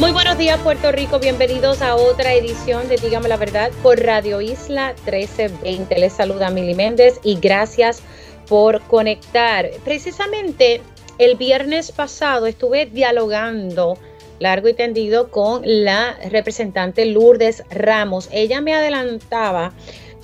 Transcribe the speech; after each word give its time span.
Muy 0.00 0.12
buenos 0.12 0.38
días 0.38 0.60
Puerto 0.60 0.92
Rico, 0.92 1.18
bienvenidos 1.18 1.82
a 1.82 1.96
otra 1.96 2.32
edición 2.32 2.88
de 2.88 2.98
Dígame 2.98 3.28
la 3.28 3.36
Verdad 3.36 3.72
por 3.82 3.98
Radio 3.98 4.40
Isla 4.40 4.94
1320. 5.04 5.98
Les 5.98 6.12
saluda 6.12 6.50
Mili 6.50 6.74
Méndez 6.74 7.18
y 7.24 7.34
gracias 7.34 8.00
por 8.46 8.80
conectar. 8.82 9.68
Precisamente 9.84 10.82
el 11.18 11.36
viernes 11.36 11.90
pasado 11.90 12.46
estuve 12.46 12.86
dialogando 12.86 13.98
largo 14.38 14.68
y 14.68 14.74
tendido 14.74 15.32
con 15.32 15.62
la 15.64 16.16
representante 16.30 17.04
Lourdes 17.04 17.64
Ramos. 17.68 18.28
Ella 18.30 18.60
me 18.60 18.74
adelantaba 18.74 19.72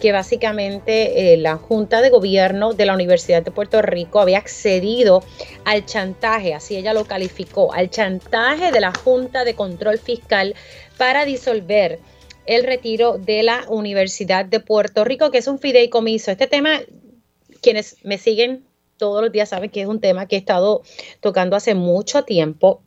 que 0.00 0.12
básicamente 0.12 1.32
eh, 1.32 1.36
la 1.36 1.56
Junta 1.56 2.00
de 2.00 2.10
Gobierno 2.10 2.74
de 2.74 2.86
la 2.86 2.94
Universidad 2.94 3.42
de 3.42 3.50
Puerto 3.50 3.80
Rico 3.82 4.20
había 4.20 4.38
accedido 4.38 5.22
al 5.64 5.86
chantaje, 5.86 6.54
así 6.54 6.76
ella 6.76 6.92
lo 6.92 7.04
calificó, 7.04 7.72
al 7.72 7.90
chantaje 7.90 8.72
de 8.72 8.80
la 8.80 8.92
Junta 8.92 9.44
de 9.44 9.54
Control 9.54 9.98
Fiscal 9.98 10.54
para 10.98 11.24
disolver 11.24 12.00
el 12.46 12.64
retiro 12.64 13.18
de 13.18 13.42
la 13.42 13.64
Universidad 13.68 14.44
de 14.44 14.60
Puerto 14.60 15.04
Rico, 15.04 15.30
que 15.30 15.38
es 15.38 15.46
un 15.46 15.58
fideicomiso. 15.58 16.30
Este 16.30 16.46
tema, 16.46 16.80
quienes 17.62 17.96
me 18.02 18.18
siguen 18.18 18.64
todos 18.96 19.22
los 19.22 19.32
días 19.32 19.48
saben 19.48 19.70
que 19.70 19.80
es 19.80 19.86
un 19.86 20.00
tema 20.00 20.26
que 20.26 20.36
he 20.36 20.38
estado 20.38 20.82
tocando 21.20 21.56
hace 21.56 21.74
mucho 21.74 22.22
tiempo 22.24 22.83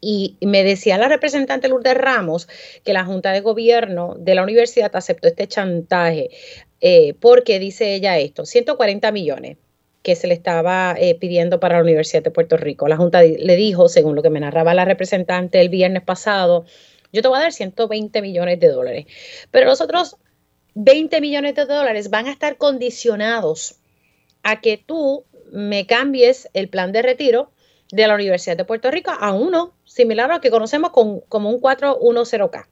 y 0.00 0.36
me 0.40 0.62
decía 0.62 0.98
la 0.98 1.08
representante 1.08 1.68
Lourdes 1.68 1.96
Ramos 1.96 2.48
que 2.84 2.92
la 2.92 3.04
Junta 3.04 3.32
de 3.32 3.40
Gobierno 3.40 4.14
de 4.18 4.34
la 4.34 4.42
universidad 4.42 4.94
aceptó 4.94 5.28
este 5.28 5.48
chantaje 5.48 6.30
eh, 6.80 7.14
porque 7.20 7.58
dice 7.58 7.94
ella 7.94 8.18
esto, 8.18 8.44
140 8.44 9.10
millones 9.12 9.56
que 10.02 10.14
se 10.14 10.28
le 10.28 10.34
estaba 10.34 10.94
eh, 10.98 11.16
pidiendo 11.16 11.58
para 11.58 11.78
la 11.78 11.82
Universidad 11.82 12.22
de 12.22 12.30
Puerto 12.30 12.56
Rico. 12.56 12.86
La 12.86 12.96
Junta 12.96 13.22
le 13.22 13.56
dijo, 13.56 13.88
según 13.88 14.14
lo 14.14 14.22
que 14.22 14.30
me 14.30 14.38
narraba 14.38 14.72
la 14.72 14.84
representante 14.84 15.60
el 15.60 15.68
viernes 15.68 16.02
pasado, 16.02 16.64
yo 17.12 17.22
te 17.22 17.28
voy 17.28 17.38
a 17.38 17.42
dar 17.42 17.52
120 17.52 18.22
millones 18.22 18.60
de 18.60 18.68
dólares, 18.68 19.06
pero 19.50 19.66
los 19.66 19.80
otros 19.80 20.16
20 20.74 21.20
millones 21.20 21.54
de 21.56 21.64
dólares 21.64 22.10
van 22.10 22.26
a 22.26 22.30
estar 22.30 22.56
condicionados 22.56 23.80
a 24.42 24.60
que 24.60 24.76
tú 24.76 25.24
me 25.50 25.86
cambies 25.86 26.48
el 26.52 26.68
plan 26.68 26.92
de 26.92 27.02
retiro 27.02 27.50
de 27.92 28.06
la 28.06 28.14
Universidad 28.14 28.56
de 28.56 28.64
Puerto 28.64 28.90
Rico 28.90 29.10
a 29.10 29.32
uno 29.32 29.74
similar 29.84 30.30
a 30.30 30.34
lo 30.34 30.40
que 30.40 30.50
conocemos 30.50 30.90
como 30.90 31.50
un 31.50 31.60
410K. 31.60 32.66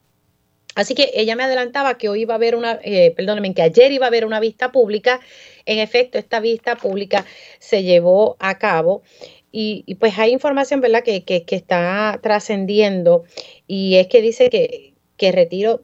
Así 0.74 0.94
que 0.94 1.12
ella 1.14 1.36
me 1.36 1.44
adelantaba 1.44 1.96
que 1.98 2.08
hoy 2.08 2.22
iba 2.22 2.34
a 2.34 2.36
haber 2.36 2.56
una, 2.56 2.80
eh, 2.82 3.12
perdónenme, 3.16 3.54
que 3.54 3.62
ayer 3.62 3.92
iba 3.92 4.06
a 4.06 4.08
haber 4.08 4.24
una 4.24 4.40
vista 4.40 4.72
pública. 4.72 5.20
En 5.66 5.78
efecto, 5.78 6.18
esta 6.18 6.40
vista 6.40 6.76
pública 6.76 7.24
se 7.60 7.84
llevó 7.84 8.36
a 8.40 8.58
cabo 8.58 9.02
y, 9.52 9.94
pues 10.00 10.18
hay 10.18 10.32
información, 10.32 10.80
¿verdad?, 10.80 11.04
que, 11.04 11.22
que, 11.22 11.44
está 11.48 12.18
trascendiendo 12.20 13.22
y 13.68 13.96
es 13.96 14.08
que 14.08 14.20
dice 14.20 14.50
que, 14.50 14.94
que 15.16 15.30
Retiro 15.30 15.82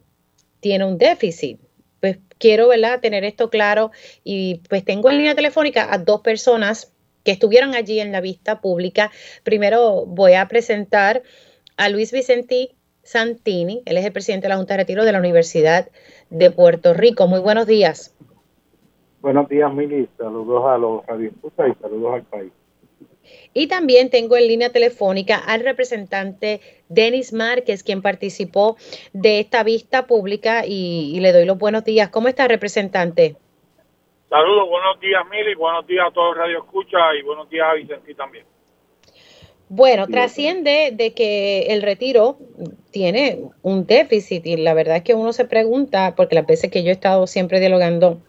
tiene 0.59 0.83
un 0.83 0.97
déficit. 0.97 1.57
Pues 2.01 2.17
quiero, 2.37 2.67
¿verdad?, 2.67 2.99
tener 2.99 3.23
esto 3.23 3.49
claro 3.49 3.91
y 4.25 4.55
pues 4.67 4.83
tengo 4.83 5.09
en 5.09 5.19
línea 5.19 5.35
telefónica 5.35 5.87
a 5.93 5.99
dos 5.99 6.19
personas 6.19 6.91
que 7.23 7.31
estuvieron 7.31 7.75
allí 7.75 7.99
en 7.99 8.11
la 8.11 8.21
vista 8.21 8.61
pública. 8.61 9.11
Primero 9.43 10.05
voy 10.05 10.33
a 10.33 10.47
presentar 10.47 11.23
a 11.77 11.89
Luis 11.89 12.11
Vicentí 12.11 12.75
Santini, 13.03 13.81
él 13.85 13.97
es 13.97 14.05
el 14.05 14.11
presidente 14.11 14.45
de 14.45 14.49
la 14.49 14.57
Junta 14.57 14.75
de 14.75 14.79
Retiro 14.79 15.05
de 15.05 15.11
la 15.11 15.19
Universidad 15.19 15.89
de 16.29 16.51
Puerto 16.51 16.93
Rico. 16.93 17.27
Muy 17.27 17.39
buenos 17.39 17.65
días. 17.65 18.15
Buenos 19.21 19.49
días, 19.49 19.73
Mili. 19.73 20.07
Saludos 20.17 20.63
a 20.67 20.77
los 20.77 21.05
radioescuchas 21.05 21.69
y 21.69 21.81
saludos 21.81 22.15
al 22.15 22.23
país. 22.23 22.51
Y 23.53 23.67
también 23.67 24.09
tengo 24.09 24.35
en 24.35 24.47
línea 24.47 24.71
telefónica 24.71 25.37
al 25.37 25.61
representante 25.61 26.61
Denis 26.89 27.33
Márquez, 27.33 27.83
quien 27.83 28.01
participó 28.01 28.77
de 29.13 29.39
esta 29.39 29.63
vista 29.63 30.07
pública 30.07 30.65
y, 30.65 31.11
y 31.15 31.19
le 31.19 31.31
doy 31.31 31.45
los 31.45 31.57
buenos 31.57 31.83
días. 31.83 32.09
¿Cómo 32.09 32.27
está, 32.27 32.47
representante? 32.47 33.35
Saludos, 34.31 34.69
buenos 34.69 34.97
días 35.01 35.21
Mili, 35.29 35.55
buenos 35.55 35.85
días 35.85 36.05
a 36.07 36.11
todos 36.13 36.37
Radio 36.37 36.59
Escucha 36.59 36.99
y 37.19 37.21
buenos 37.21 37.49
días 37.49 37.67
a 37.69 37.73
Vicente 37.73 38.15
también. 38.15 38.45
Bueno, 39.67 40.07
trasciende 40.07 40.91
de 40.93 41.13
que 41.13 41.63
el 41.63 41.81
retiro 41.81 42.37
tiene 42.91 43.39
un 43.61 43.85
déficit 43.85 44.45
y 44.45 44.55
la 44.55 44.73
verdad 44.73 44.95
es 44.95 45.03
que 45.03 45.15
uno 45.15 45.33
se 45.33 45.43
pregunta, 45.43 46.13
porque 46.15 46.35
las 46.35 46.47
veces 46.47 46.71
que 46.71 46.81
yo 46.81 46.91
he 46.91 46.93
estado 46.93 47.27
siempre 47.27 47.59
dialogando 47.59 48.21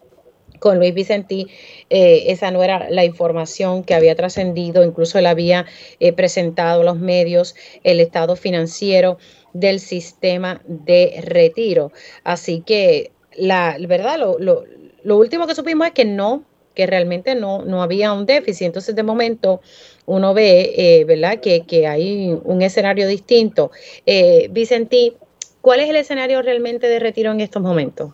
con 0.59 0.81
Luis 0.81 0.93
Vicentí, 0.93 1.47
eh, 1.89 2.25
esa 2.33 2.51
no 2.51 2.65
era 2.65 2.91
la 2.91 3.05
información 3.05 3.85
que 3.85 3.95
había 3.95 4.17
trascendido, 4.17 4.83
incluso 4.83 5.21
él 5.21 5.27
había 5.27 5.67
eh, 6.01 6.13
presentado 6.13 6.81
a 6.81 6.85
los 6.85 6.97
medios 6.97 7.55
el 7.85 8.01
estado 8.01 8.35
financiero 8.35 9.19
del 9.53 9.79
sistema 9.79 10.63
de 10.65 11.23
retiro. 11.25 11.93
Así 12.25 12.61
que 12.61 13.13
la 13.37 13.77
verdad, 13.79 14.19
lo, 14.19 14.39
lo, 14.41 14.65
lo 15.05 15.17
último 15.17 15.47
que 15.47 15.55
supimos 15.55 15.87
es 15.87 15.93
que 15.93 16.05
no, 16.05 16.45
que 16.75 16.87
realmente 16.87 17.35
no, 17.35 17.63
no 17.63 17.83
había 17.83 18.13
un 18.13 18.27
déficit. 18.27 18.67
Entonces, 18.67 18.95
de 18.95 19.03
momento, 19.03 19.61
uno 20.07 20.35
ve, 20.35 20.73
eh, 20.77 21.05
¿verdad?, 21.05 21.41
que, 21.41 21.67
que, 21.67 21.87
hay 21.87 22.39
un 22.45 22.63
escenario 22.63 23.07
distinto. 23.07 23.71
Eh, 24.07 24.49
Vicentí, 24.51 25.17
¿cuál 25.61 25.81
es 25.81 25.91
el 25.91 25.97
escenario 25.97 26.41
realmente 26.43 26.89
de 26.89 26.99
retiro 26.99 27.33
en 27.33 27.41
estos 27.41 27.63
momentos? 27.63 28.13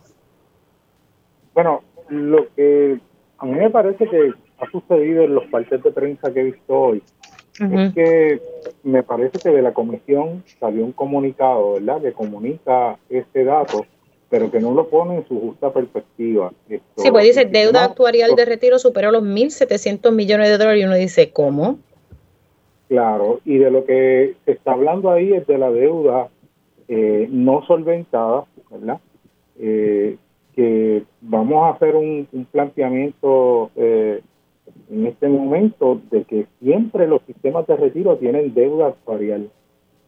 Bueno, 1.53 1.83
lo 2.09 2.47
que 2.55 2.99
a 3.37 3.45
mí 3.45 3.55
me 3.55 3.69
parece 3.69 4.07
que 4.07 4.33
ha 4.59 4.69
sucedido 4.71 5.23
en 5.23 5.35
los 5.35 5.45
partes 5.45 5.81
de 5.81 5.91
prensa 5.91 6.33
que 6.33 6.41
he 6.41 6.43
visto 6.43 6.73
hoy 6.73 7.03
es 7.59 7.93
que 7.93 8.41
me 8.83 9.03
parece 9.03 9.37
que 9.39 9.49
de 9.49 9.61
la 9.61 9.73
comisión 9.73 10.45
salió 10.61 10.85
un 10.85 10.93
comunicado, 10.93 11.73
¿verdad?, 11.73 12.01
que 12.01 12.13
comunica 12.13 12.97
este 13.09 13.43
dato 13.43 13.85
pero 14.29 14.51
que 14.51 14.59
no 14.59 14.73
lo 14.73 14.87
pone 14.87 15.17
en 15.17 15.27
su 15.27 15.39
justa 15.39 15.73
perspectiva. 15.73 16.51
sí, 16.67 17.11
pues 17.11 17.23
dice, 17.23 17.45
deuda 17.45 17.85
actuarial 17.85 18.35
de 18.35 18.45
retiro 18.45 18.77
superó 18.77 19.11
los 19.11 19.23
1.700 19.23 20.11
millones 20.11 20.49
de 20.49 20.57
dólares 20.57 20.81
y 20.81 20.85
uno 20.85 20.95
dice, 20.95 21.31
¿cómo? 21.31 21.79
Claro, 22.87 23.39
y 23.45 23.57
de 23.57 23.71
lo 23.71 23.85
que 23.85 24.35
se 24.45 24.51
está 24.51 24.73
hablando 24.73 25.11
ahí 25.11 25.33
es 25.33 25.45
de 25.47 25.57
la 25.57 25.71
deuda 25.71 26.29
eh, 26.87 27.27
no 27.29 27.63
solventada, 27.65 28.45
¿verdad? 28.71 28.99
Eh, 29.59 30.17
que 30.55 31.03
vamos 31.21 31.65
a 31.65 31.75
hacer 31.75 31.95
un, 31.95 32.27
planteamiento 32.51 33.69
eh, 33.75 34.21
en 34.91 35.05
este 35.05 35.27
momento 35.27 36.01
de 36.09 36.23
que 36.23 36.47
siempre 36.59 37.07
los 37.07 37.21
sistemas 37.27 37.67
de 37.67 37.77
retiro 37.77 38.17
tienen 38.17 38.53
deuda 38.53 38.87
actuarial. 38.87 39.49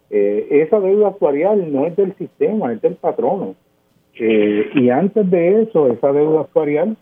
esa 0.10 0.80
deuda 0.80 1.10
actuarial 1.10 1.72
no 1.72 1.86
es 1.86 1.96
del 1.96 2.16
sistema, 2.18 2.74
es 2.74 2.82
del 2.82 2.96
patrono. 2.96 3.56
Eh, 4.16 4.70
y 4.76 4.90
antes 4.90 5.30
de 5.30 5.64
eso, 5.64 5.88
esa 5.88 6.12
deuda 6.12 6.42
actuarial 6.42 6.98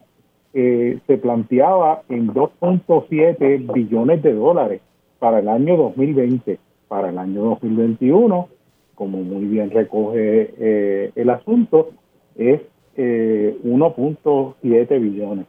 eh, 0.53 1.00
se 1.08 1.18
planteaba 1.18 2.03
en 2.09 2.34
2.7 2.34 3.74
billones 3.74 4.22
de 4.24 4.34
dólares 4.34 4.81
para 5.20 5.40
el 5.40 5.50
año 5.50 5.78
2020. 5.78 6.59
Para 6.88 7.09
el 7.09 7.18
año 7.18 7.44
2021, 7.44 8.47
como 8.96 9.18
muy 9.20 9.46
bien 9.46 9.72
recoge 9.72 10.53
eh, 10.58 11.12
el 11.16 11.30
asunto, 11.30 11.92
es 12.36 12.62
1.7 12.97 15.00
billones. 15.00 15.46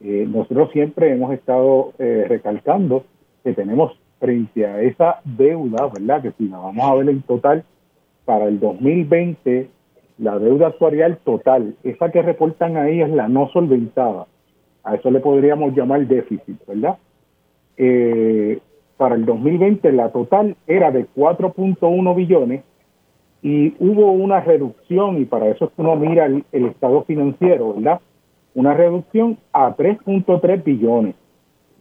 nosotros 0.00 0.70
siempre 0.72 1.12
hemos 1.12 1.32
estado 1.32 1.92
recalcando 1.98 3.04
que 3.44 3.52
tenemos 3.52 3.96
frente 4.18 4.66
a 4.66 4.82
esa 4.82 5.20
deuda, 5.24 5.88
¿verdad? 5.94 6.22
Que 6.22 6.32
si 6.32 6.48
la 6.48 6.58
vamos 6.58 6.84
a 6.84 6.94
ver 6.96 7.08
en 7.08 7.22
total, 7.22 7.62
para 8.24 8.46
el 8.46 8.58
2020 8.58 9.68
la 10.18 10.38
deuda 10.38 10.68
actuarial 10.68 11.18
total, 11.24 11.74
esa 11.82 12.10
que 12.10 12.22
reportan 12.22 12.76
ahí 12.76 13.00
es 13.00 13.10
la 13.10 13.28
no 13.28 13.48
solventada. 13.48 14.26
A 14.84 14.94
eso 14.94 15.10
le 15.10 15.20
podríamos 15.20 15.74
llamar 15.74 16.06
déficit, 16.06 16.58
¿verdad? 16.66 16.98
Eh, 17.76 18.58
para 18.96 19.14
el 19.14 19.24
2020 19.24 19.90
la 19.92 20.10
total 20.10 20.56
era 20.66 20.90
de 20.90 21.06
4.1 21.16 22.14
billones 22.14 22.62
y 23.42 23.74
hubo 23.80 24.12
una 24.12 24.40
reducción, 24.40 25.20
y 25.20 25.24
para 25.24 25.48
eso 25.48 25.64
es 25.64 25.70
uno 25.76 25.96
mira 25.96 26.26
el, 26.26 26.44
estado 26.66 27.02
financiero, 27.02 27.74
¿verdad? 27.74 28.00
Una 28.54 28.74
reducción 28.74 29.38
a 29.52 29.74
3.3 29.76 30.62
billones. 30.62 31.16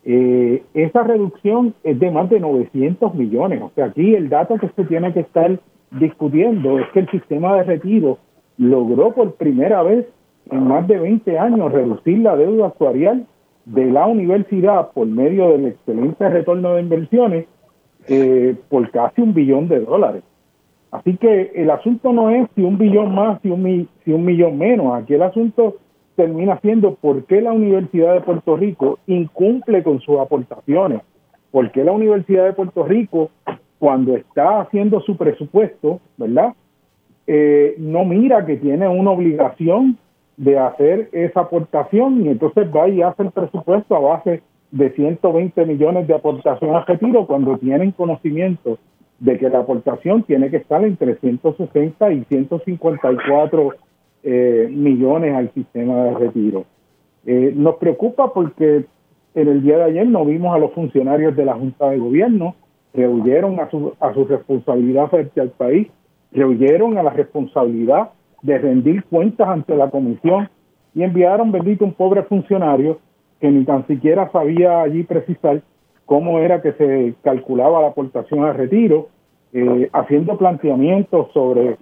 Eh, 0.03 0.63
esa 0.73 1.03
reducción 1.03 1.75
es 1.83 1.99
de 1.99 2.09
más 2.09 2.29
de 2.31 2.39
900 2.39 3.13
millones. 3.13 3.61
O 3.61 3.71
sea, 3.75 3.85
aquí 3.85 4.15
el 4.15 4.29
dato 4.29 4.57
que 4.57 4.69
se 4.69 4.83
tiene 4.85 5.13
que 5.13 5.19
estar 5.19 5.59
discutiendo 5.91 6.79
es 6.79 6.89
que 6.91 6.99
el 6.99 7.09
sistema 7.09 7.57
de 7.57 7.63
retiro 7.63 8.17
logró 8.57 9.13
por 9.13 9.35
primera 9.35 9.83
vez 9.83 10.07
en 10.49 10.67
más 10.67 10.87
de 10.87 10.97
20 10.97 11.37
años 11.37 11.71
reducir 11.71 12.19
la 12.19 12.35
deuda 12.35 12.67
actuarial 12.67 13.25
de 13.65 13.91
la 13.91 14.07
universidad 14.07 14.91
por 14.91 15.07
medio 15.07 15.49
del 15.49 15.67
excelente 15.67 16.29
retorno 16.29 16.73
de 16.73 16.81
inversiones 16.81 17.45
eh, 18.07 18.55
por 18.69 18.89
casi 18.91 19.21
un 19.21 19.33
billón 19.33 19.67
de 19.67 19.81
dólares. 19.81 20.23
Así 20.91 21.15
que 21.17 21.51
el 21.55 21.69
asunto 21.69 22.11
no 22.11 22.29
es 22.29 22.49
si 22.55 22.63
un 22.63 22.77
billón 22.77 23.15
más, 23.15 23.41
si 23.41 23.49
un, 23.49 23.87
si 24.03 24.11
un 24.11 24.25
millón 24.25 24.57
menos. 24.57 24.93
Aquí 24.95 25.13
el 25.13 25.21
asunto 25.21 25.77
termina 26.15 26.59
siendo 26.59 26.95
por 26.95 27.25
qué 27.25 27.41
la 27.41 27.53
Universidad 27.53 28.13
de 28.13 28.21
Puerto 28.21 28.57
Rico 28.57 28.99
incumple 29.07 29.83
con 29.83 30.01
sus 30.01 30.19
aportaciones. 30.19 31.01
¿Por 31.51 31.71
qué 31.71 31.83
la 31.83 31.93
Universidad 31.93 32.45
de 32.45 32.53
Puerto 32.53 32.83
Rico, 32.83 33.29
cuando 33.81 34.15
está 34.15 34.61
haciendo 34.61 35.01
su 35.01 35.17
presupuesto, 35.17 35.99
¿verdad? 36.15 36.53
Eh, 37.25 37.73
no 37.79 38.05
mira 38.05 38.45
que 38.45 38.57
tiene 38.57 38.87
una 38.87 39.09
obligación 39.09 39.97
de 40.37 40.59
hacer 40.59 41.09
esa 41.13 41.39
aportación 41.39 42.23
y 42.23 42.29
entonces 42.29 42.67
va 42.67 42.87
y 42.87 43.01
hace 43.01 43.23
el 43.23 43.31
presupuesto 43.31 43.95
a 43.95 43.99
base 43.99 44.43
de 44.69 44.91
120 44.91 45.65
millones 45.65 46.07
de 46.07 46.13
aportación 46.13 46.75
a 46.75 46.85
retiro 46.85 47.25
cuando 47.25 47.57
tienen 47.57 47.89
conocimiento 47.89 48.77
de 49.17 49.39
que 49.39 49.49
la 49.49 49.61
aportación 49.61 50.21
tiene 50.25 50.51
que 50.51 50.57
estar 50.57 50.85
entre 50.85 51.15
160 51.15 52.13
y 52.13 52.23
154 52.25 53.73
eh, 54.21 54.69
millones 54.71 55.33
al 55.33 55.51
sistema 55.55 56.03
de 56.03 56.13
retiro. 56.13 56.65
Eh, 57.25 57.51
nos 57.55 57.77
preocupa 57.77 58.31
porque 58.31 58.85
en 59.33 59.47
el 59.47 59.63
día 59.63 59.77
de 59.77 59.83
ayer 59.85 60.07
no 60.07 60.23
vimos 60.23 60.53
a 60.55 60.59
los 60.59 60.71
funcionarios 60.73 61.35
de 61.35 61.45
la 61.45 61.55
Junta 61.55 61.89
de 61.89 61.97
Gobierno, 61.97 62.53
rehuyeron 62.93 63.59
a 63.59 63.69
su, 63.69 63.93
a 63.99 64.13
su 64.13 64.25
responsabilidad 64.25 65.07
frente 65.09 65.41
al 65.41 65.49
país, 65.49 65.87
rehuyeron 66.31 66.97
a 66.97 67.03
la 67.03 67.11
responsabilidad 67.11 68.09
de 68.41 68.57
rendir 68.57 69.03
cuentas 69.05 69.47
ante 69.47 69.75
la 69.75 69.89
comisión 69.89 70.49
y 70.93 71.03
enviaron, 71.03 71.51
bendito, 71.51 71.85
un 71.85 71.93
pobre 71.93 72.23
funcionario 72.23 72.99
que 73.39 73.49
ni 73.49 73.63
tan 73.65 73.87
siquiera 73.87 74.29
sabía 74.31 74.81
allí 74.81 75.03
precisar 75.03 75.61
cómo 76.05 76.39
era 76.39 76.61
que 76.61 76.73
se 76.73 77.13
calculaba 77.23 77.81
la 77.81 77.87
aportación 77.87 78.43
al 78.43 78.55
retiro, 78.55 79.07
eh, 79.53 79.89
haciendo 79.93 80.37
planteamientos 80.37 81.31
sobre 81.33 81.77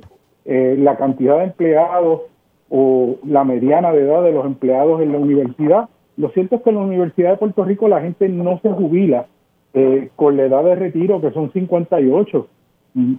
eh, 0.46 0.76
la 0.78 0.98
cantidad 0.98 1.38
de 1.40 1.46
empleados 1.46 2.22
o 2.70 3.16
la 3.26 3.44
mediana 3.44 3.92
de 3.92 4.02
edad 4.02 4.24
de 4.24 4.32
los 4.32 4.46
empleados 4.46 5.02
en 5.02 5.12
la 5.12 5.18
universidad. 5.18 5.90
Lo 6.18 6.30
cierto 6.30 6.56
es 6.56 6.62
que 6.62 6.70
en 6.70 6.76
la 6.76 6.82
Universidad 6.82 7.32
de 7.32 7.38
Puerto 7.38 7.64
Rico 7.64 7.88
la 7.88 8.02
gente 8.02 8.30
no 8.30 8.60
se 8.62 8.70
jubila 8.70 9.26
eh, 9.74 10.10
con 10.16 10.38
la 10.38 10.46
edad 10.46 10.64
de 10.64 10.76
retiro, 10.76 11.22
que 11.22 11.32
son 11.32 11.52
58 11.52 12.48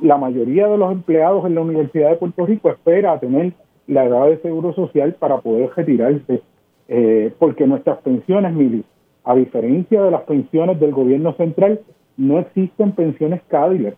la 0.02 0.16
mayoría 0.16 0.66
de 0.66 0.78
los 0.78 0.92
empleados 0.92 1.44
en 1.46 1.54
la 1.54 1.60
Universidad 1.60 2.10
de 2.10 2.16
Puerto 2.16 2.46
Rico 2.46 2.70
espera 2.70 3.18
tener 3.20 3.52
la 3.86 4.04
edad 4.04 4.26
de 4.26 4.38
seguro 4.38 4.74
social 4.74 5.14
para 5.14 5.38
poder 5.38 5.70
retirarse, 5.76 6.42
eh, 6.88 7.32
porque 7.38 7.66
nuestras 7.66 7.98
pensiones, 7.98 8.52
Mili, 8.52 8.84
a 9.24 9.34
diferencia 9.34 10.02
de 10.02 10.10
las 10.10 10.22
pensiones 10.22 10.78
del 10.80 10.92
gobierno 10.92 11.34
central, 11.34 11.80
no 12.16 12.38
existen 12.38 12.92
pensiones 12.92 13.42
Cadillac. 13.48 13.96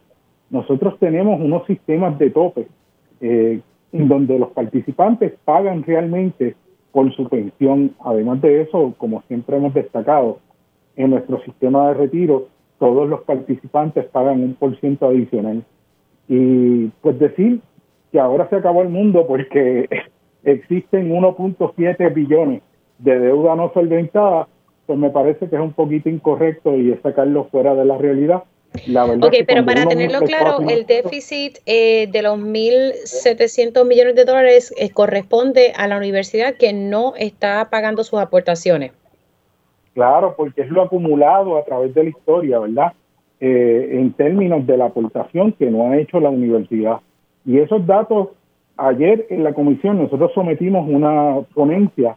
Nosotros 0.50 0.98
tenemos 0.98 1.40
unos 1.40 1.66
sistemas 1.66 2.18
de 2.18 2.30
tope 2.30 2.68
eh, 3.20 3.60
en 3.92 4.08
donde 4.08 4.38
los 4.38 4.50
participantes 4.50 5.32
pagan 5.44 5.82
realmente 5.82 6.54
por 6.92 7.12
su 7.14 7.28
pensión. 7.28 7.94
Además 8.04 8.40
de 8.42 8.62
eso, 8.62 8.94
como 8.98 9.22
siempre 9.22 9.56
hemos 9.56 9.74
destacado, 9.74 10.38
en 10.96 11.10
nuestro 11.10 11.42
sistema 11.44 11.88
de 11.88 11.94
retiro 11.94 12.48
todos 12.78 13.08
los 13.08 13.22
participantes 13.22 14.06
pagan 14.06 14.42
un 14.42 14.54
por 14.54 14.78
ciento 14.80 15.06
adicional. 15.06 15.62
Y 16.28 16.86
pues 17.00 17.18
decir 17.18 17.60
que 18.10 18.18
ahora 18.18 18.48
se 18.48 18.56
acabó 18.56 18.82
el 18.82 18.88
mundo 18.88 19.26
porque 19.26 19.88
existen 20.44 21.10
1.7 21.10 22.12
billones 22.12 22.62
de 22.98 23.18
deuda 23.18 23.54
no 23.54 23.72
solventada, 23.72 24.48
pues 24.86 24.98
me 24.98 25.10
parece 25.10 25.48
que 25.48 25.56
es 25.56 25.62
un 25.62 25.72
poquito 25.72 26.08
incorrecto 26.08 26.76
y 26.76 26.90
es 26.92 27.00
sacarlo 27.02 27.44
fuera 27.52 27.74
de 27.74 27.84
la 27.84 27.98
realidad. 27.98 28.42
La 28.86 29.04
verdad 29.04 29.28
ok, 29.28 29.34
pero 29.46 29.64
para 29.64 29.86
tenerlo 29.86 30.20
claro, 30.20 30.58
el 30.68 30.86
déficit 30.86 31.58
eh, 31.66 32.08
de 32.10 32.22
los 32.22 32.38
1.700 32.38 33.86
millones 33.86 34.14
de 34.16 34.24
dólares 34.24 34.74
eh, 34.78 34.90
corresponde 34.90 35.72
a 35.76 35.86
la 35.86 35.98
universidad 35.98 36.54
que 36.54 36.72
no 36.72 37.14
está 37.16 37.68
pagando 37.70 38.02
sus 38.02 38.18
aportaciones. 38.18 38.92
Claro, 39.94 40.34
porque 40.36 40.62
es 40.62 40.70
lo 40.70 40.82
acumulado 40.82 41.58
a 41.58 41.64
través 41.64 41.94
de 41.94 42.04
la 42.04 42.10
historia, 42.10 42.58
¿verdad? 42.58 42.92
Eh, 43.40 43.98
en 43.98 44.12
términos 44.12 44.66
de 44.66 44.76
la 44.76 44.86
aportación 44.86 45.52
que 45.52 45.70
no 45.70 45.90
ha 45.90 45.98
hecho 45.98 46.20
la 46.20 46.30
universidad. 46.30 47.00
Y 47.44 47.58
esos 47.58 47.86
datos, 47.86 48.28
ayer 48.76 49.26
en 49.30 49.44
la 49.44 49.52
comisión 49.52 49.98
nosotros 49.98 50.30
sometimos 50.34 50.88
una 50.88 51.40
ponencia 51.54 52.16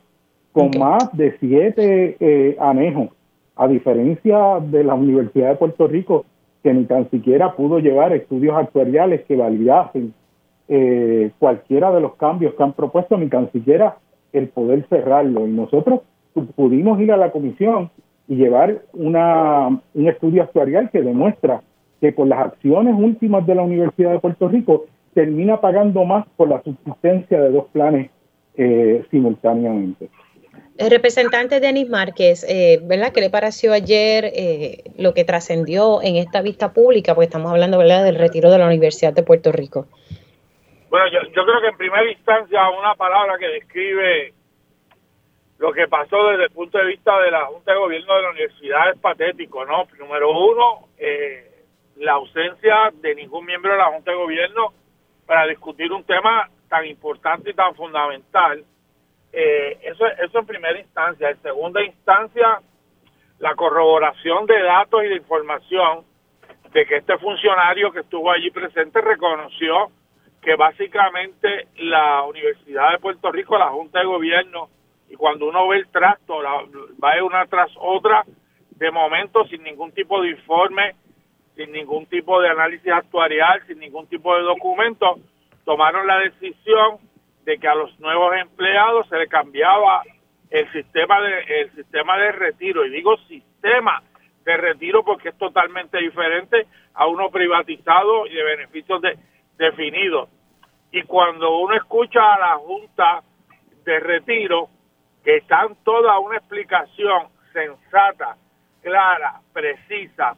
con 0.54 0.72
más 0.80 1.10
de 1.18 1.36
siete 1.40 2.16
eh, 2.20 2.56
anejos, 2.60 3.10
a 3.58 3.68
diferencia 3.68 4.60
de 4.62 4.84
la 4.84 4.94
Universidad 4.94 5.50
de 5.50 5.56
Puerto 5.56 5.88
Rico, 5.88 6.26
que 6.64 6.74
ni 6.74 6.86
tan 6.86 7.10
siquiera 7.10 7.56
pudo 7.56 7.80
llevar 7.80 8.14
estudios 8.14 8.56
actuariales 8.56 9.26
que 9.26 9.36
validasen 9.36 10.14
eh, 10.68 11.32
cualquiera 11.40 11.92
de 11.92 12.02
los 12.02 12.16
cambios 12.16 12.54
que 12.54 12.64
han 12.64 12.74
propuesto, 12.74 13.18
ni 13.18 13.28
tan 13.28 13.52
siquiera 13.52 13.98
el 14.32 14.48
poder 14.48 14.86
cerrarlo. 14.90 15.46
Y 15.46 15.52
nosotros 15.52 16.02
pudimos 16.56 17.00
ir 17.00 17.12
a 17.12 17.18
la 17.18 17.32
comisión 17.32 17.90
y 18.28 18.36
llevar 18.36 18.82
una, 18.94 19.68
un 19.68 20.08
estudio 20.08 20.44
actuarial 20.44 20.90
que 20.92 21.02
demuestra 21.02 21.62
que 22.02 22.14
con 22.14 22.30
las 22.30 22.40
acciones 22.40 22.96
últimas 22.98 23.46
de 23.46 23.56
la 23.56 23.64
Universidad 23.64 24.12
de 24.12 24.20
Puerto 24.20 24.48
Rico 24.48 24.86
termina 25.14 25.62
pagando 25.62 26.04
más 26.04 26.26
por 26.36 26.50
la 26.50 26.62
subsistencia 26.62 27.40
de 27.40 27.52
dos 27.52 27.66
planes 27.72 28.12
eh, 28.58 29.04
simultáneamente. 29.12 30.10
El 30.78 30.92
representante 30.92 31.62
Denis 31.62 31.90
Márquez, 31.90 32.46
eh, 32.50 32.82
¿verdad? 32.84 33.14
¿Qué 33.14 33.22
le 33.22 33.30
pareció 33.30 33.72
ayer 33.72 34.26
eh, 34.26 34.84
lo 34.98 35.14
que 35.14 35.24
trascendió 35.24 36.02
en 36.02 36.18
esta 36.18 36.42
vista 36.42 36.74
pública? 36.74 37.16
Porque 37.16 37.28
estamos 37.28 37.50
hablando, 37.50 37.78
¿verdad?, 37.78 38.04
del 38.04 38.16
retiro 38.16 38.52
de 38.52 38.58
la 38.58 38.68
Universidad 38.68 39.14
de 39.14 39.24
Puerto 39.24 39.54
Rico. 39.54 39.88
Bueno, 40.90 41.06
yo, 41.08 41.20
yo 41.34 41.46
creo 41.46 41.62
que 41.62 41.68
en 41.68 41.78
primera 41.78 42.12
instancia 42.12 42.60
una 42.78 42.94
palabra 42.96 43.38
que 43.40 43.48
describe 43.48 44.34
lo 45.58 45.72
que 45.72 45.88
pasó 45.88 46.28
desde 46.28 46.46
el 46.46 46.52
punto 46.52 46.78
de 46.78 46.86
vista 46.86 47.18
de 47.20 47.32
la 47.32 47.46
Junta 47.46 47.72
de 47.72 47.80
Gobierno 47.80 48.16
de 48.16 48.22
la 48.22 48.30
Universidad 48.32 48.90
es 48.92 49.00
patético, 49.00 49.66
¿no? 49.66 49.88
Número 49.98 50.32
uno, 50.32 50.90
eh, 50.98 51.50
la 51.98 52.14
ausencia 52.14 52.92
de 52.94 53.16
ningún 53.16 53.46
miembro 53.46 53.72
de 53.72 53.78
la 53.78 53.86
Junta 53.86 54.12
de 54.12 54.18
Gobierno 54.18 54.74
para 55.26 55.48
discutir 55.48 55.92
un 55.94 56.04
tema 56.04 56.50
tan 56.68 56.86
importante 56.86 57.52
y 57.52 57.54
tan 57.54 57.74
fundamental. 57.76 58.64
Eh, 59.32 59.80
eso, 59.84 60.06
eso 60.06 60.40
en 60.40 60.46
primera 60.46 60.80
instancia. 60.80 61.30
En 61.30 61.42
segunda 61.42 61.84
instancia, 61.84 62.60
la 63.40 63.56
corroboración 63.56 64.46
de 64.46 64.62
datos 64.62 65.04
y 65.04 65.08
de 65.08 65.16
información 65.16 66.04
de 66.72 66.86
que 66.86 66.98
este 66.98 67.18
funcionario 67.18 67.92
que 67.94 68.02
estuvo 68.02 68.30
allí 68.30 68.52
presente 68.52 69.00
reconoció 69.00 69.90
que 70.42 70.56
básicamente 70.56 71.68
la 71.78 72.24
Universidad 72.24 72.92
de 72.92 73.00
Puerto 73.00 73.32
Rico, 73.32 73.58
la 73.58 73.70
Junta 73.70 74.00
de 74.00 74.06
Gobierno, 74.06 74.70
y 75.10 75.16
cuando 75.16 75.48
uno 75.48 75.68
ve 75.68 75.78
el 75.78 75.88
trasto, 75.88 76.42
va 76.42 77.24
una 77.24 77.46
tras 77.46 77.72
otra, 77.80 78.24
de 78.72 78.92
momento 78.92 79.46
sin 79.46 79.64
ningún 79.64 79.92
tipo 79.92 80.22
de 80.22 80.32
informe, 80.32 80.96
sin 81.56 81.72
ningún 81.72 82.06
tipo 82.08 82.42
de 82.42 82.50
análisis 82.50 82.92
actuarial, 82.92 83.62
sin 83.68 83.80
ningún 83.80 84.08
tipo 84.08 84.36
de 84.36 84.44
documento, 84.44 85.20
tomaron 85.64 86.06
la 86.08 86.20
decisión 86.20 86.98
de 87.46 87.58
que 87.58 87.68
a 87.68 87.76
los 87.76 87.98
nuevos 88.00 88.36
empleados 88.36 89.08
se 89.08 89.18
le 89.18 89.28
cambiaba 89.28 90.04
el 90.50 90.72
sistema 90.72 91.22
de 91.22 91.62
el 91.62 91.72
sistema 91.76 92.18
de 92.18 92.32
retiro. 92.32 92.86
Y 92.86 92.90
digo 92.90 93.18
sistema 93.28 94.02
de 94.44 94.58
retiro 94.58 95.04
porque 95.04 95.30
es 95.30 95.38
totalmente 95.38 95.98
diferente 96.00 96.68
a 96.94 97.08
uno 97.08 97.30
privatizado 97.30 98.28
y 98.28 98.34
de 98.34 98.44
beneficios 98.44 99.02
de, 99.02 99.18
definidos. 99.58 100.30
Y 100.92 101.04
cuando 101.04 101.60
uno 101.60 101.76
escucha 101.76 102.34
a 102.34 102.40
la 102.40 102.56
junta 102.58 103.22
de 103.84 104.00
retiro 104.00 104.70
que 105.26 105.38
están 105.38 105.76
toda 105.84 106.20
una 106.20 106.38
explicación 106.38 107.28
sensata, 107.52 108.38
clara, 108.82 109.42
precisa, 109.52 110.38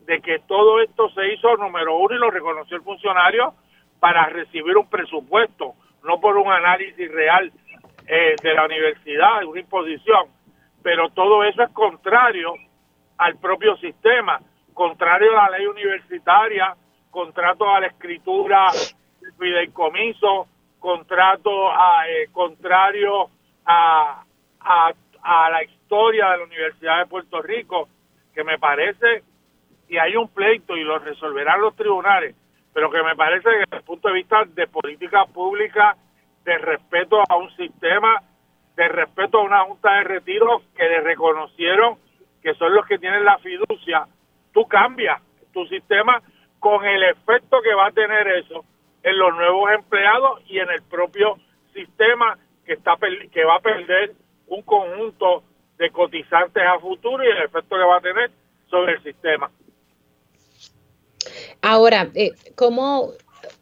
de 0.00 0.20
que 0.20 0.40
todo 0.40 0.80
esto 0.82 1.08
se 1.10 1.32
hizo 1.32 1.56
número 1.56 1.96
uno 1.96 2.14
y 2.14 2.18
lo 2.18 2.30
reconoció 2.30 2.76
el 2.76 2.82
funcionario 2.82 3.54
para 3.98 4.26
recibir 4.26 4.76
un 4.76 4.88
presupuesto, 4.88 5.74
no 6.04 6.20
por 6.20 6.36
un 6.36 6.52
análisis 6.52 7.10
real 7.10 7.50
eh, 8.06 8.36
de 8.40 8.54
la 8.54 8.66
universidad, 8.66 9.42
una 9.44 9.60
imposición. 9.60 10.28
Pero 10.82 11.08
todo 11.10 11.42
eso 11.42 11.62
es 11.62 11.70
contrario 11.70 12.52
al 13.16 13.38
propio 13.38 13.76
sistema, 13.78 14.38
contrario 14.74 15.32
a 15.32 15.48
la 15.48 15.58
ley 15.58 15.66
universitaria, 15.66 16.76
contrato 17.10 17.68
a 17.68 17.80
la 17.80 17.86
escritura 17.86 18.70
del 19.20 19.32
fideicomiso, 19.32 20.46
contrato 20.78 21.70
a, 21.72 22.06
eh, 22.06 22.28
contrario 22.30 23.30
a, 23.64 24.25
a, 24.66 25.50
la 25.50 25.62
historia 25.62 26.30
de 26.30 26.38
la 26.38 26.44
Universidad 26.44 26.98
de 26.98 27.06
Puerto 27.06 27.40
Rico, 27.42 27.88
que 28.34 28.44
me 28.44 28.58
parece, 28.58 29.22
y 29.88 29.98
hay 29.98 30.16
un 30.16 30.28
pleito 30.28 30.76
y 30.76 30.84
lo 30.84 30.98
resolverán 30.98 31.60
los 31.60 31.74
tribunales, 31.76 32.34
pero 32.72 32.90
que 32.90 33.02
me 33.02 33.16
parece 33.16 33.48
que 33.48 33.58
desde 33.58 33.76
el 33.76 33.82
punto 33.82 34.08
de 34.08 34.14
vista 34.14 34.44
de 34.44 34.66
política 34.66 35.24
pública 35.26 35.96
de 36.44 36.58
respeto 36.58 37.22
a 37.28 37.36
un 37.36 37.50
sistema, 37.56 38.22
de 38.76 38.88
respeto 38.88 39.38
a 39.38 39.44
una 39.44 39.64
junta 39.64 39.94
de 39.94 40.04
retiro 40.04 40.62
que 40.76 40.84
le 40.84 41.00
reconocieron 41.00 41.98
que 42.42 42.54
son 42.54 42.74
los 42.74 42.86
que 42.86 42.98
tienen 42.98 43.24
la 43.24 43.38
fiducia, 43.38 44.06
tú 44.52 44.66
cambias 44.68 45.20
tu 45.52 45.66
sistema 45.66 46.22
con 46.60 46.84
el 46.84 47.02
efecto 47.02 47.60
que 47.62 47.74
va 47.74 47.86
a 47.88 47.92
tener 47.92 48.28
eso 48.28 48.64
en 49.02 49.18
los 49.18 49.34
nuevos 49.34 49.72
empleados 49.72 50.42
y 50.46 50.58
en 50.58 50.70
el 50.70 50.82
propio 50.82 51.38
sistema 51.72 52.38
que 52.64 52.74
está 52.74 52.96
que 53.32 53.44
va 53.44 53.56
a 53.56 53.60
perder 53.60 54.12
un 54.48 54.62
conjunto 54.62 55.42
de 55.78 55.90
cotizantes 55.90 56.62
a 56.62 56.78
futuro 56.78 57.22
y 57.24 57.28
el 57.28 57.38
efecto 57.44 57.76
que 57.76 57.84
va 57.84 57.98
a 57.98 58.00
tener 58.00 58.30
sobre 58.68 58.94
el 58.94 59.02
sistema. 59.02 59.50
Ahora, 61.62 62.08
eh, 62.14 62.32
¿cómo, 62.54 63.10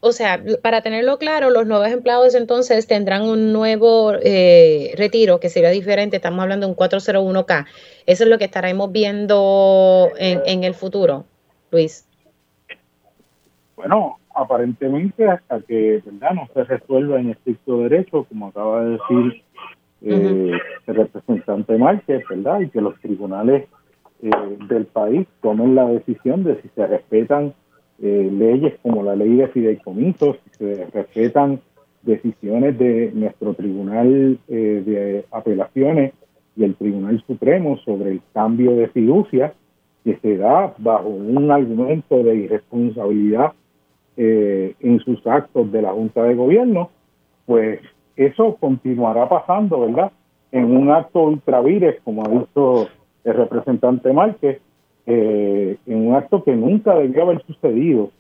o 0.01 0.13
sea, 0.13 0.43
para 0.63 0.83
tenerlo 0.83 1.19
claro, 1.19 1.51
los 1.51 1.67
nuevos 1.67 1.89
empleados 1.89 2.35
entonces 2.35 2.87
tendrán 2.87 3.23
un 3.23 3.53
nuevo 3.53 4.13
eh, 4.23 4.93
retiro 4.97 5.41
que 5.41 5.49
será 5.49 5.71
diferente, 5.71 6.17
estamos 6.17 6.43
hablando 6.43 6.67
de 6.67 6.73
un 6.73 6.77
401k. 6.77 7.67
Eso 8.07 8.25
es 8.25 8.31
lo 8.31 8.39
que 8.39 8.45
estaremos 8.45 8.93
viendo 8.93 10.11
en, 10.19 10.43
en 10.47 10.65
el 10.65 10.75
futuro, 10.75 11.25
Luis. 11.71 12.07
Bueno, 13.77 14.19
aparentemente 14.35 15.29
hasta 15.29 15.61
que 15.61 16.03
¿verdad? 16.05 16.35
no 16.35 16.49
se 16.53 16.65
resuelva 16.65 17.21
en 17.21 17.31
estricto 17.31 17.79
derecho, 17.79 18.25
como 18.25 18.49
acaba 18.49 18.85
de 18.85 18.91
decir 18.91 19.44
eh, 20.07 20.59
el 20.87 20.95
representante 20.95 21.79
Márquez, 21.79 22.23
¿verdad? 22.29 22.61
Y 22.61 22.69
que 22.69 22.81
los 22.81 22.99
tribunales 23.01 23.65
eh, 24.23 24.31
del 24.69 24.85
país 24.85 25.27
tomen 25.41 25.75
la 25.75 25.87
decisión 25.87 26.45
de 26.45 26.61
si 26.61 26.69
se 26.75 26.87
respetan 26.87 27.55
eh, 28.03 28.31
leyes 28.31 28.75
como 28.83 29.03
la 29.03 29.17
ley 29.17 29.37
de 29.37 29.49
fideicomisos, 29.49 30.37
si 30.45 30.59
se 30.59 30.87
respetan 30.93 31.61
decisiones 32.03 32.79
de 32.79 33.13
nuestro 33.15 33.55
tribunal 33.55 34.39
de 34.47 35.25
apelaciones 35.31 36.13
y 36.55 36.65
el 36.65 36.75
Tribunal 36.75 37.25
Supremo 37.27 37.79
sobre 37.79 38.11
el 38.11 38.21
cambio 38.35 38.77
de 38.77 38.89
fiducia 38.89 39.55
que 40.05 40.19
se 40.19 40.37
da 40.37 40.75
bajo 40.77 41.09
un 41.09 41.51
argumento 41.51 42.23
de 42.23 42.37
irresponsabilidad 42.37 43.53
en 44.19 45.01
sus 45.01 45.27
actos 45.27 45.73
de 45.73 45.81
la 45.81 45.93
Junta 45.93 46.25
de 46.25 46.35
Gobierno, 46.35 46.91
pues 47.47 47.81
eso 48.17 48.57
continuará 48.61 49.29
pasando, 49.29 49.81
¿verdad? 49.81 50.13
En 50.53 50.77
un 50.77 50.91
acto 50.91 51.21
ultravires, 51.23 52.01
como 52.05 52.25
ha 52.25 52.29
dicho 52.29 52.89
el 53.25 53.35
representante 53.35 54.13
Márquez, 54.13 54.61
eh, 55.07 55.77
en 55.87 56.09
un 56.09 56.15
acto 56.15 56.45
que 56.45 56.55
nunca 56.55 56.95
debió 56.95 57.23
haber 57.23 57.45
sucedido 57.47 58.11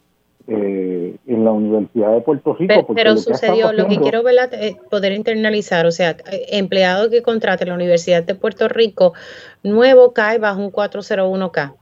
eh, 0.46 1.16
en 1.26 1.44
la 1.44 1.52
Universidad 1.52 2.12
de 2.12 2.20
Puerto 2.20 2.54
Rico. 2.54 2.86
Pero, 2.94 3.16
sucedió, 3.16 3.72
lo 3.72 3.86
que 3.88 3.98
quiero 3.98 4.22
ver, 4.22 4.36
eh, 4.52 4.76
poder 4.90 5.12
internalizar, 5.12 5.86
o 5.86 5.90
sea, 5.90 6.16
empleado 6.50 7.08
que 7.08 7.22
contrate 7.22 7.64
la 7.64 7.74
Universidad 7.74 8.24
de 8.24 8.34
Puerto 8.34 8.68
Rico, 8.68 9.14
nuevo 9.62 10.12
cae 10.12 10.38
bajo 10.38 10.60
un 10.60 10.70
401K. 10.70 11.74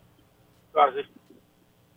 Ah, 0.74 0.90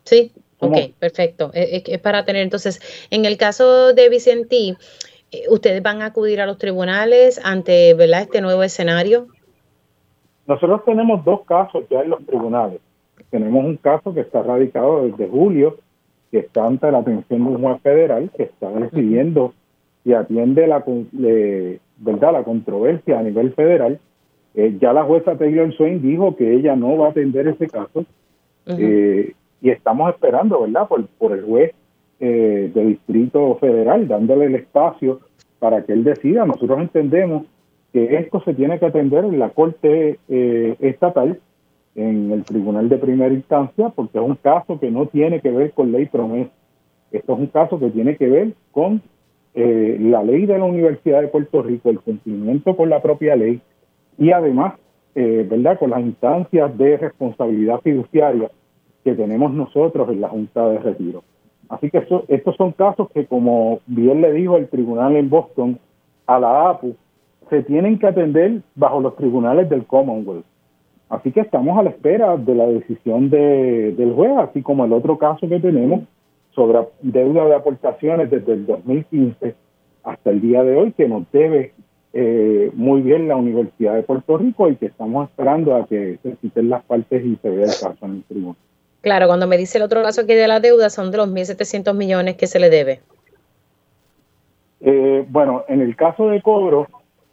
sí. 0.06 0.32
ok, 0.60 0.78
perfecto. 0.98 1.52
Es, 1.54 2.00
para 2.00 2.26
tener, 2.26 2.42
entonces, 2.42 2.82
en 3.12 3.26
el 3.26 3.38
caso 3.38 3.94
de 3.94 4.10
Vicentí, 4.10 4.72
eh, 4.72 4.76
¿Ustedes 5.50 5.82
van 5.82 6.02
a 6.02 6.08
acudir 6.08 6.40
a 6.40 6.46
los 6.46 6.58
tribunales 6.58 7.42
ante 7.44 7.94
¿verdad? 7.94 8.22
este 8.22 8.42
nuevo 8.42 8.64
escenario? 8.64 9.28
Nosotros 10.48 10.86
tenemos 10.86 11.26
dos 11.26 11.42
casos 11.46 11.84
ya 11.90 12.02
en 12.02 12.12
los 12.12 12.26
tribunales. 12.26 12.80
Tenemos 13.30 13.66
un 13.66 13.78
caso 13.78 14.14
que 14.14 14.22
está 14.22 14.44
radicado 14.44 15.06
desde 15.08 15.28
julio, 15.28 15.78
que 16.32 16.40
está 16.40 16.66
ante 16.66 16.92
la 16.92 17.00
atención 17.00 17.44
de 17.44 17.50
un 17.50 17.62
juez 17.62 17.82
federal 17.82 18.30
que 18.36 18.44
está 18.44 18.70
decidiendo 18.70 19.54
y 20.04 20.14
atiende 20.14 20.68
la, 20.68 20.84
¿verdad? 21.98 22.34
la 22.34 22.44
controversia 22.44 23.20
a 23.20 23.24
nivel 23.24 23.54
federal. 23.54 24.00
Eh, 24.54 24.78
ya 24.80 24.94
la 24.94 25.04
jueza 25.04 25.38
Taylor 25.38 25.74
Swain 25.76 26.02
dijo 26.02 26.36
que 26.36 26.54
ella 26.54 26.76
no 26.76 26.98
va 26.98 27.08
a 27.08 27.10
atender 27.10 27.48
ese 27.48 27.68
caso 27.68 28.06
eh, 28.68 29.34
y 29.62 29.70
estamos 29.70 30.14
esperando, 30.14 30.62
¿verdad?, 30.62 30.88
por, 30.88 31.06
por 31.08 31.34
el 31.34 31.44
juez 31.44 31.74
eh, 32.18 32.72
de 32.74 32.86
Distrito 32.86 33.56
Federal, 33.56 34.08
dándole 34.08 34.46
el 34.46 34.56
espacio 34.56 35.20
para 35.60 35.84
que 35.84 35.92
él 35.92 36.06
decida. 36.06 36.46
Nosotros 36.46 36.80
entendemos 36.80 37.44
que 37.92 38.16
esto 38.16 38.42
se 38.46 38.54
tiene 38.54 38.80
que 38.80 38.86
atender 38.86 39.26
en 39.26 39.38
la 39.38 39.50
Corte 39.50 40.18
eh, 40.30 40.76
Estatal, 40.80 41.42
en 41.94 42.32
el 42.32 42.46
Tribunal 42.46 42.88
de 42.88 43.00
Primera 43.00 43.34
Instancia, 43.34 43.90
porque 43.90 44.18
es 44.18 44.24
un 44.24 44.36
caso 44.36 44.80
que 44.80 44.92
no 44.92 45.08
tiene 45.08 45.42
que 45.42 45.52
ver 45.52 45.74
con 45.74 45.92
ley 45.92 46.06
promesa. 46.06 46.52
Esto 47.12 47.34
es 47.34 47.40
un 47.40 47.48
caso 47.48 47.80
que 47.80 47.90
tiene 47.90 48.16
que 48.16 48.30
ver 48.30 48.54
con 48.72 49.02
eh, 49.54 49.98
la 50.00 50.24
ley 50.24 50.46
de 50.46 50.58
la 50.58 50.64
Universidad 50.66 51.20
de 51.20 51.28
Puerto 51.28 51.64
Rico, 51.64 51.90
el 51.90 52.00
cumplimiento 52.00 52.78
con 52.78 52.90
la 52.90 53.02
propia 53.02 53.36
ley 53.36 53.60
y 54.18 54.32
además, 54.32 54.76
¿verdad?, 55.14 55.80
con 55.80 55.90
las 55.90 56.00
instancias 56.00 56.78
de 56.78 56.96
responsabilidad 56.96 57.82
fiduciaria 57.82 58.50
que 59.04 59.16
tenemos 59.16 59.54
nosotros 59.54 60.08
en 60.10 60.22
la 60.22 60.30
Junta 60.30 60.70
de 60.70 60.80
Retiro. 60.80 61.24
Así 61.70 61.90
que 61.90 62.06
estos 62.28 62.56
son 62.56 62.72
casos 62.74 63.10
que, 63.12 63.26
como 63.26 63.80
bien 63.88 64.22
le 64.22 64.32
dijo 64.34 64.58
el 64.58 64.68
tribunal 64.68 65.16
en 65.16 65.30
Boston 65.30 65.80
a 66.28 66.40
la 66.40 66.70
APU, 66.70 66.96
se 67.50 67.64
tienen 67.64 68.00
que 68.00 68.08
atender 68.08 68.62
bajo 68.76 69.00
los 69.02 69.16
tribunales 69.16 69.70
del 69.70 69.86
Commonwealth. 69.86 70.46
Así 71.10 71.32
que 71.32 71.42
estamos 71.42 71.78
a 71.78 71.84
la 71.84 71.92
espera 71.92 72.36
de 72.38 72.56
la 72.56 72.66
decisión 72.68 73.30
de, 73.30 73.94
del 73.94 74.14
juez, 74.14 74.32
así 74.38 74.62
como 74.62 74.86
el 74.86 74.94
otro 74.94 75.18
caso 75.18 75.48
que 75.48 75.60
tenemos 75.60 76.02
sobre 76.52 76.80
deuda 77.02 77.46
de 77.46 77.56
aportaciones 77.56 78.32
desde 78.32 78.54
el 78.54 78.66
2015 78.66 79.56
hasta 80.04 80.30
el 80.30 80.42
día 80.42 80.64
de 80.64 80.76
hoy, 80.76 80.92
que 80.94 81.08
nos 81.08 81.30
debe 81.32 81.74
eh, 82.14 82.72
muy 82.74 83.02
bien 83.02 83.28
la 83.28 83.36
Universidad 83.36 83.96
de 83.96 84.04
Puerto 84.04 84.38
Rico 84.38 84.70
y 84.70 84.78
que 84.78 84.88
estamos 84.88 85.30
esperando 85.30 85.76
a 85.76 85.86
que 85.86 86.18
se 86.24 86.36
citen 86.38 86.70
las 86.70 86.84
partes 86.86 87.26
y 87.26 87.36
se 87.36 87.50
vea 87.50 87.66
el 87.66 87.72
caso 87.72 87.98
en 88.06 88.12
el 88.12 88.24
tribunal. 88.24 88.56
Claro, 89.06 89.28
cuando 89.28 89.46
me 89.46 89.56
dice 89.56 89.78
el 89.78 89.84
otro 89.84 90.02
caso 90.02 90.26
que 90.26 90.36
de 90.36 90.48
la 90.48 90.60
deuda 90.60 90.90
son 90.90 91.12
de 91.12 91.18
los 91.18 91.32
1.700 91.32 91.94
millones 91.94 92.38
que 92.38 92.48
se 92.48 92.60
le 92.60 92.72
debe. 92.72 93.02
Eh, 94.82 95.24
bueno, 95.30 95.64
en 95.68 95.82
el 95.82 95.96
caso 95.96 96.30
de 96.30 96.42
cobro 96.42 96.88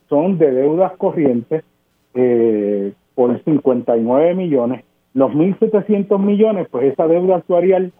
son 0.07 0.37
de 0.37 0.51
deudas 0.51 0.93
corrientes 0.99 1.65
eh, 2.13 2.93
por 3.15 3.43
59 3.43 4.35
millones. 4.35 4.85
Los 5.15 5.31
1.700 5.31 6.19
millones, 6.19 6.69
pues 6.71 6.93
esa 6.93 7.07
deuda 7.07 7.37
actuarial, 7.37 7.91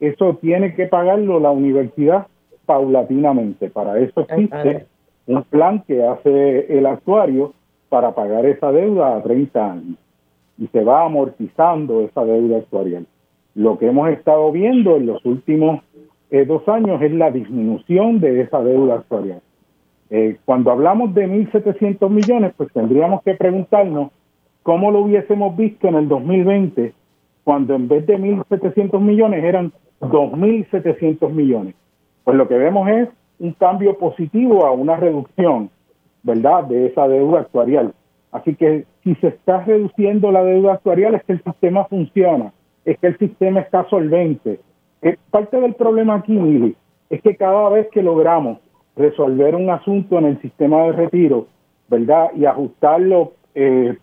eso 0.00 0.36
tiene 0.40 0.74
que 0.74 0.86
pagarlo 0.86 1.38
la 1.38 1.52
universidad 1.52 2.26
paulatinamente. 2.66 3.70
Para 3.70 3.96
eso 4.00 4.22
existe 4.22 4.86
un 5.28 5.44
plan 5.44 5.84
que 5.86 6.02
hace 6.02 6.76
el 6.76 6.84
actuario 6.84 7.52
para 7.88 8.12
pagar 8.12 8.44
esa 8.46 8.72
deuda 8.72 9.18
a 9.18 9.22
30 9.22 9.72
años 9.72 9.98
y 10.58 10.66
se 10.66 10.82
va 10.82 11.04
amortizando 11.04 12.00
esa 12.00 12.24
deuda 12.24 12.58
actuarial. 12.58 13.06
Lo 13.54 13.78
que 13.78 13.88
hemos 13.88 14.08
estado 14.10 14.52
viendo 14.52 14.96
en 14.96 15.06
los 15.06 15.24
últimos 15.24 15.80
eh, 16.30 16.44
dos 16.44 16.68
años 16.68 17.02
es 17.02 17.12
la 17.12 17.30
disminución 17.30 18.20
de 18.20 18.42
esa 18.42 18.62
deuda 18.62 18.96
actuarial. 18.96 19.40
Eh, 20.10 20.38
cuando 20.44 20.70
hablamos 20.70 21.14
de 21.14 21.28
1.700 21.28 22.08
millones, 22.08 22.52
pues 22.56 22.72
tendríamos 22.72 23.22
que 23.22 23.34
preguntarnos 23.34 24.10
cómo 24.62 24.90
lo 24.90 25.00
hubiésemos 25.00 25.56
visto 25.56 25.88
en 25.88 25.96
el 25.96 26.08
2020, 26.08 26.92
cuando 27.44 27.74
en 27.74 27.88
vez 27.88 28.06
de 28.06 28.18
1.700 28.18 29.00
millones 29.00 29.42
eran 29.42 29.72
2.700 30.00 31.30
millones. 31.30 31.74
Pues 32.24 32.36
lo 32.36 32.46
que 32.46 32.58
vemos 32.58 32.88
es 32.88 33.08
un 33.40 33.52
cambio 33.52 33.98
positivo 33.98 34.66
a 34.66 34.72
una 34.72 34.96
reducción, 34.96 35.70
¿verdad?, 36.22 36.64
de 36.64 36.86
esa 36.86 37.08
deuda 37.08 37.40
actuarial. 37.40 37.94
Así 38.30 38.54
que 38.54 38.84
si 39.02 39.14
se 39.16 39.28
está 39.28 39.64
reduciendo 39.64 40.30
la 40.30 40.44
deuda 40.44 40.74
actuarial 40.74 41.14
es 41.14 41.24
que 41.24 41.32
el 41.32 41.42
sistema 41.42 41.84
funciona 41.86 42.52
es 42.84 42.98
que 42.98 43.06
el 43.08 43.18
sistema 43.18 43.60
está 43.60 43.88
solvente. 43.88 44.60
Es 45.02 45.16
parte 45.30 45.60
del 45.60 45.74
problema 45.74 46.16
aquí, 46.16 46.32
Mili, 46.32 46.76
es 47.08 47.22
que 47.22 47.36
cada 47.36 47.68
vez 47.70 47.88
que 47.90 48.02
logramos 48.02 48.58
resolver 48.96 49.54
un 49.54 49.70
asunto 49.70 50.18
en 50.18 50.26
el 50.26 50.40
sistema 50.40 50.84
de 50.84 50.92
retiro, 50.92 51.46
¿verdad? 51.88 52.30
Y 52.36 52.44
ajustarlo 52.44 53.32
eh, 53.54 53.96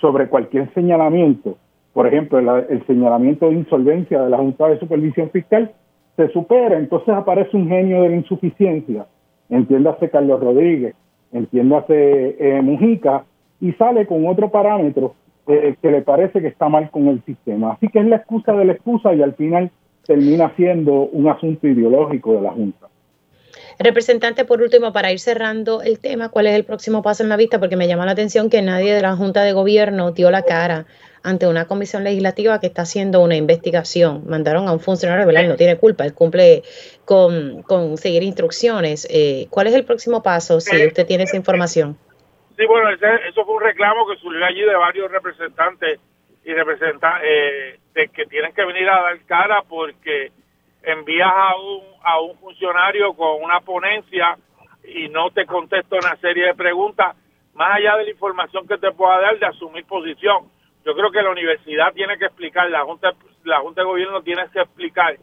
sobre 0.00 0.28
cualquier 0.28 0.72
señalamiento, 0.74 1.56
por 1.92 2.06
ejemplo, 2.06 2.38
el, 2.38 2.86
señalamiento 2.86 3.48
de 3.48 3.56
insolvencia 3.56 4.22
de 4.22 4.30
la 4.30 4.38
Junta 4.38 4.68
de 4.68 4.78
Supervisión 4.78 5.30
Fiscal, 5.30 5.72
se 6.16 6.28
supera, 6.28 6.78
entonces 6.78 7.08
aparece 7.10 7.56
un 7.56 7.68
genio 7.68 8.02
de 8.02 8.10
la 8.10 8.16
insuficiencia, 8.16 9.06
entiéndase 9.48 10.10
Carlos 10.10 10.40
Rodríguez, 10.40 10.94
entiéndase 11.32 12.36
eh, 12.38 12.62
Mujica, 12.62 13.24
y 13.60 13.72
sale 13.72 14.06
con 14.06 14.26
otro 14.26 14.50
parámetro 14.50 15.14
eh, 15.46 15.74
que 15.80 15.90
le 15.90 16.02
parece 16.02 16.40
que 16.40 16.48
está 16.48 16.68
mal 16.68 16.90
con 16.90 17.08
el 17.08 17.22
sistema. 17.24 17.72
Así 17.72 17.88
que 17.88 17.98
es 17.98 18.06
la 18.06 18.16
excusa 18.16 18.52
de 18.52 18.64
la 18.64 18.72
excusa 18.72 19.14
y 19.14 19.22
al 19.22 19.34
final 19.34 19.70
termina 20.06 20.54
siendo 20.56 20.92
un 20.92 21.28
asunto 21.28 21.66
ideológico 21.66 22.34
de 22.34 22.42
la 22.42 22.52
Junta. 22.52 22.88
Representante, 23.78 24.44
por 24.44 24.62
último, 24.62 24.92
para 24.92 25.12
ir 25.12 25.18
cerrando 25.18 25.82
el 25.82 25.98
tema, 25.98 26.28
¿cuál 26.28 26.46
es 26.46 26.54
el 26.54 26.64
próximo 26.64 27.02
paso 27.02 27.22
en 27.22 27.28
la 27.28 27.36
vista? 27.36 27.58
Porque 27.58 27.76
me 27.76 27.88
llama 27.88 28.06
la 28.06 28.12
atención 28.12 28.50
que 28.50 28.62
nadie 28.62 28.94
de 28.94 29.02
la 29.02 29.16
Junta 29.16 29.42
de 29.42 29.52
Gobierno 29.52 30.12
dio 30.12 30.30
la 30.30 30.42
cara 30.42 30.86
ante 31.22 31.46
una 31.46 31.66
comisión 31.66 32.04
legislativa 32.04 32.60
que 32.60 32.66
está 32.66 32.82
haciendo 32.82 33.20
una 33.22 33.36
investigación. 33.36 34.22
Mandaron 34.26 34.68
a 34.68 34.72
un 34.72 34.80
funcionario, 34.80 35.26
¿verdad? 35.26 35.48
no 35.48 35.56
tiene 35.56 35.76
culpa, 35.76 36.04
él 36.04 36.14
cumple 36.14 36.62
con, 37.04 37.62
con 37.62 37.96
seguir 37.96 38.22
instrucciones. 38.22 39.06
Eh, 39.10 39.46
¿Cuál 39.50 39.68
es 39.68 39.74
el 39.74 39.84
próximo 39.84 40.22
paso 40.22 40.60
si 40.60 40.86
usted 40.86 41.06
tiene 41.06 41.24
esa 41.24 41.36
información? 41.36 41.96
Sí, 42.56 42.66
bueno, 42.66 42.90
eso 42.90 43.44
fue 43.44 43.54
un 43.54 43.62
reclamo 43.62 44.06
que 44.06 44.16
surgió 44.16 44.44
allí 44.44 44.60
de 44.60 44.74
varios 44.74 45.10
representantes 45.10 46.00
y 46.44 46.52
representantes 46.52 47.20
eh, 47.24 47.78
de 47.94 48.08
que 48.08 48.26
tienen 48.26 48.52
que 48.52 48.64
venir 48.64 48.88
a 48.88 49.02
dar 49.02 49.18
cara 49.26 49.62
porque 49.68 50.32
envías 50.82 51.30
a 51.32 51.56
un, 51.56 51.82
a 52.02 52.20
un 52.20 52.38
funcionario 52.38 53.14
con 53.14 53.42
una 53.42 53.60
ponencia 53.60 54.36
y 54.84 55.08
no 55.08 55.30
te 55.30 55.46
contesta 55.46 55.96
una 55.96 56.16
serie 56.16 56.46
de 56.46 56.54
preguntas, 56.54 57.16
más 57.54 57.76
allá 57.76 57.96
de 57.96 58.04
la 58.04 58.10
información 58.10 58.66
que 58.66 58.78
te 58.78 58.90
pueda 58.92 59.20
dar 59.20 59.38
de 59.38 59.46
asumir 59.46 59.86
posición. 59.86 60.50
Yo 60.84 60.94
creo 60.94 61.10
que 61.10 61.22
la 61.22 61.30
universidad 61.30 61.92
tiene 61.94 62.18
que 62.18 62.26
explicar, 62.26 62.68
la 62.70 62.82
Junta, 62.84 63.12
la 63.44 63.60
Junta 63.60 63.82
de 63.82 63.86
Gobierno 63.86 64.22
tiene 64.22 64.42
que 64.52 64.60
explicar 64.60 65.16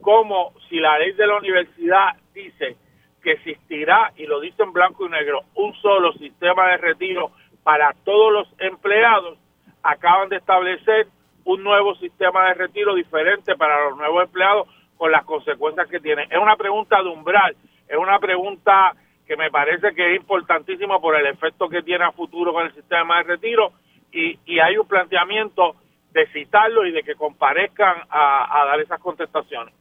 cómo 0.00 0.54
si 0.68 0.76
la 0.80 0.98
ley 0.98 1.12
de 1.12 1.26
la 1.26 1.36
universidad 1.36 2.14
dice 2.32 2.76
que 3.24 3.32
existirá, 3.32 4.12
y 4.16 4.26
lo 4.26 4.38
dice 4.38 4.62
en 4.62 4.72
blanco 4.72 5.06
y 5.06 5.08
negro, 5.08 5.40
un 5.54 5.74
solo 5.80 6.12
sistema 6.12 6.68
de 6.68 6.76
retiro 6.76 7.32
para 7.64 7.94
todos 8.04 8.32
los 8.32 8.48
empleados, 8.60 9.38
acaban 9.82 10.28
de 10.28 10.36
establecer 10.36 11.08
un 11.44 11.64
nuevo 11.64 11.94
sistema 11.96 12.48
de 12.48 12.54
retiro 12.54 12.94
diferente 12.94 13.56
para 13.56 13.88
los 13.88 13.96
nuevos 13.96 14.24
empleados 14.24 14.68
con 14.96 15.10
las 15.10 15.24
consecuencias 15.24 15.88
que 15.88 16.00
tiene. 16.00 16.24
Es 16.30 16.38
una 16.38 16.56
pregunta 16.56 17.02
de 17.02 17.08
umbral, 17.08 17.56
es 17.88 17.96
una 17.96 18.18
pregunta 18.18 18.94
que 19.26 19.36
me 19.36 19.50
parece 19.50 19.94
que 19.94 20.14
es 20.14 20.20
importantísima 20.20 21.00
por 21.00 21.16
el 21.16 21.26
efecto 21.26 21.68
que 21.68 21.82
tiene 21.82 22.04
a 22.04 22.12
futuro 22.12 22.52
con 22.52 22.66
el 22.66 22.74
sistema 22.74 23.18
de 23.18 23.22
retiro 23.24 23.72
y, 24.12 24.38
y 24.44 24.58
hay 24.58 24.76
un 24.76 24.86
planteamiento 24.86 25.76
de 26.12 26.26
citarlo 26.26 26.86
y 26.86 26.92
de 26.92 27.02
que 27.02 27.14
comparezcan 27.14 28.02
a 28.08 28.64
dar 28.66 28.80
esas 28.80 29.00
contestaciones. 29.00 29.74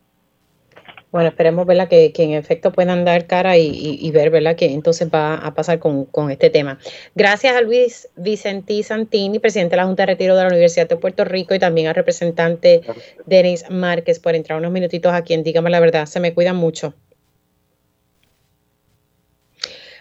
Bueno, 1.13 1.29
esperemos 1.29 1.67
¿verdad? 1.67 1.87
Que, 1.87 2.11
en 2.17 2.31
efecto 2.31 2.71
puedan 2.71 3.05
dar 3.05 3.27
cara 3.27 3.55
y, 3.55 4.09
ver 4.09 4.31
¿verdad? 4.31 4.55
que 4.55 4.65
entonces 4.65 5.09
va 5.13 5.35
a 5.35 5.53
pasar 5.53 5.77
con, 5.77 6.31
este 6.31 6.49
tema. 6.49 6.79
Gracias 7.13 7.55
a 7.55 7.61
Luis 7.61 8.09
Vicentí 8.15 8.81
Santini, 8.81 9.37
presidente 9.37 9.73
de 9.73 9.77
la 9.77 9.85
Junta 9.85 10.01
de 10.03 10.07
Retiro 10.07 10.35
de 10.35 10.41
la 10.41 10.47
Universidad 10.47 10.89
de 10.89 10.97
Puerto 10.97 11.23
Rico, 11.23 11.53
y 11.53 11.59
también 11.59 11.85
al 11.85 11.93
representante 11.93 12.81
Denis 13.27 13.69
Márquez 13.69 14.17
por 14.17 14.33
entrar 14.33 14.57
unos 14.57 14.71
minutitos 14.71 15.13
aquí 15.13 15.35
en 15.35 15.43
Dígame 15.43 15.69
la 15.69 15.79
Verdad. 15.79 16.07
Se 16.07 16.19
me 16.19 16.33
cuidan 16.33 16.55
mucho. 16.55 16.95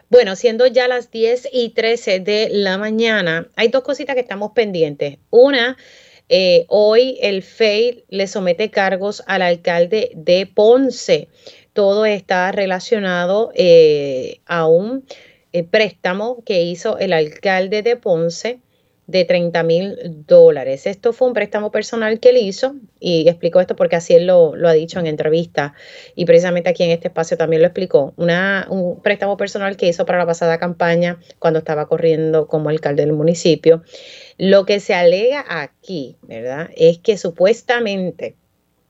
Bueno, 0.09 0.35
siendo 0.35 0.67
ya 0.67 0.89
las 0.89 1.11
10 1.11 1.51
y 1.53 1.75
13 1.75 2.21
de 2.21 2.49
la 2.53 2.79
mañana, 2.79 3.49
hay 3.55 3.69
dos 3.69 3.83
cositas 3.83 4.15
que 4.15 4.23
estamos 4.23 4.53
pendientes. 4.53 5.19
Una 5.29 5.77
eh, 6.35 6.65
hoy 6.69 7.19
el 7.21 7.43
FEI 7.43 8.07
le 8.09 8.27
somete 8.27 8.71
cargos 8.71 9.23
al 9.27 9.43
alcalde 9.43 10.13
de 10.15 10.47
Ponce. 10.47 11.29
Todo 11.75 12.07
está 12.07 12.51
relacionado 12.53 13.53
eh, 13.55 14.41
a 14.47 14.67
un 14.67 15.05
eh, 15.53 15.63
préstamo 15.63 16.43
que 16.47 16.63
hizo 16.63 16.97
el 16.97 17.13
alcalde 17.13 17.83
de 17.83 17.97
Ponce 17.97 18.61
de 19.07 19.25
30 19.25 19.63
mil 19.65 19.97
dólares. 20.27 20.87
Esto 20.87 21.13
fue 21.13 21.29
un 21.29 21.35
préstamo 21.35 21.71
personal 21.71 22.21
que 22.21 22.31
él 22.31 22.37
hizo 22.37 22.77
y 23.01 23.29
explicó 23.29 23.61
esto 23.61 23.75
porque 23.75 23.97
así 23.97 24.15
él 24.15 24.27
lo, 24.27 24.55
ha 24.67 24.73
dicho 24.73 25.01
en 25.01 25.07
entrevista 25.07 25.75
y 26.15 26.25
precisamente 26.25 26.71
aquí 26.71 26.85
en 26.85 26.91
este 26.91 27.09
espacio 27.09 27.37
también 27.37 27.63
lo 27.63 27.69
explicó. 27.69 28.15
Una, 28.17 28.67
un 28.71 29.01
préstamo 29.03 29.37
personal 29.37 29.77
que 29.77 29.89
hizo 29.89 30.07
para 30.07 30.19
la 30.19 30.27
pasada 30.27 30.59
campaña 30.59 31.19
cuando 31.39 31.59
estaba 31.59 31.89
corriendo 31.89 32.47
como 32.47 32.69
alcalde 32.69 33.05
del 33.05 33.13
municipio. 33.13 33.83
Lo 34.39 34.65
que 34.65 34.81
se 34.81 34.95
alega 34.95 35.45
aquí, 35.49 36.17
¿verdad? 36.23 36.71
Es 36.77 36.99
que 36.99 37.17
supuestamente 37.17 38.37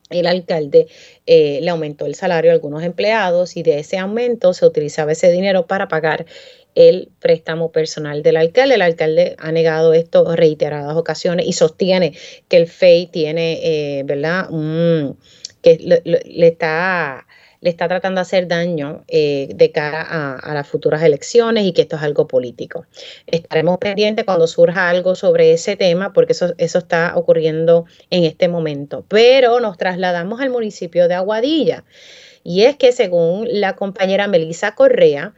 el 0.09 0.27
alcalde 0.27 0.87
eh, 1.25 1.59
le 1.61 1.69
aumentó 1.69 2.05
el 2.05 2.15
salario 2.15 2.51
a 2.51 2.53
algunos 2.53 2.83
empleados 2.83 3.57
y 3.57 3.63
de 3.63 3.79
ese 3.79 3.97
aumento 3.97 4.53
se 4.53 4.65
utilizaba 4.65 5.11
ese 5.11 5.31
dinero 5.31 5.65
para 5.65 5.87
pagar 5.87 6.25
el 6.75 7.09
préstamo 7.19 7.71
personal 7.71 8.23
del 8.23 8.37
alcalde. 8.37 8.75
El 8.75 8.81
alcalde 8.81 9.35
ha 9.39 9.51
negado 9.51 9.93
esto 9.93 10.35
reiteradas 10.35 10.95
ocasiones 10.95 11.45
y 11.47 11.53
sostiene 11.53 12.13
que 12.47 12.57
el 12.57 12.67
FEI 12.67 13.07
tiene, 13.07 13.59
eh, 13.63 14.03
¿verdad? 14.03 14.49
que 15.61 15.77
le, 15.77 16.47
está 16.47 17.25
le 17.63 17.69
está 17.69 17.87
tratando 17.87 18.19
de 18.19 18.23
hacer 18.23 18.49
daño 18.49 19.05
eh, 19.07 19.47
de 19.55 19.71
cara 19.71 20.01
a, 20.01 20.53
las 20.53 20.67
futuras 20.67 21.01
elecciones 21.01 21.63
y 21.63 21.71
que 21.71 21.83
esto 21.83 21.95
es 21.95 22.01
algo 22.01 22.27
político. 22.27 22.85
Estaremos 23.25 23.77
pendientes 23.77 24.25
cuando 24.25 24.47
surja 24.47 24.89
algo 24.89 25.15
sobre 25.15 25.53
ese 25.53 25.77
tema 25.77 26.11
porque 26.11 26.33
eso, 26.33 26.53
eso 26.57 26.79
está 26.79 27.13
ocurriendo 27.15 27.85
en 28.09 28.25
este 28.25 28.49
momento. 28.49 29.05
Pero 29.07 29.61
nos 29.61 29.77
trasladamos 29.77 30.41
al 30.41 30.49
municipio 30.49 31.07
de 31.07 31.13
Aguadilla 31.13 31.85
y 32.43 32.63
es 32.63 32.75
que 32.75 32.91
según 32.91 33.47
la 33.49 33.77
compañera 33.77 34.27
Melisa 34.27 34.75
Correa, 34.75 35.33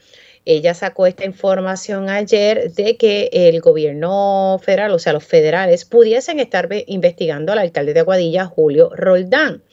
ella 0.45 0.75
sacó 0.75 1.07
esta 1.07 1.25
información 1.25 2.09
ayer 2.09 2.71
de 2.71 2.97
que 2.97 3.29
el 3.33 3.59
gobierno 3.61 4.59
federal, 4.61 4.91
o 4.91 4.99
sea, 4.99 5.13
los 5.13 5.25
federales, 5.25 5.85
pudiesen 5.85 6.39
estar 6.39 6.69
investigando 6.85 7.51
al 7.51 7.59
alcalde 7.59 7.93
de 7.93 8.01
Aguadilla, 8.01 8.45
Julio 8.45 8.91
Roldán. 8.95 9.63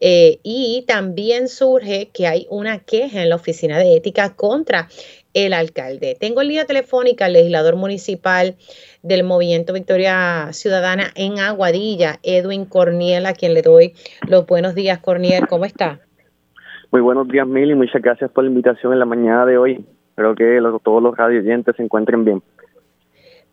Eh, 0.00 0.38
y 0.44 0.84
también 0.86 1.48
surge 1.48 2.10
que 2.12 2.28
hay 2.28 2.46
una 2.50 2.78
queja 2.78 3.22
en 3.22 3.30
la 3.30 3.36
oficina 3.36 3.78
de 3.78 3.96
ética 3.96 4.34
contra 4.34 4.88
el 5.34 5.52
alcalde. 5.52 6.16
Tengo 6.18 6.40
en 6.40 6.48
línea 6.48 6.66
telefónica 6.66 7.26
al 7.26 7.32
legislador 7.32 7.76
municipal 7.76 8.56
del 9.02 9.24
Movimiento 9.24 9.72
Victoria 9.72 10.48
Ciudadana 10.52 11.10
en 11.14 11.38
Aguadilla, 11.40 12.18
Edwin 12.22 12.64
Corniel, 12.64 13.26
a 13.26 13.34
quien 13.34 13.54
le 13.54 13.62
doy 13.62 13.94
los 14.28 14.46
buenos 14.46 14.74
días. 14.74 14.98
Corniel, 14.98 15.46
¿cómo 15.48 15.64
está? 15.64 16.00
Muy 16.90 17.00
buenos 17.00 17.28
días, 17.28 17.46
Mili. 17.46 17.74
Muchas 17.74 18.00
gracias 18.00 18.30
por 18.30 18.44
la 18.44 18.50
invitación 18.50 18.92
en 18.92 18.98
la 18.98 19.04
mañana 19.04 19.44
de 19.46 19.58
hoy. 19.58 19.84
Espero 20.18 20.34
que 20.34 20.80
todos 20.82 21.00
los 21.00 21.16
radio 21.16 21.40
se 21.44 21.80
encuentren 21.80 22.24
bien. 22.24 22.42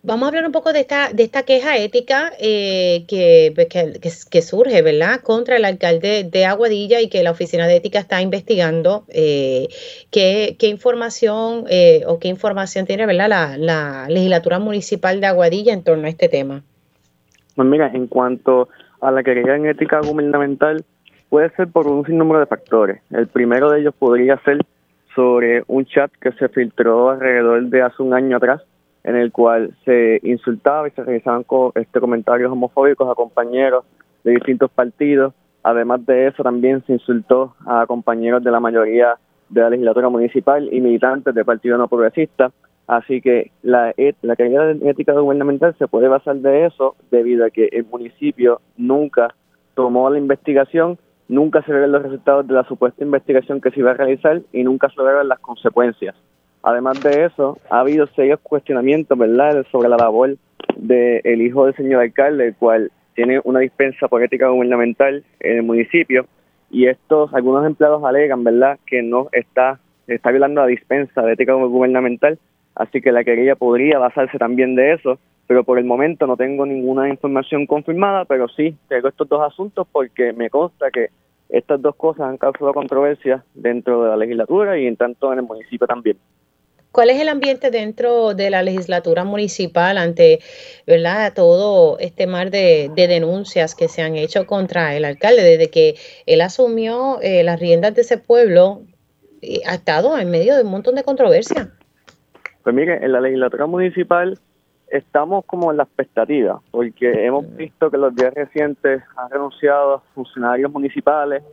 Vamos 0.01 0.23
a 0.23 0.27
hablar 0.29 0.47
un 0.47 0.51
poco 0.51 0.73
de 0.73 0.79
esta, 0.79 1.13
de 1.13 1.21
esta 1.21 1.43
queja 1.43 1.77
ética 1.77 2.31
eh, 2.39 3.05
pues, 3.53 3.67
que, 3.67 3.99
que, 4.31 4.41
surge, 4.41 4.81
¿verdad?, 4.81 5.19
contra 5.21 5.57
el 5.57 5.65
alcalde 5.65 6.23
de 6.23 6.45
Aguadilla 6.45 7.01
y 7.01 7.09
que 7.09 7.21
la 7.21 7.29
Oficina 7.29 7.67
de 7.67 7.75
Ética 7.75 7.99
está 7.99 8.19
investigando. 8.19 9.03
Eh, 9.09 9.67
¿qué, 10.09 10.57
información 10.61 11.65
eh, 11.69 12.01
o 12.07 12.17
qué 12.17 12.29
información 12.29 12.87
tiene, 12.87 13.05
¿verdad?, 13.05 13.29
la, 13.29 13.57
la, 13.59 14.07
legislatura 14.09 14.57
municipal 14.57 15.21
de 15.21 15.27
Aguadilla 15.27 15.71
en 15.71 15.83
torno 15.83 16.07
a 16.07 16.09
este 16.09 16.29
tema. 16.29 16.63
Pues 17.55 17.67
mira, 17.67 17.91
en 17.93 18.07
cuanto 18.07 18.69
a 19.01 19.11
la 19.11 19.21
querella 19.21 19.55
en 19.55 19.67
ética 19.67 19.99
gubernamental, 19.99 20.83
puede 21.29 21.51
ser 21.51 21.67
por 21.67 21.85
un 21.85 22.03
sinnúmero 22.07 22.39
de 22.39 22.47
factores. 22.47 23.01
El 23.11 23.27
primero 23.27 23.69
de 23.69 23.81
ellos 23.81 23.93
podría 23.99 24.41
ser 24.43 24.65
sobre 25.15 25.63
un 25.67 25.85
chat 25.85 26.11
que 26.19 26.31
se 26.33 26.49
filtró 26.49 27.09
alrededor 27.09 27.63
de 27.63 27.81
hace 27.81 28.03
un 28.03 28.13
año 28.13 28.37
atrás 28.37 28.61
en 29.05 29.15
el 29.15 29.31
cual 29.31 29.75
se 29.85 30.19
insultaba 30.23 30.87
y 30.87 30.91
se 30.91 31.03
realizaban 31.03 31.45
este, 31.75 31.99
comentarios 31.99 32.51
homofóbicos 32.51 33.09
a 33.09 33.13
compañeros 33.13 33.85
de 34.23 34.31
distintos 34.31 34.71
partidos. 34.71 35.33
Además 35.61 36.03
de 36.07 36.27
eso, 36.27 36.41
también 36.41 36.83
se 36.85 36.93
insultó 36.93 37.55
a 37.67 37.85
compañeros 37.85 38.43
de 38.43 38.49
la 38.49 38.59
mayoría 38.59 39.15
de 39.49 39.61
la 39.61 39.69
legislatura 39.69 40.09
municipal 40.09 40.67
y 40.71 40.81
militantes 40.81 41.35
del 41.35 41.45
Partido 41.45 41.77
No 41.77 41.87
Progresista. 41.87 42.51
Así 42.87 43.21
que 43.21 43.51
la, 43.61 43.93
la 44.21 44.35
calidad 44.35 44.73
de 44.73 44.89
ética 44.89 45.13
gubernamental 45.13 45.75
se 45.77 45.87
puede 45.87 46.07
basar 46.07 46.37
de 46.37 46.65
eso 46.65 46.95
debido 47.11 47.45
a 47.45 47.51
que 47.51 47.69
el 47.71 47.85
municipio 47.85 48.59
nunca 48.75 49.35
tomó 49.75 50.09
la 50.09 50.17
investigación, 50.17 50.97
nunca 51.27 51.61
se 51.63 51.71
vieron 51.71 51.91
los 51.91 52.03
resultados 52.03 52.47
de 52.47 52.53
la 52.53 52.63
supuesta 52.65 53.03
investigación 53.03 53.61
que 53.61 53.71
se 53.71 53.79
iba 53.79 53.91
a 53.91 53.95
realizar 53.95 54.41
y 54.51 54.63
nunca 54.63 54.89
se 54.89 55.01
vieron 55.01 55.27
las 55.27 55.39
consecuencias. 55.39 56.15
Además 56.63 57.01
de 57.03 57.25
eso, 57.25 57.57
ha 57.69 57.81
habido 57.81 58.07
serios 58.07 58.39
cuestionamientos, 58.41 59.17
¿verdad?, 59.17 59.65
sobre 59.71 59.89
la 59.89 59.97
labor 59.97 60.35
del 60.75 61.41
hijo 61.41 61.65
del 61.65 61.75
señor 61.75 62.01
alcalde, 62.01 62.47
el 62.47 62.55
cual 62.55 62.91
tiene 63.13 63.39
una 63.43 63.59
dispensa 63.59 64.07
política 64.07 64.49
gubernamental 64.49 65.23
en 65.39 65.57
el 65.57 65.63
municipio, 65.63 66.25
y 66.71 66.87
estos, 66.87 67.33
algunos 67.33 67.65
empleados 67.65 68.03
alegan, 68.03 68.43
¿verdad?, 68.43 68.79
que 68.85 69.01
no 69.01 69.29
está, 69.31 69.79
está 70.07 70.31
violando 70.31 70.61
la 70.61 70.67
dispensa 70.67 71.21
de 71.21 71.33
ética 71.33 71.53
gubernamental, 71.53 72.39
así 72.73 72.99
que 72.99 73.11
la 73.11 73.23
querella 73.23 73.55
podría 73.55 73.99
basarse 73.99 74.37
también 74.37 74.75
de 74.75 74.93
eso, 74.93 75.19
pero 75.47 75.63
por 75.63 75.77
el 75.77 75.85
momento 75.85 76.25
no 76.27 76.37
tengo 76.37 76.65
ninguna 76.65 77.09
información 77.09 77.65
confirmada, 77.65 78.25
pero 78.25 78.47
sí 78.47 78.75
tengo 78.87 79.07
estos 79.07 79.29
dos 79.29 79.41
asuntos 79.41 79.87
porque 79.91 80.33
me 80.33 80.49
consta 80.49 80.89
que 80.91 81.09
estas 81.49 81.81
dos 81.81 81.95
cosas 81.95 82.27
han 82.27 82.37
causado 82.37 82.73
controversia 82.73 83.43
dentro 83.53 84.03
de 84.03 84.09
la 84.09 84.17
legislatura 84.17 84.77
y 84.77 84.87
en 84.87 84.97
tanto 84.97 85.31
en 85.31 85.39
el 85.39 85.45
municipio 85.45 85.85
también. 85.85 86.17
¿Cuál 86.91 87.09
es 87.09 87.19
el 87.19 87.27
ambiente 87.27 87.71
dentro 87.71 88.33
de 88.33 88.49
la 88.49 88.63
legislatura 88.63 89.25
municipal 89.25 89.97
ante 89.97 90.39
¿verdad? 90.87 91.33
todo 91.35 91.99
este 91.99 92.25
mar 92.25 92.51
de, 92.51 92.89
denuncias 92.95 93.75
que 93.75 93.89
se 93.89 94.01
han 94.01 94.15
hecho 94.15 94.47
contra 94.47 94.95
el 94.95 95.03
alcalde? 95.03 95.43
Desde 95.43 95.69
que 95.69 95.95
él 96.25 96.39
asumió 96.39 97.19
eh, 97.21 97.43
las 97.43 97.59
riendas 97.59 97.95
de 97.95 98.01
ese 98.01 98.17
pueblo, 98.17 98.83
eh, 99.41 99.59
ha 99.67 99.75
estado 99.75 100.17
en 100.17 100.31
medio 100.31 100.55
de 100.55 100.63
un 100.63 100.71
montón 100.71 100.95
de 100.95 101.03
controversia. 101.03 101.69
Pues 102.63 102.73
mire, 102.73 103.03
en 103.03 103.11
la 103.11 103.19
legislatura 103.19 103.65
municipal 103.65 104.39
estamos 104.89 105.45
como 105.45 105.71
en 105.71 105.77
la 105.77 105.83
expectativa, 105.83 106.61
porque 106.71 107.25
hemos 107.25 107.55
visto 107.55 107.89
que 107.89 107.97
los 107.97 108.15
días 108.15 108.33
recientes 108.33 109.03
han 109.17 109.29
renunciado 109.29 110.03
funcionarios 110.13 110.71
municipales 110.71 111.43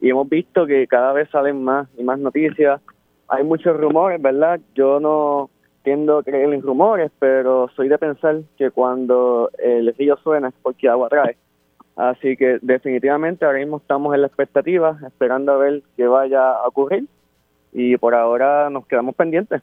y 0.00 0.10
hemos 0.10 0.28
visto 0.28 0.66
que 0.66 0.86
cada 0.86 1.12
vez 1.12 1.28
salen 1.30 1.62
más 1.62 1.88
y 1.96 2.02
más 2.02 2.18
noticias. 2.18 2.80
Hay 3.28 3.44
muchos 3.44 3.76
rumores, 3.76 4.20
¿verdad? 4.22 4.60
Yo 4.74 5.00
no 5.00 5.50
tiendo 5.82 6.18
a 6.18 6.22
creer 6.22 6.52
en 6.52 6.62
rumores, 6.62 7.12
pero 7.18 7.68
soy 7.76 7.88
de 7.88 7.98
pensar 7.98 8.40
que 8.58 8.70
cuando 8.70 9.50
el 9.58 9.94
río 9.94 10.16
suena 10.16 10.48
es 10.48 10.54
porque 10.62 10.88
agua 10.88 11.08
trae. 11.08 11.36
Así 11.96 12.36
que 12.36 12.58
definitivamente 12.60 13.44
ahora 13.44 13.58
mismo 13.58 13.78
estamos 13.78 14.14
en 14.14 14.22
la 14.22 14.26
expectativa, 14.26 14.98
esperando 15.06 15.52
a 15.52 15.56
ver 15.56 15.82
qué 15.96 16.06
vaya 16.06 16.50
a 16.52 16.66
ocurrir 16.66 17.06
y 17.72 17.96
por 17.98 18.14
ahora 18.14 18.68
nos 18.68 18.86
quedamos 18.86 19.14
pendientes. 19.14 19.62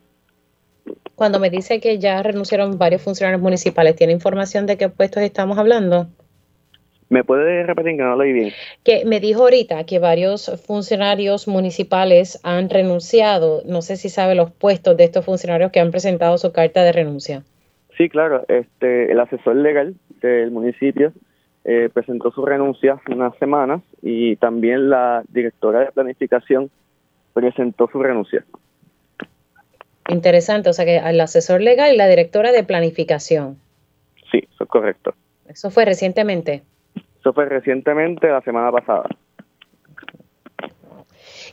Cuando 1.15 1.39
me 1.39 1.49
dice 1.49 1.79
que 1.79 1.99
ya 1.99 2.23
renunciaron 2.23 2.77
varios 2.77 3.01
funcionarios 3.01 3.41
municipales, 3.41 3.95
¿tiene 3.95 4.13
información 4.13 4.65
de 4.65 4.77
qué 4.77 4.89
puestos 4.89 5.23
estamos 5.23 5.57
hablando? 5.57 6.07
¿Me 7.09 7.23
puede 7.23 7.63
repetir 7.63 7.95
que 7.95 8.01
no 8.01 8.15
lo 8.15 8.23
oí 8.23 8.33
bien? 8.33 8.51
Que 8.83 9.05
me 9.05 9.19
dijo 9.19 9.43
ahorita 9.43 9.83
que 9.83 9.99
varios 9.99 10.49
funcionarios 10.65 11.47
municipales 11.47 12.39
han 12.43 12.71
renunciado. 12.71 13.61
No 13.67 13.83
sé 13.83 13.97
si 13.97 14.09
sabe 14.09 14.33
los 14.33 14.51
puestos 14.51 14.97
de 14.97 15.03
estos 15.03 15.23
funcionarios 15.23 15.71
que 15.71 15.79
han 15.79 15.91
presentado 15.91 16.39
su 16.39 16.51
carta 16.51 16.83
de 16.83 16.91
renuncia. 16.91 17.43
Sí, 17.97 18.09
claro. 18.09 18.43
Este, 18.47 19.11
el 19.11 19.19
asesor 19.19 19.57
legal 19.57 19.93
del 20.21 20.49
municipio 20.49 21.13
eh, 21.65 21.89
presentó 21.93 22.31
su 22.31 22.43
renuncia 22.45 22.93
hace 22.93 23.13
unas 23.13 23.37
semanas 23.37 23.83
y 24.01 24.35
también 24.37 24.89
la 24.89 25.23
directora 25.29 25.81
de 25.81 25.91
planificación 25.91 26.71
presentó 27.33 27.87
su 27.91 28.01
renuncia. 28.01 28.43
Interesante, 30.09 30.69
o 30.69 30.73
sea 30.73 30.85
que 30.85 30.97
el 30.97 31.21
asesor 31.21 31.61
legal 31.61 31.93
y 31.93 31.97
la 31.97 32.07
directora 32.07 32.51
de 32.51 32.63
planificación. 32.63 33.57
Sí, 34.31 34.39
eso 34.53 34.63
es 34.63 34.69
correcto. 34.69 35.13
¿Eso 35.47 35.69
fue 35.69 35.85
recientemente? 35.85 36.63
Eso 37.19 37.33
fue 37.33 37.45
recientemente, 37.45 38.27
la 38.27 38.41
semana 38.41 38.71
pasada. 38.71 39.07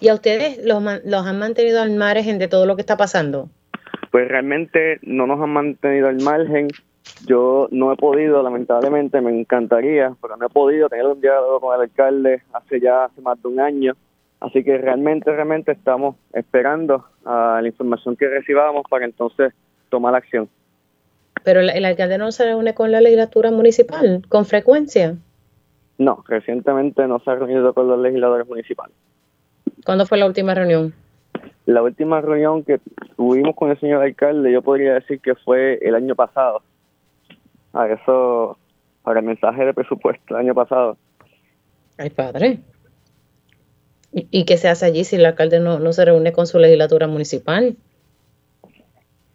¿Y 0.00 0.08
a 0.08 0.14
ustedes 0.14 0.64
los, 0.64 0.82
los 1.04 1.26
han 1.26 1.38
mantenido 1.38 1.82
al 1.82 1.90
margen 1.92 2.38
de 2.38 2.48
todo 2.48 2.66
lo 2.66 2.74
que 2.74 2.80
está 2.80 2.96
pasando? 2.96 3.50
Pues 4.10 4.26
realmente 4.28 4.98
no 5.02 5.26
nos 5.26 5.40
han 5.40 5.50
mantenido 5.50 6.08
al 6.08 6.20
margen. 6.22 6.68
Yo 7.26 7.68
no 7.70 7.92
he 7.92 7.96
podido, 7.96 8.42
lamentablemente, 8.42 9.20
me 9.20 9.38
encantaría, 9.38 10.14
pero 10.20 10.36
no 10.36 10.46
he 10.46 10.50
podido 10.50 10.88
tener 10.88 11.06
un 11.06 11.20
diálogo 11.20 11.60
con 11.60 11.74
el 11.74 11.82
alcalde 11.82 12.42
hace 12.52 12.80
ya 12.80 13.04
hace 13.04 13.20
más 13.20 13.40
de 13.42 13.48
un 13.48 13.60
año. 13.60 13.94
Así 14.40 14.64
que 14.64 14.78
realmente, 14.78 15.30
realmente 15.30 15.72
estamos 15.72 16.16
esperando 16.32 17.04
a 17.24 17.60
la 17.60 17.68
información 17.68 18.16
que 18.16 18.26
recibamos 18.28 18.84
para 18.88 19.04
entonces 19.04 19.52
tomar 19.90 20.14
acción. 20.14 20.48
Pero 21.44 21.60
el, 21.60 21.84
alcalde 21.84 22.18
no 22.18 22.32
se 22.32 22.44
reúne 22.44 22.74
con 22.74 22.90
la 22.90 23.00
legislatura 23.00 23.50
municipal 23.50 24.22
con 24.28 24.46
frecuencia. 24.46 25.16
No, 25.98 26.24
recientemente 26.26 27.06
no 27.06 27.18
se 27.20 27.30
ha 27.30 27.34
reunido 27.34 27.74
con 27.74 27.88
los 27.88 28.00
legisladores 28.00 28.48
municipales. 28.48 28.94
¿Cuándo 29.84 30.06
fue 30.06 30.18
la 30.18 30.26
última 30.26 30.54
reunión? 30.54 30.94
La 31.66 31.82
última 31.82 32.20
reunión 32.20 32.64
que 32.64 32.80
tuvimos 33.16 33.54
con 33.54 33.70
el 33.70 33.78
señor 33.78 34.02
alcalde, 34.02 34.52
yo 34.52 34.62
podría 34.62 34.94
decir 34.94 35.20
que 35.20 35.34
fue 35.34 35.78
el 35.82 35.94
año 35.94 36.14
pasado. 36.14 36.62
A 37.72 37.86
eso, 37.86 38.58
para 39.02 39.20
el 39.20 39.26
mensaje 39.26 39.64
de 39.64 39.74
presupuesto 39.74 40.34
el 40.34 40.46
año 40.46 40.54
pasado. 40.54 40.96
Ay, 41.98 42.10
padre. 42.10 42.58
¿Y, 44.12 44.44
qué 44.44 44.56
se 44.56 44.68
hace 44.68 44.86
allí 44.86 45.04
si 45.04 45.16
el 45.16 45.24
alcalde 45.24 45.60
no, 45.60 45.78
no 45.78 45.92
se 45.92 46.04
reúne 46.04 46.32
con 46.32 46.46
su 46.46 46.58
legislatura 46.58 47.06
municipal? 47.06 47.76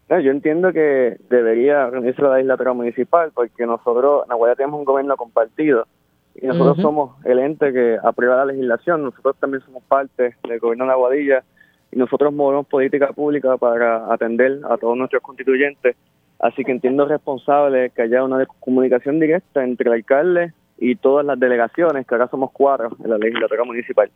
yo 0.07 0.31
entiendo 0.31 0.71
que 0.71 1.17
debería 1.29 1.89
reunirse 1.89 2.21
la 2.21 2.35
legislatura 2.35 2.73
municipal 2.73 3.31
porque 3.33 3.65
nosotros 3.65 4.23
en 4.25 4.31
Aguadilla 4.31 4.55
tenemos 4.55 4.79
un 4.79 4.85
gobierno 4.85 5.17
compartido 5.17 5.87
y 6.35 6.47
nosotros 6.47 6.77
somos 6.81 7.15
el 7.25 7.39
ente 7.39 7.71
que 7.71 7.97
aprueba 8.03 8.37
la 8.37 8.45
legislación, 8.45 9.03
nosotros 9.03 9.35
también 9.39 9.63
somos 9.63 9.83
parte 9.83 10.35
del 10.47 10.59
gobierno 10.59 10.85
de 10.85 10.91
Aguadilla 10.91 11.43
y 11.91 11.97
nosotros 11.97 12.33
movemos 12.33 12.67
política 12.67 13.13
pública 13.13 13.57
para 13.57 14.13
atender 14.13 14.59
a 14.69 14.77
todos 14.77 14.97
nuestros 14.97 15.21
constituyentes, 15.21 15.95
así 16.39 16.63
que 16.63 16.71
entiendo 16.71 17.05
responsable 17.05 17.89
que 17.91 18.01
haya 18.01 18.23
una 18.23 18.45
comunicación 18.59 19.19
directa 19.19 19.63
entre 19.63 19.87
el 19.87 19.93
alcalde 19.93 20.53
y 20.77 20.97
todas 20.97 21.25
las 21.25 21.39
delegaciones, 21.39 22.05
que 22.05 22.15
ahora 22.15 22.27
somos 22.27 22.51
cuatro 22.51 22.89
en 23.03 23.09
la 23.09 23.17
legislatura 23.17 23.63
municipal. 23.63 24.11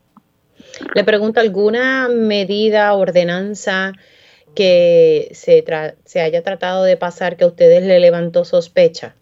Le 0.95 1.03
pregunto, 1.03 1.39
¿alguna 1.39 2.08
medida, 2.10 2.93
ordenanza 2.93 3.93
que 4.55 5.29
se, 5.34 5.63
se 6.05 6.21
haya 6.21 6.43
tratado 6.43 6.84
de 6.84 6.97
pasar 6.97 7.38
que 7.38 7.43
a 7.43 7.47
ustedes 7.47 7.84
le 7.84 7.99
levantó 7.99 8.45
sospecha? 8.45 9.15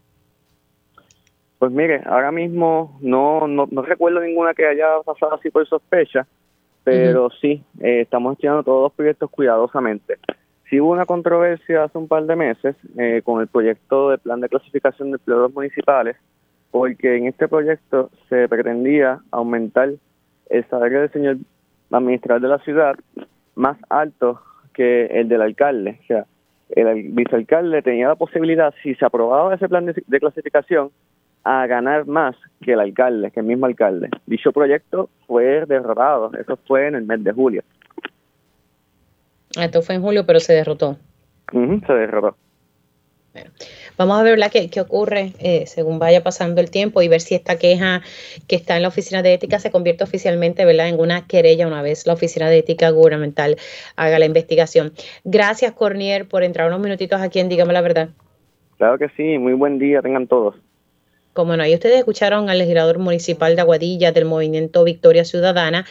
Pues 1.60 1.72
mire, 1.72 2.02
ahora 2.06 2.32
mismo 2.32 2.98
no, 3.02 3.48
no, 3.48 3.68
recuerdo 3.82 4.20
ninguna 4.20 4.54
que 4.54 4.68
haya 4.68 5.02
pasado 5.04 5.34
así 5.34 5.50
por 5.50 5.68
sospecha, 5.68 6.28
pero 6.84 7.30
sí, 7.42 7.64
eh, 7.82 8.02
estamos 8.02 8.34
estudiando 8.34 8.64
todos 8.64 8.84
los 8.84 8.94
proyectos 8.94 9.30
cuidadosamente. 9.30 10.18
Sí 10.70 10.80
hubo 10.80 10.92
una 10.92 11.06
controversia 11.06 11.86
hace 11.86 11.98
un 11.98 12.08
par 12.08 12.26
de 12.26 12.36
meses 12.36 12.76
eh, 12.98 13.22
con 13.24 13.42
el 13.42 13.48
proyecto 13.48 14.12
de 14.12 14.18
plan 14.18 14.40
de 14.40 14.50
clasificación 14.50 15.10
de 15.10 15.16
empleados 15.16 15.54
municipales, 15.54 16.16
porque 16.70 17.18
en 17.18 17.26
este 17.26 17.48
proyecto 17.48 18.12
se 18.30 18.48
pretendía 18.48 19.20
aumentar 19.32 19.94
el 20.50 20.66
salario 20.70 21.02
del 21.02 21.12
señor 21.12 21.38
administrador 21.92 22.42
de 22.42 22.48
la 22.48 22.60
ciudad 22.60 22.96
más 23.56 23.78
alto 23.90 24.42
que 24.74 25.06
el 25.08 25.28
del 25.28 25.42
alcalde. 25.42 26.00
O 26.04 26.06
sea, 26.06 26.26
el 26.70 27.10
vicealcalde 27.12 27.82
tenía 27.82 28.08
la 28.08 28.16
posibilidad, 28.16 28.74
si 28.84 28.94
se 28.96 29.06
aprobaba 29.06 29.56
ese 29.56 29.70
plan 29.70 29.86
de, 29.86 30.20
clasificación, 30.20 30.92
a 31.44 31.66
ganar 31.66 32.06
más 32.06 32.36
que 32.62 32.74
el 32.74 32.80
alcalde, 32.80 33.32
que 33.32 33.40
el 33.40 33.46
mismo 33.46 33.66
alcalde. 33.66 34.10
Dicho 34.26 34.52
proyecto 34.52 35.10
fue 35.26 35.66
derrotado, 35.66 36.32
eso 36.38 36.58
fue 36.68 36.88
en 36.88 36.96
el 36.96 37.06
mes 37.06 37.24
de 37.24 37.32
julio. 37.32 37.64
Esto 39.58 39.82
fue 39.82 39.96
en 39.96 40.02
julio, 40.02 40.26
pero 40.26 40.40
se 40.40 40.54
derrotó. 40.54 40.98
se 41.52 41.94
derrotó. 41.94 42.36
Vamos 43.98 44.20
a 44.20 44.24
ver 44.24 44.40
qué, 44.52 44.70
qué 44.70 44.82
ocurre 44.82 45.34
eh, 45.40 45.66
según 45.66 46.00
vaya 46.00 46.24
pasando 46.24 46.62
el 46.62 46.70
tiempo 46.70 47.02
y 47.02 47.08
ver 47.08 47.22
si 47.22 47.36
esta 47.36 47.58
queja 47.58 48.02
que 48.48 48.56
está 48.56 48.76
en 48.76 48.84
la 48.84 48.88
oficina 48.90 49.22
de 49.22 49.34
ética 49.34 49.60
se 49.60 49.72
convierte 49.72 50.04
oficialmente 50.04 50.66
¿verdad? 50.66 50.90
en 50.90 51.00
una 51.00 51.28
querella 51.28 51.68
una 51.68 51.82
vez 51.82 52.06
la 52.06 52.14
oficina 52.14 52.50
de 52.50 52.60
ética 52.60 52.90
gubernamental 52.90 53.58
haga 53.96 54.20
la 54.20 54.26
investigación. 54.26 54.94
Gracias, 55.24 55.72
Cornier, 55.74 56.28
por 56.28 56.44
entrar 56.44 56.68
unos 56.68 56.80
minutitos 56.80 57.22
aquí 57.22 57.40
en 57.40 57.50
Dígame 57.50 57.74
la 57.74 57.82
Verdad. 57.82 58.10
Claro 58.78 58.98
que 58.98 59.10
sí, 59.10 59.38
muy 59.40 59.54
buen 59.54 59.80
día, 59.80 60.02
tengan 60.02 60.28
todos. 60.28 60.56
Como 61.38 61.56
no, 61.56 61.64
y 61.68 61.76
ustedes 61.76 62.00
escucharon 62.00 62.50
al 62.50 62.58
legislador 62.58 62.98
municipal 62.98 63.56
de 63.56 63.62
Aguadilla 63.62 64.12
del 64.12 64.26
movimiento 64.26 64.84
Victoria 64.84 65.24
Ciudadana, 65.24 65.86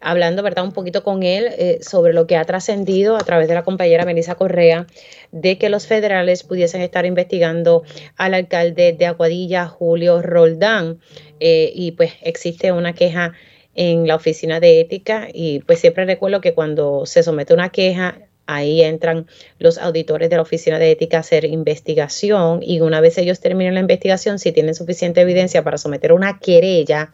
hablando, 0.00 0.42
¿verdad?, 0.42 0.64
un 0.64 0.72
poquito 0.72 1.04
con 1.04 1.22
él 1.22 1.46
eh, 1.56 1.78
sobre 1.82 2.12
lo 2.12 2.26
que 2.26 2.34
ha 2.34 2.44
trascendido 2.44 3.14
a 3.14 3.20
través 3.20 3.46
de 3.46 3.54
la 3.54 3.62
compañera 3.62 4.04
Melissa 4.04 4.34
Correa, 4.34 4.88
de 5.30 5.56
que 5.56 5.68
los 5.68 5.86
federales 5.86 6.42
pudiesen 6.42 6.80
estar 6.80 7.06
investigando 7.06 7.84
al 8.16 8.34
alcalde 8.34 8.92
de 8.92 9.06
Aguadilla, 9.06 9.68
Julio 9.68 10.20
Roldán, 10.20 10.98
eh, 11.38 11.70
y 11.72 11.92
pues 11.92 12.14
existe 12.22 12.72
una 12.72 12.92
queja 12.92 13.34
en 13.76 14.08
la 14.08 14.16
oficina 14.16 14.58
de 14.58 14.80
ética 14.80 15.28
y 15.32 15.60
pues 15.60 15.78
siempre 15.78 16.06
recuerdo 16.06 16.40
que 16.40 16.54
cuando 16.54 17.06
se 17.06 17.22
somete 17.22 17.54
una 17.54 17.68
queja 17.68 18.27
Ahí 18.50 18.80
entran 18.80 19.26
los 19.58 19.76
auditores 19.76 20.30
de 20.30 20.36
la 20.36 20.42
Oficina 20.42 20.78
de 20.78 20.90
Ética 20.90 21.18
a 21.18 21.20
hacer 21.20 21.44
investigación 21.44 22.60
y 22.62 22.80
una 22.80 23.02
vez 23.02 23.18
ellos 23.18 23.40
terminen 23.40 23.74
la 23.74 23.80
investigación, 23.80 24.38
si 24.38 24.52
tienen 24.52 24.74
suficiente 24.74 25.20
evidencia 25.20 25.62
para 25.62 25.76
someter 25.76 26.14
una 26.14 26.38
querella, 26.38 27.12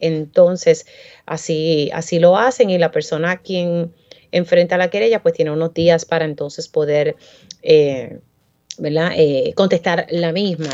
entonces 0.00 0.84
así, 1.24 1.88
así 1.94 2.18
lo 2.18 2.36
hacen 2.36 2.68
y 2.68 2.78
la 2.78 2.90
persona 2.90 3.30
a 3.30 3.42
quien 3.42 3.94
enfrenta 4.32 4.76
la 4.76 4.90
querella 4.90 5.22
pues 5.22 5.34
tiene 5.34 5.52
unos 5.52 5.72
días 5.72 6.04
para 6.04 6.24
entonces 6.24 6.66
poder... 6.66 7.14
Eh, 7.62 8.18
¿verdad? 8.78 9.12
Eh, 9.16 9.52
contestar 9.54 10.06
la 10.08 10.32
misma. 10.32 10.70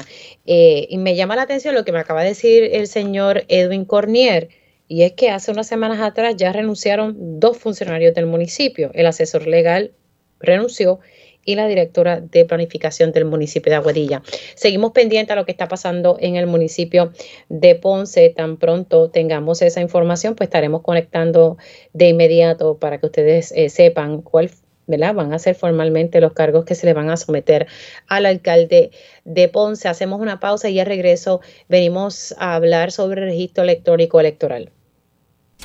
Eh, 0.47 0.87
y 0.89 0.99
me 0.99 1.17
llama 1.17 1.35
la 1.35 1.43
atención 1.43 1.75
lo 1.75 1.85
que 1.85 1.91
me 1.91 1.99
acaba 1.99 2.23
de 2.23 2.29
decir 2.29 2.63
el 2.73 2.87
señor 2.87 3.45
Edwin 3.49 3.85
Cornier, 3.85 4.49
y 4.89 5.03
es 5.03 5.13
que 5.13 5.31
hace 5.31 5.53
unas 5.53 5.67
semanas 5.67 6.01
atrás 6.01 6.35
ya 6.37 6.53
renunciaron 6.53 7.39
dos 7.39 7.59
funcionarios 7.59 8.15
del 8.15 8.27
municipio, 8.27 8.91
el 8.95 9.07
asesor 9.07 9.47
legal 9.47 9.93
renunció 10.41 11.01
y 11.45 11.55
la 11.55 11.67
directora 11.67 12.21
de 12.21 12.45
planificación 12.45 13.11
del 13.11 13.25
municipio 13.25 13.71
de 13.71 13.77
Aguadilla. 13.77 14.23
Seguimos 14.55 14.93
pendientes 14.93 15.33
a 15.33 15.37
lo 15.37 15.47
que 15.47 15.53
está 15.53 15.67
pasando 15.67 16.19
en 16.21 16.37
el 16.37 16.47
municipio 16.47 17.13
de 17.49 17.75
Ponce. 17.75 18.29
Tan 18.37 18.59
pronto 18.59 19.09
tengamos 19.09 19.63
esa 19.63 19.81
información, 19.81 20.35
pues 20.35 20.49
estaremos 20.49 20.83
conectando 20.83 21.57
de 21.95 22.09
inmediato 22.09 22.77
para 22.77 22.99
que 22.99 23.07
ustedes 23.07 23.53
eh, 23.53 23.71
sepan 23.71 24.21
cuál. 24.21 24.51
Van 24.87 25.35
a 25.35 25.39
ser 25.39 25.55
formalmente 25.55 26.19
los 26.19 26.33
cargos 26.33 26.65
que 26.65 26.75
se 26.75 26.87
le 26.87 26.95
van 26.95 27.11
a 27.11 27.19
someter 27.19 27.67
al 28.07 28.25
alcalde 28.25 28.91
de 29.25 29.49
Ponce. 29.49 29.87
Hacemos 29.87 30.19
una 30.19 30.41
pausa 30.41 30.71
y 30.71 30.81
al 30.81 30.87
regreso 30.87 31.43
venimos 31.69 32.35
a 32.39 32.55
hablar 32.55 32.91
sobre 32.91 33.21
el 33.21 33.29
registro 33.29 33.65
electrónico 33.65 34.19
electoral. 34.19 34.71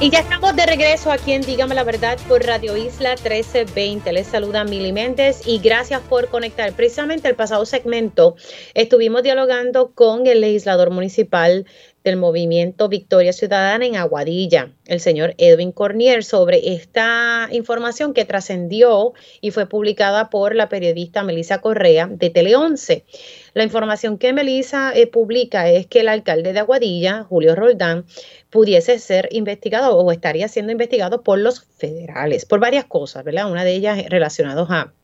y 0.00 0.10
ya 0.10 0.20
estamos 0.20 0.54
de 0.54 0.64
regreso 0.64 1.10
aquí 1.10 1.32
en 1.32 1.42
Dígame 1.42 1.74
la 1.74 1.82
Verdad 1.82 2.18
por 2.28 2.44
Radio 2.44 2.76
Isla 2.76 3.16
1320. 3.16 4.12
Les 4.12 4.28
saluda 4.28 4.62
Mili 4.62 4.92
Méndez 4.92 5.42
y 5.44 5.58
gracias 5.58 6.00
por 6.02 6.28
conectar. 6.28 6.72
Precisamente 6.72 7.26
el 7.26 7.34
pasado 7.34 7.66
segmento 7.66 8.36
estuvimos 8.74 9.24
dialogando 9.24 9.90
con 9.92 10.28
el 10.28 10.40
legislador 10.40 10.90
municipal 10.90 11.66
del 12.08 12.16
movimiento 12.16 12.88
Victoria 12.88 13.34
Ciudadana 13.34 13.84
en 13.84 13.96
Aguadilla, 13.96 14.72
el 14.86 14.98
señor 14.98 15.34
Edwin 15.36 15.72
Cornier, 15.72 16.24
sobre 16.24 16.72
esta 16.72 17.48
información 17.52 18.14
que 18.14 18.24
trascendió 18.24 19.12
y 19.42 19.50
fue 19.50 19.66
publicada 19.66 20.30
por 20.30 20.54
la 20.54 20.70
periodista 20.70 21.22
Melissa 21.22 21.60
Correa 21.60 22.06
de 22.10 22.30
Tele 22.30 22.56
11. 22.56 23.04
La 23.52 23.62
información 23.62 24.16
que 24.16 24.32
Melissa 24.32 24.92
eh, 24.94 25.06
publica 25.06 25.68
es 25.68 25.86
que 25.86 26.00
el 26.00 26.08
alcalde 26.08 26.54
de 26.54 26.60
Aguadilla, 26.60 27.24
Julio 27.24 27.54
Roldán, 27.54 28.06
pudiese 28.48 28.98
ser 28.98 29.28
investigado 29.30 29.98
o 29.98 30.10
estaría 30.10 30.48
siendo 30.48 30.72
investigado 30.72 31.22
por 31.22 31.38
los 31.38 31.64
federales, 31.76 32.46
por 32.46 32.58
varias 32.58 32.86
cosas, 32.86 33.22
¿verdad? 33.22 33.50
Una 33.50 33.64
de 33.64 33.74
ellas 33.74 34.02
relacionadas 34.08 34.66
a 34.70 34.94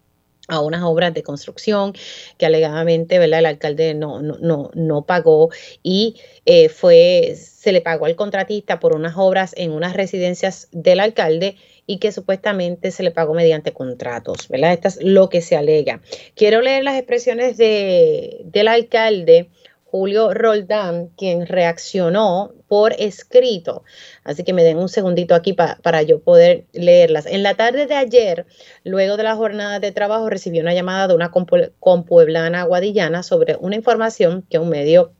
a 0.48 0.60
unas 0.60 0.82
obras 0.82 1.14
de 1.14 1.22
construcción 1.22 1.94
que 2.36 2.46
alegadamente 2.46 3.18
¿verdad? 3.18 3.40
el 3.40 3.46
alcalde 3.46 3.94
no, 3.94 4.20
no, 4.20 4.70
no, 4.74 5.06
pagó 5.06 5.50
y 5.82 6.16
eh, 6.44 6.68
fue, 6.68 7.34
se 7.36 7.72
le 7.72 7.80
pagó 7.80 8.06
al 8.06 8.16
contratista 8.16 8.78
por 8.80 8.94
unas 8.94 9.14
obras 9.16 9.54
en 9.56 9.72
unas 9.72 9.94
residencias 9.94 10.68
del 10.72 11.00
alcalde 11.00 11.56
y 11.86 11.98
que 11.98 12.12
supuestamente 12.12 12.90
se 12.90 13.02
le 13.02 13.10
pagó 13.10 13.34
mediante 13.34 13.72
contratos, 13.72 14.48
¿verdad? 14.48 14.72
Esto 14.72 14.88
es 14.88 14.98
lo 15.02 15.28
que 15.28 15.42
se 15.42 15.56
alega. 15.56 16.00
Quiero 16.34 16.62
leer 16.62 16.82
las 16.82 16.96
expresiones 16.96 17.56
de, 17.56 18.40
del 18.44 18.68
alcalde 18.68 19.50
Julio 19.94 20.34
Roldán, 20.34 21.10
quien 21.16 21.46
reaccionó 21.46 22.52
por 22.66 22.94
escrito. 22.94 23.84
Así 24.24 24.42
que 24.42 24.52
me 24.52 24.64
den 24.64 24.76
un 24.76 24.88
segundito 24.88 25.36
aquí 25.36 25.52
para 25.52 26.02
yo 26.02 26.18
poder 26.18 26.64
leerlas. 26.72 27.26
En 27.26 27.44
la 27.44 27.54
tarde 27.54 27.86
de 27.86 27.94
ayer, 27.94 28.44
luego 28.82 29.16
de 29.16 29.22
la 29.22 29.36
jornada 29.36 29.78
de 29.78 29.92
trabajo, 29.92 30.28
recibí 30.28 30.58
una 30.58 30.74
llamada 30.74 31.06
de 31.06 31.14
una 31.14 31.30
compueblana 31.30 32.64
guadillana 32.64 33.22
sobre 33.22 33.54
una 33.60 33.76
información 33.76 34.44
que 34.50 34.58
un 34.58 34.68
medio 34.68 35.12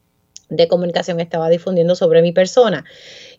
de 0.48 0.66
comunicación 0.66 1.20
estaba 1.20 1.48
difundiendo 1.50 1.94
sobre 1.94 2.20
mi 2.20 2.32
persona 2.32 2.84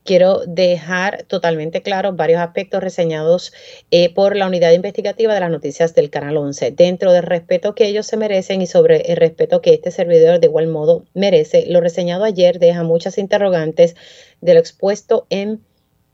quiero 0.06 0.44
dejar 0.46 1.24
totalmente 1.24 1.82
claro 1.82 2.14
varios 2.14 2.40
aspectos 2.40 2.82
reseñados 2.82 3.52
eh, 3.92 4.14
por 4.14 4.36
la 4.36 4.48
unidad 4.48 4.72
investigativa 4.72 5.34
de 5.34 5.40
las 5.42 5.52
noticias 5.52 5.96
del 5.96 6.10
Canal 6.12 6.38
11, 6.38 6.72
dentro 6.72 7.12
del 7.12 7.24
respeto 7.24 7.76
que 7.76 7.88
ellos 7.88 8.06
se 8.06 8.16
merecen 8.16 8.62
y 8.62 8.68
sobre 8.68 9.12
el 9.12 9.18
respeto 9.18 9.62
que 9.62 9.74
este 9.74 9.92
servidor 9.92 10.40
de 10.40 10.48
igual 10.48 10.68
modo 10.68 11.06
merece. 11.14 11.66
Lo 11.68 11.82
reseñado 11.82 12.24
ayer 12.24 12.60
deja 12.60 12.84
muchas 12.84 13.18
interrogantes 13.18 13.96
de 14.42 14.54
lo 14.54 14.60
expuesto 14.60 15.26
en 15.30 15.66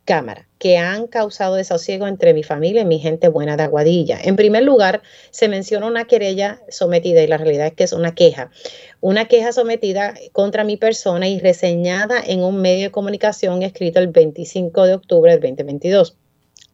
cámara 0.05 0.47
que 0.61 0.77
han 0.77 1.07
causado 1.07 1.55
desasosiego 1.55 2.05
entre 2.05 2.35
mi 2.35 2.43
familia 2.43 2.83
y 2.83 2.85
mi 2.85 2.99
gente 2.99 3.29
buena 3.29 3.57
de 3.57 3.63
Aguadilla. 3.63 4.19
En 4.23 4.35
primer 4.35 4.61
lugar, 4.61 5.01
se 5.31 5.47
menciona 5.47 5.87
una 5.87 6.05
querella 6.05 6.61
sometida 6.69 7.23
y 7.23 7.25
la 7.25 7.37
realidad 7.37 7.65
es 7.65 7.73
que 7.73 7.83
es 7.83 7.93
una 7.93 8.13
queja. 8.13 8.51
Una 8.99 9.27
queja 9.27 9.53
sometida 9.53 10.13
contra 10.33 10.63
mi 10.63 10.77
persona 10.77 11.27
y 11.27 11.39
reseñada 11.39 12.21
en 12.23 12.43
un 12.43 12.61
medio 12.61 12.83
de 12.83 12.91
comunicación 12.91 13.63
escrito 13.63 13.99
el 13.99 14.09
25 14.09 14.85
de 14.85 14.93
octubre 14.93 15.31
del 15.31 15.39
2022. 15.39 16.15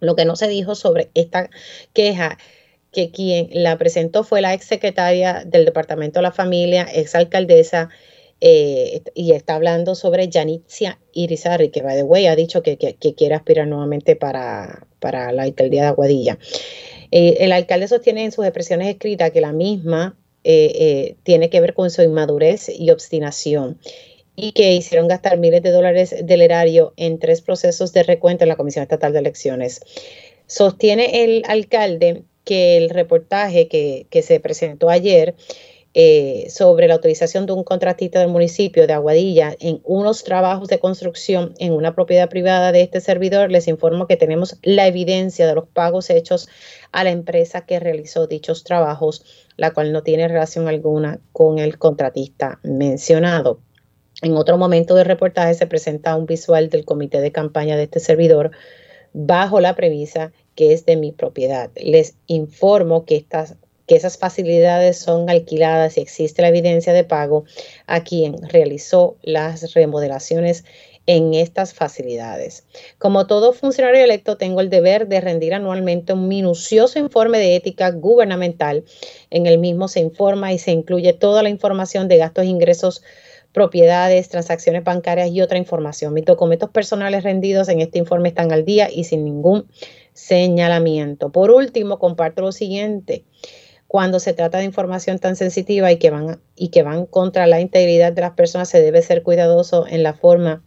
Lo 0.02 0.18
que 0.18 0.26
no 0.26 0.36
se 0.36 0.50
dijo 0.50 0.76
sobre 0.76 1.10
esta 1.14 1.50
queja 1.94 2.38
que 2.92 3.10
quien 3.10 3.48
la 3.54 3.78
presentó 3.78 4.26
fue 4.26 4.42
la 4.42 4.54
ex 4.54 4.66
secretaria 4.66 5.46
del 5.46 5.64
Departamento 5.64 6.20
de 6.20 6.24
la 6.24 6.34
Familia, 6.34 6.86
ex 6.94 7.16
alcaldesa 7.16 7.88
eh, 8.40 9.02
y 9.16 9.32
está 9.32 9.56
hablando 9.56 9.96
sobre 9.96 10.30
Janitzia 10.32 11.00
Irizarry, 11.14 11.70
que 11.70 11.82
by 11.82 11.96
the 11.96 12.04
way 12.04 12.28
ha 12.28 12.36
dicho 12.36 12.62
que, 12.62 12.78
quiere 12.78 13.36
aspirar 13.36 13.68
nuevamente 13.68 14.16
para, 14.16 14.86
para, 15.00 15.32
la 15.32 15.44
alcaldía 15.44 15.84
de 15.84 15.88
Aguadilla. 15.88 16.38
Eh, 17.12 17.38
el 17.40 17.52
alcalde 17.52 17.88
sostiene 17.88 18.26
en 18.26 18.32
sus 18.32 18.46
expresiones 18.46 18.90
escritas 18.90 19.32
que 19.32 19.42
la 19.42 19.54
misma 19.54 20.16
eh, 20.44 21.16
tiene 21.24 21.50
que 21.50 21.60
ver 21.62 21.74
con 21.74 21.90
su 21.90 22.04
inmadurez 22.04 22.70
y 22.70 22.92
obstinación 22.92 23.80
y 24.36 24.52
que 24.52 24.74
hicieron 24.74 25.08
gastar 25.08 25.40
miles 25.40 25.64
de 25.64 25.72
dólares 25.72 26.16
del 26.24 26.42
erario 26.42 26.94
en 26.96 27.18
tres 27.18 27.42
procesos 27.42 27.92
de 27.92 28.04
recuento 28.04 28.44
en 28.44 28.50
la 28.50 28.56
Comisión 28.56 28.84
Estatal 28.84 29.14
de 29.14 29.20
Elecciones. 29.20 29.82
Sostiene 30.46 31.24
el 31.24 31.44
alcalde 31.48 32.22
que 32.44 32.78
el 32.78 32.92
reportaje 32.92 33.68
que, 33.68 34.06
que 34.12 34.22
se 34.22 34.40
presentó 34.40 34.90
ayer 34.90 35.36
eh, 36.00 36.52
sobre 36.52 36.88
la 36.88 36.94
autorización 36.94 37.48
de 37.48 37.54
un 37.54 37.64
contratista 37.64 38.20
del 38.20 38.30
municipio 38.30 38.86
de 38.86 38.94
Aguadilla 38.94 39.56
en 39.60 39.82
unos 39.84 40.24
trabajos 40.24 40.68
de 40.68 40.78
construcción 40.78 41.56
en 41.58 41.74
una 41.74 41.96
propiedad 41.96 42.30
privada 42.30 42.72
de 42.72 42.84
este 42.84 43.02
servidor, 43.02 43.50
les 43.50 43.68
informo 43.68 44.06
que 44.06 44.16
tenemos 44.16 44.58
la 44.62 44.86
evidencia 44.86 45.48
de 45.48 45.56
los 45.56 45.68
pagos 45.68 46.12
hechos 46.12 46.50
a 46.92 47.04
la 47.04 47.10
empresa 47.10 47.66
que 47.66 47.80
realizó 47.80 48.28
dichos 48.28 48.64
trabajos, 48.64 49.26
la 49.56 49.72
cual 49.72 49.92
no 49.92 50.04
tiene 50.04 50.28
relación 50.28 50.68
alguna 50.68 51.20
con 51.32 51.58
el 51.58 51.80
contratista 51.80 52.60
mencionado. 52.62 53.60
En 54.22 54.38
otro 54.38 54.60
momento 54.60 54.94
del 54.94 55.06
reportaje 55.06 55.56
se 55.56 55.66
presenta 55.66 56.16
un 56.16 56.28
visual 56.28 56.70
del 56.70 56.86
comité 56.86 57.22
de 57.22 57.32
campaña 57.32 57.76
de 57.76 57.86
este 57.86 58.00
servidor 58.00 58.52
bajo 59.14 59.62
la 59.62 59.76
premisa 59.76 60.32
que 60.54 60.74
es 60.74 60.86
de 60.86 60.96
mi 60.96 61.12
propiedad. 61.12 61.72
Les 61.76 62.14
informo 62.28 63.04
que 63.04 63.16
estas 63.16 63.56
que 63.88 63.96
esas 63.96 64.18
facilidades 64.18 65.00
son 65.00 65.30
alquiladas 65.30 65.98
y 65.98 66.02
existe 66.02 66.42
la 66.42 66.50
evidencia 66.50 66.94
de 66.94 67.06
pago 67.06 67.46
a 67.88 68.04
quien 68.04 68.36
realizó 68.50 69.16
las 69.24 69.74
remodelaciones 69.74 70.66
en 71.08 71.34
estas 71.34 71.74
facilidades. 71.74 72.66
Como 72.98 73.28
todo 73.28 73.54
funcionario 73.54 74.04
electo, 74.04 74.36
tengo 74.36 74.60
el 74.60 74.70
deber 74.70 75.08
de 75.08 75.22
rendir 75.22 75.54
anualmente 75.54 76.12
un 76.12 76.28
minucioso 76.28 77.00
informe 77.00 77.40
de 77.40 77.56
ética 77.56 77.92
gubernamental. 77.92 78.84
En 79.30 79.48
el 79.48 79.58
mismo 79.58 79.88
se 79.88 80.02
informa 80.02 80.52
y 80.52 80.60
se 80.60 80.72
incluye 80.72 81.14
toda 81.14 81.42
la 81.44 81.50
información 81.50 82.10
de 82.10 82.18
gastos, 82.18 82.46
ingresos, 82.46 83.04
propiedades, 83.54 84.28
transacciones 84.28 84.84
bancarias 84.84 85.32
y 85.32 85.42
otra 85.42 85.58
información. 85.58 86.14
Mis 86.14 86.26
documentos 86.26 86.70
personales 86.72 87.24
rendidos 87.24 87.70
en 87.70 87.80
este 87.80 88.00
informe 88.00 88.28
están 88.28 88.52
al 88.52 88.66
día 88.66 88.90
y 88.92 89.06
sin 89.06 89.24
ningún 89.24 89.66
señalamiento. 90.12 91.32
Por 91.32 91.52
último, 91.52 92.00
comparto 92.00 92.42
lo 92.42 92.52
siguiente 92.52 93.24
cuando 93.88 94.20
se 94.20 94.34
trata 94.34 94.58
de 94.58 94.66
información 94.66 95.20
tan 95.20 95.36
sensitiva 95.36 95.92
y 95.92 95.98
que 95.98 96.10
van 96.10 96.42
y 96.56 96.70
que 96.70 96.84
van 96.84 97.06
contra 97.06 97.48
la 97.48 97.62
integridad 97.62 98.12
de 98.12 98.22
las 98.22 98.34
personas, 98.34 98.70
se 98.70 98.82
debe 98.82 99.02
ser 99.02 99.24
cuidadoso 99.24 99.88
en 99.88 100.04
la 100.04 100.14
forma 100.14 100.64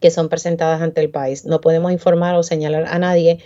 que 0.00 0.10
son 0.10 0.28
presentadas 0.28 0.80
ante 0.80 1.00
el 1.00 1.10
país. 1.10 1.44
No 1.44 1.60
podemos 1.60 1.92
informar 1.92 2.34
o 2.34 2.42
señalar 2.42 2.86
a 2.88 2.98
nadie 2.98 3.38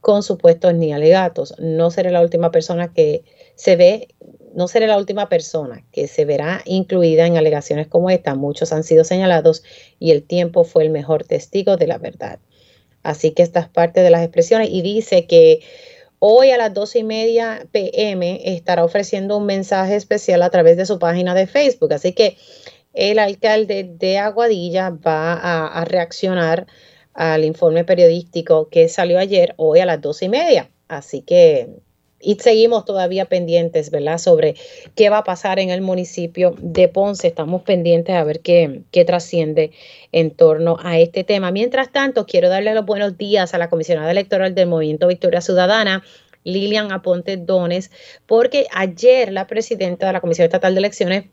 con 0.00 0.22
supuestos 0.22 0.74
ni 0.74 0.92
alegatos. 0.92 1.54
No 1.58 1.90
seré 1.90 2.10
la 2.10 2.20
última 2.20 2.50
persona 2.50 2.92
que 2.92 3.24
se 3.54 3.76
ve, 3.76 4.08
no 4.54 4.68
seré 4.68 4.86
la 4.86 4.98
última 4.98 5.28
persona 5.28 5.84
que 5.92 6.08
se 6.08 6.24
verá 6.24 6.60
incluida 6.64 7.26
en 7.26 7.36
alegaciones 7.36 7.86
como 7.86 8.10
esta. 8.10 8.34
Muchos 8.34 8.72
han 8.72 8.84
sido 8.84 9.04
señalados 9.04 9.62
y 9.98 10.10
el 10.10 10.24
tiempo 10.24 10.64
fue 10.64 10.84
el 10.84 10.90
mejor 10.90 11.24
testigo 11.24 11.76
de 11.76 11.86
la 11.86 11.98
verdad. 11.98 12.40
Así 13.02 13.32
que 13.32 13.42
esta 13.42 13.60
es 13.60 13.68
parte 13.68 14.00
de 14.00 14.10
las 14.10 14.22
expresiones 14.22 14.68
y 14.70 14.82
dice 14.82 15.26
que 15.26 15.60
Hoy 16.24 16.52
a 16.52 16.56
las 16.56 16.72
12 16.72 17.00
y 17.00 17.02
media 17.02 17.66
pm 17.72 18.54
estará 18.54 18.84
ofreciendo 18.84 19.36
un 19.38 19.44
mensaje 19.44 19.96
especial 19.96 20.42
a 20.42 20.50
través 20.50 20.76
de 20.76 20.86
su 20.86 21.00
página 21.00 21.34
de 21.34 21.48
Facebook. 21.48 21.92
Así 21.92 22.12
que 22.12 22.36
el 22.94 23.18
alcalde 23.18 23.82
de 23.82 24.18
Aguadilla 24.18 24.90
va 24.90 25.32
a, 25.32 25.84
reaccionar 25.84 26.68
al 27.12 27.44
informe 27.44 27.82
periodístico 27.82 28.68
que 28.68 28.88
salió 28.88 29.18
ayer, 29.18 29.54
hoy 29.56 29.80
a 29.80 29.84
las 29.84 30.00
12 30.00 30.26
y 30.26 30.28
media. 30.28 30.70
Así 30.86 31.22
que 31.22 31.70
y 32.22 32.36
seguimos 32.36 32.84
todavía 32.84 33.24
pendientes, 33.26 33.90
¿verdad? 33.90 34.18
Sobre 34.18 34.54
qué 34.94 35.10
va 35.10 35.18
a 35.18 35.24
pasar 35.24 35.58
en 35.58 35.70
el 35.70 35.80
municipio 35.80 36.54
de 36.58 36.88
Ponce. 36.88 37.26
Estamos 37.26 37.62
pendientes 37.62 38.14
a 38.14 38.24
ver 38.24 38.40
qué, 38.40 38.82
qué 38.92 39.04
trasciende 39.04 39.72
en 40.12 40.30
torno 40.30 40.76
a 40.82 40.98
este 40.98 41.24
tema. 41.24 41.50
Mientras 41.50 41.90
tanto, 41.90 42.24
quiero 42.24 42.48
darle 42.48 42.74
los 42.74 42.86
buenos 42.86 43.18
días 43.18 43.52
a 43.54 43.58
la 43.58 43.68
comisionada 43.68 44.10
electoral 44.10 44.54
del 44.54 44.68
Movimiento 44.68 45.08
Victoria 45.08 45.40
Ciudadana, 45.40 46.04
Lilian 46.44 46.92
Aponte 46.92 47.36
Dones, 47.36 47.90
porque 48.26 48.66
ayer 48.72 49.32
la 49.32 49.46
presidenta 49.46 50.06
de 50.06 50.12
la 50.12 50.20
Comisión 50.20 50.44
Estatal 50.44 50.74
de 50.74 50.78
Elecciones 50.78 51.24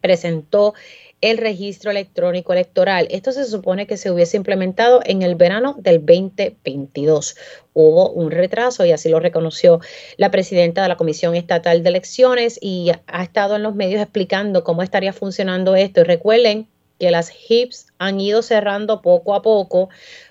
presentó 0.00 0.74
el 1.20 1.38
registro 1.38 1.90
electrónico 1.90 2.52
electoral. 2.52 3.06
Esto 3.10 3.32
se 3.32 3.44
supone 3.44 3.86
que 3.86 3.96
se 3.96 4.10
hubiese 4.10 4.36
implementado 4.36 5.00
en 5.04 5.22
el 5.22 5.34
verano 5.34 5.76
del 5.78 6.04
2022. 6.04 7.36
Hubo 7.72 8.10
un 8.10 8.30
retraso 8.30 8.84
y 8.84 8.92
así 8.92 9.08
lo 9.08 9.20
reconoció 9.20 9.80
la 10.16 10.30
presidenta 10.30 10.82
de 10.82 10.88
la 10.88 10.96
Comisión 10.96 11.34
Estatal 11.34 11.82
de 11.82 11.88
Elecciones 11.88 12.58
y 12.60 12.90
ha 13.06 13.22
estado 13.22 13.56
en 13.56 13.62
los 13.62 13.74
medios 13.74 14.00
explicando 14.00 14.64
cómo 14.64 14.82
estaría 14.82 15.12
funcionando 15.12 15.76
esto. 15.76 16.00
Y 16.00 16.04
recuerden 16.04 16.68
que 16.98 17.10
las 17.10 17.30
HIPs 17.30 17.88
han 17.98 18.20
ido 18.20 18.42
cerrando 18.42 19.02
poco 19.02 19.34
a 19.34 19.42
poco 19.42 19.88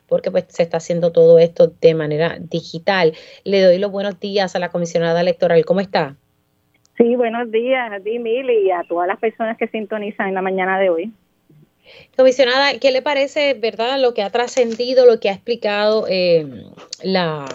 porque 0.07 0.31
pues 0.31 0.45
se 0.49 0.63
está 0.63 0.77
haciendo 0.77 1.11
todo 1.11 1.39
esto 1.39 1.73
de 1.81 1.93
manera 1.95 2.37
digital. 2.39 3.13
Le 3.43 3.61
doy 3.61 3.79
los 3.79 3.91
buenos 3.91 4.19
días 4.19 4.55
a 4.55 4.59
la 4.59 4.69
comisionada 4.69 5.21
electoral. 5.21 5.65
¿Cómo 5.65 5.79
está? 5.79 6.17
Sí, 6.97 7.15
buenos 7.15 7.51
días 7.51 7.91
a 7.91 7.99
ti, 7.99 8.19
Mili, 8.19 8.67
y 8.67 8.71
a 8.71 8.83
todas 8.83 9.07
las 9.07 9.19
personas 9.19 9.57
que 9.57 9.67
sintonizan 9.67 10.29
en 10.29 10.35
la 10.35 10.41
mañana 10.41 10.79
de 10.79 10.89
hoy. 10.89 11.11
Comisionada, 12.15 12.79
¿qué 12.79 12.91
le 12.91 13.01
parece, 13.01 13.55
verdad, 13.55 13.99
lo 13.99 14.13
que 14.13 14.21
ha 14.21 14.29
trascendido, 14.29 15.05
lo 15.05 15.19
que 15.19 15.29
ha 15.29 15.33
explicado 15.33 16.05
eh, 16.07 16.45
la, 17.03 17.45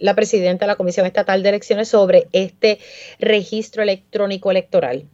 la 0.00 0.14
presidenta 0.14 0.64
de 0.64 0.72
la 0.72 0.76
Comisión 0.76 1.06
Estatal 1.06 1.42
de 1.42 1.50
Elecciones 1.50 1.88
sobre 1.88 2.24
este 2.32 2.78
registro 3.20 3.82
electrónico 3.82 4.50
electoral? 4.50 5.04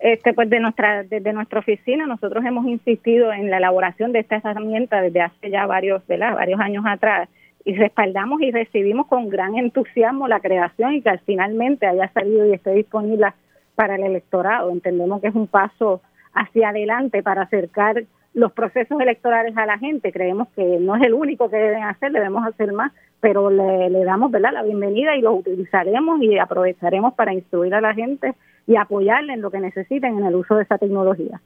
Este, 0.00 0.32
pues 0.32 0.48
de 0.48 0.60
nuestra, 0.60 1.02
desde 1.02 1.32
nuestra 1.32 1.58
oficina 1.58 2.06
nosotros 2.06 2.44
hemos 2.44 2.66
insistido 2.66 3.32
en 3.32 3.50
la 3.50 3.56
elaboración 3.56 4.12
de 4.12 4.20
esta 4.20 4.36
herramienta 4.36 5.02
desde 5.02 5.22
hace 5.22 5.50
ya 5.50 5.66
varios, 5.66 6.02
varios 6.06 6.60
años 6.60 6.84
atrás 6.86 7.28
y 7.68 7.74
respaldamos 7.74 8.40
y 8.40 8.50
recibimos 8.50 9.08
con 9.08 9.28
gran 9.28 9.58
entusiasmo 9.58 10.26
la 10.26 10.40
creación 10.40 10.94
y 10.94 11.02
que 11.02 11.18
finalmente 11.26 11.86
haya 11.86 12.10
salido 12.14 12.46
y 12.46 12.54
esté 12.54 12.72
disponible 12.72 13.26
para 13.74 13.96
el 13.96 14.04
electorado. 14.04 14.70
Entendemos 14.70 15.20
que 15.20 15.28
es 15.28 15.34
un 15.34 15.48
paso 15.48 16.00
hacia 16.32 16.70
adelante 16.70 17.22
para 17.22 17.42
acercar 17.42 18.04
los 18.32 18.52
procesos 18.52 18.98
electorales 18.98 19.54
a 19.58 19.66
la 19.66 19.76
gente. 19.76 20.12
Creemos 20.12 20.48
que 20.56 20.78
no 20.80 20.96
es 20.96 21.02
el 21.02 21.12
único 21.12 21.50
que 21.50 21.58
deben 21.58 21.82
hacer, 21.82 22.10
debemos 22.10 22.46
hacer 22.46 22.72
más, 22.72 22.90
pero 23.20 23.50
le, 23.50 24.02
damos 24.02 24.30
¿verdad? 24.30 24.54
la 24.54 24.62
bienvenida 24.62 25.14
y 25.14 25.20
lo 25.20 25.34
utilizaremos 25.34 26.22
y 26.22 26.38
aprovecharemos 26.38 27.12
para 27.12 27.34
instruir 27.34 27.74
a 27.74 27.82
la 27.82 27.92
gente 27.92 28.32
y 28.66 28.76
apoyarle 28.76 29.34
en 29.34 29.42
lo 29.42 29.50
que 29.50 29.60
necesiten 29.60 30.16
en 30.16 30.24
el 30.24 30.36
uso 30.36 30.54
de 30.54 30.62
esa 30.62 30.78
tecnología. 30.78 31.38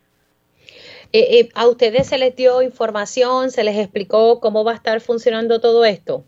Eh, 1.12 1.40
eh, 1.40 1.48
¿A 1.54 1.68
ustedes 1.68 2.08
se 2.08 2.18
les 2.18 2.34
dio 2.34 2.62
información, 2.62 3.50
se 3.50 3.64
les 3.64 3.76
explicó 3.76 4.40
cómo 4.40 4.64
va 4.64 4.72
a 4.72 4.76
estar 4.76 5.00
funcionando 5.00 5.60
todo 5.60 5.84
esto? 5.84 6.24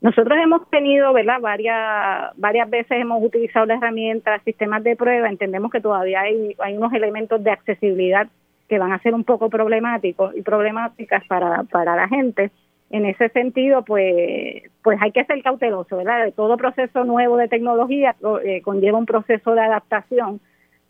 Nosotros 0.00 0.36
hemos 0.42 0.68
tenido, 0.70 1.12
¿verdad? 1.12 1.40
Varias, 1.40 2.32
varias 2.36 2.68
veces 2.68 2.92
hemos 2.92 3.22
utilizado 3.22 3.66
la 3.66 3.74
herramienta, 3.74 4.40
sistemas 4.44 4.82
de 4.82 4.96
prueba. 4.96 5.28
Entendemos 5.28 5.70
que 5.70 5.80
todavía 5.80 6.22
hay, 6.22 6.56
hay 6.58 6.76
unos 6.76 6.92
elementos 6.92 7.42
de 7.44 7.50
accesibilidad 7.50 8.26
que 8.68 8.78
van 8.78 8.92
a 8.92 8.98
ser 9.00 9.14
un 9.14 9.22
poco 9.24 9.50
problemáticos 9.50 10.34
y 10.34 10.42
problemáticas 10.42 11.24
para, 11.26 11.62
para 11.64 11.94
la 11.94 12.08
gente 12.08 12.50
en 12.92 13.06
ese 13.06 13.30
sentido, 13.30 13.82
pues, 13.84 14.64
pues 14.82 14.98
hay 15.00 15.12
que 15.12 15.24
ser 15.24 15.42
cauteloso, 15.42 15.96
¿verdad? 15.96 16.30
Todo 16.36 16.58
proceso 16.58 17.04
nuevo 17.04 17.38
de 17.38 17.48
tecnología 17.48 18.14
eh, 18.44 18.60
conlleva 18.60 18.98
un 18.98 19.06
proceso 19.06 19.54
de 19.54 19.62
adaptación, 19.62 20.40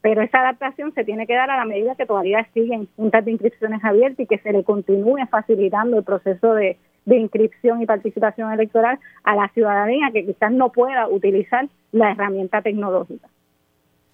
pero 0.02 0.20
esa 0.20 0.40
adaptación 0.40 0.92
se 0.94 1.04
tiene 1.04 1.26
que 1.26 1.34
dar 1.34 1.48
a 1.50 1.56
la 1.56 1.64
medida 1.64 1.94
que 1.94 2.06
todavía 2.06 2.46
siguen 2.52 2.88
juntas 2.96 3.24
de 3.24 3.30
inscripciones 3.30 3.82
abiertas 3.84 4.20
y 4.20 4.26
que 4.26 4.38
se 4.38 4.52
le 4.52 4.64
continúe 4.64 5.26
facilitando 5.30 5.96
el 5.96 6.04
proceso 6.04 6.54
de, 6.54 6.76
inscripción 7.06 7.82
y 7.82 7.86
participación 7.86 8.52
electoral 8.52 8.98
a 9.24 9.34
la 9.34 9.48
ciudadanía 9.54 10.10
que 10.12 10.24
quizás 10.24 10.52
no 10.52 10.70
pueda 10.70 11.08
utilizar 11.08 11.68
la 11.90 12.12
herramienta 12.12 12.62
tecnológica. 12.62 13.28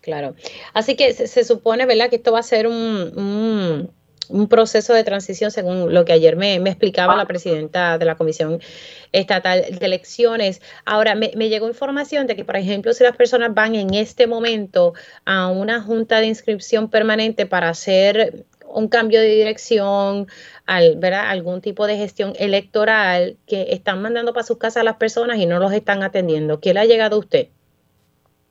Claro. 0.01 0.35
Así 0.72 0.96
que 0.96 1.12
se, 1.12 1.44
supone, 1.44 1.85
¿verdad?, 1.85 2.09
que 2.09 2.16
esto 2.16 2.33
va 2.33 2.38
a 2.38 2.42
ser 2.42 2.66
un 2.66 3.12
un 3.16 3.90
proceso 4.49 4.95
de 4.95 5.05
transición, 5.05 5.51
según 5.51 5.93
lo 5.93 6.05
que 6.05 6.12
ayer 6.12 6.37
me, 6.37 6.57
explicaba 6.57 7.17
la 7.17 7.27
presidenta 7.27 7.99
de 7.99 8.05
la 8.05 8.17
Comisión 8.17 8.61
Estatal 9.12 9.64
de 9.79 9.87
Elecciones. 9.87 10.61
Ahora, 10.85 11.14
me, 11.14 11.31
llegó 11.49 11.69
información 11.69 12.27
de 12.27 12.37
que, 12.37 12.45
por 12.45 12.57
ejemplo, 12.57 12.93
si 12.93 13.05
las 13.05 13.17
personas 13.17 13.55
van 13.55 13.75
en 13.75 13.95
este 13.95 14.27
momento 14.27 14.95
a 15.25 15.49
una 15.49 15.83
junta 15.83 16.21
de 16.21 16.27
inscripción 16.27 16.88
permanente 16.88 17.47
para 17.47 17.71
hacer 17.71 18.45
un 18.67 18.88
cambio 18.88 19.21
de 19.21 19.29
dirección, 19.29 20.29
al, 20.67 20.97
¿verdad? 20.97 21.31
algún 21.31 21.61
tipo 21.61 21.87
de 21.87 21.97
gestión 21.97 22.35
electoral, 22.38 23.38
que 23.47 23.69
están 23.71 24.03
mandando 24.03 24.33
para 24.33 24.47
sus 24.47 24.59
casas 24.59 24.83
a 24.83 24.85
las 24.85 24.97
personas 24.97 25.38
y 25.38 25.47
no 25.47 25.59
los 25.59 25.73
están 25.73 26.03
atendiendo. 26.03 26.61
¿Qué 26.61 26.75
le 26.75 26.81
ha 26.81 26.85
llegado 26.85 27.17
a 27.17 27.21
usted? 27.21 27.49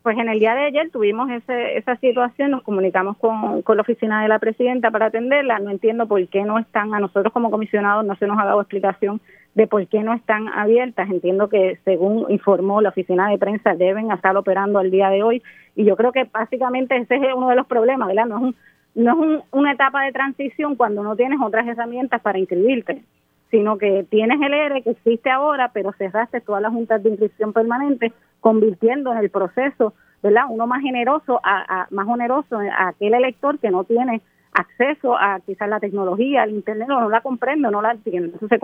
Pues 0.07 0.17
en 0.19 0.29
el 0.29 0.39
día 0.39 0.55
de 0.55 0.67
ayer 0.67 0.89
tuvimos 0.89 1.29
ese, 1.29 1.77
esa 1.77 1.97
situación, 1.97 2.51
nos 2.51 2.63
comunicamos 2.63 3.17
con, 3.17 3.61
con, 3.61 3.75
la 3.75 3.81
oficina 3.81 4.21
de 4.21 4.29
la 4.29 4.39
presidenta 4.39 4.89
para 4.89 5.07
atenderla. 5.07 5.59
No 5.59 5.69
entiendo 5.69 6.07
por 6.07 6.25
qué 6.29 6.43
no 6.43 6.59
están, 6.59 6.93
a 6.93 7.01
nosotros 7.01 7.33
como 7.33 7.51
comisionados 7.51 8.05
no 8.05 8.15
se 8.15 8.25
nos 8.25 8.39
ha 8.39 8.45
dado 8.45 8.61
explicación 8.61 9.19
de 9.53 9.67
por 9.67 9.85
qué 9.87 10.03
no 10.03 10.13
están 10.13 10.47
abiertas. 10.47 11.09
Entiendo 11.09 11.49
que 11.49 11.77
según 11.83 12.25
informó 12.29 12.79
la 12.79 12.87
oficina 12.87 13.29
de 13.29 13.37
prensa 13.37 13.75
deben 13.75 14.09
estar 14.09 14.37
operando 14.37 14.79
al 14.79 14.91
día 14.91 15.09
de 15.09 15.23
hoy 15.23 15.43
y 15.75 15.83
yo 15.83 15.97
creo 15.97 16.13
que 16.13 16.23
básicamente 16.23 16.95
ese 16.95 17.15
es 17.15 17.33
uno 17.35 17.49
de 17.49 17.57
los 17.57 17.67
problemas, 17.67 18.07
¿verdad? 18.07 18.27
No 18.27 18.47
es, 18.47 18.55
no 18.95 19.35
es 19.35 19.43
una 19.51 19.73
etapa 19.73 20.05
de 20.05 20.13
transición 20.13 20.77
cuando 20.77 21.03
no 21.03 21.17
tienes 21.17 21.41
otras 21.41 21.67
herramientas 21.67 22.21
para 22.21 22.39
inscribirte 22.39 23.03
sino 23.49 23.77
que 23.77 24.05
tienes 24.09 24.41
el 24.41 24.53
ERE 24.53 24.81
que 24.81 24.91
existe 24.91 25.29
ahora, 25.29 25.71
pero 25.73 25.93
cerraste 25.93 26.41
todas 26.41 26.61
las 26.61 26.73
juntas 26.73 27.01
de 27.01 27.09
inscripción 27.09 27.53
permanente, 27.53 28.11
convirtiendo 28.39 29.11
en 29.11 29.19
el 29.19 29.29
proceso, 29.29 29.93
¿verdad? 30.23 30.43
Uno 30.49 30.67
más 30.67 30.81
generoso, 30.81 31.39
a, 31.43 31.87
más 31.91 32.07
oneroso 32.07 32.59
a 32.59 32.89
aquel 32.89 33.13
elector 33.13 33.59
que 33.59 33.71
no 33.71 33.83
tiene 33.83 34.21
acceso 34.53 35.15
a 35.17 35.39
quizás 35.45 35.69
la 35.69 35.79
tecnología, 35.79 36.43
al 36.43 36.51
internet, 36.51 36.89
o 36.89 37.01
no 37.01 37.09
la 37.09 37.21
comprende, 37.21 37.69
no 37.69 37.81
la 37.81 37.91
entiende. 37.91 38.31
Entonces, 38.33 38.59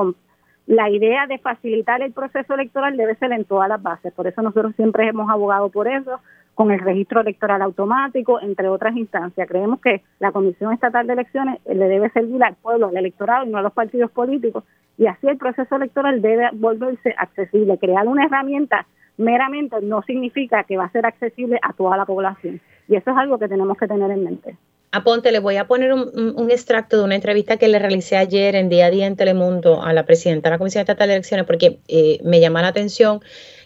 la 0.66 0.90
idea 0.90 1.28
de 1.28 1.40
facilitar 1.40 2.02
el 2.02 2.14
proceso 2.14 2.54
electoral 2.54 2.96
debe 2.96 3.16
ser 3.16 3.32
en 3.32 3.46
todas 3.46 3.70
las 3.70 3.82
bases. 3.82 4.14
Por 4.14 4.28
eso 4.28 4.42
nosotros 4.42 4.76
siempre 4.76 5.08
hemos 5.08 5.30
abogado 5.30 5.70
por 5.70 5.88
eso, 5.88 6.20
con 6.56 6.72
el 6.72 6.80
registro 6.80 7.22
electoral 7.22 7.62
automático, 7.62 8.40
entre 8.40 8.70
otras 8.70 8.96
instancias. 8.96 9.48
Creemos 9.48 9.82
que 9.82 10.04
la 10.20 10.32
Comisión 10.32 10.72
Estatal 10.74 11.06
de 11.08 11.14
Elecciones 11.14 11.60
le 11.66 11.88
debe 11.88 12.10
servir 12.12 12.44
al 12.44 12.56
pueblo, 12.56 12.88
al 12.88 12.98
electorado 12.98 13.46
y 13.46 13.50
no 13.50 13.58
a 13.58 13.62
los 13.62 13.74
partidos 13.74 14.12
políticos, 14.12 14.64
y 14.98 15.08
así 15.08 15.28
el 15.28 15.38
proceso 15.38 15.76
electoral 15.76 16.22
debe 16.22 16.50
volverse 16.54 17.16
accesible. 17.18 17.80
Crear 17.80 18.08
una 18.08 18.26
herramienta 18.26 18.86
meramente 19.18 19.78
no 19.82 20.02
significa 20.04 20.64
que 20.64 20.78
va 20.78 20.86
a 20.86 20.92
ser 20.92 21.06
accesible 21.06 21.60
a 21.62 21.74
toda 21.74 21.98
la 21.98 22.06
población, 22.06 22.62
y 22.88 22.96
eso 22.96 23.12
es 23.12 23.18
algo 23.18 23.38
que 23.38 23.48
tenemos 23.48 23.78
que 23.78 23.88
tener 23.88 24.12
en 24.12 24.24
mente. 24.24 24.58
Aponte, 24.92 25.32
le 25.32 25.40
voy 25.40 25.58
a 25.58 25.66
poner 25.66 25.92
un, 25.92 26.52
extracto 26.52 26.98
de 26.98 27.04
una 27.04 27.16
entrevista 27.16 27.58
que 27.58 27.68
le 27.68 27.80
realicé 27.80 28.16
ayer 28.16 28.56
en 28.56 28.70
día 28.70 28.86
a 28.86 28.92
día 28.92 29.08
en 29.08 29.16
Telemundo 29.16 29.82
a 29.82 29.92
la 29.92 30.06
presidenta 30.06 30.50
de 30.50 30.54
la 30.54 30.58
Comisión 30.60 30.82
Estatal 30.82 31.08
de 31.08 31.16
Elecciones, 31.16 31.48
porque 31.48 31.80
eh, 31.88 32.20
me 32.24 32.40
llama 32.40 32.62
la 32.62 32.68
atención 32.68 33.22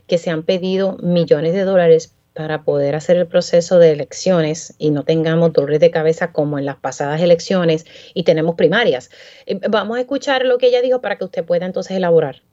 que 0.07 0.17
se 0.17 0.29
han 0.29 0.43
pedido 0.43 0.95
millones 1.03 1.53
de 1.53 1.63
dólares 1.63 2.15
para 2.37 2.63
poder 2.63 2.95
hacer 2.95 3.17
el 3.17 3.27
proceso 3.27 3.77
de 3.77 3.91
elecciones 3.91 4.75
y 4.77 4.91
no 4.91 5.03
tengamos 5.03 5.51
dolores 5.51 5.81
de 5.81 5.91
cabeza 5.91 6.31
como 6.31 6.59
en 6.59 6.65
las 6.65 6.77
pasadas 6.77 7.19
elecciones 7.19 7.85
y 8.13 8.23
tenemos 8.23 8.55
primarias. 8.55 9.09
Eh, 9.47 9.59
vamos 9.69 9.97
a 9.97 9.99
escuchar 9.99 10.45
lo 10.45 10.57
que 10.59 10.67
ella 10.67 10.81
dijo 10.81 11.01
para 11.01 11.17
que 11.17 11.25
usted 11.25 11.43
pueda 11.43 11.65
entonces 11.65 11.97
elaborar. 11.97 12.43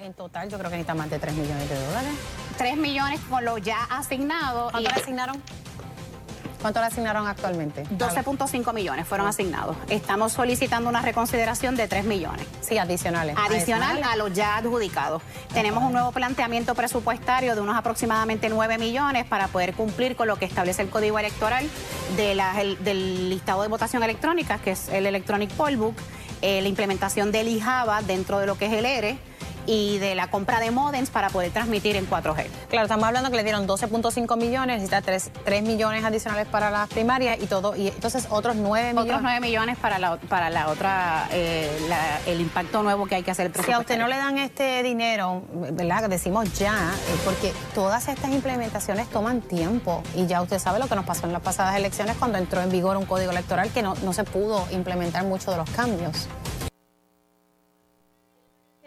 En 0.00 0.14
total 0.14 0.48
yo 0.48 0.58
creo 0.58 0.70
que 0.70 0.76
necesita 0.76 0.94
más 0.94 1.10
de 1.10 1.18
3 1.18 1.34
millones 1.34 1.68
de 1.68 1.86
dólares. 1.86 2.10
3 2.56 2.76
millones 2.76 3.20
con 3.28 3.44
lo 3.44 3.58
ya 3.58 3.82
asignado. 3.84 4.70
¿Cuánto 4.70 4.90
le 4.90 5.00
asignaron? 5.00 5.42
¿Cuánto 6.60 6.80
le 6.80 6.86
asignaron 6.86 7.26
actualmente? 7.26 7.84
12.5 7.84 8.72
millones 8.74 9.06
fueron 9.06 9.26
asignados. 9.26 9.76
Estamos 9.88 10.32
solicitando 10.32 10.88
una 10.88 11.02
reconsideración 11.02 11.76
de 11.76 11.88
3 11.88 12.04
millones. 12.04 12.46
Sí, 12.60 12.78
adicionales. 12.78 13.36
Adicional 13.38 14.02
a 14.04 14.16
los 14.16 14.32
ya 14.32 14.56
adjudicados. 14.56 15.22
Tenemos 15.52 15.82
un 15.82 15.92
nuevo 15.92 16.12
planteamiento 16.12 16.74
presupuestario 16.74 17.54
de 17.54 17.60
unos 17.60 17.76
aproximadamente 17.76 18.48
9 18.48 18.78
millones 18.78 19.24
para 19.24 19.48
poder 19.48 19.74
cumplir 19.74 20.14
con 20.16 20.28
lo 20.28 20.36
que 20.36 20.44
establece 20.44 20.82
el 20.82 20.90
Código 20.90 21.18
Electoral 21.18 21.68
del 22.16 23.30
listado 23.30 23.62
de 23.62 23.68
votación 23.68 24.02
electrónica, 24.02 24.58
que 24.58 24.72
es 24.72 24.88
el 24.88 25.06
Electronic 25.06 25.50
Poll 25.52 25.76
Book, 25.76 25.94
eh, 26.42 26.60
la 26.60 26.68
implementación 26.68 27.32
del 27.32 27.48
IJABA 27.48 28.02
dentro 28.02 28.38
de 28.38 28.46
lo 28.46 28.56
que 28.56 28.66
es 28.66 28.72
el 28.72 28.84
ERE 28.84 29.18
y 29.68 29.98
de 29.98 30.14
la 30.14 30.28
compra 30.28 30.60
de 30.60 30.70
modems 30.70 31.10
para 31.10 31.28
poder 31.28 31.52
transmitir 31.52 31.94
en 31.94 32.08
4G. 32.08 32.46
Claro, 32.70 32.86
estamos 32.86 33.06
hablando 33.06 33.30
que 33.30 33.36
le 33.36 33.44
dieron 33.44 33.68
12.5 33.68 34.36
millones, 34.38 34.76
necesita 34.76 35.02
3, 35.02 35.30
3, 35.44 35.62
millones 35.62 36.04
adicionales 36.04 36.48
para 36.48 36.70
las 36.70 36.88
primarias 36.88 37.38
y 37.40 37.46
todo, 37.46 37.76
y 37.76 37.88
entonces 37.88 38.26
otros 38.30 38.56
9 38.56 38.94
millones. 38.94 39.04
Otros 39.04 39.22
9 39.22 39.40
millones 39.40 39.76
para 39.76 39.98
la, 39.98 40.16
para 40.16 40.48
la 40.48 40.68
otra, 40.70 41.28
eh, 41.32 41.70
el 42.26 42.40
impacto 42.40 42.82
nuevo 42.82 43.04
que 43.06 43.16
hay 43.16 43.22
que 43.22 43.30
hacer. 43.30 43.52
Si 43.62 43.70
a 43.70 43.78
usted 43.78 43.98
no 43.98 44.08
le 44.08 44.16
dan 44.16 44.38
este 44.38 44.82
dinero, 44.82 45.42
¿verdad? 45.52 46.08
Decimos 46.08 46.58
ya, 46.58 46.90
porque 47.26 47.52
todas 47.74 48.08
estas 48.08 48.30
implementaciones 48.30 49.08
toman 49.10 49.42
tiempo 49.42 50.02
y 50.16 50.26
ya 50.26 50.40
usted 50.40 50.58
sabe 50.58 50.78
lo 50.78 50.86
que 50.86 50.94
nos 50.94 51.04
pasó 51.04 51.26
en 51.26 51.34
las 51.34 51.42
pasadas 51.42 51.76
elecciones 51.76 52.16
cuando 52.16 52.38
entró 52.38 52.62
en 52.62 52.70
vigor 52.70 52.96
un 52.96 53.04
código 53.04 53.32
electoral 53.32 53.70
que 53.70 53.82
no, 53.82 53.94
no 54.02 54.14
se 54.14 54.24
pudo 54.24 54.66
implementar 54.70 55.24
mucho 55.24 55.50
de 55.50 55.58
los 55.58 55.68
cambios. 55.70 56.26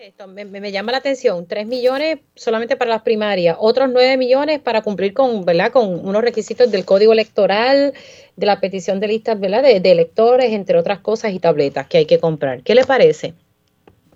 Esto 0.02 0.26
me, 0.26 0.72
llama 0.72 0.94
la 0.94 0.98
atención, 0.98 1.46
3 1.46 1.68
millones 1.68 2.18
solamente 2.34 2.76
para 2.76 2.90
las 2.90 3.04
primarias, 3.04 3.56
otros 3.60 3.88
9 3.94 4.18
millones 4.18 4.60
para 4.60 4.82
cumplir 4.82 5.14
con, 5.14 5.46
¿verdad? 5.46 5.72
con 5.72 6.04
unos 6.08 6.24
requisitos 6.24 6.72
del 6.72 6.86
código 6.86 7.14
electoral, 7.14 7.94
de 8.36 8.46
la 8.48 8.60
petición 8.60 9.00
de 9.00 9.10
listas 9.10 9.40
¿verdad? 9.40 9.62
De, 9.62 9.92
electores, 9.92 10.54
entre 10.54 10.80
otras 10.80 11.02
cosas, 11.02 11.34
y 11.34 11.40
tabletas 11.40 11.86
que 11.86 12.00
hay 12.00 12.08
que 12.08 12.18
comprar. 12.18 12.64
¿Qué 12.64 12.74
le 12.74 12.84
parece? 12.84 13.36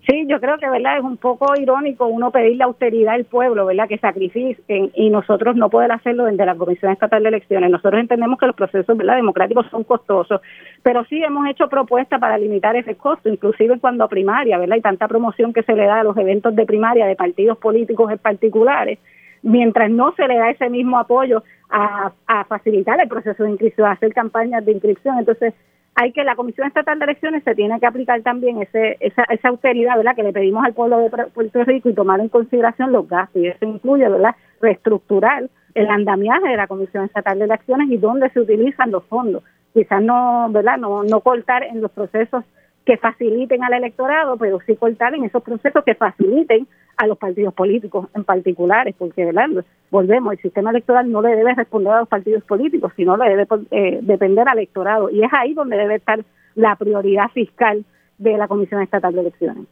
Sí, 0.07 0.25
yo 0.27 0.39
creo 0.39 0.59
que 0.59 0.69
verdad 0.69 0.99
es 0.99 1.03
un 1.03 1.17
poco 1.17 1.59
irónico 1.59 2.05
uno 2.05 2.29
pedir 2.29 2.57
la 2.57 2.65
austeridad 2.65 3.15
al 3.15 3.25
pueblo, 3.25 3.65
verdad, 3.65 3.87
que 3.87 3.97
sacrifiquen 3.97 4.91
y 4.93 5.09
nosotros 5.09 5.55
no 5.55 5.69
poder 5.69 5.91
hacerlo 5.91 6.25
desde 6.25 6.45
la 6.45 6.53
Comisión 6.53 6.91
Estatal 6.91 7.23
de 7.23 7.29
Elecciones. 7.29 7.71
Nosotros 7.71 7.99
entendemos 7.99 8.37
que 8.37 8.45
los 8.45 8.55
procesos, 8.55 8.95
verdad, 8.95 9.15
democráticos 9.15 9.65
son 9.71 9.83
costosos, 9.83 10.41
pero 10.83 11.03
sí 11.05 11.23
hemos 11.23 11.47
hecho 11.49 11.69
propuestas 11.69 12.19
para 12.19 12.37
limitar 12.37 12.75
ese 12.75 12.95
costo, 12.95 13.29
inclusive 13.29 13.79
cuando 13.79 14.07
primaria, 14.07 14.59
verdad, 14.59 14.75
y 14.75 14.81
tanta 14.81 15.07
promoción 15.07 15.53
que 15.53 15.63
se 15.63 15.73
le 15.73 15.85
da 15.85 16.01
a 16.01 16.03
los 16.03 16.15
eventos 16.17 16.55
de 16.55 16.67
primaria 16.67 17.07
de 17.07 17.15
partidos 17.15 17.57
políticos 17.57 18.11
en 18.11 18.19
particulares, 18.19 18.99
mientras 19.41 19.89
no 19.89 20.13
se 20.15 20.27
le 20.27 20.37
da 20.37 20.51
ese 20.51 20.69
mismo 20.69 20.99
apoyo 20.99 21.43
a, 21.71 22.11
a 22.27 22.43
facilitar 22.45 23.01
el 23.01 23.07
proceso 23.07 23.41
de 23.41 23.49
inscripción, 23.49 23.87
a 23.87 23.93
hacer 23.93 24.13
campañas 24.13 24.63
de 24.65 24.73
inscripción, 24.73 25.17
entonces 25.17 25.55
hay 25.95 26.11
que 26.11 26.23
la 26.25 26.35
Comisión 26.35 26.67
Estatal 26.67 26.99
de 26.99 27.05
Elecciones 27.05 27.43
se 27.43 27.55
tiene 27.55 27.79
que 27.79 27.85
aplicar 27.85 28.21
también 28.21 28.61
ese, 28.61 28.97
esa, 28.99 29.23
esa 29.23 29.47
austeridad, 29.49 29.95
¿verdad? 29.95 30.15
Que 30.15 30.23
le 30.23 30.33
pedimos 30.33 30.63
al 30.65 30.73
pueblo 30.73 30.99
de 30.99 31.09
Puerto 31.09 31.63
Rico 31.63 31.89
y 31.89 31.93
tomar 31.93 32.19
en 32.19 32.27
consideración 32.27 32.91
los 32.91 33.07
gastos 33.07 33.41
y 33.41 33.47
eso 33.47 33.65
incluye, 33.65 34.07
¿verdad? 34.07 34.35
Reestructurar 34.61 35.49
el 35.73 35.87
andamiaje 35.87 36.49
de 36.49 36.57
la 36.57 36.67
Comisión 36.67 37.05
Estatal 37.05 37.39
de 37.39 37.45
Elecciones 37.45 37.89
y 37.89 37.97
dónde 37.97 38.29
se 38.31 38.41
utilizan 38.41 38.91
los 38.91 39.05
fondos. 39.05 39.43
Quizás 39.73 40.01
no, 40.01 40.47
¿verdad? 40.51 40.77
No, 40.77 41.03
no 41.03 41.21
cortar 41.21 41.63
en 41.63 41.81
los 41.81 41.91
procesos 41.91 42.43
que 42.85 42.97
faciliten 42.97 43.63
al 43.63 43.73
electorado, 43.73 44.37
pero 44.37 44.59
sí 44.65 44.75
cortar 44.75 45.15
en 45.15 45.25
esos 45.25 45.41
procesos 45.43 45.83
que 45.83 45.95
faciliten 45.95 46.67
a 46.97 47.07
los 47.07 47.17
partidos 47.17 47.53
políticos 47.53 48.07
en 48.13 48.23
particulares, 48.23 48.95
porque 48.97 49.25
¿verdad? 49.25 49.65
volvemos, 49.91 50.33
el 50.33 50.39
sistema 50.39 50.69
electoral 50.69 51.11
no 51.11 51.21
le 51.21 51.35
debe 51.35 51.53
responder 51.55 51.93
a 51.93 51.99
los 52.01 52.07
partidos 52.07 52.43
políticos, 52.43 52.93
sino 52.95 53.17
le 53.17 53.29
debe 53.29 53.47
eh, 53.71 53.99
depender 54.01 54.47
al 54.47 54.59
electorado. 54.59 55.09
Y 55.09 55.23
es 55.23 55.33
ahí 55.33 55.53
donde 55.53 55.77
debe 55.77 55.95
estar 55.95 56.23
la 56.53 56.75
prioridad 56.75 57.29
fiscal 57.33 57.83
de 58.17 58.37
la 58.37 58.47
Comisión 58.47 58.81
Estatal 58.81 59.13
de 59.13 59.21
Elecciones 59.21 59.65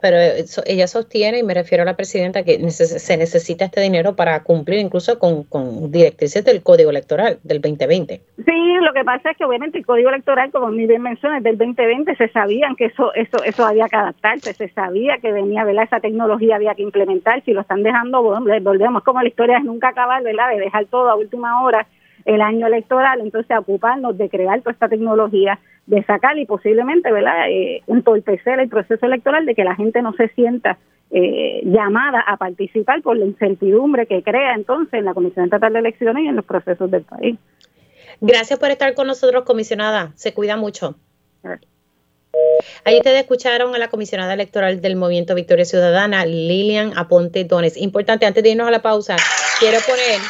pero 0.00 0.16
ella 0.66 0.86
sostiene, 0.86 1.38
y 1.38 1.42
me 1.42 1.54
refiero 1.54 1.82
a 1.82 1.84
la 1.84 1.96
presidenta, 1.96 2.42
que 2.42 2.70
se 2.70 3.16
necesita 3.16 3.64
este 3.64 3.80
dinero 3.80 4.16
para 4.16 4.42
cumplir 4.42 4.78
incluso 4.78 5.18
con, 5.18 5.46
directrices 5.90 6.44
del 6.44 6.62
Código 6.62 6.90
Electoral 6.90 7.38
del 7.42 7.60
2020. 7.60 8.20
Sí, 8.44 8.74
lo 8.80 8.92
que 8.92 9.04
pasa 9.04 9.30
es 9.30 9.36
que 9.36 9.44
obviamente 9.44 9.78
el 9.78 9.86
Código 9.86 10.08
Electoral, 10.08 10.50
como 10.50 10.68
mi 10.68 10.86
bien 10.86 11.02
mencioné, 11.02 11.40
del 11.40 11.58
2020 11.58 12.16
se 12.16 12.28
sabían 12.28 12.76
que 12.76 12.86
eso 12.86 13.12
eso 13.14 13.42
eso 13.44 13.64
había 13.64 13.88
que 13.88 13.96
adaptarse, 13.96 14.54
se 14.54 14.68
sabía 14.70 15.18
que 15.18 15.32
venía, 15.32 15.64
¿verdad? 15.64 15.84
Esa 15.84 16.00
tecnología 16.00 16.56
había 16.56 16.74
que 16.74 16.82
implementar, 16.82 17.42
si 17.44 17.52
lo 17.52 17.60
están 17.60 17.82
dejando, 17.82 18.22
volvemos 18.22 19.02
como 19.02 19.22
la 19.22 19.28
historia 19.28 19.58
es 19.58 19.64
nunca 19.64 19.88
acabar, 19.88 20.22
¿verdad? 20.22 20.50
De 20.50 20.60
dejar 20.60 20.86
todo 20.86 21.10
a 21.10 21.16
última 21.16 21.62
hora 21.62 21.86
el 22.24 22.40
año 22.40 22.66
electoral, 22.66 23.20
entonces 23.20 23.56
ocuparnos 23.56 24.16
de 24.18 24.28
crear 24.28 24.60
toda 24.60 24.72
esta 24.72 24.88
tecnología 24.88 25.58
de 25.86 26.04
sacar 26.04 26.38
y 26.38 26.46
posiblemente, 26.46 27.10
¿verdad?, 27.10 27.50
eh, 27.50 27.82
entorpecer 27.86 28.60
el 28.60 28.68
proceso 28.68 29.06
electoral 29.06 29.46
de 29.46 29.54
que 29.54 29.64
la 29.64 29.74
gente 29.74 30.02
no 30.02 30.12
se 30.12 30.28
sienta 30.28 30.78
eh, 31.10 31.62
llamada 31.64 32.20
a 32.20 32.36
participar 32.36 33.02
por 33.02 33.16
la 33.16 33.24
incertidumbre 33.24 34.06
que 34.06 34.22
crea 34.22 34.54
entonces 34.54 34.94
en 34.94 35.04
la 35.04 35.14
Comisión 35.14 35.46
Estatal 35.46 35.72
de 35.72 35.80
Elecciones 35.80 36.24
y 36.24 36.28
en 36.28 36.36
los 36.36 36.44
procesos 36.44 36.88
del 36.90 37.02
país. 37.02 37.36
Gracias 38.20 38.58
por 38.58 38.70
estar 38.70 38.94
con 38.94 39.06
nosotros, 39.06 39.44
comisionada. 39.44 40.12
Se 40.14 40.34
cuida 40.34 40.56
mucho. 40.56 40.94
Ahí 42.84 42.96
ustedes 42.98 43.22
escucharon 43.22 43.74
a 43.74 43.78
la 43.78 43.88
comisionada 43.88 44.34
electoral 44.34 44.80
del 44.80 44.96
Movimiento 44.96 45.34
Victoria 45.34 45.64
Ciudadana, 45.64 46.24
Lilian 46.26 46.92
Aponte 46.96 47.44
Dones. 47.44 47.76
Importante, 47.76 48.26
antes 48.26 48.42
de 48.42 48.50
irnos 48.50 48.68
a 48.68 48.70
la 48.70 48.82
pausa, 48.82 49.16
quiero 49.58 49.78
poner, 49.80 50.20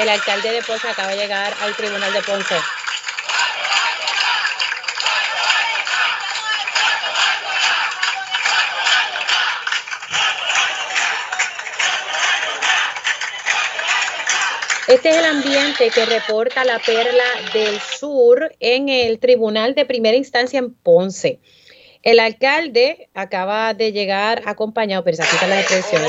el 0.00 0.08
alcalde 0.08 0.52
de 0.52 0.62
Ponce 0.62 0.88
acaba 0.88 1.10
de 1.10 1.16
llegar 1.16 1.54
al 1.60 1.76
Tribunal 1.76 2.12
de 2.12 2.22
Ponce. 2.22 2.54
Este 14.88 15.08
es 15.08 15.16
el 15.16 15.24
ambiente 15.24 15.90
que 15.90 16.04
reporta 16.04 16.64
la 16.64 16.78
Perla 16.78 17.24
del 17.54 17.80
Sur 17.80 18.54
en 18.60 18.88
el 18.88 19.20
Tribunal 19.20 19.74
de 19.74 19.86
Primera 19.86 20.16
Instancia 20.16 20.58
en 20.58 20.74
Ponce. 20.74 21.38
El 22.02 22.18
alcalde 22.18 23.08
acaba 23.14 23.74
de 23.74 23.92
llegar 23.92 24.42
acompañado, 24.44 25.04
pero 25.04 25.22
aquí 25.22 25.34
está 25.34 25.46
la 25.46 25.60
expresión. 25.60 26.02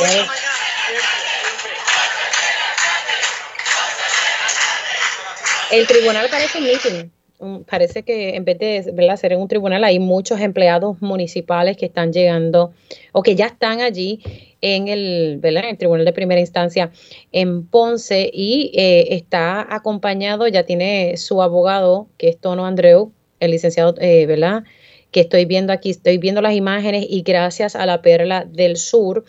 El 5.74 5.88
tribunal 5.88 6.28
parece 6.30 6.60
un 6.60 6.66
meeting. 6.66 7.66
Parece 7.66 8.04
que 8.04 8.36
en 8.36 8.46
vez 8.46 8.60
de 8.60 8.92
¿verdad? 8.94 9.18
ser 9.18 9.34
en 9.34 9.42
un 9.42 9.48
tribunal 9.48 9.84
hay 9.84 9.98
muchos 9.98 10.40
empleados 10.40 11.02
municipales 11.02 11.78
que 11.78 11.88
están 11.88 12.14
llegando 12.14 12.74
o 13.12 13.24
que 13.24 13.36
ya 13.36 13.48
están 13.48 13.82
allí 13.82 14.22
en 14.62 14.88
el, 14.88 15.40
¿verdad? 15.40 15.64
el 15.68 15.78
Tribunal 15.80 16.06
de 16.06 16.14
Primera 16.14 16.40
Instancia 16.40 16.92
en 17.32 17.66
Ponce 17.66 18.30
y 18.32 18.72
eh, 18.76 19.16
está 19.16 19.66
acompañado, 19.76 20.48
ya 20.48 20.64
tiene 20.64 21.18
su 21.18 21.42
abogado, 21.42 22.08
que 22.18 22.30
es 22.30 22.38
Tono 22.38 22.68
Andreu, 22.68 23.12
el 23.40 23.50
licenciado, 23.50 23.96
eh, 24.00 24.28
¿verdad? 24.28 24.64
Que 25.10 25.22
estoy 25.22 25.46
viendo 25.46 25.74
aquí, 25.74 25.90
estoy 25.90 26.20
viendo 26.20 26.42
las 26.42 26.54
imágenes 26.54 27.08
y 27.10 27.24
gracias 27.24 27.76
a 27.76 27.88
la 27.88 28.04
Perla 28.04 28.46
del 28.46 28.78
Sur. 28.78 29.26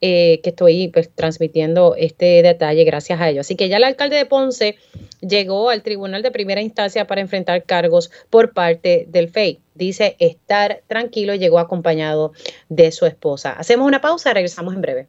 Eh, 0.00 0.40
que 0.44 0.50
estoy 0.50 0.88
pues, 0.88 1.10
transmitiendo 1.12 1.96
este 1.96 2.42
detalle 2.42 2.84
gracias 2.84 3.20
a 3.20 3.28
ello. 3.28 3.40
Así 3.40 3.56
que 3.56 3.68
ya 3.68 3.78
el 3.78 3.84
alcalde 3.84 4.16
de 4.16 4.26
Ponce 4.26 4.76
llegó 5.20 5.70
al 5.70 5.82
tribunal 5.82 6.22
de 6.22 6.30
primera 6.30 6.60
instancia 6.60 7.06
para 7.06 7.20
enfrentar 7.20 7.64
cargos 7.64 8.10
por 8.30 8.52
parte 8.52 9.06
del 9.08 9.28
FEI 9.28 9.60
dice 9.78 10.16
estar 10.18 10.82
tranquilo 10.86 11.34
llegó 11.34 11.58
acompañado 11.58 12.32
de 12.68 12.92
su 12.92 13.06
esposa. 13.06 13.52
Hacemos 13.52 13.86
una 13.86 14.00
pausa, 14.00 14.34
regresamos 14.34 14.74
en 14.74 14.82
breve. 14.82 15.08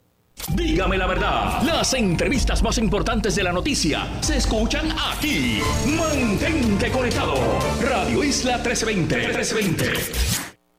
Dígame 0.56 0.98
la 0.98 1.06
verdad, 1.06 1.62
las 1.64 1.94
entrevistas 1.94 2.64
más 2.64 2.78
importantes 2.78 3.36
de 3.36 3.44
la 3.44 3.52
noticia 3.52 4.08
se 4.22 4.38
escuchan 4.38 4.90
aquí. 5.12 5.60
Mantente 5.86 6.90
conectado. 6.92 7.36
Radio 7.82 8.24
Isla 8.24 8.58
1320. 8.58 9.16
1320. 9.16 10.49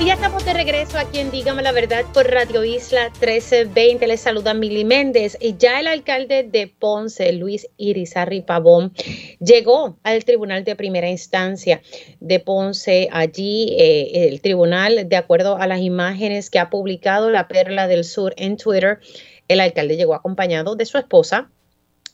y 0.00 0.06
ya 0.06 0.14
estamos 0.14 0.46
de 0.46 0.54
regreso 0.54 0.96
aquí 0.96 1.18
en 1.18 1.30
Dígame 1.30 1.62
la 1.62 1.72
Verdad 1.72 2.06
por 2.14 2.26
Radio 2.26 2.64
Isla 2.64 3.10
1320. 3.20 4.06
Les 4.06 4.20
saluda 4.20 4.54
Mili 4.54 4.82
Méndez. 4.84 5.36
Y 5.40 5.58
ya 5.58 5.78
el 5.78 5.86
alcalde 5.86 6.42
de 6.42 6.68
Ponce, 6.68 7.30
Luis 7.34 7.68
Irizarri 7.76 8.40
Pavón, 8.40 8.94
llegó 9.40 9.98
al 10.02 10.24
Tribunal 10.24 10.64
de 10.64 10.74
Primera 10.74 11.10
Instancia 11.10 11.82
de 12.18 12.40
Ponce. 12.40 13.08
Allí 13.12 13.76
eh, 13.78 14.28
el 14.28 14.40
tribunal, 14.40 15.06
de 15.06 15.16
acuerdo 15.16 15.56
a 15.58 15.66
las 15.66 15.80
imágenes 15.80 16.48
que 16.48 16.58
ha 16.58 16.70
publicado 16.70 17.28
la 17.28 17.46
Perla 17.46 17.86
del 17.86 18.04
Sur 18.04 18.32
en 18.38 18.56
Twitter, 18.56 19.00
el 19.48 19.60
alcalde 19.60 19.98
llegó 19.98 20.14
acompañado 20.14 20.76
de 20.76 20.86
su 20.86 20.96
esposa, 20.96 21.50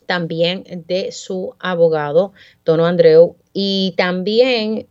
también 0.05 0.65
de 0.87 1.13
su 1.13 1.55
abogado, 1.59 2.33
Tono 2.65 2.85
Andreu, 2.85 3.37
y 3.53 3.93
también 3.95 4.87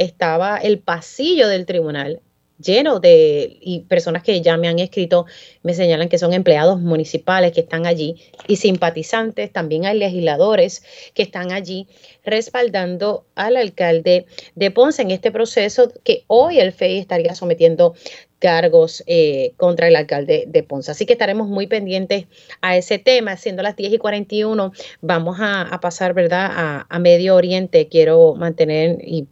estaba 0.00 0.56
el 0.56 0.78
pasillo 0.78 1.46
del 1.46 1.66
tribunal 1.66 2.20
lleno 2.62 3.00
de 3.00 3.58
y 3.60 3.80
personas 3.80 4.22
que 4.22 4.40
ya 4.40 4.56
me 4.56 4.68
han 4.68 4.78
escrito 4.78 5.26
me 5.62 5.74
señalan 5.74 6.08
que 6.08 6.18
son 6.18 6.32
empleados 6.32 6.80
municipales 6.80 7.52
que 7.52 7.60
están 7.60 7.86
allí 7.86 8.16
y 8.46 8.56
simpatizantes, 8.56 9.52
también 9.52 9.86
hay 9.86 9.98
legisladores 9.98 10.82
que 11.14 11.22
están 11.22 11.52
allí 11.52 11.86
respaldando 12.24 13.24
al 13.34 13.56
alcalde 13.56 14.26
de 14.54 14.70
Ponce 14.70 15.02
en 15.02 15.10
este 15.10 15.30
proceso 15.30 15.92
que 16.04 16.24
hoy 16.26 16.60
el 16.60 16.72
FEI 16.72 16.98
estaría 16.98 17.34
sometiendo 17.34 17.94
cargos 18.40 19.04
eh, 19.06 19.52
contra 19.56 19.86
el 19.86 19.94
alcalde 19.94 20.46
de 20.48 20.62
Ponce. 20.64 20.90
Así 20.90 21.06
que 21.06 21.12
estaremos 21.12 21.46
muy 21.46 21.68
pendientes 21.68 22.26
a 22.62 22.76
ese 22.76 22.98
tema. 22.98 23.36
Siendo 23.36 23.62
las 23.62 23.76
10 23.76 23.92
y 23.92 23.98
41, 23.98 24.72
vamos 25.02 25.36
a, 25.40 25.78
pasar, 25.80 26.14
¿verdad?, 26.14 26.50
a, 26.88 26.98
Medio 26.98 27.36
Oriente. 27.36 27.86
Quiero 27.88 28.34
mantener 28.34 28.98
y, 29.02 29.28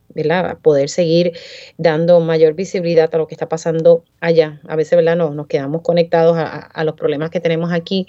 poder 0.63 0.89
seguir 0.89 1.33
dando 1.77 2.19
mayor 2.19 2.55
visibilidad 2.55 3.09
a 3.15 3.19
lo 3.19 3.27
que 3.27 3.35
está 3.35 3.49
pasando 3.49 4.05
allá. 4.21 4.61
A 4.69 4.77
veces, 4.77 4.97
¿verdad?, 4.97 5.17
no, 5.17 5.31
nos 5.31 5.47
quedamos 5.47 5.83
conectados 5.83 6.37
a, 6.39 6.85
los 6.85 6.95
problemas 6.95 7.31
que 7.31 7.41
tenemos 7.41 7.73
aquí. 7.73 8.07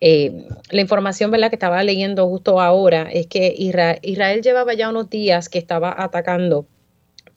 Eh, 0.00 0.48
la 0.70 0.80
información 0.80 1.30
¿verdad? 1.30 1.50
que 1.50 1.54
estaba 1.54 1.80
leyendo 1.84 2.26
justo 2.26 2.60
ahora 2.60 3.08
es 3.12 3.28
que 3.28 3.54
Israel 3.56 4.42
llevaba 4.42 4.74
ya 4.74 4.88
unos 4.88 5.08
días 5.08 5.48
que 5.48 5.60
estaba 5.60 5.94
atacando 5.96 6.66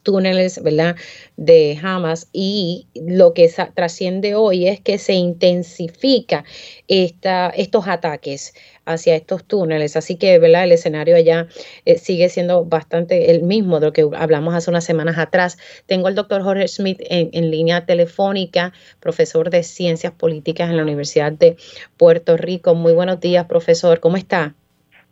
túneles, 0.06 0.64
¿verdad? 0.64 0.96
De 1.36 1.78
Hamas 1.84 2.30
y 2.32 2.88
lo 2.96 3.34
que 3.34 3.50
trasciende 3.74 4.36
hoy 4.36 4.70
es 4.70 4.80
que 4.80 4.98
se 4.98 5.14
intensifica 5.14 6.46
esta, 6.88 7.50
estos 7.50 7.90
ataques 7.90 8.54
hacia 8.86 9.16
estos 9.16 9.44
túneles. 9.44 9.98
Así 9.98 10.18
que, 10.18 10.40
¿verdad? 10.40 10.64
El 10.64 10.72
escenario 10.72 11.18
allá 11.18 11.48
eh, 11.86 11.98
sigue 11.98 12.30
siendo 12.30 12.64
bastante 12.64 13.32
el 13.32 13.44
mismo 13.44 13.80
de 13.82 13.88
lo 13.88 13.94
que 13.94 14.08
hablamos 14.16 14.54
hace 14.54 14.70
unas 14.70 14.86
semanas 14.86 15.18
atrás. 15.18 15.58
Tengo 15.88 16.08
al 16.08 16.16
doctor 16.16 16.42
Jorge 16.44 16.68
Smith 16.70 17.02
en, 17.10 17.30
en 17.34 17.52
línea 17.52 17.86
telefónica, 17.86 18.72
profesor 19.02 19.50
de 19.50 19.64
Ciencias 19.64 20.14
Políticas 20.14 20.70
en 20.70 20.78
la 20.78 20.84
Universidad 20.84 21.32
de 21.32 21.58
Puerto 21.98 22.38
Rico. 22.38 22.76
Muy 22.76 22.94
buenos 22.94 23.20
días, 23.20 23.46
profesor. 23.46 24.00
¿Cómo 24.00 24.16
está? 24.16 24.54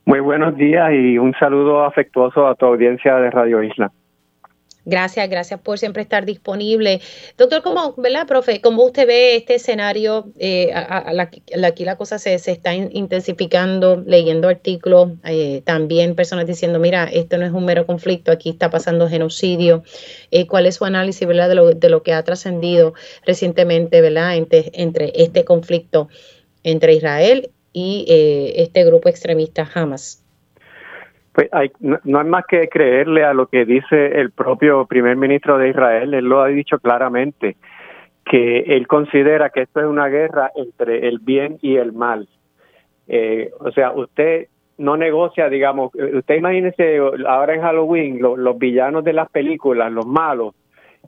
Muy 0.05 0.19
buenos 0.19 0.55
días 0.55 0.91
y 0.91 1.17
un 1.17 1.33
saludo 1.39 1.83
afectuoso 1.83 2.45
a 2.45 2.55
tu 2.55 2.65
audiencia 2.65 3.15
de 3.15 3.31
Radio 3.31 3.63
Isla. 3.63 3.91
Gracias, 4.85 5.29
gracias 5.29 5.61
por 5.61 5.79
siempre 5.79 6.01
estar 6.01 6.25
disponible. 6.25 6.99
Doctor, 7.37 7.63
¿cómo, 7.63 7.93
¿verdad, 7.97 8.27
profe? 8.27 8.59
¿Cómo 8.59 8.83
usted 8.83 9.07
ve 9.07 9.37
este 9.37 9.55
escenario? 9.55 10.33
Eh, 10.37 10.73
aquí 10.73 11.85
la 11.85 11.95
cosa 11.95 12.19
se, 12.19 12.35
está 12.35 12.75
intensificando, 12.75 14.03
leyendo 14.05 14.49
artículos, 14.49 15.11
eh, 15.23 15.61
también 15.63 16.15
personas 16.15 16.47
diciendo, 16.47 16.79
mira, 16.79 17.05
esto 17.05 17.37
no 17.37 17.45
es 17.45 17.53
un 17.53 17.63
mero 17.63 17.85
conflicto, 17.85 18.33
aquí 18.33 18.49
está 18.49 18.69
pasando 18.69 19.07
genocidio. 19.07 19.83
Eh, 20.31 20.47
¿Cuál 20.47 20.65
es 20.65 20.75
su 20.75 20.85
análisis, 20.85 21.25
verdad, 21.25 21.47
de 21.47 21.55
lo, 21.55 21.71
de 21.71 21.89
lo 21.89 22.03
que 22.03 22.11
ha 22.11 22.23
trascendido 22.23 22.93
recientemente, 23.25 24.01
verdad, 24.01 24.35
entre, 24.35 24.69
entre 24.73 25.13
este 25.15 25.45
conflicto 25.45 26.09
entre 26.63 26.93
Israel 26.93 27.51
y 27.71 28.05
este 28.07 28.83
grupo 28.83 29.07
extremista 29.07 29.69
Hamas? 29.73 30.22
Pues 31.33 31.49
hay, 31.51 31.71
no, 31.79 31.97
hay 32.19 32.25
más 32.25 32.45
que 32.45 32.67
creerle 32.69 33.23
a 33.23 33.33
lo 33.33 33.47
que 33.47 33.65
dice 33.65 34.19
el 34.19 34.31
propio 34.31 34.85
primer 34.85 35.17
ministro 35.17 35.57
de 35.57 35.69
Israel. 35.69 36.13
Él 36.13 36.25
lo 36.25 36.41
ha 36.41 36.47
dicho 36.47 36.77
claramente, 36.79 37.57
que 38.23 38.59
él 38.59 38.87
considera 38.87 39.49
que 39.49 39.63
esto 39.63 39.79
es 39.79 39.87
una 39.87 40.07
guerra 40.07 40.51
entre 40.55 41.07
el 41.07 41.19
bien 41.19 41.57
y 41.61 41.75
el 41.75 41.91
mal. 41.91 42.27
Eh, 43.07 43.51
o 43.59 43.71
sea, 43.71 43.91
usted 43.91 44.47
no 44.77 44.95
negocia, 44.95 45.49
digamos, 45.49 45.91
usted 45.93 46.35
imagínese 46.35 46.99
ahora 47.27 47.55
en 47.55 47.61
Halloween 47.61 48.19
los 48.21 48.57
villanos 48.57 49.03
de 49.03 49.13
las 49.13 49.29
películas, 49.29 49.91
los 49.91 50.05
malos. 50.05 50.55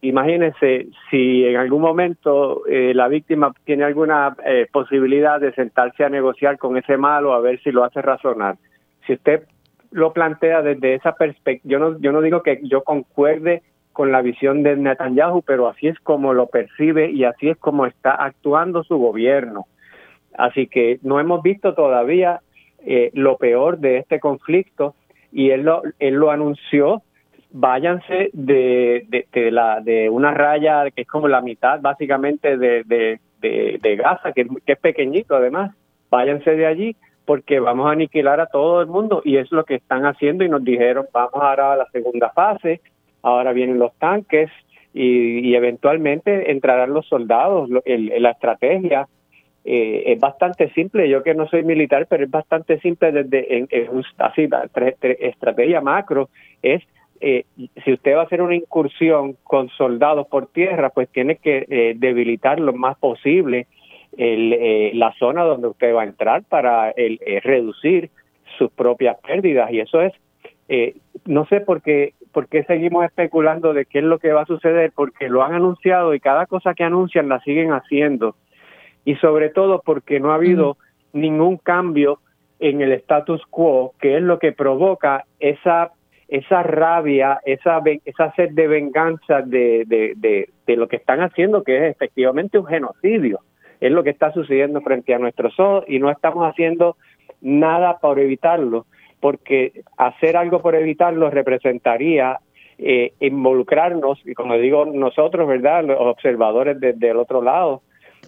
Imagínese 0.02 0.88
si 1.10 1.46
en 1.46 1.56
algún 1.56 1.82
momento 1.82 2.64
eh, 2.68 2.94
la 2.94 3.08
víctima 3.08 3.54
tiene 3.64 3.86
alguna 3.86 4.36
eh, 4.46 4.68
posibilidad 4.72 5.40
de 5.40 5.54
sentarse 5.54 6.04
a 6.04 6.10
negociar 6.10 6.58
con 6.58 6.78
ese 6.78 6.98
malo 6.98 7.34
a 7.34 7.40
ver 7.40 7.62
si 7.62 7.72
lo 7.72 7.84
hace 7.84 8.02
razonar. 8.02 8.58
Si 9.08 9.14
usted 9.14 9.44
lo 9.96 10.12
plantea 10.12 10.62
desde 10.62 10.96
esa 10.96 11.14
perspectiva. 11.14 11.72
Yo 11.72 11.80
no, 11.80 11.98
yo 12.00 12.12
no 12.12 12.20
digo 12.20 12.44
que 12.44 12.60
yo 12.64 12.84
concuerde 12.84 13.64
con 13.94 14.12
la 14.12 14.22
visión 14.22 14.62
de 14.62 14.76
Netanyahu, 14.76 15.42
pero 15.42 15.70
así 15.70 15.88
es 15.88 15.98
como 16.02 16.34
lo 16.34 16.48
percibe 16.48 17.10
y 17.10 17.24
así 17.24 17.48
es 17.48 17.58
como 17.58 17.86
está 17.86 18.12
actuando 18.12 18.84
su 18.84 18.98
gobierno. 18.98 19.68
Así 20.38 20.68
que 20.68 21.00
no 21.02 21.22
hemos 21.22 21.42
visto 21.42 21.74
todavía 21.76 22.42
eh, 22.86 23.10
lo 23.14 23.38
peor 23.38 23.78
de 23.78 24.00
este 24.00 24.20
conflicto 24.20 24.96
y 25.32 25.52
él 25.52 25.64
lo, 25.64 25.82
él 26.00 26.16
lo 26.16 26.30
anunció. 26.30 27.02
Váyanse 27.52 28.32
de, 28.34 29.08
de, 29.32 29.52
la, 29.52 29.80
de 29.80 30.10
una 30.10 30.34
raya 30.34 30.92
que 30.92 31.04
es 31.04 31.08
como 31.08 31.30
la 31.30 31.40
mitad 31.40 31.80
básicamente 31.80 32.58
de, 32.58 32.84
de, 32.84 33.80
de 33.82 33.96
Gaza, 33.96 34.34
que, 34.34 34.46
que 34.66 34.74
es 34.74 34.80
pequeñito 34.80 35.38
además. 35.38 35.74
Váyanse 36.10 36.54
de 36.54 36.66
allí 36.66 36.98
porque 37.26 37.60
vamos 37.60 37.88
a 37.88 37.92
aniquilar 37.92 38.40
a 38.40 38.48
todo 38.48 38.82
el 38.82 38.88
mundo 38.88 39.22
y 39.26 39.38
es 39.38 39.52
lo 39.52 39.64
que 39.64 39.76
están 39.76 40.06
haciendo 40.06 40.44
y 40.44 40.50
nos 40.50 40.64
dijeron 40.64 41.06
vamos 41.12 41.36
ahora 41.36 41.74
a 41.74 41.78
la 41.78 41.86
segunda 41.92 42.30
fase, 42.30 42.82
ahora 43.22 43.54
vienen 43.54 43.80
los 43.80 43.94
tanques 43.98 44.50
y, 44.94 45.54
eventualmente 45.56 46.52
entrarán 46.52 46.94
los 46.94 47.06
soldados, 47.08 47.70
la 47.70 48.32
estrategia 48.32 49.08
eh, 49.66 50.14
es 50.14 50.20
bastante 50.20 50.70
simple, 50.70 51.10
yo 51.10 51.24
que 51.24 51.34
no 51.34 51.48
soy 51.48 51.64
militar, 51.64 52.06
pero 52.08 52.24
es 52.24 52.32
bastante 52.32 52.80
simple 52.80 53.12
desde 53.12 53.58
en, 53.58 53.68
así, 54.20 54.48
estrategia 55.02 55.82
macro, 55.82 56.30
es 56.62 56.84
eh, 57.20 57.46
si 57.84 57.94
usted 57.94 58.16
va 58.16 58.22
a 58.22 58.26
hacer 58.26 58.42
una 58.42 58.56
incursión 58.56 59.36
con 59.44 59.70
soldados 59.70 60.28
por 60.28 60.48
tierra, 60.48 60.90
pues 60.90 61.10
tiene 61.10 61.38
que 61.38 61.66
eh, 61.70 61.94
debilitar 61.98 62.60
lo 62.60 62.74
más 62.74 62.98
posible 62.98 63.68
el, 64.18 64.54
eh, 64.54 64.92
la 64.94 65.14
zona 65.20 65.44
donde 65.44 65.68
usted 65.68 65.94
va 65.94 66.02
a 66.02 66.06
entrar 66.06 66.44
para 66.44 66.92
el, 66.92 67.20
eh, 67.26 67.40
reducir 67.44 68.10
sus 68.58 68.72
propias 68.72 69.18
pérdidas. 69.22 69.72
Y 69.72 69.80
eso 69.80 70.02
es 70.02 70.14
eh, 70.68 70.96
no 71.26 71.46
sé 71.46 71.62
por 71.62 71.82
qué, 71.82 72.14
por 72.32 72.48
qué 72.48 72.64
seguimos 72.64 73.06
especulando 73.06 73.74
de 73.74 73.86
qué 73.86 74.00
es 74.00 74.06
lo 74.06 74.20
que 74.20 74.34
va 74.34 74.42
a 74.42 74.46
suceder, 74.48 74.92
porque 74.96 75.30
lo 75.30 75.44
han 75.44 75.54
anunciado 75.54 76.14
y 76.14 76.20
cada 76.20 76.46
cosa 76.48 76.74
que 76.74 76.84
anuncian 76.84 77.30
la 77.30 77.40
siguen 77.42 77.72
haciendo. 77.72 78.36
Y 79.04 79.16
sobre 79.16 79.50
todo 79.50 79.82
porque 79.86 80.20
no 80.20 80.32
ha 80.32 80.36
habido 80.36 80.78
ningún 81.14 81.58
cambio 81.58 82.20
en 82.60 82.82
el 82.82 82.94
status 82.94 83.44
quo, 83.50 83.94
que 84.00 84.18
es 84.18 84.24
lo 84.24 84.40
que 84.40 84.52
provoca 84.52 85.26
esa 85.40 85.92
esa 86.28 86.64
rabia, 86.64 87.40
esa 87.46 87.84
esa 88.04 88.34
sed 88.34 88.50
de 88.54 88.68
venganza 88.68 89.44
de, 89.44 89.84
de, 89.86 90.14
de, 90.16 90.50
de 90.66 90.76
lo 90.76 90.88
que 90.88 90.96
están 90.96 91.22
haciendo, 91.22 91.64
que 91.64 91.78
es 91.78 91.96
efectivamente 91.96 92.58
un 92.58 92.66
genocidio 92.66 93.42
es 93.80 93.92
lo 93.92 94.04
que 94.04 94.10
está 94.10 94.32
sucediendo 94.32 94.82
frente 94.82 95.14
a 95.14 95.20
nuestros 95.20 95.60
ojos 95.60 95.86
y 95.88 96.00
no 96.00 96.10
estamos 96.10 96.48
haciendo 96.48 96.98
nada 97.42 97.98
por 98.00 98.20
evitarlo, 98.20 98.86
porque 99.20 99.84
hacer 99.98 100.38
algo 100.38 100.62
por 100.62 100.76
evitarlo 100.76 101.30
representaría 101.30 102.40
eh, 102.78 103.14
involucrarnos, 103.20 104.22
y 104.26 104.34
como 104.34 104.58
digo 104.58 104.86
nosotros, 104.86 105.48
¿verdad? 105.48 105.84
Los 105.86 106.00
observadores 106.00 106.80
desde 106.80 107.10
el 107.10 107.18
otro 107.18 107.42
lado, 107.42 107.82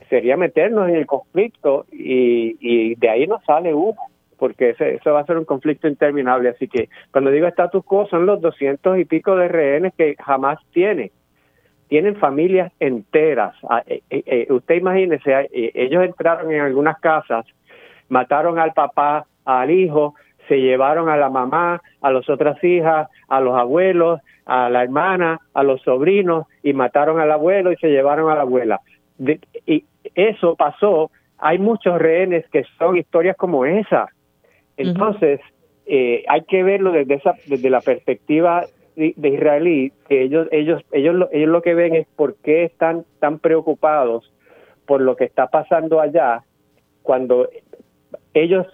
sería 0.10 0.38
meternos 0.38 0.88
en 0.90 0.96
el 0.96 1.06
conflicto 1.06 1.86
y, 1.92 2.56
y 2.60 2.96
de 2.96 3.10
ahí 3.10 3.28
no 3.28 3.42
sale 3.46 3.74
uno, 3.74 3.98
porque 4.38 4.70
ese, 4.70 4.96
eso 4.96 5.14
va 5.14 5.22
a 5.22 5.26
ser 5.26 5.38
un 5.38 5.46
conflicto 5.46 5.88
interminable. 5.88 6.50
Así 6.50 6.68
que 6.68 6.90
cuando 7.12 7.32
digo 7.32 7.48
status 7.48 7.84
quo 7.84 8.08
son 8.08 8.26
los 8.26 8.40
doscientos 8.40 8.98
y 8.98 9.06
pico 9.06 9.36
de 9.36 9.48
rehenes 9.48 9.94
que 9.98 10.16
jamás 10.20 10.60
tiene 10.72 11.12
tienen 11.88 12.16
familias 12.18 12.72
enteras. 12.80 13.56
Ah, 13.70 13.84
eh, 13.88 14.02
eh, 14.10 14.24
eh, 14.26 14.48
usted 14.50 14.76
imagínese, 14.76 15.50
ellos 15.52 16.04
entraron 16.04 16.52
en 16.52 16.62
algunas 16.62 17.00
casas, 17.00 17.46
mataron 18.10 18.60
al 18.60 18.74
papá, 18.74 19.26
al 19.46 19.72
hijo, 19.72 20.16
se 20.48 20.60
llevaron 20.60 21.10
a 21.10 21.18
la 21.18 21.30
mamá, 21.30 21.82
a 22.02 22.12
las 22.12 22.30
otras 22.30 22.62
hijas, 22.64 23.10
a 23.28 23.40
los 23.40 23.58
abuelos, 23.58 24.22
a 24.46 24.70
la 24.70 24.84
hermana, 24.84 25.40
a 25.54 25.64
los 25.64 25.82
sobrinos 25.82 26.46
y 26.64 26.74
mataron 26.74 27.20
al 27.20 27.32
abuelo 27.32 27.72
y 27.72 27.78
se 27.78 27.90
llevaron 27.90 28.30
a 28.30 28.36
la 28.36 28.42
abuela. 28.42 28.80
y 29.66 29.84
eso 30.16 30.56
pasó. 30.56 31.12
Hay 31.40 31.60
muchos 31.60 32.00
rehenes 32.00 32.48
que 32.50 32.64
son 32.78 32.98
historias 32.98 33.36
como 33.36 33.66
esa. 33.66 34.08
Entonces, 34.78 35.42
hay 35.86 36.42
que 36.48 36.64
verlo 36.64 36.92
desde 36.92 37.16
esa 37.16 37.34
desde 37.46 37.70
la 37.70 37.82
perspectiva 37.82 38.66
de 38.98 39.30
israelí 39.30 39.94
que 40.10 40.24
ellos 40.24 40.48
ellos 40.52 40.84
ellos 40.92 41.14
lo, 41.14 41.30
ellos 41.32 41.50
lo 41.50 41.62
que 41.62 41.76
ven 41.76 41.96
es 41.96 42.08
por 42.16 42.36
qué 42.38 42.64
están 42.64 43.06
tan 43.20 43.38
preocupados 43.38 44.34
por 44.88 45.02
lo 45.02 45.16
que 45.16 45.26
está 45.26 45.48
pasando 45.48 46.02
allá 46.02 46.44
cuando 47.04 47.48
ellos 48.34 48.66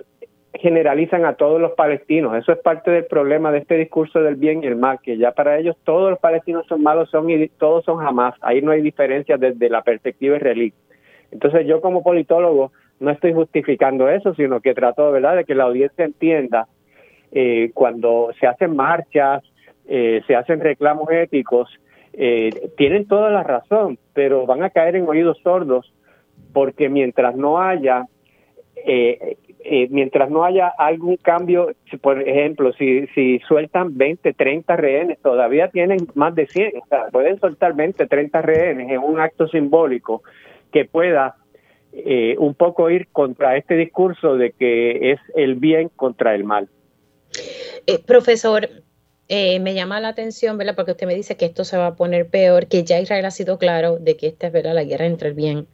generalizan 0.53 1.25
a 1.25 1.33
todos 1.33 1.59
los 1.59 1.71
palestinos. 1.71 2.37
Eso 2.37 2.51
es 2.51 2.59
parte 2.59 2.91
del 2.91 3.05
problema 3.05 3.51
de 3.51 3.57
este 3.59 3.75
discurso 3.75 4.21
del 4.21 4.35
bien 4.35 4.63
y 4.63 4.67
el 4.67 4.75
mal, 4.75 4.99
que 5.01 5.17
ya 5.17 5.31
para 5.31 5.57
ellos 5.57 5.75
todos 5.83 6.11
los 6.11 6.19
palestinos 6.19 6.65
son 6.67 6.83
malos 6.83 7.09
son 7.09 7.29
y 7.29 7.47
todos 7.49 7.83
son 7.83 7.97
jamás. 7.97 8.35
Ahí 8.41 8.61
no 8.61 8.71
hay 8.71 8.81
diferencia 8.81 9.37
desde 9.37 9.69
la 9.69 9.81
perspectiva 9.81 10.37
israelí. 10.37 10.73
Entonces 11.31 11.65
yo 11.65 11.81
como 11.81 12.03
politólogo 12.03 12.71
no 12.99 13.11
estoy 13.11 13.33
justificando 13.33 14.07
eso, 14.07 14.33
sino 14.35 14.61
que 14.61 14.73
trato 14.73 15.11
¿verdad? 15.11 15.35
de 15.35 15.45
que 15.45 15.55
la 15.55 15.63
audiencia 15.63 16.05
entienda 16.05 16.67
eh, 17.31 17.71
cuando 17.73 18.29
se 18.39 18.45
hacen 18.45 18.75
marchas, 18.75 19.43
eh, 19.85 20.21
se 20.27 20.35
hacen 20.35 20.61
reclamos 20.61 21.09
éticos, 21.11 21.69
eh, 22.13 22.71
tienen 22.77 23.07
toda 23.07 23.29
la 23.29 23.43
razón, 23.43 23.97
pero 24.13 24.45
van 24.45 24.63
a 24.63 24.69
caer 24.69 24.95
en 24.95 25.07
oídos 25.07 25.37
sordos 25.43 25.93
porque 26.53 26.87
mientras 26.87 27.35
no 27.35 27.59
haya 27.59 28.05
eh, 28.75 29.37
mientras 29.89 30.29
no 30.29 30.43
haya 30.43 30.67
algún 30.77 31.15
cambio, 31.15 31.71
por 32.01 32.21
ejemplo, 32.21 32.73
si, 32.73 33.07
si 33.15 33.39
sueltan 33.47 33.97
20, 33.97 34.33
30 34.33 34.75
rehenes, 34.75 35.19
todavía 35.21 35.69
tienen 35.69 36.05
más 36.15 36.35
de 36.35 36.47
100, 36.47 36.73
o 36.81 36.85
sea, 36.87 37.07
pueden 37.11 37.39
soltar 37.39 37.73
20, 37.73 38.05
30 38.05 38.41
rehenes 38.41 38.91
en 38.91 38.99
un 38.99 39.21
acto 39.21 39.47
simbólico 39.47 40.21
que 40.71 40.85
pueda 40.85 41.37
un 42.39 42.55
poco 42.55 42.89
ir 42.89 43.07
contra 43.11 43.55
este 43.55 43.75
discurso 43.75 44.35
de 44.35 44.51
que 44.51 45.11
es 45.11 45.19
el 45.35 45.55
bien 45.55 45.89
contra 45.95 46.33
el 46.33 46.43
mal. 46.43 46.67
profesor, 48.07 48.67
eh, 49.29 49.59
me 49.59 49.73
llama 49.73 49.99
la 49.99 50.09
atención, 50.09 50.57
¿verdad? 50.57 50.75
Porque 50.75 50.91
usted 50.91 51.07
me 51.07 51.15
dice 51.15 51.37
que 51.37 51.45
esto 51.45 51.63
se 51.63 51.77
va 51.77 51.87
a 51.87 51.95
poner 51.95 52.27
peor, 52.27 52.67
que 52.67 52.83
ya 52.83 52.99
Israel 52.99 53.25
ha 53.25 53.31
sido 53.31 53.57
claro 53.57 53.97
de 53.97 54.17
que 54.17 54.27
esta 54.27 54.47
es, 54.47 54.53
¿verdad? 54.53 54.73
La 54.75 54.83
guerra 54.83 55.05
entre 55.05 55.29
el 55.29 55.33
bien 55.33 55.67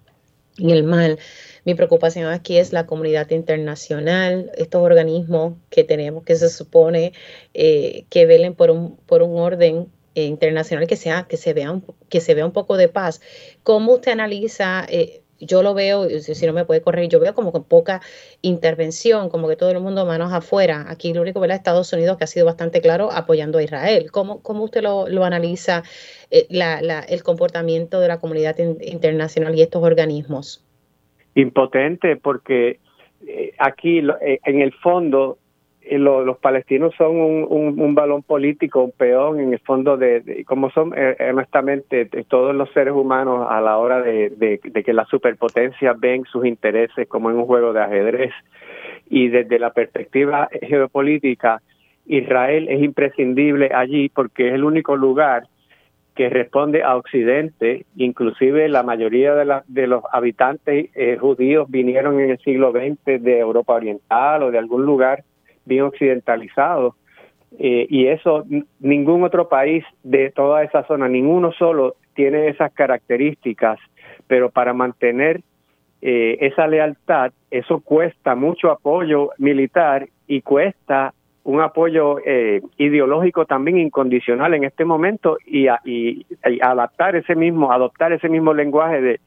y 0.58 0.72
el 0.72 0.84
mal. 0.84 1.20
Mi 1.66 1.76
preocupación 1.76 2.32
aquí 2.32 2.58
es 2.58 2.74
la 2.74 2.86
comunidad 2.86 3.30
internacional, 3.32 4.52
estos 4.58 4.82
organismos 4.82 5.56
que 5.70 5.84
tenemos 5.84 6.24
que 6.24 6.36
se 6.36 6.50
supone 6.50 7.14
eh, 7.54 8.06
que 8.10 8.26
velen 8.26 8.56
por 8.56 8.72
un, 8.72 8.98
por 8.98 9.22
un 9.22 9.38
orden 9.40 9.90
internacional 10.16 10.88
que 10.88 10.96
sea 10.96 11.28
que 11.30 11.38
se 11.38 11.54
vea 11.54 11.72
un, 11.72 11.86
que 12.10 12.22
se 12.22 12.34
vea 12.34 12.46
un 12.46 12.52
poco 12.52 12.78
de 12.78 12.90
paz. 12.90 13.22
¿Cómo 13.64 13.94
usted 13.94 14.12
analiza 14.12 14.86
eh, 14.90 15.22
yo 15.40 15.64
lo 15.64 15.74
veo, 15.74 16.10
si 16.10 16.46
no 16.46 16.54
me 16.54 16.66
puede 16.66 16.82
correr, 16.82 17.08
yo 17.08 17.20
veo 17.20 17.34
como 17.34 17.52
con 17.52 17.64
poca 17.64 18.02
intervención, 18.42 19.30
como 19.30 19.48
que 19.48 19.56
todo 19.56 19.72
el 19.72 19.80
mundo 19.80 20.06
manos 20.06 20.34
afuera. 20.34 20.86
Aquí 20.88 21.14
lo 21.14 21.22
único, 21.22 21.40
¿verdad? 21.40 21.58
Estados 21.58 21.92
Unidos 21.94 22.18
que 22.18 22.26
ha 22.26 22.28
sido 22.28 22.46
bastante 22.46 22.82
claro 22.82 23.12
apoyando 23.12 23.58
a 23.58 23.64
Israel. 23.64 24.12
¿Cómo, 24.12 24.42
cómo 24.42 24.64
usted 24.64 24.82
lo, 24.82 25.08
lo 25.08 25.24
analiza 25.24 25.84
eh, 26.32 26.48
el 27.08 27.24
comportamiento 27.24 28.00
de 28.00 28.08
la 28.08 28.20
comunidad 28.20 28.58
internacional 28.58 29.56
y 29.56 29.62
estos 29.62 29.84
organismos? 29.84 30.64
Impotente, 31.36 32.18
porque 32.18 32.80
eh, 33.28 33.54
aquí 33.58 34.00
eh, 34.00 34.40
en 34.46 34.62
el 34.62 34.74
fondo 34.74 35.38
los 35.98 36.38
palestinos 36.38 36.94
son 36.96 37.16
un, 37.18 37.96
balón 37.96 38.22
político, 38.22 38.84
un 38.84 38.92
peón 38.92 39.40
en 39.40 39.54
el 39.54 39.60
fondo 39.60 39.98
de, 39.98 40.44
como 40.48 40.70
son 40.70 40.94
eh, 40.96 41.16
honestamente 41.32 42.06
todos 42.28 42.54
los 42.56 42.72
seres 42.72 42.94
humanos 42.94 43.48
a 43.50 43.60
la 43.62 43.78
hora 43.78 44.02
de, 44.02 44.60
que 44.86 44.94
las 44.94 45.08
superpotencias 45.10 46.00
ven 46.00 46.26
sus 46.26 46.46
intereses 46.46 47.08
como 47.08 47.32
en 47.32 47.38
un 47.38 47.46
juego 47.46 47.74
de 47.74 47.82
ajedrez. 47.82 48.32
Y 49.10 49.30
desde 49.30 49.58
la 49.58 49.72
perspectiva 49.72 50.50
geopolítica 50.62 51.62
Israel 52.06 52.68
es 52.70 52.84
imprescindible 52.84 53.72
allí 53.74 54.10
porque 54.10 54.50
es 54.50 54.54
el 54.54 54.64
único 54.64 54.96
lugar 54.96 55.48
que 56.16 56.30
responde 56.30 56.84
a 56.84 56.98
Occidente, 56.98 57.86
inclusive 57.96 58.68
la 58.68 58.84
mayoría 58.84 59.36
de, 59.36 59.62
de 59.68 59.88
los 59.88 60.04
habitantes 60.12 60.90
eh, 60.94 61.18
judíos 61.18 61.70
vinieron 61.70 62.20
en 62.20 62.32
el 62.32 62.40
siglo 62.40 62.72
XX 62.72 63.24
de 63.24 63.40
Europa 63.40 63.76
Oriental 63.76 64.44
o 64.44 64.52
de 64.52 64.58
algún 64.58 64.86
lugar 64.86 65.24
bien 65.70 65.84
occidentalizado. 65.84 66.96
Eh, 67.58 67.88
y 67.90 68.08
eso, 68.08 68.46
ningún 68.80 69.24
otro 69.24 69.48
país 69.48 69.86
de 70.04 70.32
toda 70.32 70.64
esa 70.64 70.84
zona, 70.84 71.08
ninguno 71.08 71.54
solo 71.54 71.96
tiene 72.14 72.50
esas 72.50 72.74
características, 72.74 73.80
pero 74.28 74.50
para 74.50 74.74
mantener 74.74 75.42
eh, 76.02 76.38
esa 76.42 76.68
lealtad, 76.68 77.32
eso 77.50 77.80
cuesta 77.80 78.36
mucho 78.36 78.70
apoyo 78.72 79.30
militar 79.38 80.08
y 80.28 80.42
cuesta 80.42 81.14
un 81.44 81.62
apoyo 81.62 82.20
eh, 82.26 82.62
ideológico 82.78 83.46
también 83.46 83.80
incondicional 83.80 84.54
en 84.54 84.66
este 84.66 84.86
momento 84.86 85.38
y, 85.46 85.68
y, 85.86 86.26
adaptar 86.62 87.16
ese 87.16 87.36
mismo, 87.36 87.72
adoptar 87.72 88.14
ese 88.14 88.30
mismo 88.30 88.54
lenguaje 88.54 89.02
de, 89.02 89.20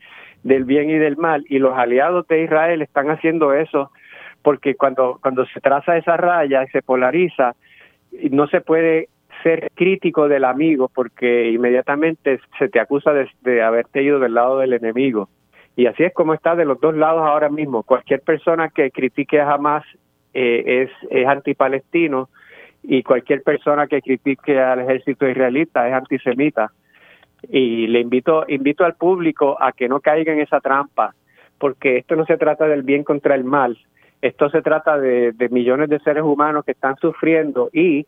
del 0.44 0.64
bien 0.64 0.90
y 0.90 0.98
del 0.98 1.16
mal. 1.16 1.44
Y 1.48 1.58
los 1.58 1.76
aliados 1.76 2.26
de 2.28 2.44
Israel 2.44 2.82
están 2.82 3.10
haciendo 3.10 3.52
eso 3.52 3.90
porque 4.42 4.74
cuando, 4.74 5.18
cuando 5.22 5.46
se 5.46 5.60
traza 5.60 5.96
esa 5.96 6.16
raya 6.16 6.64
y 6.64 6.68
se 6.68 6.82
polariza, 6.82 7.54
no 8.30 8.46
se 8.48 8.60
puede 8.60 9.08
ser 9.42 9.70
crítico 9.74 10.28
del 10.28 10.44
amigo 10.44 10.90
porque 10.94 11.50
inmediatamente 11.50 12.40
se 12.58 12.68
te 12.68 12.80
acusa 12.80 13.12
de, 13.12 13.62
haberte 13.62 14.02
ido 14.02 14.18
del 14.18 14.34
lado 14.34 14.58
del 14.58 14.74
enemigo. 14.74 15.28
Y 15.74 15.86
así 15.86 16.04
es 16.04 16.12
como 16.12 16.34
está 16.34 16.54
de 16.54 16.64
los 16.64 16.80
dos 16.80 16.94
lados 16.94 17.22
ahora 17.22 17.48
mismo. 17.48 17.82
Cualquier 17.82 18.20
persona 18.20 18.68
que 18.68 18.90
critique 18.90 19.40
a 19.40 19.52
Hamas 19.52 19.84
eh, 20.34 20.88
es, 20.88 21.10
es 21.10 21.26
antipalestino 21.26 22.28
y 22.82 23.02
cualquier 23.02 23.42
persona 23.42 23.86
que 23.86 24.02
critique 24.02 24.60
al 24.60 24.80
ejército 24.80 25.26
israelita 25.28 25.88
es 25.88 25.94
antisemita. 25.94 26.72
Y 27.48 27.86
le 27.86 28.00
invito, 28.00 28.44
invito 28.48 28.84
al 28.84 28.94
público 28.94 29.56
a 29.60 29.72
que 29.72 29.88
no 29.88 30.00
caiga 30.00 30.32
en 30.32 30.40
esa 30.40 30.60
trampa, 30.60 31.14
porque 31.58 31.98
esto 31.98 32.16
no 32.16 32.24
se 32.26 32.36
trata 32.36 32.66
del 32.68 32.82
bien 32.82 33.02
contra 33.02 33.34
el 33.34 33.44
mal, 33.44 33.78
esto 34.22 34.48
se 34.50 34.62
trata 34.62 34.98
de, 34.98 35.34
millones 35.50 35.90
de 35.90 35.98
seres 35.98 36.22
humanos 36.22 36.64
que 36.64 36.72
están 36.72 36.96
sufriendo 36.96 37.68
y 37.72 38.06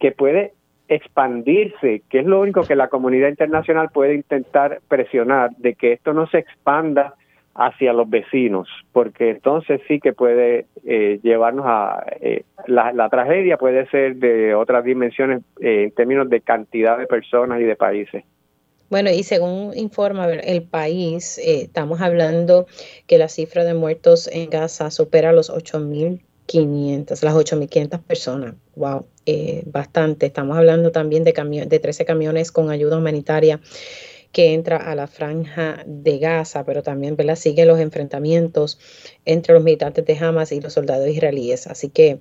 que 0.00 0.10
puede 0.10 0.52
expandirse, 0.88 2.02
que 2.10 2.18
es 2.18 2.26
lo 2.26 2.40
único 2.40 2.64
que 2.64 2.76
la 2.76 2.88
comunidad 2.88 3.28
internacional 3.28 3.88
puede 3.90 4.14
intentar 4.14 4.80
presionar, 4.88 5.50
de 5.56 5.74
que 5.74 5.92
esto 5.92 6.12
no 6.12 6.26
se 6.26 6.38
expanda 6.38 7.14
hacia 7.54 7.92
los 7.92 8.10
vecinos, 8.10 8.68
porque 8.92 9.30
entonces 9.30 9.80
sí 9.86 10.00
que 10.00 10.12
puede 10.12 10.66
eh, 10.84 11.20
llevarnos 11.22 11.64
a... 11.66 12.04
Eh, 12.20 12.42
la, 12.66 13.08
tragedia 13.08 13.56
puede 13.56 13.86
ser 13.86 14.16
de 14.16 14.56
otras 14.56 14.84
dimensiones 14.84 15.42
eh, 15.60 15.84
en 15.84 15.90
términos 15.92 16.28
de 16.28 16.40
cantidad 16.40 16.98
de 16.98 17.06
personas 17.06 17.60
y 17.60 17.64
de 17.64 17.76
países. 17.76 18.24
Bueno, 18.90 19.10
y 19.10 19.22
según 19.22 19.76
informa 19.76 20.30
el 20.32 20.62
país, 20.62 21.38
eh, 21.38 21.62
estamos 21.62 22.00
hablando 22.00 22.66
que 23.06 23.18
la 23.18 23.28
cifra 23.28 23.64
de 23.64 23.74
muertos 23.74 24.28
en 24.30 24.50
Gaza 24.50 24.90
supera 24.90 25.32
los 25.32 25.50
8.500, 25.50 27.22
las 27.22 27.34
8.500 27.34 28.02
personas. 28.02 28.54
Wow, 28.76 29.06
eh, 29.26 29.62
bastante. 29.66 30.26
Estamos 30.26 30.56
hablando 30.56 30.92
también 30.92 31.24
de, 31.24 31.32
de 31.66 31.78
13 31.78 32.04
camiones 32.04 32.52
con 32.52 32.70
ayuda 32.70 32.98
humanitaria 32.98 33.60
que 34.32 34.52
entra 34.52 34.76
a 34.76 34.96
la 34.96 35.06
franja 35.06 35.82
de 35.86 36.18
Gaza, 36.18 36.64
pero 36.64 36.82
también 36.82 37.16
¿verdad? 37.16 37.36
siguen 37.36 37.68
los 37.68 37.78
enfrentamientos 37.78 38.80
entre 39.24 39.54
los 39.54 39.62
militantes 39.62 40.04
de 40.04 40.18
Hamas 40.18 40.50
y 40.50 40.60
los 40.60 40.72
soldados 40.72 41.08
israelíes. 41.08 41.68
Así 41.68 41.88
que, 41.88 42.18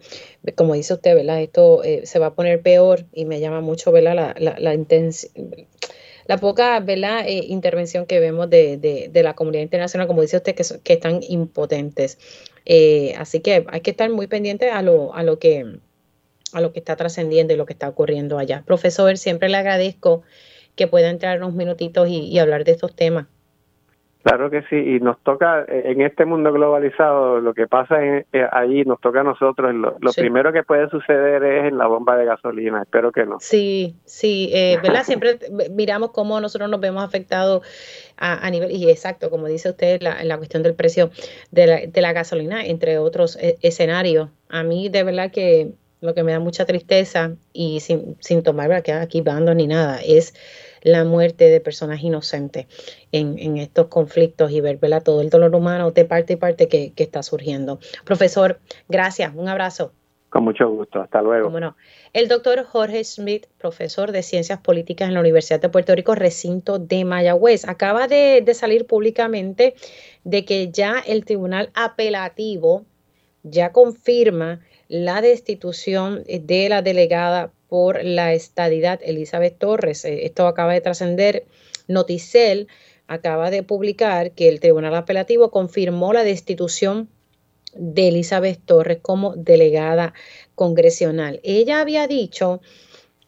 como 0.56 0.76
dice 0.76 0.94
usted, 0.94 1.16
¿verdad? 1.16 1.42
esto 1.42 1.84
eh, 1.84 2.06
se 2.06 2.20
va 2.20 2.28
a 2.28 2.36
poner 2.36 2.62
peor 2.62 3.06
y 3.14 3.26
me 3.26 3.40
llama 3.40 3.62
mucho 3.62 3.92
¿verdad? 3.92 4.16
la, 4.16 4.36
la, 4.38 4.60
la 4.60 4.74
intensidad 4.76 5.34
la 6.26 6.38
poca 6.38 6.80
¿verdad? 6.80 7.26
Eh, 7.28 7.46
intervención 7.48 8.06
que 8.06 8.20
vemos 8.20 8.50
de, 8.50 8.78
de, 8.78 9.24
la 9.24 9.34
comunidad 9.34 9.64
internacional, 9.64 10.08
como 10.08 10.22
dice 10.22 10.38
usted, 10.38 10.56
que, 10.56 10.64
que 10.84 10.94
están 10.94 11.22
impotentes. 11.28 12.18
Eh, 12.66 13.14
así 13.18 13.42
que 13.42 13.66
hay 13.70 13.82
que 13.82 13.92
estar 13.92 14.10
muy 14.10 14.28
pendiente 14.28 14.70
a 14.70 14.82
lo, 14.82 15.14
a 15.14 15.24
lo 15.24 15.40
que 15.40 15.80
a 16.54 16.62
lo 16.62 16.72
que 16.72 16.80
está 16.80 16.96
trascendiendo 16.96 17.54
y 17.54 17.58
lo 17.58 17.66
que 17.66 17.74
está 17.74 17.90
ocurriendo 17.90 18.38
allá. 18.38 18.64
Profesor, 18.66 19.18
siempre 19.18 19.50
le 19.50 19.58
agradezco 19.58 20.22
que 20.76 20.88
pueda 20.88 21.10
entrar 21.10 21.40
unos 21.40 21.54
minutitos 21.54 22.08
y, 22.08 22.28
y 22.28 22.40
hablar 22.40 22.64
de 22.64 22.74
estos 22.74 22.96
temas. 22.96 23.26
Claro 24.24 24.50
que 24.50 24.62
sí, 24.70 24.78
y 24.78 25.00
nos 25.02 25.22
toca, 25.22 25.66
eh, 25.68 25.84
en 25.86 26.02
este 26.02 26.24
mundo 26.24 26.54
globalizado, 26.54 27.42
lo 27.42 27.54
que 27.54 27.68
pasa 27.68 28.02
en, 28.02 28.26
eh, 28.32 28.48
allí 28.54 28.86
nos 28.86 29.02
toca 29.02 29.20
a 29.20 29.24
nosotros, 29.24 29.76
lo, 29.76 30.14
primero 30.14 30.54
que 30.54 30.64
puede 30.64 30.90
suceder 30.90 31.44
es 31.44 31.66
en 31.66 31.78
la 31.78 31.88
bomba 31.88 32.16
de 32.16 32.24
gasolina, 32.24 32.82
espero 32.82 33.12
que 33.12 33.26
no. 33.26 33.38
Sí, 33.42 33.98
sí, 34.06 34.50
eh, 34.54 34.80
¿verdad? 34.82 35.04
Siempre 35.04 35.40
miramos 35.72 36.12
cómo 36.12 36.40
nosotros 36.40 36.70
nos 36.70 36.80
vemos 36.80 37.04
afectados 37.04 37.68
a, 38.16 38.50
nivel, 38.50 38.72
y 38.72 38.90
exacto, 38.90 39.30
como 39.30 39.48
dice 39.48 39.70
usted, 39.70 40.02
la, 40.02 40.24
la 40.24 40.38
cuestión 40.38 40.64
del 40.64 40.76
precio 40.76 41.10
de 41.52 41.68
la, 41.68 41.80
de 41.86 42.02
la 42.02 42.14
gasolina, 42.14 42.66
entre 42.66 43.00
otros 43.00 43.38
escenarios. 43.62 44.30
A 44.48 44.64
mí 44.64 44.88
de 44.88 45.04
verdad 45.04 45.32
que 45.32 45.74
lo 46.04 46.14
que 46.14 46.24
me 46.24 46.34
da 46.34 46.40
mucha 46.40 46.66
tristeza 46.66 47.32
y 47.54 47.80
sin, 47.80 48.18
sin 48.20 48.44
tomar 48.44 48.72
aquí 48.72 49.22
bandos 49.22 49.56
ni 49.56 49.68
nada, 49.68 50.00
es 50.06 50.34
la 50.84 51.06
muerte 51.06 51.50
de 51.50 51.60
personas 51.60 52.04
inocentes 52.04 52.68
en, 53.12 53.58
estos 53.58 53.88
conflictos 53.88 54.52
y 54.52 54.62
ver 54.62 54.80
todo 55.04 55.22
el 55.22 55.30
dolor 55.30 55.56
humano 55.56 55.92
de 55.92 56.06
parte 56.06 56.34
y 56.34 56.36
parte 56.36 56.68
que, 56.68 56.94
está 56.98 57.24
surgiendo. 57.24 57.80
Profesor, 58.06 58.60
gracias, 58.88 59.34
un 59.34 59.48
abrazo. 59.48 59.94
Con 60.30 60.44
mucho 60.44 60.68
gusto, 60.70 61.00
hasta 61.00 61.22
luego. 61.22 61.50
Bueno, 61.50 61.76
El 62.12 62.28
doctor 62.28 62.64
Jorge 62.64 63.04
Smith, 63.04 63.46
profesor 63.60 64.12
de 64.12 64.24
Ciencias 64.24 64.60
Políticas 64.60 65.08
en 65.08 65.14
la 65.14 65.20
Universidad 65.20 65.62
de 65.62 65.70
Puerto 65.70 65.94
Rico, 65.96 66.16
recinto 66.16 66.80
de 66.80 67.06
Mayagüez, 67.06 67.68
acaba 67.68 68.08
de, 68.08 68.42
de 68.44 68.54
salir 68.54 68.88
públicamente 68.88 69.76
de 70.24 70.44
que 70.44 70.72
ya 70.72 70.96
el 71.06 71.24
Tribunal 71.24 71.70
Apelativo 71.76 72.86
ya 73.44 73.72
confirma 73.72 74.62
la 74.88 75.22
destitución 75.22 76.24
de 76.26 76.70
la 76.70 76.82
delegada 76.82 77.52
por 77.74 78.06
la 78.06 78.34
estadidad 78.34 79.00
Elizabeth 79.04 79.58
Torres. 79.58 80.06
Eh, 80.06 80.28
esto 80.28 80.46
acaba 80.46 80.74
de 80.74 80.82
trascender. 80.82 81.48
Noticel 81.88 82.68
acaba 83.08 83.50
de 83.50 83.64
publicar 83.64 84.34
que 84.34 84.48
el 84.48 84.60
Tribunal 84.60 84.94
Apelativo 84.94 85.50
confirmó 85.50 86.14
la 86.14 86.24
destitución 86.24 87.10
de 87.74 88.10
Elizabeth 88.10 88.60
Torres 88.64 89.00
como 89.02 89.36
delegada 89.36 90.14
congresional. 90.54 91.40
Ella 91.42 91.82
había 91.82 92.06
dicho 92.06 92.62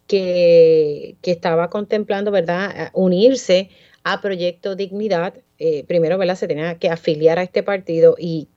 que, 0.05 1.15
estaba 1.23 1.71
contemplando, 1.71 2.29
¿verdad?, 2.29 2.91
unirse 2.93 3.71
a 4.03 4.21
Proyecto 4.21 4.75
Dignidad. 4.75 5.33
Eh, 5.57 5.85
primero, 5.87 6.19
se 6.35 6.47
tenía 6.47 6.77
que 6.77 6.89
afiliar 6.89 7.39
a 7.39 7.41
este 7.41 7.63
partido 7.63 8.15
y, 8.15 8.47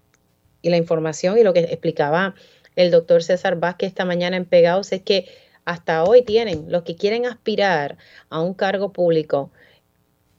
y 0.61 0.69
la 0.69 0.77
información 0.77 1.39
y 1.39 1.45
lo 1.45 1.55
que 1.55 1.61
explicaba 1.61 2.35
el 2.77 2.91
doctor 2.91 3.23
César 3.23 3.59
Vázquez 3.59 3.89
esta 3.89 4.05
mañana 4.05 4.37
en 4.37 4.45
Pegados 4.45 4.93
es 4.93 5.01
que 5.01 5.48
hasta 5.69 6.03
hoy 6.05 6.23
tienen, 6.23 6.73
los 6.73 6.83
que 6.83 6.97
quieren 6.97 7.27
aspirar 7.27 7.99
a 8.31 8.41
un 8.41 8.55
cargo 8.55 8.91
público, 8.91 9.51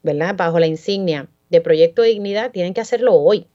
¿verdad? 0.01 0.33
Bajo 0.35 0.59
la 0.59 0.65
insignia 0.65 1.29
de 1.51 1.61
Proyecto 1.61 2.01
de 2.01 2.09
Dignidad, 2.09 2.49
tienen 2.51 2.73
que 2.73 2.81
hacerlo 2.81 3.13
hoy. 3.13 3.45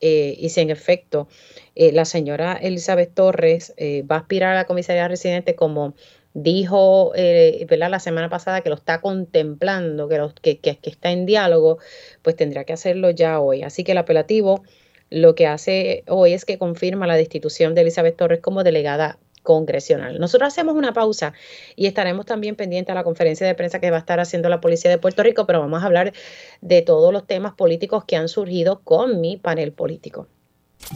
Eh, 0.00 0.34
y 0.38 0.48
si 0.48 0.60
en 0.60 0.70
efecto 0.70 1.28
eh, 1.76 1.92
la 1.92 2.04
señora 2.04 2.54
Elizabeth 2.54 3.14
Torres 3.14 3.74
eh, 3.76 4.02
va 4.02 4.16
a 4.16 4.18
aspirar 4.20 4.54
a 4.54 4.56
la 4.56 4.64
comisaría 4.66 5.06
residente 5.06 5.54
como 5.54 5.94
dijo 6.32 7.12
¿verdad? 7.12 7.90
la 7.90 8.00
semana 8.00 8.30
pasada 8.30 8.62
que 8.62 8.70
lo 8.70 8.76
está 8.76 9.00
contemplando, 9.00 10.08
que, 10.08 10.58
que, 10.58 10.78
está 10.82 11.12
en 11.12 11.26
diálogo, 11.26 11.78
pues 12.22 12.34
tendrá 12.34 12.64
que 12.64 12.72
hacerlo 12.72 13.10
ya 13.10 13.40
hoy. 13.40 13.62
Así 13.62 13.84
que 13.84 13.92
el 13.92 13.98
apelativo 13.98 14.62
lo 15.10 15.34
que 15.34 15.46
hace 15.46 16.02
hoy 16.08 16.32
es 16.32 16.44
que 16.44 16.58
confirma 16.58 17.06
la 17.06 17.16
destitución 17.16 17.74
de 17.74 17.82
Elizabeth 17.82 18.16
Torres 18.16 18.40
como 18.40 18.64
delegada 18.64 19.18
congresional. 19.50 20.20
Nosotros 20.20 20.46
hacemos 20.46 20.76
una 20.76 20.92
pausa 20.92 21.32
y 21.74 21.86
estaremos 21.86 22.24
también 22.24 22.54
pendientes 22.54 22.92
a 22.92 22.94
la 22.94 23.02
conferencia 23.02 23.44
de 23.48 23.56
prensa 23.56 23.80
que 23.80 23.90
va 23.90 23.96
a 23.96 24.00
estar 24.00 24.20
haciendo 24.20 24.48
la 24.48 24.60
Policía 24.60 24.92
de 24.92 24.98
Puerto 24.98 25.24
Rico, 25.24 25.44
pero 25.44 25.58
vamos 25.58 25.82
a 25.82 25.86
hablar 25.86 26.12
de 26.60 26.82
todos 26.82 27.12
los 27.12 27.26
temas 27.26 27.54
políticos 27.54 28.04
que 28.04 28.14
han 28.14 28.28
surgido 28.28 28.82
con 28.84 29.20
mi 29.20 29.38
panel 29.38 29.72
político. 29.72 30.28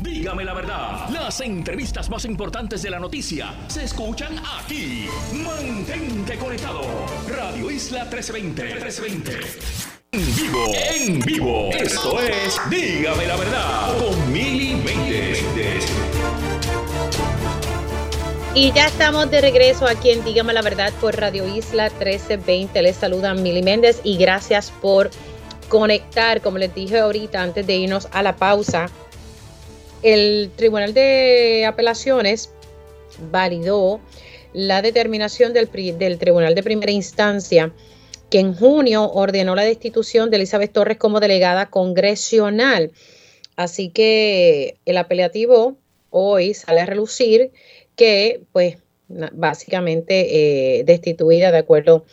Dígame 0.00 0.44
la 0.44 0.54
verdad, 0.54 1.08
las 1.10 1.40
entrevistas 1.40 2.08
más 2.08 2.24
importantes 2.24 2.82
de 2.82 2.90
la 2.90 3.00
noticia 3.00 3.52
se 3.66 3.84
escuchan 3.84 4.36
aquí. 4.56 5.08
Mantente 5.32 6.38
conectado. 6.38 6.82
Radio 7.28 7.70
Isla 7.70 8.04
1320. 8.04 8.62
1320. 8.62 9.84
En 10.12 10.36
vivo, 10.36 10.64
en 10.94 11.20
vivo. 11.20 11.70
Esto 11.72 12.20
es 12.20 12.60
Dígame 12.70 13.26
la 13.26 13.36
verdad 13.36 13.98
con 13.98 14.32
Mili 14.32 14.76
Y 18.56 18.72
ya 18.72 18.86
estamos 18.86 19.28
de 19.32 19.40
regreso 19.40 19.84
aquí 19.84 20.10
en 20.10 20.24
Dígame 20.24 20.52
la 20.52 20.62
Verdad 20.62 20.92
por 21.00 21.16
Radio 21.16 21.44
Isla 21.44 21.90
1320. 21.90 22.82
Les 22.82 22.94
saluda 22.94 23.34
Mili 23.34 23.62
Méndez 23.62 24.00
y 24.04 24.16
gracias 24.16 24.70
por 24.70 25.10
conectar, 25.68 26.40
como 26.40 26.58
les 26.58 26.72
dije 26.72 27.00
ahorita 27.00 27.42
antes 27.42 27.66
de 27.66 27.74
irnos 27.74 28.06
a 28.12 28.22
la 28.22 28.36
pausa. 28.36 28.92
El 30.02 30.52
Tribunal 30.54 30.94
de 30.94 31.66
Apelaciones 31.66 32.52
validó 33.32 33.98
la 34.52 34.82
determinación 34.82 35.52
del, 35.52 35.68
del 35.98 36.18
Tribunal 36.18 36.54
de 36.54 36.62
Primera 36.62 36.92
Instancia 36.92 37.72
que 38.30 38.38
en 38.38 38.54
junio 38.54 39.10
ordenó 39.10 39.56
la 39.56 39.64
destitución 39.64 40.30
de 40.30 40.36
Elizabeth 40.36 40.72
Torres 40.72 40.98
como 40.98 41.18
delegada 41.18 41.70
congresional. 41.70 42.92
Así 43.56 43.90
que 43.90 44.76
el 44.84 44.96
apelativo 44.96 45.76
hoy 46.10 46.54
sale 46.54 46.80
a 46.80 46.86
relucir 46.86 47.50
que, 47.96 48.42
pues, 48.52 48.78
básicamente 49.08 50.78
eh, 50.78 50.84
destituida 50.84 51.52
de 51.52 51.58
acuerdo 51.58 52.04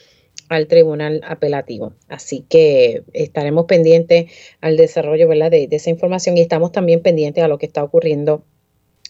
al 0.50 0.68
tribunal 0.68 1.22
apelativo. 1.26 1.94
Así 2.10 2.46
que 2.50 3.04
estaremos 3.14 3.66
pendientes 3.66 4.32
al 4.60 4.76
desarrollo 4.76 5.28
de, 5.30 5.70
esa 5.72 5.90
información 5.90 6.38
y 6.38 6.42
estamos 6.42 6.74
también 6.74 7.02
pendientes 7.02 7.44
a 7.44 7.48
lo 7.48 7.58
que 7.58 7.66
está 7.66 7.84
ocurriendo 7.84 8.44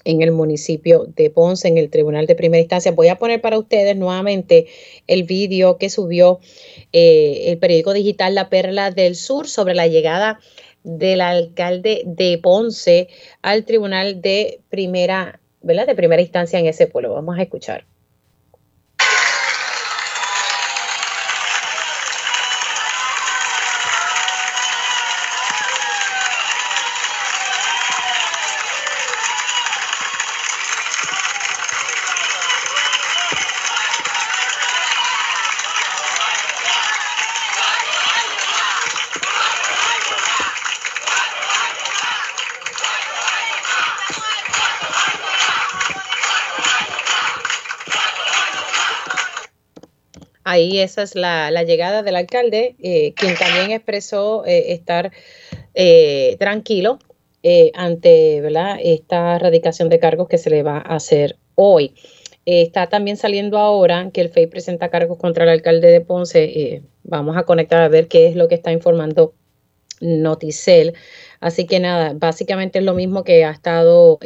en 0.03 0.21
el 0.21 0.31
municipio 0.31 1.05
de 1.15 1.29
Ponce, 1.31 1.67
en 1.67 1.77
el 1.79 1.89
tribunal 1.89 2.27
de 2.27 2.35
primera 2.35 2.61
instancia. 2.61 2.91
Voy 2.91 3.07
a 3.07 3.17
poner 3.17 3.41
para 3.41 3.57
ustedes 3.57 3.95
nuevamente 3.97 4.67
el 5.07 5.23
vídeo 5.23 5.77
que 5.77 5.89
subió 5.89 6.39
eh, 6.93 7.45
el 7.47 7.57
periódico 7.57 7.93
digital 7.93 8.35
La 8.35 8.49
Perla 8.49 8.91
del 8.91 9.15
Sur 9.15 9.47
sobre 9.47 9.73
la 9.73 9.87
llegada 9.87 10.39
del 10.83 11.21
alcalde 11.21 12.03
de 12.05 12.37
Ponce 12.37 13.07
al 13.41 13.65
tribunal 13.65 14.21
de 14.21 14.59
primera 14.69 15.40
¿verdad? 15.61 15.87
De 15.87 15.95
primera 15.95 16.21
instancia 16.21 16.59
en 16.59 16.65
ese 16.67 16.87
pueblo. 16.87 17.13
Vamos 17.13 17.37
a 17.37 17.41
escuchar. 17.43 17.85
Ahí 50.51 50.81
esa 50.81 51.03
es 51.03 51.15
la, 51.15 51.63
llegada 51.63 52.03
del 52.03 52.17
alcalde, 52.17 52.75
eh, 52.83 53.13
quien 53.13 53.37
también 53.37 53.71
expresó 53.71 54.45
eh, 54.45 54.73
estar 54.73 55.13
eh, 55.75 56.35
tranquilo 56.39 56.99
ante 57.73 58.43
esta 58.93 59.37
erradicación 59.37 59.87
de 59.87 59.97
cargos 59.97 60.27
que 60.27 60.37
se 60.37 60.49
le 60.49 60.61
va 60.61 60.79
a 60.79 60.95
hacer 60.97 61.37
hoy. 61.55 61.95
está 62.43 62.89
también 62.89 63.15
saliendo 63.15 63.59
ahora 63.59 64.11
que 64.13 64.19
el 64.19 64.27
FEI 64.27 64.47
presenta 64.47 64.89
cargos 64.89 65.17
contra 65.17 65.45
el 65.45 65.51
alcalde 65.51 65.89
de 65.89 66.01
Ponce. 66.01 66.83
vamos 67.03 67.37
a 67.37 67.43
conectar 67.43 67.81
a 67.81 67.87
ver 67.87 68.09
qué 68.09 68.27
es 68.27 68.35
lo 68.35 68.49
que 68.49 68.55
está 68.55 68.73
informando 68.73 69.33
Noticel. 70.01 70.95
Así 71.39 71.65
que 71.65 71.79
nada, 71.79 72.11
básicamente 72.13 72.79
es 72.79 72.85
lo 72.85 72.93
mismo 72.93 73.23
que 73.23 73.45
ha 73.45 73.51
estado 73.51 74.19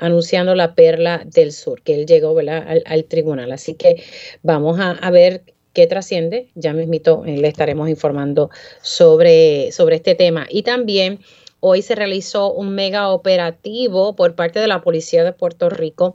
anunciando 0.00 0.54
la 0.54 0.74
perla 0.74 1.22
del 1.24 1.52
sur, 1.52 1.82
que 1.82 1.94
él 1.94 2.06
llegó 2.06 2.36
Al, 2.38 3.04
tribunal. 3.04 3.52
Así 3.52 3.74
que 3.74 4.02
vamos 4.42 4.78
a, 4.80 5.10
ver 5.10 5.42
qué 5.72 5.86
trasciende. 5.86 6.50
Ya 6.54 6.72
mismito 6.72 7.24
eh, 7.26 7.36
le 7.36 7.48
estaremos 7.48 7.88
informando 7.88 8.50
sobre, 8.82 9.70
sobre 9.72 9.96
este 9.96 10.14
tema. 10.14 10.46
Y 10.50 10.62
también 10.62 11.20
hoy 11.60 11.82
se 11.82 11.94
realizó 11.94 12.52
un 12.52 12.74
mega 12.74 13.10
operativo 13.10 14.16
por 14.16 14.34
parte 14.34 14.58
de 14.58 14.66
la 14.66 14.80
Policía 14.80 15.22
de 15.22 15.32
Puerto 15.32 15.68
Rico 15.68 16.14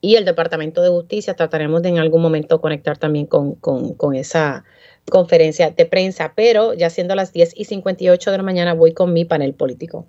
y 0.00 0.14
el 0.14 0.24
Departamento 0.24 0.80
de 0.80 0.90
Justicia. 0.90 1.34
Trataremos 1.34 1.82
de 1.82 1.88
en 1.88 1.98
algún 1.98 2.22
momento 2.22 2.60
conectar 2.60 2.98
también 2.98 3.26
con, 3.26 3.56
con 3.56 4.14
esa 4.14 4.64
conferencia 5.10 5.70
de 5.70 5.86
prensa, 5.86 6.32
pero 6.34 6.72
ya 6.72 6.88
siendo 6.88 7.14
las 7.14 7.32
10 7.32 7.52
y 7.56 7.64
58 7.64 8.30
de 8.30 8.36
la 8.36 8.42
mañana 8.42 8.74
voy 8.74 8.92
con 8.92 9.12
mi 9.12 9.24
panel 9.24 9.54
político. 9.54 10.06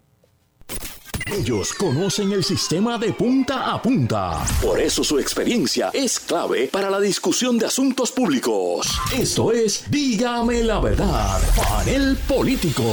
Ellos 1.34 1.74
conocen 1.74 2.32
el 2.34 2.44
sistema 2.44 3.00
de 3.00 3.12
punta 3.12 3.74
a 3.74 3.82
punta. 3.82 4.44
Por 4.62 4.80
eso 4.80 5.04
su 5.04 5.18
experiencia 5.18 5.90
es 5.92 6.20
clave 6.20 6.70
para 6.72 6.92
la 6.92 7.00
discusión 7.00 7.58
de 7.58 7.66
asuntos 7.66 8.12
públicos. 8.12 8.88
Esto 9.12 9.52
es 9.52 9.90
Dígame 9.90 10.62
la 10.62 10.80
verdad, 10.80 11.42
panel 11.58 12.16
político. 12.28 12.84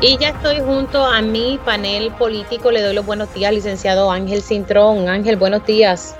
Y 0.00 0.18
ya 0.18 0.30
estoy 0.30 0.58
junto 0.58 1.06
a 1.06 1.22
mi 1.22 1.60
panel 1.64 2.10
político. 2.18 2.72
Le 2.72 2.82
doy 2.82 2.96
los 2.96 3.06
buenos 3.06 3.32
días, 3.32 3.52
licenciado 3.52 4.10
Ángel 4.10 4.42
Cintrón. 4.42 5.08
Ángel, 5.08 5.36
buenos 5.36 5.64
días. 5.64 6.16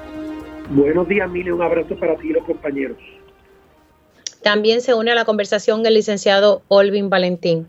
Buenos 0.70 1.08
días, 1.08 1.28
Mili. 1.28 1.50
Un 1.50 1.60
abrazo 1.60 1.96
para 1.96 2.14
ti 2.18 2.28
y 2.28 2.32
los 2.34 2.44
compañeros. 2.44 2.98
También 4.42 4.80
se 4.80 4.94
une 4.94 5.12
a 5.12 5.14
la 5.14 5.24
conversación 5.24 5.86
el 5.86 5.94
licenciado 5.94 6.62
Olvin 6.68 7.10
Valentín. 7.10 7.68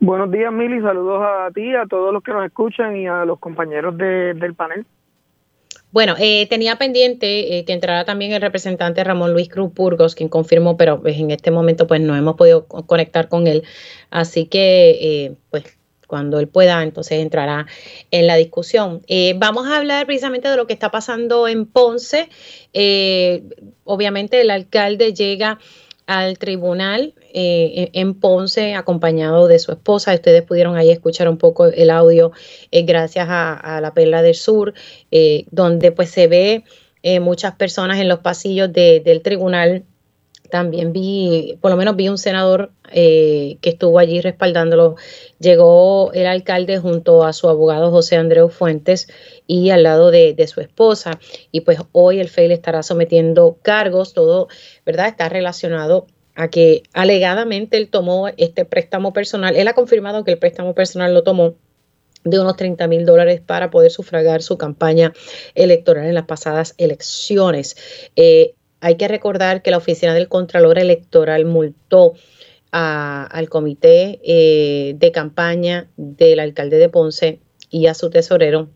Buenos 0.00 0.30
días, 0.30 0.52
Mili. 0.52 0.80
Saludos 0.80 1.22
a 1.22 1.50
ti, 1.52 1.74
a 1.74 1.86
todos 1.86 2.12
los 2.12 2.22
que 2.22 2.32
nos 2.32 2.44
escuchan 2.44 2.96
y 2.96 3.06
a 3.06 3.24
los 3.24 3.38
compañeros 3.38 3.96
del 3.96 4.54
panel. 4.54 4.84
Bueno, 5.92 6.14
eh, 6.18 6.46
tenía 6.48 6.76
pendiente 6.76 7.58
eh, 7.58 7.64
que 7.64 7.72
entrara 7.74 8.04
también 8.04 8.32
el 8.32 8.40
representante 8.40 9.04
Ramón 9.04 9.32
Luis 9.32 9.48
Cruz 9.48 9.74
Burgos, 9.74 10.14
quien 10.14 10.30
confirmó, 10.30 10.76
pero 10.76 11.02
pues, 11.02 11.18
en 11.18 11.30
este 11.30 11.50
momento 11.50 11.86
pues 11.86 12.00
no 12.00 12.16
hemos 12.16 12.34
podido 12.34 12.66
conectar 12.66 13.28
con 13.28 13.46
él. 13.46 13.62
Así 14.10 14.46
que 14.46 14.90
eh, 15.00 15.34
pues 15.50 15.78
cuando 16.12 16.38
él 16.38 16.46
pueda, 16.46 16.82
entonces 16.82 17.20
entrará 17.20 17.66
en 18.10 18.26
la 18.26 18.36
discusión. 18.36 19.00
Eh, 19.06 19.32
vamos 19.38 19.66
a 19.66 19.78
hablar 19.78 20.04
precisamente 20.04 20.46
de 20.46 20.58
lo 20.58 20.66
que 20.66 20.74
está 20.74 20.90
pasando 20.90 21.48
en 21.48 21.64
Ponce. 21.64 22.28
Eh, 22.74 23.44
obviamente 23.84 24.42
el 24.42 24.50
alcalde 24.50 25.14
llega 25.14 25.58
al 26.04 26.36
tribunal 26.36 27.14
eh, 27.32 27.88
en 27.94 28.12
Ponce 28.12 28.74
acompañado 28.74 29.48
de 29.48 29.58
su 29.58 29.72
esposa. 29.72 30.12
Ustedes 30.12 30.42
pudieron 30.42 30.76
ahí 30.76 30.90
escuchar 30.90 31.30
un 31.30 31.38
poco 31.38 31.64
el 31.64 31.88
audio 31.88 32.32
gracias 32.70 33.28
a, 33.30 33.80
la 33.80 33.94
Perla 33.94 34.20
del 34.20 34.34
Sur, 34.34 34.74
donde 35.50 35.92
pues 35.92 36.10
se 36.10 36.26
ve 36.26 36.64
muchas 37.22 37.54
personas 37.54 37.98
en 38.00 38.08
los 38.08 38.18
pasillos 38.18 38.70
del 38.70 39.22
tribunal 39.22 39.86
también 40.52 40.92
vi, 40.92 41.56
por 41.62 41.70
lo 41.70 41.78
menos 41.78 41.96
vi 41.96 42.10
un 42.10 42.18
senador 42.18 42.72
eh, 42.90 43.56
que 43.62 43.70
estuvo 43.70 43.98
allí 43.98 44.20
respaldándolo. 44.20 44.96
Llegó 45.38 46.12
el 46.12 46.26
alcalde 46.26 46.76
junto 46.76 47.24
a 47.24 47.32
su 47.32 47.48
abogado 47.48 47.90
José 47.90 48.16
Andreu 48.16 48.50
Fuentes 48.50 49.08
y 49.46 49.70
al 49.70 49.82
lado 49.82 50.10
de, 50.10 50.46
su 50.46 50.60
esposa. 50.60 51.18
Y 51.52 51.62
pues 51.62 51.78
hoy 51.92 52.20
el 52.20 52.28
FEI 52.28 52.48
le 52.48 52.54
estará 52.54 52.82
sometiendo 52.82 53.56
cargos, 53.62 54.12
todo, 54.12 54.48
¿verdad? 54.84 55.08
Está 55.08 55.30
relacionado 55.30 56.06
a 56.34 56.48
que 56.48 56.82
alegadamente 56.92 57.78
él 57.78 57.88
tomó 57.88 58.28
este 58.36 58.66
préstamo 58.66 59.14
personal. 59.14 59.56
Él 59.56 59.68
ha 59.68 59.72
confirmado 59.72 60.22
que 60.22 60.32
el 60.32 60.38
préstamo 60.38 60.74
personal 60.74 61.14
lo 61.14 61.22
tomó 61.22 61.54
de 62.24 62.38
unos 62.38 62.56
30 62.56 62.86
mil 62.88 63.06
dólares 63.06 63.40
para 63.40 63.70
poder 63.70 63.90
sufragar 63.90 64.42
su 64.42 64.58
campaña 64.58 65.14
electoral 65.54 66.04
en 66.04 66.14
las 66.14 66.26
pasadas 66.26 66.74
elecciones. 66.76 68.10
Eh, 68.16 68.54
hay 68.82 68.96
que 68.96 69.06
recordar 69.08 69.62
que 69.62 69.70
la 69.70 69.76
Oficina 69.78 70.12
del 70.12 70.28
Contralor 70.28 70.78
Electoral 70.78 71.44
multó 71.44 72.14
al 72.72 73.48
comité 73.48 74.18
eh, 74.24 74.94
de 74.96 75.12
campaña 75.12 75.88
del 75.96 76.40
alcalde 76.40 76.78
de 76.78 76.88
Ponce 76.88 77.40
y 77.70 77.86
a 77.86 77.94
su 77.94 78.10
tesorero 78.10 78.70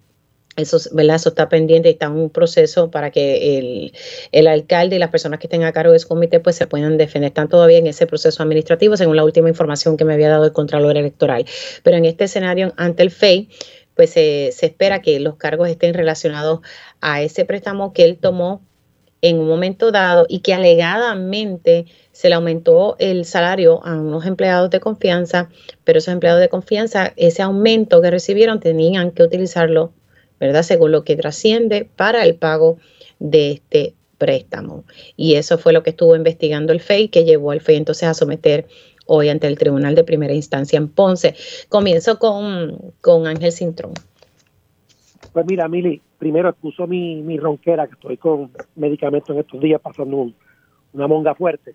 eso, 0.56 0.78
está 0.78 1.48
pendiente 1.48 1.88
y 1.88 1.92
está 1.92 2.06
en 2.06 2.12
un 2.12 2.30
proceso 2.30 2.90
para 2.90 3.10
que 3.10 3.58
el, 3.58 3.92
el, 4.32 4.46
alcalde 4.46 4.96
y 4.96 4.98
las 4.98 5.10
personas 5.10 5.38
que 5.38 5.48
estén 5.48 5.64
a 5.64 5.72
cargo 5.72 5.90
de 5.90 5.98
ese 5.98 6.06
comité 6.06 6.40
pues 6.40 6.56
se 6.56 6.66
puedan 6.66 6.96
defender. 6.96 7.28
Están 7.28 7.48
todavía 7.48 7.78
en 7.78 7.86
ese 7.86 8.06
proceso 8.06 8.42
administrativo, 8.42 8.96
según 8.96 9.16
la 9.16 9.24
última 9.24 9.50
información 9.50 9.98
que 9.98 10.06
me 10.06 10.14
había 10.14 10.30
dado 10.30 10.46
el 10.46 10.52
Contralor 10.52 10.96
Electoral. 10.96 11.44
Pero 11.82 11.98
en 11.98 12.06
este 12.06 12.24
escenario, 12.24 12.72
ante 12.78 13.02
el 13.02 13.10
FEI, 13.10 13.50
pues 13.94 14.10
se 14.10 14.48
espera 14.48 15.02
que 15.02 15.20
los 15.20 15.36
cargos 15.36 15.68
estén 15.68 15.92
relacionados 15.92 16.60
a 17.02 17.20
ese 17.20 17.44
préstamo 17.44 17.92
que 17.92 18.04
él 18.04 18.16
tomó 18.16 18.62
en 19.22 19.38
un 19.38 19.48
momento 19.48 19.90
dado 19.90 20.26
y 20.28 20.40
que 20.40 20.54
alegadamente 20.54 21.86
se 22.12 22.28
le 22.28 22.34
aumentó 22.34 22.96
el 22.98 23.24
salario 23.24 23.84
a 23.84 23.94
unos 23.94 24.26
empleados 24.26 24.70
de 24.70 24.80
confianza, 24.80 25.50
pero 25.84 25.98
esos 25.98 26.12
empleados 26.12 26.40
de 26.40 26.48
confianza, 26.48 27.12
ese 27.16 27.42
aumento 27.42 28.00
que 28.00 28.10
recibieron 28.10 28.60
tenían 28.60 29.10
que 29.10 29.22
utilizarlo, 29.22 29.92
¿verdad? 30.38 30.62
Según 30.62 30.92
lo 30.92 31.04
que 31.04 31.16
trasciende 31.16 31.88
para 31.96 32.24
el 32.24 32.36
pago 32.36 32.78
de 33.18 33.52
este 33.52 33.94
préstamo. 34.18 34.84
Y 35.16 35.34
eso 35.34 35.58
fue 35.58 35.72
lo 35.72 35.82
que 35.82 35.90
estuvo 35.90 36.16
investigando 36.16 36.72
el 36.72 36.80
FEI, 36.80 37.08
que 37.08 37.24
llevó 37.24 37.50
al 37.50 37.60
FEI 37.60 37.76
entonces 37.76 38.08
a 38.08 38.14
someter 38.14 38.66
hoy 39.06 39.28
ante 39.28 39.46
el 39.46 39.58
Tribunal 39.58 39.94
de 39.94 40.04
Primera 40.04 40.32
Instancia 40.32 40.76
en 40.76 40.88
Ponce. 40.88 41.34
Comienzo 41.68 42.18
con, 42.18 42.92
con 43.00 43.26
Ángel 43.26 43.52
Cintrón. 43.52 43.92
Pues 45.32 45.46
mira, 45.46 45.68
Mili, 45.68 46.00
primero 46.18 46.48
expuso 46.48 46.86
mi, 46.86 47.22
mi 47.22 47.38
ronquera, 47.38 47.86
que 47.86 47.94
estoy 47.94 48.16
con 48.16 48.50
medicamentos 48.74 49.30
en 49.30 49.40
estos 49.40 49.60
días 49.60 49.80
pasando 49.80 50.32
una 50.92 51.06
monga 51.06 51.34
fuerte. 51.34 51.74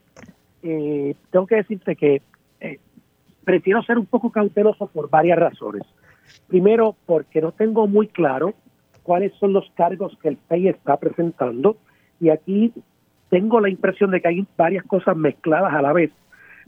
Eh, 0.64 1.16
tengo 1.32 1.48
que 1.48 1.56
decirte 1.56 1.96
que 1.96 2.22
eh, 2.60 2.80
prefiero 3.44 3.82
ser 3.84 3.98
un 3.98 4.06
poco 4.06 4.32
cauteloso 4.32 4.88
por 4.88 5.10
varias 5.10 5.40
razones. 5.40 5.84
Primero, 6.48 6.96
porque 7.06 7.42
no 7.42 7.52
tengo 7.52 7.88
muy 7.88 8.08
claro 8.08 8.54
cuáles 9.04 9.34
son 9.40 9.54
los 9.54 9.70
cargos 9.76 10.18
que 10.22 10.30
el 10.30 10.38
PEI 10.38 10.70
está 10.70 10.98
presentando 10.98 11.78
y 12.20 12.30
aquí 12.30 12.74
tengo 13.30 13.60
la 13.60 13.70
impresión 13.70 14.12
de 14.12 14.22
que 14.22 14.28
hay 14.28 14.46
varias 14.58 14.86
cosas 14.86 15.16
mezcladas 15.16 15.74
a 15.74 15.82
la 15.82 15.94
vez. 15.94 16.12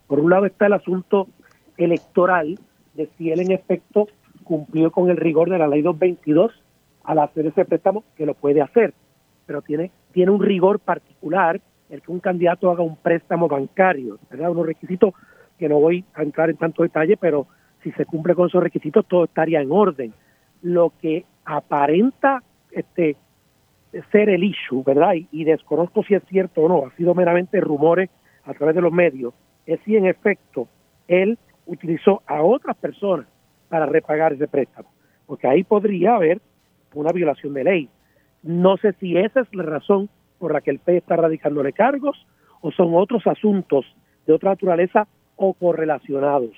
Por 0.07 0.19
un 0.19 0.31
lado 0.31 0.45
está 0.45 0.65
el 0.65 0.73
asunto 0.73 1.27
electoral 1.77 2.59
de 2.95 3.09
si 3.17 3.31
él 3.31 3.41
en 3.41 3.51
efecto 3.51 4.07
cumplió 4.43 4.91
con 4.91 5.09
el 5.09 5.17
rigor 5.17 5.49
de 5.49 5.57
la 5.57 5.67
ley 5.67 5.81
222 5.81 6.62
al 7.03 7.19
hacer 7.19 7.47
ese 7.47 7.65
préstamo, 7.65 8.03
que 8.15 8.25
lo 8.25 8.33
puede 8.33 8.61
hacer, 8.61 8.93
pero 9.45 9.61
tiene, 9.61 9.91
tiene 10.11 10.31
un 10.31 10.41
rigor 10.41 10.79
particular 10.79 11.59
el 11.89 12.01
que 12.01 12.11
un 12.11 12.19
candidato 12.19 12.71
haga 12.71 12.81
un 12.81 12.95
préstamo 12.95 13.47
bancario, 13.47 14.17
¿verdad? 14.29 14.51
Unos 14.51 14.65
requisitos 14.65 15.13
que 15.59 15.69
no 15.69 15.79
voy 15.79 16.03
a 16.15 16.23
entrar 16.23 16.49
en 16.49 16.57
tanto 16.57 16.83
detalle, 16.83 17.17
pero 17.17 17.47
si 17.83 17.91
se 17.91 18.05
cumple 18.05 18.35
con 18.35 18.47
esos 18.47 18.63
requisitos 18.63 19.05
todo 19.07 19.25
estaría 19.25 19.61
en 19.61 19.71
orden. 19.71 20.13
Lo 20.61 20.93
que 21.01 21.25
aparenta 21.45 22.41
este 22.71 23.15
ser 24.11 24.29
el 24.29 24.43
issue, 24.43 24.83
¿verdad? 24.83 25.13
Y, 25.13 25.27
y 25.31 25.43
desconozco 25.43 26.03
si 26.03 26.15
es 26.15 26.23
cierto 26.29 26.61
o 26.61 26.69
no, 26.69 26.87
ha 26.87 26.95
sido 26.95 27.13
meramente 27.13 27.61
rumores 27.61 28.09
a 28.45 28.53
través 28.53 28.75
de 28.75 28.81
los 28.81 28.91
medios, 28.91 29.33
es 29.65 29.79
si 29.85 29.95
en 29.95 30.05
efecto 30.05 30.67
él 31.07 31.37
utilizó 31.65 32.23
a 32.25 32.41
otras 32.41 32.75
personas 32.77 33.27
para 33.69 33.85
repagar 33.85 34.33
ese 34.33 34.47
préstamo, 34.47 34.89
porque 35.25 35.47
ahí 35.47 35.63
podría 35.63 36.15
haber 36.15 36.41
una 37.01 37.11
violación 37.11 37.53
de 37.53 37.63
ley. 37.63 37.89
No 38.41 38.77
sé 38.77 38.93
si 38.99 39.17
esa 39.17 39.41
es 39.41 39.47
la 39.53 39.63
razón 39.63 40.09
por 40.39 40.53
la 40.53 40.61
que 40.61 40.71
el 40.71 40.79
PE 40.79 40.97
está 40.97 41.15
radicándole 41.15 41.73
cargos 41.73 42.25
o 42.61 42.71
son 42.71 42.93
otros 42.95 43.25
asuntos 43.27 43.85
de 44.25 44.33
otra 44.33 44.51
naturaleza 44.51 45.07
o 45.35 45.53
correlacionados. 45.53 46.51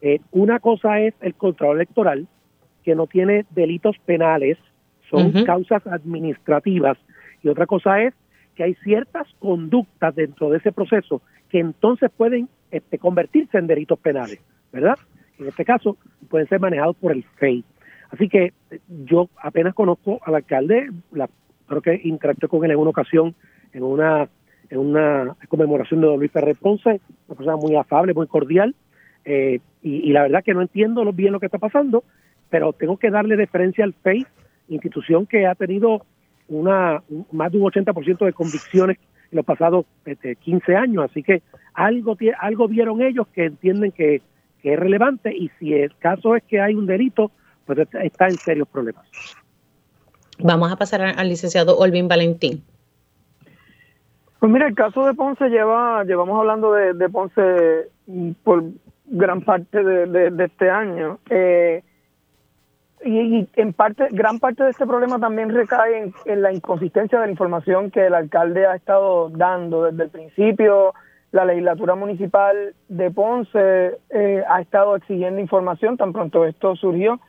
Eh, 0.00 0.20
una 0.30 0.60
cosa 0.60 1.00
es 1.00 1.14
el 1.20 1.34
control 1.34 1.76
electoral, 1.76 2.28
que 2.84 2.94
no 2.94 3.06
tiene 3.06 3.44
delitos 3.50 3.96
penales, 4.04 4.58
son 5.10 5.32
causas 5.44 5.86
administrativas, 5.86 6.98
y 7.42 7.48
otra 7.48 7.66
cosa 7.66 8.02
es 8.02 8.14
que 8.54 8.64
hay 8.64 8.74
ciertas 8.82 9.26
conductas 9.38 10.14
dentro 10.14 10.50
de 10.50 10.58
ese 10.58 10.72
proceso 10.72 11.22
que 11.48 11.60
entonces 11.60 12.10
pueden 12.16 12.48
este, 12.70 12.98
convertirse 12.98 13.56
en 13.58 13.66
delitos 13.66 13.98
penales, 13.98 14.40
¿verdad? 14.72 14.98
En 15.38 15.48
este 15.48 15.64
caso, 15.64 15.96
pueden 16.28 16.48
ser 16.48 16.60
manejados 16.60 16.96
por 16.96 17.12
el 17.12 17.24
FEI. 17.36 17.64
Así 18.10 18.28
que 18.28 18.52
yo 18.88 19.28
apenas 19.42 19.74
conozco 19.74 20.20
al 20.24 20.34
alcalde, 20.34 20.90
la, 21.12 21.28
creo 21.66 21.82
que 21.82 22.00
interactué 22.04 22.48
con 22.48 22.64
él 22.64 22.70
en 22.70 22.78
una 22.78 22.90
ocasión 22.90 23.34
en 23.72 23.82
una 23.82 24.28
en 24.70 24.78
una 24.78 25.36
conmemoración 25.48 26.00
de 26.00 26.06
Don 26.08 26.18
Luis 26.18 26.30
Ferrer 26.30 26.56
Ponce, 26.56 27.00
una 27.26 27.36
persona 27.36 27.56
muy 27.56 27.74
afable, 27.74 28.12
muy 28.12 28.26
cordial, 28.26 28.74
eh, 29.24 29.60
y, 29.82 30.12
la 30.12 30.22
verdad 30.22 30.44
que 30.44 30.54
no 30.54 30.60
entiendo 30.60 31.10
bien 31.12 31.32
lo 31.32 31.40
que 31.40 31.46
está 31.46 31.58
pasando, 31.58 32.04
pero 32.50 32.72
tengo 32.72 32.96
que 32.98 33.10
darle 33.10 33.36
deferencia 33.36 33.84
al 33.84 33.94
FEI, 33.94 34.26
institución 34.68 35.26
que 35.26 35.46
ha 35.46 35.54
tenido 35.54 36.04
una 36.48 37.02
más 37.32 37.52
de 37.52 37.58
un 37.58 37.64
80% 37.64 38.24
de 38.24 38.32
convicciones 38.32 38.98
en 39.30 39.36
los 39.36 39.44
pasados 39.44 39.86
este, 40.04 40.36
15 40.36 40.76
años, 40.76 41.04
así 41.10 41.22
que 41.22 41.42
algo 41.74 42.16
algo 42.40 42.68
vieron 42.68 43.02
ellos 43.02 43.26
que 43.28 43.44
entienden 43.44 43.92
que, 43.92 44.20
que 44.62 44.74
es 44.74 44.78
relevante 44.78 45.34
y 45.34 45.50
si 45.58 45.74
el 45.74 45.94
caso 45.96 46.36
es 46.36 46.42
que 46.44 46.60
hay 46.60 46.74
un 46.74 46.86
delito, 46.86 47.30
pues 47.68 47.86
está 48.02 48.26
en 48.26 48.38
serios 48.38 48.66
problemas. 48.66 49.06
Vamos 50.38 50.72
a 50.72 50.76
pasar 50.76 51.02
al 51.02 51.28
licenciado 51.28 51.76
Olvin 51.76 52.08
Valentín. 52.08 52.64
Pues 54.40 54.50
mira, 54.50 54.68
el 54.68 54.74
caso 54.74 55.04
de 55.04 55.12
Ponce 55.12 55.48
lleva, 55.50 56.02
llevamos 56.04 56.38
hablando 56.38 56.72
de, 56.72 57.08
Ponce 57.10 57.90
por 58.42 58.64
gran 59.04 59.42
parte 59.42 59.84
de, 59.84 60.44
este 60.44 60.70
año. 60.70 61.18
Eh, 61.28 61.82
y, 63.04 63.48
en 63.56 63.72
parte, 63.74 64.08
gran 64.12 64.38
parte 64.38 64.64
de 64.64 64.70
este 64.70 64.86
problema 64.86 65.18
también 65.18 65.50
recae 65.50 66.10
en, 66.24 66.42
la 66.42 66.52
inconsistencia 66.52 67.18
de 67.18 67.26
la 67.26 67.30
información 67.30 67.90
que 67.90 68.06
el 68.06 68.14
alcalde 68.14 68.66
ha 68.66 68.76
estado 68.76 69.28
dando 69.28 69.84
desde 69.84 70.04
el 70.04 70.10
principio. 70.10 70.94
La 71.32 71.44
legislatura 71.44 71.96
municipal 71.96 72.74
de 72.88 73.10
Ponce 73.10 73.98
eh, 74.08 74.42
ha 74.48 74.60
estado 74.62 74.96
exigiendo 74.96 75.40
información 75.40 75.98
tan 75.98 76.14
pronto 76.14 76.46
esto 76.46 76.74
surgió 76.74 77.20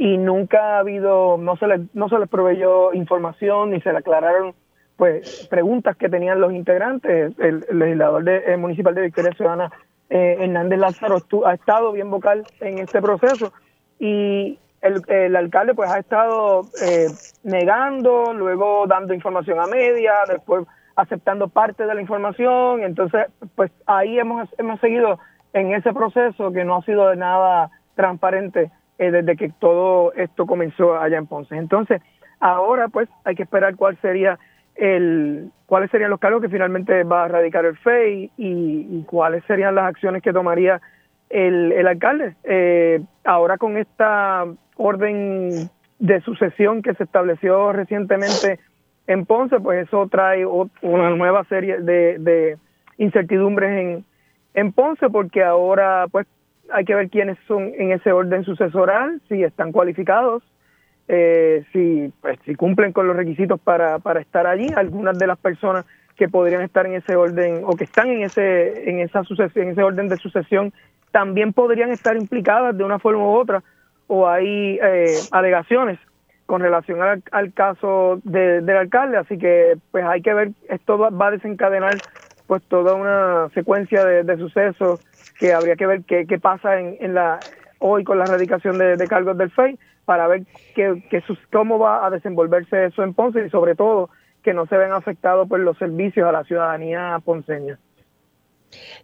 y 0.00 0.16
nunca 0.16 0.76
ha 0.76 0.78
habido, 0.78 1.36
no 1.36 1.56
se 1.56 1.66
les, 1.66 1.94
no 1.94 2.08
se 2.08 2.18
les 2.18 2.26
proveyó 2.26 2.94
información 2.94 3.72
ni 3.72 3.82
se 3.82 3.92
le 3.92 3.98
aclararon 3.98 4.54
pues 4.96 5.46
preguntas 5.50 5.94
que 5.94 6.08
tenían 6.08 6.40
los 6.40 6.54
integrantes. 6.54 7.34
El, 7.38 7.66
legislador 7.70 8.24
de, 8.24 8.56
municipal 8.56 8.94
de 8.94 9.02
Victoria 9.02 9.32
Ciudadana, 9.32 9.70
eh, 10.08 10.38
Hernández 10.40 10.78
Lázaro, 10.78 11.18
ha 11.44 11.52
estado 11.52 11.92
bien 11.92 12.10
vocal 12.10 12.46
en 12.60 12.78
este 12.78 13.02
proceso 13.02 13.52
y 13.98 14.58
el, 14.80 15.02
el 15.06 15.36
alcalde 15.36 15.74
pues 15.74 15.90
ha 15.90 15.98
estado 15.98 16.62
eh, 16.82 17.08
negando, 17.42 18.32
luego 18.32 18.86
dando 18.86 19.12
información 19.12 19.60
a 19.60 19.66
media, 19.66 20.14
después 20.26 20.64
aceptando 20.96 21.48
parte 21.48 21.84
de 21.84 21.94
la 21.94 22.00
información, 22.00 22.84
entonces 22.84 23.26
pues 23.54 23.70
ahí 23.84 24.18
hemos, 24.18 24.48
hemos 24.56 24.80
seguido 24.80 25.18
en 25.52 25.74
ese 25.74 25.92
proceso 25.92 26.52
que 26.52 26.64
no 26.64 26.76
ha 26.76 26.82
sido 26.86 27.10
de 27.10 27.16
nada 27.16 27.70
transparente 27.96 28.70
eh, 29.00 29.10
desde 29.10 29.34
que 29.34 29.48
todo 29.58 30.12
esto 30.12 30.44
comenzó 30.44 31.00
allá 31.00 31.16
en 31.16 31.26
Ponce. 31.26 31.56
Entonces, 31.56 32.02
ahora 32.38 32.88
pues 32.88 33.08
hay 33.24 33.34
que 33.34 33.44
esperar 33.44 33.74
cuál 33.74 33.96
sería 34.02 34.38
el 34.74 35.50
cuáles 35.64 35.90
serían 35.90 36.10
los 36.10 36.20
cargos 36.20 36.42
que 36.42 36.50
finalmente 36.50 37.02
va 37.04 37.24
a 37.24 37.28
radicar 37.28 37.64
el 37.64 37.78
FEI 37.78 38.30
y, 38.36 39.02
cuáles 39.04 39.42
serían 39.44 39.74
las 39.74 39.86
acciones 39.86 40.22
que 40.22 40.34
tomaría 40.34 40.82
el, 41.30 41.72
el 41.72 41.86
alcalde. 41.86 42.34
Eh, 42.44 43.00
ahora 43.24 43.56
con 43.56 43.78
esta 43.78 44.44
orden 44.76 45.70
de 45.98 46.20
sucesión 46.20 46.82
que 46.82 46.92
se 46.92 47.04
estableció 47.04 47.72
recientemente 47.72 48.60
en 49.06 49.24
Ponce, 49.24 49.60
pues 49.60 49.86
eso 49.86 50.08
trae 50.08 50.44
una 50.44 51.08
nueva 51.16 51.44
serie 51.44 51.78
de, 51.78 52.18
de 52.18 52.58
incertidumbres 52.98 53.70
en, 53.70 54.04
en 54.52 54.72
Ponce, 54.72 55.08
porque 55.08 55.42
ahora 55.42 56.04
pues 56.10 56.26
hay 56.72 56.84
que 56.84 56.94
ver 56.94 57.08
quiénes 57.10 57.38
son 57.46 57.72
en 57.76 57.92
ese 57.92 58.12
orden 58.12 58.44
sucesoral, 58.44 59.20
si 59.28 59.42
están 59.42 59.72
cualificados, 59.72 60.42
eh, 61.08 61.64
si, 61.72 62.12
pues, 62.20 62.38
si 62.44 62.54
cumplen 62.54 62.92
con 62.92 63.06
los 63.08 63.16
requisitos 63.16 63.60
para, 63.60 63.98
estar 64.20 64.46
allí. 64.46 64.68
Algunas 64.76 65.18
de 65.18 65.26
las 65.26 65.38
personas 65.38 65.84
que 66.16 66.28
podrían 66.28 66.62
estar 66.62 66.86
en 66.86 66.94
ese 66.94 67.16
orden 67.16 67.62
o 67.64 67.74
que 67.74 67.84
están 67.84 68.08
en 68.10 68.22
ese 68.22 68.88
en 68.88 69.00
esa 69.00 69.24
sucesión, 69.24 69.64
en 69.64 69.72
ese 69.72 69.82
orden 69.82 70.08
de 70.08 70.18
sucesión 70.18 70.72
también 71.10 71.52
podrían 71.52 71.90
estar 71.90 72.16
implicadas 72.16 72.76
de 72.76 72.84
una 72.84 72.98
forma 72.98 73.24
u 73.24 73.34
otra 73.36 73.62
o 74.06 74.28
hay 74.28 74.78
eh, 74.82 75.16
alegaciones 75.32 75.98
con 76.44 76.60
relación 76.60 76.98
al, 77.00 77.52
caso 77.54 78.20
del 78.22 78.68
alcalde 78.68 79.16
así 79.16 79.38
que 79.38 79.78
pues 79.90 80.04
hay 80.04 80.20
que 80.20 80.34
ver 80.34 80.50
esto 80.68 80.98
va, 80.98 81.26
a 81.26 81.30
desencadenar 81.30 81.96
pues 82.46 82.62
toda 82.64 82.94
una 82.94 83.48
secuencia 83.54 84.04
de, 84.04 84.22
de 84.22 84.36
sucesos 84.36 85.00
que 85.40 85.54
habría 85.54 85.74
que 85.74 85.86
ver 85.86 86.02
qué, 86.04 86.26
qué 86.26 86.38
pasa 86.38 86.78
en, 86.78 86.98
en, 87.00 87.14
la 87.14 87.40
hoy 87.78 88.04
con 88.04 88.18
la 88.18 88.24
erradicación 88.24 88.78
de, 88.78 89.08
cargos 89.08 89.38
del 89.38 89.50
FEI 89.50 89.78
para 90.04 90.28
ver 90.28 90.42
qué, 90.74 91.02
qué 91.10 91.24
cómo 91.50 91.78
va 91.78 92.06
a 92.06 92.10
desenvolverse 92.10 92.84
eso 92.84 93.02
en 93.02 93.14
Ponce 93.14 93.44
y 93.44 93.50
sobre 93.50 93.74
todo 93.74 94.10
que 94.42 94.52
no 94.52 94.66
se 94.66 94.76
ven 94.76 94.92
afectados 94.92 95.48
por 95.48 95.58
los 95.60 95.78
servicios 95.78 96.28
a 96.28 96.32
la 96.32 96.44
ciudadanía 96.44 97.18
ponceña. 97.24 97.78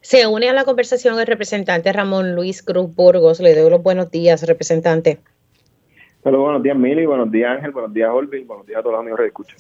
Se 0.01 0.27
une 0.27 0.49
a 0.49 0.53
la 0.53 0.65
conversación 0.65 1.19
el 1.19 1.27
representante 1.27 1.93
Ramón 1.93 2.35
Luis 2.35 2.63
Cruz 2.63 2.95
Burgos. 2.95 3.41
Le 3.41 3.55
doy 3.55 3.71
los 3.71 3.83
buenos 3.83 4.11
días, 4.11 4.47
representante. 4.47 5.19
Hola, 6.23 6.39
buenos 6.39 6.63
días, 6.63 6.77
Mili, 6.77 7.07
buenos 7.07 7.31
días, 7.31 7.57
Ángel, 7.57 7.71
buenos 7.71 7.95
días, 7.95 8.11
Olvin, 8.13 8.47
buenos 8.47 8.67
días 8.67 8.81
a 8.81 8.83
todos 8.83 8.93
los 8.93 9.01
amigos 9.01 9.21
que 9.21 9.27
escuchan. 9.27 9.59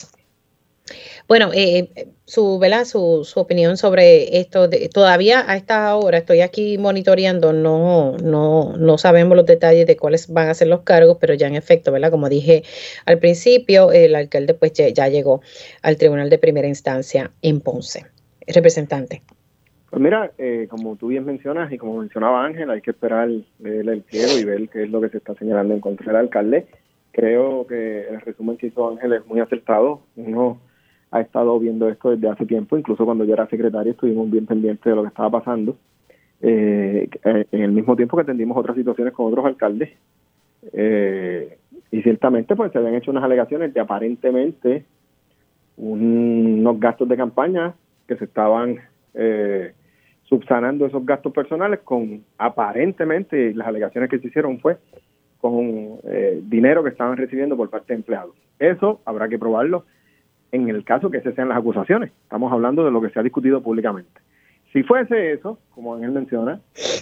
Bueno, 1.28 1.50
eh, 1.52 2.12
su, 2.24 2.58
¿verdad? 2.60 2.84
Su, 2.84 3.24
su, 3.24 3.40
opinión 3.40 3.76
sobre 3.76 4.38
esto, 4.38 4.68
de, 4.68 4.88
todavía 4.88 5.44
a 5.50 5.56
esta 5.56 5.96
hora 5.96 6.18
estoy 6.18 6.40
aquí 6.40 6.78
monitoreando, 6.78 7.52
no, 7.52 8.16
no, 8.18 8.76
no 8.76 8.98
sabemos 8.98 9.36
los 9.36 9.44
detalles 9.44 9.88
de 9.88 9.96
cuáles 9.96 10.32
van 10.32 10.48
a 10.48 10.54
ser 10.54 10.68
los 10.68 10.82
cargos, 10.82 11.18
pero 11.20 11.34
ya 11.34 11.48
en 11.48 11.56
efecto, 11.56 11.90
¿verdad? 11.90 12.12
Como 12.12 12.28
dije 12.28 12.62
al 13.06 13.18
principio, 13.18 13.90
el 13.90 14.14
alcalde 14.14 14.54
pues 14.54 14.72
ya, 14.72 15.08
llegó 15.08 15.40
al 15.82 15.96
Tribunal 15.96 16.30
de 16.30 16.38
Primera 16.38 16.68
Instancia 16.68 17.32
en 17.42 17.60
Ponce. 17.60 18.06
Representante. 18.46 19.22
Pues 19.90 20.00
mira, 20.00 20.30
eh, 20.38 20.68
como 20.70 20.94
tú 20.94 21.08
bien 21.08 21.24
mencionas 21.24 21.72
y 21.72 21.78
como 21.78 21.98
mencionaba 21.98 22.44
Ángel, 22.44 22.70
hay 22.70 22.82
que 22.82 22.92
esperar 22.92 23.28
el 23.28 24.04
pliego 24.08 24.38
y 24.38 24.44
ver 24.44 24.68
qué 24.68 24.84
es 24.84 24.90
lo 24.90 25.00
que 25.00 25.08
se 25.08 25.16
está 25.18 25.34
señalando 25.34 25.74
en 25.74 25.80
contra 25.80 26.06
del 26.06 26.16
alcalde. 26.16 26.66
Creo 27.10 27.66
que 27.66 28.06
el 28.08 28.20
resumen 28.20 28.58
que 28.58 28.68
hizo 28.68 28.88
Ángel 28.88 29.14
es 29.14 29.26
muy 29.26 29.40
acertado. 29.40 30.02
Uno 30.16 30.60
ha 31.10 31.20
estado 31.20 31.58
viendo 31.58 31.88
esto 31.88 32.10
desde 32.10 32.28
hace 32.28 32.46
tiempo, 32.46 32.76
incluso 32.76 33.04
cuando 33.04 33.24
yo 33.24 33.34
era 33.34 33.48
secretario 33.48 33.92
estuvimos 33.92 34.30
bien 34.30 34.46
pendientes 34.46 34.84
de 34.84 34.96
lo 34.96 35.02
que 35.02 35.08
estaba 35.08 35.30
pasando. 35.30 35.76
Eh, 36.42 37.08
eh, 37.24 37.46
en 37.50 37.62
el 37.62 37.72
mismo 37.72 37.96
tiempo 37.96 38.16
que 38.16 38.22
atendimos 38.22 38.56
otras 38.56 38.76
situaciones 38.76 39.14
con 39.14 39.26
otros 39.26 39.46
alcaldes. 39.46 39.90
Eh, 40.72 41.58
y 41.90 42.02
ciertamente 42.02 42.56
pues 42.56 42.72
se 42.72 42.78
habían 42.78 42.94
hecho 42.94 43.10
unas 43.10 43.24
alegaciones 43.24 43.72
de 43.72 43.80
aparentemente 43.80 44.84
unos 45.76 46.80
gastos 46.80 47.08
de 47.08 47.16
campaña 47.16 47.74
que 48.08 48.16
se 48.16 48.24
estaban 48.24 48.80
subsanando 50.24 50.84
esos 50.84 51.06
gastos 51.06 51.32
personales 51.32 51.80
con 51.80 52.22
aparentemente 52.36 53.54
las 53.54 53.68
alegaciones 53.68 54.10
que 54.10 54.18
se 54.18 54.26
hicieron 54.26 54.58
fue 54.58 54.76
con 55.40 56.00
dinero 56.42 56.82
que 56.82 56.90
estaban 56.90 57.16
recibiendo 57.16 57.56
por 57.56 57.70
parte 57.70 57.92
de 57.92 57.98
empleados. 57.98 58.34
Eso 58.58 59.00
habrá 59.04 59.28
que 59.28 59.38
probarlo 59.38 59.84
en 60.56 60.68
el 60.68 60.84
caso 60.84 61.10
que 61.10 61.18
esas 61.18 61.34
sean 61.34 61.48
las 61.48 61.58
acusaciones. 61.58 62.12
Estamos 62.22 62.52
hablando 62.52 62.84
de 62.84 62.90
lo 62.90 63.00
que 63.00 63.10
se 63.10 63.18
ha 63.18 63.22
discutido 63.22 63.62
públicamente. 63.62 64.20
Si 64.72 64.82
fuese 64.82 65.32
eso, 65.32 65.58
como 65.74 65.94
Ángel 65.94 66.10
menciona, 66.10 66.60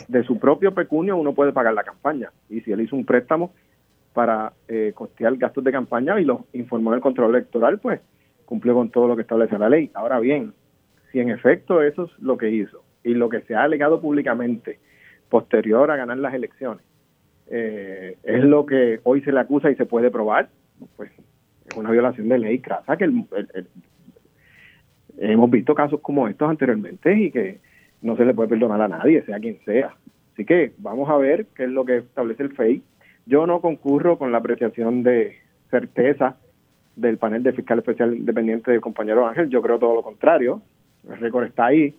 de 0.08 0.24
su 0.24 0.38
propio 0.38 0.74
pecunio 0.74 1.16
uno 1.16 1.34
puede 1.34 1.52
pagar 1.52 1.74
la 1.74 1.82
campaña. 1.82 2.30
Y 2.48 2.60
si 2.60 2.72
él 2.72 2.80
hizo 2.80 2.94
un 2.94 3.04
préstamo 3.04 3.52
para 4.12 4.52
eh, 4.68 4.92
costear 4.94 5.36
gastos 5.36 5.64
de 5.64 5.72
campaña 5.72 6.20
y 6.20 6.24
lo 6.24 6.44
informó 6.52 6.90
en 6.90 6.96
el 6.96 7.00
control 7.00 7.34
electoral, 7.34 7.78
pues 7.78 8.00
cumplió 8.44 8.74
con 8.74 8.90
todo 8.90 9.08
lo 9.08 9.16
que 9.16 9.22
establece 9.22 9.58
la 9.58 9.68
ley. 9.68 9.90
Ahora 9.94 10.20
bien, 10.20 10.52
si 11.10 11.20
en 11.20 11.30
efecto 11.30 11.82
eso 11.82 12.04
es 12.04 12.18
lo 12.20 12.36
que 12.36 12.50
hizo 12.50 12.84
y 13.02 13.14
lo 13.14 13.28
que 13.28 13.40
se 13.42 13.54
ha 13.54 13.62
alegado 13.62 14.00
públicamente 14.00 14.78
posterior 15.28 15.90
a 15.90 15.96
ganar 15.96 16.18
las 16.18 16.34
elecciones 16.34 16.84
eh, 17.48 18.16
es 18.22 18.44
lo 18.44 18.66
que 18.66 19.00
hoy 19.02 19.20
se 19.22 19.32
le 19.32 19.40
acusa 19.40 19.70
y 19.70 19.76
se 19.76 19.86
puede 19.86 20.10
probar, 20.10 20.48
pues 20.96 21.10
es 21.66 21.76
una 21.76 21.90
violación 21.90 22.28
de 22.28 22.38
ley 22.38 22.58
crasa 22.58 22.96
que 22.96 23.10
hemos 25.18 25.50
visto 25.50 25.74
casos 25.74 26.00
como 26.00 26.28
estos 26.28 26.48
anteriormente 26.48 27.16
y 27.16 27.30
que 27.30 27.60
no 28.02 28.16
se 28.16 28.24
le 28.24 28.34
puede 28.34 28.50
perdonar 28.50 28.80
a 28.82 28.88
nadie, 28.88 29.22
sea 29.22 29.38
quien 29.38 29.58
sea. 29.64 29.94
Así 30.32 30.44
que 30.44 30.72
vamos 30.78 31.08
a 31.08 31.16
ver 31.16 31.46
qué 31.54 31.64
es 31.64 31.70
lo 31.70 31.84
que 31.84 31.98
establece 31.98 32.42
el 32.42 32.54
FEI. 32.54 32.82
Yo 33.26 33.46
no 33.46 33.60
concurro 33.60 34.18
con 34.18 34.32
la 34.32 34.38
apreciación 34.38 35.02
de 35.02 35.36
certeza 35.70 36.36
del 36.96 37.18
panel 37.18 37.42
de 37.42 37.52
fiscal 37.52 37.78
especial 37.78 38.14
independiente 38.14 38.70
del 38.70 38.80
compañero 38.80 39.26
Ángel. 39.26 39.48
Yo 39.48 39.62
creo 39.62 39.78
todo 39.78 39.94
lo 39.94 40.02
contrario. 40.02 40.60
El 41.08 41.18
récord 41.18 41.44
está 41.44 41.66
ahí. 41.66 41.94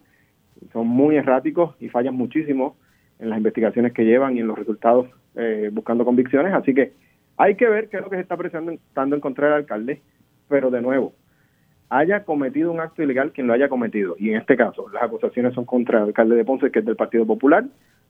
Son 0.71 0.87
muy 0.87 1.15
erráticos 1.15 1.75
y 1.79 1.89
fallan 1.89 2.15
muchísimo 2.15 2.75
en 3.19 3.29
las 3.29 3.37
investigaciones 3.37 3.93
que 3.93 4.05
llevan 4.05 4.37
y 4.37 4.41
en 4.41 4.47
los 4.47 4.57
resultados 4.57 5.07
eh, 5.35 5.69
buscando 5.71 6.05
convicciones. 6.05 6.53
Así 6.53 6.73
que 6.73 6.93
hay 7.37 7.55
que 7.55 7.67
ver 7.67 7.89
qué 7.89 7.97
es 7.97 8.03
lo 8.03 8.09
que 8.09 8.17
se 8.17 8.21
está 8.21 8.37
presentando 8.37 9.15
en 9.15 9.21
contra 9.21 9.47
del 9.47 9.55
alcalde, 9.57 10.01
pero 10.47 10.71
de 10.71 10.81
nuevo, 10.81 11.13
haya 11.89 12.23
cometido 12.23 12.71
un 12.71 12.79
acto 12.79 13.03
ilegal 13.03 13.31
quien 13.31 13.47
lo 13.47 13.53
haya 13.53 13.69
cometido. 13.69 14.15
Y 14.17 14.31
en 14.31 14.37
este 14.37 14.55
caso, 14.55 14.89
las 14.89 15.03
acusaciones 15.03 15.53
son 15.53 15.65
contra 15.65 15.99
el 15.99 16.05
alcalde 16.05 16.35
de 16.35 16.45
Ponce, 16.45 16.71
que 16.71 16.79
es 16.79 16.85
del 16.85 16.95
Partido 16.95 17.25
Popular. 17.25 17.65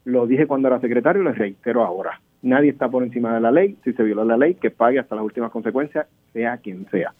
Lo 0.05 0.27
dije 0.27 0.47
cuando 0.47 0.67
era 0.67 0.79
secretario 0.79 1.21
y 1.21 1.25
lo 1.25 1.33
reitero 1.33 1.83
ahora. 1.83 2.21
Nadie 2.41 2.69
está 2.69 2.89
por 2.89 3.03
encima 3.03 3.33
de 3.33 3.41
la 3.41 3.51
ley. 3.51 3.77
Si 3.83 3.93
se 3.93 4.03
viola 4.03 4.23
la 4.23 4.37
ley, 4.37 4.55
que 4.55 4.69
pague 4.69 4.99
hasta 4.99 5.15
las 5.15 5.25
últimas 5.25 5.51
consecuencias, 5.51 6.07
sea 6.31 6.57
quien 6.57 6.87
sea. 6.91 7.13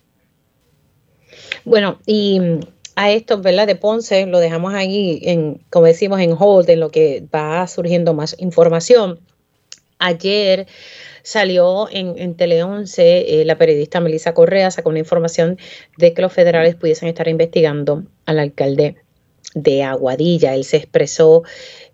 Bueno, 1.66 1.98
y 2.06 2.40
a 2.96 3.12
esto, 3.12 3.42
¿verdad? 3.42 3.68
De 3.68 3.76
Ponce, 3.76 4.26
lo 4.28 4.40
dejamos 4.40 4.74
ahí, 4.74 5.20
en, 5.24 5.60
como 5.72 5.88
decimos, 5.88 6.20
en 6.20 6.36
hold, 6.38 6.70
en 6.70 6.80
lo 6.80 6.90
que 6.90 7.24
va 7.34 7.66
surgiendo 7.68 8.14
más 8.14 8.36
información. 8.40 9.20
Ayer 9.98 10.68
salió 11.26 11.90
en, 11.92 12.14
en 12.20 12.36
Tele 12.36 12.62
11, 12.62 13.42
eh, 13.42 13.46
la 13.46 13.58
periodista 13.58 14.00
Melissa 14.00 14.36
Correa 14.36 14.70
sacó 14.70 14.92
una 14.92 15.00
información 15.00 15.58
de 15.98 16.14
que 16.14 16.22
los 16.22 16.32
federales 16.32 16.76
pudiesen 16.76 17.10
estar 17.10 17.28
investigando 17.28 18.04
al 18.28 18.38
alcalde 18.38 18.96
de 19.56 19.82
Aguadilla. 19.82 20.54
Él 20.54 20.66
se 20.66 20.78
expresó 20.78 21.42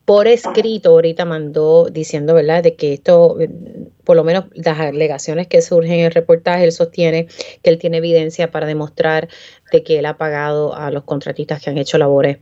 por 0.03 0.27
escrito, 0.27 0.89
ahorita 0.89 1.23
mandó 1.23 1.87
diciendo, 1.89 2.33
¿verdad?, 2.33 2.61
de 2.61 2.75
que 2.75 2.91
esto, 2.91 3.37
por 4.03 4.17
lo 4.17 4.25
menos 4.25 4.45
las 4.53 4.77
alegaciones 4.79 5.47
que 5.47 5.61
surgen 5.61 5.99
en 5.99 6.05
el 6.07 6.11
reportaje, 6.11 6.65
él 6.65 6.73
sostiene 6.73 7.27
que 7.63 7.69
él 7.69 7.77
tiene 7.77 7.97
evidencia 7.97 8.51
para 8.51 8.67
demostrar 8.67 9.29
de 9.71 9.83
que 9.83 9.99
él 9.99 10.05
ha 10.07 10.17
pagado 10.17 10.75
a 10.75 10.91
los 10.91 11.05
contratistas 11.05 11.63
que 11.63 11.69
han 11.69 11.77
hecho 11.77 11.97
labores 11.97 12.39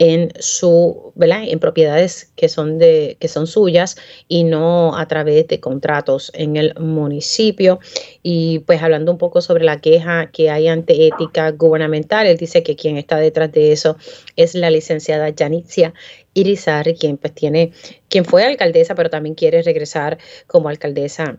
en 0.00 0.32
su, 0.38 1.12
¿verdad? 1.14 1.42
En 1.46 1.58
propiedades 1.58 2.32
que 2.34 2.48
son 2.48 2.78
de 2.78 3.18
que 3.20 3.28
son 3.28 3.46
suyas 3.46 3.96
y 4.28 4.44
no 4.44 4.96
a 4.96 5.06
través 5.06 5.46
de 5.46 5.60
contratos 5.60 6.32
en 6.34 6.56
el 6.56 6.74
municipio. 6.80 7.80
Y 8.22 8.60
pues 8.60 8.82
hablando 8.82 9.12
un 9.12 9.18
poco 9.18 9.42
sobre 9.42 9.62
la 9.62 9.78
queja 9.78 10.30
que 10.30 10.48
hay 10.48 10.68
ante 10.68 11.06
ética 11.06 11.50
gubernamental, 11.50 12.26
él 12.26 12.38
dice 12.38 12.62
que 12.62 12.76
quien 12.76 12.96
está 12.96 13.18
detrás 13.18 13.52
de 13.52 13.72
eso 13.72 13.98
es 14.36 14.54
la 14.54 14.70
licenciada 14.70 15.34
Janitzia 15.38 15.92
Irizarry, 16.32 16.94
quien 16.94 17.18
pues 17.18 17.34
tiene, 17.34 17.72
quien 18.08 18.24
fue 18.24 18.44
alcaldesa, 18.44 18.94
pero 18.94 19.10
también 19.10 19.34
quiere 19.34 19.60
regresar 19.60 20.16
como 20.46 20.70
alcaldesa 20.70 21.38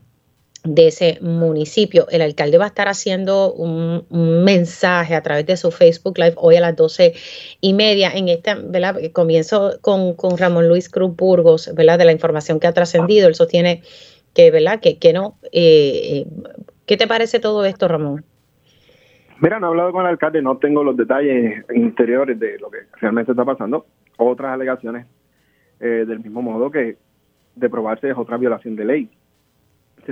de 0.64 0.88
ese 0.88 1.18
municipio. 1.22 2.08
El 2.10 2.22
alcalde 2.22 2.58
va 2.58 2.66
a 2.66 2.68
estar 2.68 2.88
haciendo 2.88 3.54
un, 3.54 4.06
mensaje 4.44 5.16
a 5.16 5.22
través 5.22 5.46
de 5.46 5.58
su 5.58 5.72
Facebook 5.72 6.18
Live 6.18 6.34
hoy 6.38 6.56
a 6.56 6.62
las 6.62 6.76
doce 6.76 7.14
y 7.62 7.74
media. 7.74 8.12
En 8.14 8.30
este, 8.30 8.56
¿verdad? 8.56 8.98
Comienzo 9.14 9.80
con, 9.82 10.16
con 10.16 10.38
Ramón 10.38 10.68
Luis 10.68 10.90
Cruz 10.90 11.16
Burgos. 11.16 11.74
De 11.74 11.84
la 11.84 12.12
información 12.12 12.60
que 12.60 12.68
ha 12.68 12.74
trascendido. 12.74 13.28
Él 13.28 13.36
sostiene 13.36 13.82
que, 14.34 14.52
¿verdad? 14.52 14.80
Que, 14.80 14.98
que 14.98 15.14
no. 15.14 15.38
Eh, 15.52 16.26
¿Qué 16.86 16.98
te 16.98 17.08
parece 17.08 17.40
todo 17.40 17.66
esto, 17.66 17.88
Ramón? 17.88 18.24
Mira, 19.40 19.60
no 19.60 19.68
he 19.68 19.70
hablado 19.70 19.92
con 19.92 20.06
el 20.06 20.12
alcalde, 20.12 20.42
no 20.42 20.58
tengo 20.58 20.84
los 20.84 20.96
detalles 20.96 21.66
interiores 21.74 22.40
de 22.40 22.60
lo 22.60 22.70
que 22.70 22.80
realmente 23.00 23.32
está 23.32 23.44
pasando. 23.44 23.88
Otras 24.18 24.54
alegaciones 24.54 25.08
eh, 25.80 26.06
del 26.08 26.20
mismo 26.20 26.44
modo 26.44 26.70
que 26.70 26.98
de 27.56 27.70
probarse 27.70 28.12
es 28.12 28.18
otra 28.18 28.38
violación 28.38 28.76
de 28.76 28.86
ley 28.86 29.10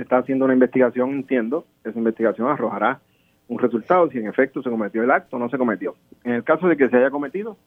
se 0.00 0.04
está 0.04 0.16
haciendo 0.16 0.46
una 0.46 0.54
investigación, 0.54 1.10
entiendo, 1.10 1.66
esa 1.84 1.98
investigación 1.98 2.48
arrojará 2.48 3.00
un 3.48 3.58
resultado 3.58 4.08
si 4.10 4.16
en 4.16 4.28
efecto 4.28 4.62
se 4.62 4.70
cometió 4.70 5.02
el 5.02 5.10
acto 5.10 5.36
o 5.36 5.38
no 5.38 5.50
se 5.50 5.58
cometió. 5.58 5.94
En 6.24 6.32
el 6.32 6.42
caso 6.42 6.68
de 6.68 6.76
que 6.78 6.88
se 6.88 6.96
haya 6.96 7.10
cometido, 7.10 7.58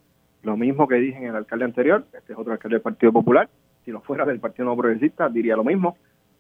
lo 0.42 0.58
mismo 0.58 0.88
que 0.88 0.96
dije 0.96 1.20
en 1.20 1.28
el 1.28 1.36
alcalde 1.36 1.66
anterior, 1.66 2.06
este 2.12 2.34
es 2.34 2.40
otro 2.40 2.52
alcalde 2.52 2.78
del 2.78 2.82
Partido 2.82 3.14
Popular, 3.14 3.50
si 3.86 3.92
lo 3.92 4.02
fuera 4.02 4.26
del 4.26 4.40
Partido 4.40 4.66
No 4.66 4.76
Progresista 4.76 5.30
diría 5.30 5.56
lo 5.56 5.64
mismo, 5.64 5.96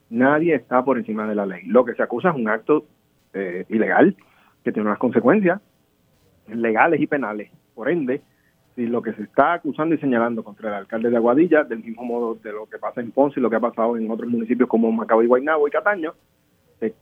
nadie 0.09 0.55
está 0.55 0.83
por 0.83 0.97
encima 0.97 1.27
de 1.27 1.35
la 1.35 1.45
ley. 1.45 1.61
Lo 1.67 1.85
que 1.85 1.93
se 1.93 2.01
acusa 2.01 2.29
es 2.29 2.35
un 2.35 2.49
acto 2.49 2.87
eh, 3.35 3.65
ilegal 3.69 4.15
que 4.63 4.71
tiene 4.71 4.89
unas 4.89 4.99
consecuencias 4.99 5.61
legales 6.47 6.99
y 7.01 7.05
penales. 7.05 7.51
Por 7.75 7.87
ende, 7.87 8.23
si 8.75 8.87
lo 8.87 9.01
que 9.01 9.13
se 9.13 9.23
está 9.23 9.53
acusando 9.53 9.93
y 9.95 9.99
señalando 9.99 10.43
contra 10.43 10.69
el 10.69 10.75
alcalde 10.75 11.09
de 11.09 11.17
Aguadilla, 11.17 11.63
del 11.63 11.83
mismo 11.83 12.03
modo 12.03 12.35
de 12.35 12.51
lo 12.51 12.65
que 12.67 12.79
pasa 12.79 13.01
en 13.01 13.11
Ponce 13.11 13.39
y 13.39 13.43
lo 13.43 13.49
que 13.49 13.57
ha 13.57 13.59
pasado 13.59 13.97
en 13.97 14.09
otros 14.09 14.29
municipios 14.29 14.67
como 14.67 14.91
Macao 14.91 15.21
y 15.21 15.27
Guaynabo 15.27 15.67
y 15.67 15.71
Cataño, 15.71 16.13
se, 16.79 16.93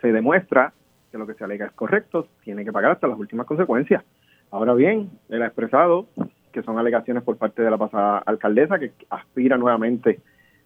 se 0.00 0.12
demuestra 0.12 0.72
que 1.10 1.18
lo 1.18 1.26
que 1.26 1.34
se 1.34 1.44
alega 1.44 1.66
es 1.66 1.72
correcto, 1.72 2.28
tiene 2.44 2.64
que 2.64 2.72
pagar 2.72 2.92
hasta 2.92 3.08
las 3.08 3.18
últimas 3.18 3.46
consecuencias. 3.46 4.04
Ahora 4.50 4.74
bien, 4.74 5.10
él 5.28 5.42
ha 5.42 5.46
expresado 5.46 6.06
que 6.52 6.62
son 6.62 6.78
alegaciones 6.78 7.22
por 7.22 7.36
parte 7.36 7.62
de 7.62 7.70
la 7.70 7.76
pasada 7.76 8.18
alcaldesa 8.18 8.78
que 8.78 8.92
aspira 9.10 9.58
nuevamente 9.58 10.20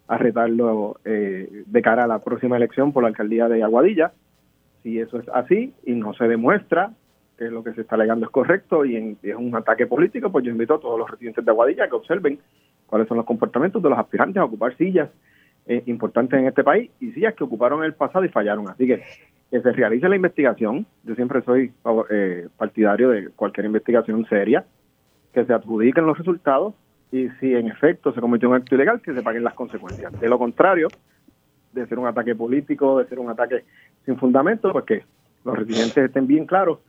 a 0.07 0.17
retarlo 0.17 0.99
eh, 1.03 1.63
de 1.65 1.81
cara 1.81 2.03
a 2.03 2.07
la 2.07 2.19
próxima 2.19 2.57
elección 2.57 2.93
por 2.93 3.03
la 3.03 3.09
alcaldía 3.09 3.47
de 3.49 3.63
Aguadilla. 3.63 4.13
Si 4.83 4.99
eso 4.99 5.19
es 5.19 5.27
así 5.29 5.73
y 5.85 5.93
no 5.93 6.13
se 6.13 6.27
demuestra 6.27 6.91
que 7.41 7.49
lo 7.49 7.63
que 7.63 7.73
se 7.73 7.81
está 7.81 7.95
alegando 7.95 8.27
es 8.27 8.31
correcto 8.31 8.85
y, 8.85 9.17
es 9.23 9.35
un 9.35 9.55
ataque 9.55 9.87
político, 9.87 10.31
pues 10.31 10.45
yo 10.45 10.51
invito 10.51 10.75
a 10.75 10.79
todos 10.79 10.99
los 10.99 11.09
residentes 11.09 11.43
de 11.43 11.49
Aguadilla 11.49 11.87
que 11.87 11.95
observen 11.95 12.37
cuáles 12.85 13.07
son 13.07 13.17
los 13.17 13.25
comportamientos 13.25 13.81
de 13.81 13.89
los 13.89 13.97
aspirantes 13.97 14.37
a 14.37 14.45
ocupar 14.45 14.77
sillas 14.77 15.09
eh, 15.65 15.81
importantes 15.87 16.39
en 16.39 16.45
este 16.45 16.63
país 16.63 16.91
y 16.99 17.11
sillas 17.13 17.33
que 17.33 17.43
ocuparon 17.43 17.79
en 17.79 17.85
el 17.85 17.93
pasado 17.95 18.23
y 18.25 18.29
fallaron. 18.29 18.69
Así 18.69 18.85
que 18.85 19.01
que 19.49 19.59
se 19.59 19.71
realice 19.71 20.07
la 20.07 20.15
investigación. 20.15 20.85
Yo 21.03 21.15
siempre 21.15 21.41
soy 21.41 21.73
eh, 22.11 22.47
partidario 22.57 23.09
de 23.09 23.29
cualquier 23.29 23.65
investigación 23.65 24.23
seria, 24.29 24.63
que 25.33 25.43
se 25.43 25.51
adjudiquen 25.51 26.05
los 26.05 26.17
resultados 26.17 26.75
y 27.11 27.27
si 27.39 27.55
en 27.55 27.67
efecto 27.67 28.13
se 28.13 28.21
cometió 28.21 28.49
un 28.49 28.55
acto 28.55 28.75
ilegal, 28.75 29.01
que 29.01 29.13
se 29.13 29.21
paguen 29.23 29.43
las 29.43 29.55
consecuencias. 29.55 30.17
De 30.21 30.29
lo 30.29 30.37
contrario, 30.37 30.89
de 31.73 31.87
ser 31.87 31.97
un 31.97 32.07
ataque 32.07 32.35
político, 32.35 32.99
de 32.99 33.07
ser 33.07 33.17
un 33.17 33.29
ataque 33.29 33.63
sin 34.05 34.15
fundamento, 34.17 34.71
pues 34.71 34.85
que 34.85 35.03
los 35.43 35.57
residentes 35.57 35.97
estén 35.97 36.27
bien 36.27 36.45
claros 36.45 36.79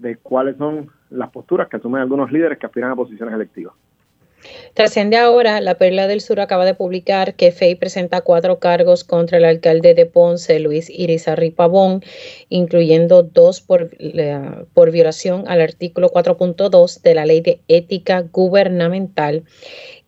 de 0.00 0.16
cuáles 0.16 0.56
son 0.56 0.90
las 1.10 1.30
posturas 1.30 1.68
que 1.68 1.76
asumen 1.76 2.02
algunos 2.02 2.32
líderes 2.32 2.58
que 2.58 2.66
aspiran 2.66 2.90
a 2.90 2.96
posiciones 2.96 3.34
electivas. 3.34 3.74
Trasciende 4.74 5.16
ahora, 5.16 5.60
la 5.60 5.74
Perla 5.74 6.06
del 6.06 6.20
Sur 6.20 6.40
acaba 6.40 6.64
de 6.64 6.74
publicar 6.74 7.34
que 7.34 7.52
FEI 7.52 7.74
presenta 7.74 8.22
cuatro 8.22 8.58
cargos 8.58 9.04
contra 9.04 9.38
el 9.38 9.44
alcalde 9.44 9.94
de 9.94 10.06
Ponce, 10.06 10.60
Luis 10.60 10.88
Irizarri 10.88 11.50
Pavón, 11.50 12.02
incluyendo 12.48 13.22
dos 13.22 13.60
por, 13.60 13.90
por 14.72 14.90
violación 14.90 15.44
al 15.46 15.60
artículo 15.60 16.08
4.2 16.08 17.02
de 17.02 17.14
la 17.14 17.26
Ley 17.26 17.40
de 17.42 17.60
Ética 17.68 18.22
Gubernamental 18.22 19.44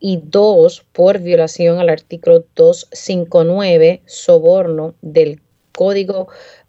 y 0.01 0.21
dos 0.25 0.83
por 0.93 1.19
violación 1.19 1.79
al 1.79 1.91
artículo 1.91 2.45
259, 2.55 4.03
soborno 4.07 4.95
del 5.03 5.41
Código 5.73 6.29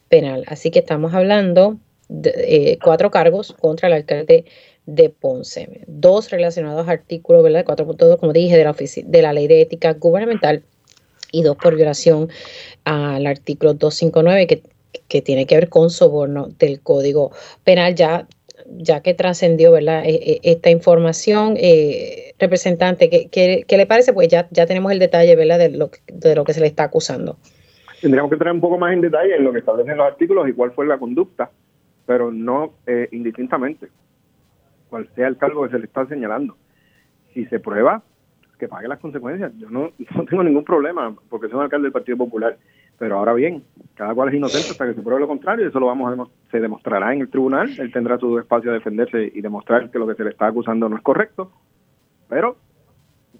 Penal. 0.09 0.43
Así 0.47 0.69
que 0.69 0.79
estamos 0.79 1.13
hablando 1.13 1.77
eh, 2.09 2.77
cuatro 2.83 3.11
cargos 3.11 3.53
contra 3.53 3.87
el 3.87 3.93
alcalde 3.93 4.45
de 4.85 5.09
Ponce. 5.09 5.81
Dos 5.87 6.29
relacionados 6.29 6.87
a 6.87 6.91
artículo 6.91 7.41
¿verdad? 7.41 7.65
4.2, 7.65 8.19
como 8.19 8.33
dije, 8.33 8.57
de 8.57 8.63
la, 8.63 8.73
de 8.73 9.21
la 9.21 9.33
Ley 9.33 9.47
de 9.47 9.61
Ética 9.61 9.93
Gubernamental 9.93 10.63
y 11.31 11.41
dos 11.41 11.57
por 11.57 11.75
violación 11.75 12.29
al 12.83 13.25
artículo 13.25 13.73
259 13.73 14.47
que, 14.47 14.63
que 15.07 15.21
tiene 15.21 15.45
que 15.45 15.55
ver 15.55 15.69
con 15.69 15.89
soborno 15.89 16.49
del 16.59 16.81
Código 16.81 17.31
Penal. 17.63 17.95
Ya, 17.95 18.27
ya 18.77 19.01
que 19.01 19.13
trascendió 19.13 19.71
¿verdad? 19.71 20.03
E, 20.05 20.13
e, 20.13 20.39
esta 20.43 20.69
información, 20.69 21.55
eh, 21.57 22.33
representante, 22.39 23.09
¿qué, 23.09 23.63
¿qué, 23.67 23.77
le 23.77 23.85
parece? 23.85 24.13
Pues 24.13 24.27
ya, 24.27 24.47
ya 24.51 24.65
tenemos 24.65 24.91
el 24.91 24.99
detalle 24.99 25.35
¿verdad? 25.35 25.59
De, 25.59 25.69
lo, 25.69 25.89
de 26.07 26.35
lo 26.35 26.43
que 26.43 26.53
se 26.53 26.61
le 26.61 26.67
está 26.67 26.83
acusando. 26.83 27.37
Tendríamos 28.01 28.29
que 28.29 28.35
entrar 28.35 28.53
un 28.53 28.61
poco 28.61 28.77
más 28.77 28.93
en 28.93 29.01
detalle 29.01 29.35
en 29.35 29.43
lo 29.45 29.53
que 29.53 29.59
establecen 29.59 29.97
los 29.97 30.05
artículos 30.05 30.47
y 30.49 30.53
cuál 30.53 30.71
fue 30.71 30.85
la 30.85 30.97
conducta, 30.97 31.49
pero 32.05 32.31
no 32.31 32.73
eh, 32.85 33.09
indistintamente 33.11 33.89
cual 34.93 35.09
sea 35.15 35.27
el 35.27 35.37
cargo 35.37 35.63
que 35.63 35.71
se 35.71 35.79
le 35.79 35.85
está 35.85 36.05
señalando. 36.05 36.55
Si 37.33 37.45
se 37.45 37.59
prueba, 37.59 38.03
que 38.59 38.67
pague 38.67 38.87
las 38.87 38.99
consecuencias. 38.99 39.51
Yo 39.57 39.69
no, 39.71 39.91
tengo 40.29 40.43
ningún 40.43 40.63
problema 40.63 41.15
porque 41.29 41.47
soy 41.47 41.57
un 41.57 41.63
alcalde 41.63 41.85
del 41.85 41.93
Partido 41.93 42.17
Popular. 42.17 42.57
Pero 42.99 43.17
ahora 43.17 43.33
bien, 43.33 43.63
cada 43.95 44.13
cual 44.13 44.29
es 44.29 44.35
inocente 44.35 44.69
hasta 44.69 44.85
que 44.85 44.93
se 44.93 45.01
pruebe 45.01 45.21
lo 45.21 45.27
contrario 45.27 45.65
y 45.65 45.69
eso 45.69 45.79
lo 45.79 45.87
vamos 45.87 46.19
a 46.19 46.51
se 46.51 46.59
demostrará 46.59 47.11
en 47.11 47.21
el 47.21 47.29
tribunal. 47.29 47.71
Él 47.79 47.91
tendrá 47.91 48.19
su 48.19 48.37
espacio 48.37 48.69
a 48.69 48.75
defenderse 48.75 49.31
y 49.33 49.41
demostrar 49.41 49.89
que 49.89 49.97
lo 49.97 50.05
que 50.05 50.13
se 50.13 50.23
le 50.23 50.29
está 50.29 50.45
acusando 50.45 50.87
no 50.87 50.97
es 50.97 51.01
correcto. 51.01 51.51
Pero 52.29 52.55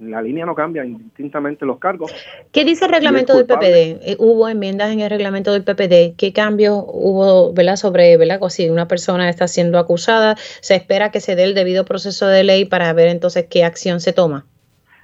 la 0.10 0.22
línea 0.22 0.46
no 0.46 0.56
cambia, 0.56 0.86
indistintamente 0.86 1.66
los 1.66 1.80
cargos. 1.80 2.14
¿Qué 2.52 2.66
dice 2.66 2.86
el 2.86 2.92
reglamento 2.92 3.36
del 3.36 3.46
PPD? 3.46 4.02
Eh, 4.02 4.16
¿Hubo 4.20 4.48
enmiendas 4.50 4.92
en 4.92 5.00
el 5.00 5.10
reglamento 5.10 5.52
del 5.52 5.64
PPD? 5.64 6.16
¿Qué 6.18 6.34
cambios 6.34 6.84
hubo 6.88 7.54
¿verdad? 7.54 7.76
sobre 7.76 8.18
¿verdad? 8.18 8.40
si 8.50 8.70
una 8.70 8.88
persona 8.88 9.30
está 9.30 9.48
siendo 9.48 9.80
acusada? 9.80 10.36
¿Se 10.36 10.76
espera 10.76 11.12
que 11.12 11.20
se 11.20 11.36
dé 11.36 11.44
el 11.44 11.56
debido 11.56 11.86
proceso 11.86 12.28
de 12.28 12.44
ley 12.44 12.66
para 12.66 12.92
ver 12.94 13.08
entonces 13.08 13.48
qué 13.50 13.64
acción 13.64 14.00
se 14.00 14.14
toma? 14.14 14.46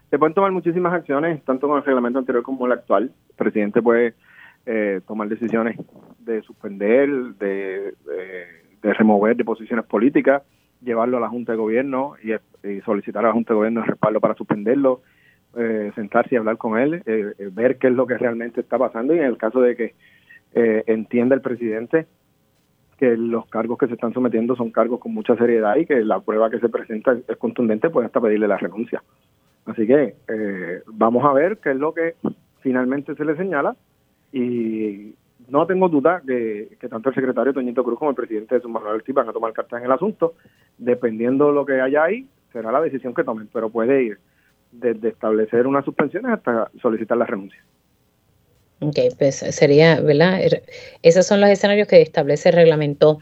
Se 0.09 0.17
pueden 0.17 0.33
tomar 0.33 0.51
muchísimas 0.51 0.93
acciones, 0.93 1.43
tanto 1.45 1.67
con 1.67 1.77
el 1.77 1.83
reglamento 1.83 2.19
anterior 2.19 2.43
como 2.43 2.65
el 2.65 2.71
actual. 2.71 3.11
El 3.29 3.35
presidente 3.35 3.81
puede 3.81 4.15
eh, 4.65 5.01
tomar 5.07 5.29
decisiones 5.29 5.77
de 6.19 6.41
suspender, 6.41 7.09
de, 7.39 7.93
de 8.81 8.93
remover 8.93 9.35
de 9.35 9.43
posiciones 9.43 9.85
políticas 9.85 10.41
llevarlo 10.81 11.17
a 11.17 11.19
la 11.19 11.29
Junta 11.29 11.53
de 11.53 11.57
Gobierno 11.57 12.15
y, 12.23 12.33
solicitar 12.81 13.23
a 13.23 13.29
la 13.29 13.33
Junta 13.33 13.53
de 13.53 13.57
Gobierno 13.57 13.81
el 13.81 13.87
respaldo 13.87 14.19
para 14.19 14.35
suspenderlo, 14.35 15.01
eh, 15.57 15.91
sentarse 15.95 16.35
y 16.35 16.37
hablar 16.37 16.57
con 16.57 16.77
él, 16.77 17.01
eh, 17.05 17.33
eh, 17.37 17.49
ver 17.51 17.77
qué 17.77 17.87
es 17.87 17.93
lo 17.93 18.05
que 18.05 18.17
realmente 18.17 18.61
está 18.61 18.77
pasando 18.77 19.15
y 19.15 19.19
en 19.19 19.25
el 19.25 19.37
caso 19.37 19.61
de 19.61 19.75
que 19.75 19.93
entienda 20.51 21.35
el 21.35 21.41
presidente 21.41 22.07
que 22.97 23.15
los 23.15 23.45
cargos 23.45 23.77
que 23.77 23.85
se 23.85 23.93
están 23.93 24.13
sometiendo 24.13 24.55
son 24.55 24.71
cargos 24.71 24.99
con 24.99 25.13
mucha 25.13 25.35
seriedad 25.35 25.75
y 25.75 25.85
que 25.85 26.03
la 26.03 26.19
prueba 26.19 26.49
que 26.49 26.59
se 26.59 26.69
presenta 26.69 27.15
es 27.27 27.37
contundente, 27.37 27.91
puede 27.91 28.07
hasta 28.07 28.19
pedirle 28.19 28.47
la 28.47 28.57
renuncia. 28.57 29.01
Así 29.65 29.85
que 29.85 30.15
vamos 30.87 31.23
a 31.23 31.33
ver 31.33 31.59
qué 31.59 31.71
es 31.71 31.77
lo 31.77 31.93
que 31.93 32.15
finalmente 32.61 33.13
se 33.15 33.25
le 33.25 33.37
señala 33.37 33.75
y 34.33 35.13
no 35.49 35.65
tengo 35.65 35.89
duda 35.89 36.21
que, 36.25 36.77
tanto 36.89 37.09
el 37.09 37.15
secretario 37.15 37.53
Toñito 37.53 37.83
Cruz 37.83 37.99
como 37.99 38.11
el 38.11 38.15
presidente 38.15 38.55
de 38.55 38.61
su 38.61 38.69
Manuel 38.69 39.03
van 39.07 39.29
a 39.29 39.33
tomar 39.33 39.53
cartas 39.53 39.79
en 39.79 39.85
el 39.85 39.91
asunto. 39.91 40.35
Dependiendo 40.77 41.47
de 41.47 41.53
lo 41.53 41.65
que 41.65 41.81
haya 41.81 42.03
ahí, 42.03 42.27
será 42.51 42.71
la 42.71 42.81
decisión 42.81 43.13
que 43.13 43.23
tomen, 43.23 43.49
pero 43.51 43.69
puede 43.69 44.03
ir 44.03 44.19
desde 44.71 45.09
establecer 45.09 45.67
unas 45.67 45.85
suspensiones 45.85 46.31
hasta 46.31 46.69
solicitar 46.81 47.17
la 47.17 47.25
renuncia. 47.25 47.63
Ok, 48.81 48.97
pues 49.17 49.37
sería, 49.37 49.99
¿verdad? 49.99 50.41
Er, 50.41 50.63
esos 51.03 51.25
son 51.25 51.41
los 51.41 51.49
escenarios 51.49 51.87
que 51.87 52.01
establece 52.01 52.49
el 52.49 52.55
reglamento 52.55 53.19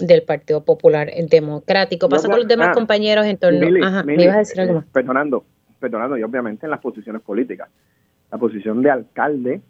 del 0.00 0.22
Partido 0.22 0.64
Popular 0.64 1.10
Democrático. 1.28 2.08
Pasa 2.08 2.28
con 2.28 2.38
los 2.38 2.48
demás 2.48 2.68
ah, 2.70 2.74
compañeros 2.74 3.26
en 3.26 3.36
torno. 3.36 3.66
Ajá, 3.84 4.04
¿me 4.04 4.14
ibas 4.14 4.36
a 4.36 4.38
decir 4.38 4.60
algo 4.60 4.74
más? 4.74 4.84
perdonando, 4.86 5.44
perdonando, 5.80 6.16
y 6.16 6.22
obviamente 6.22 6.66
en 6.66 6.70
las 6.70 6.80
posiciones 6.80 7.20
políticas. 7.22 7.68
La 8.30 8.38
posición 8.38 8.80
de 8.82 8.90
alcalde 8.90 9.60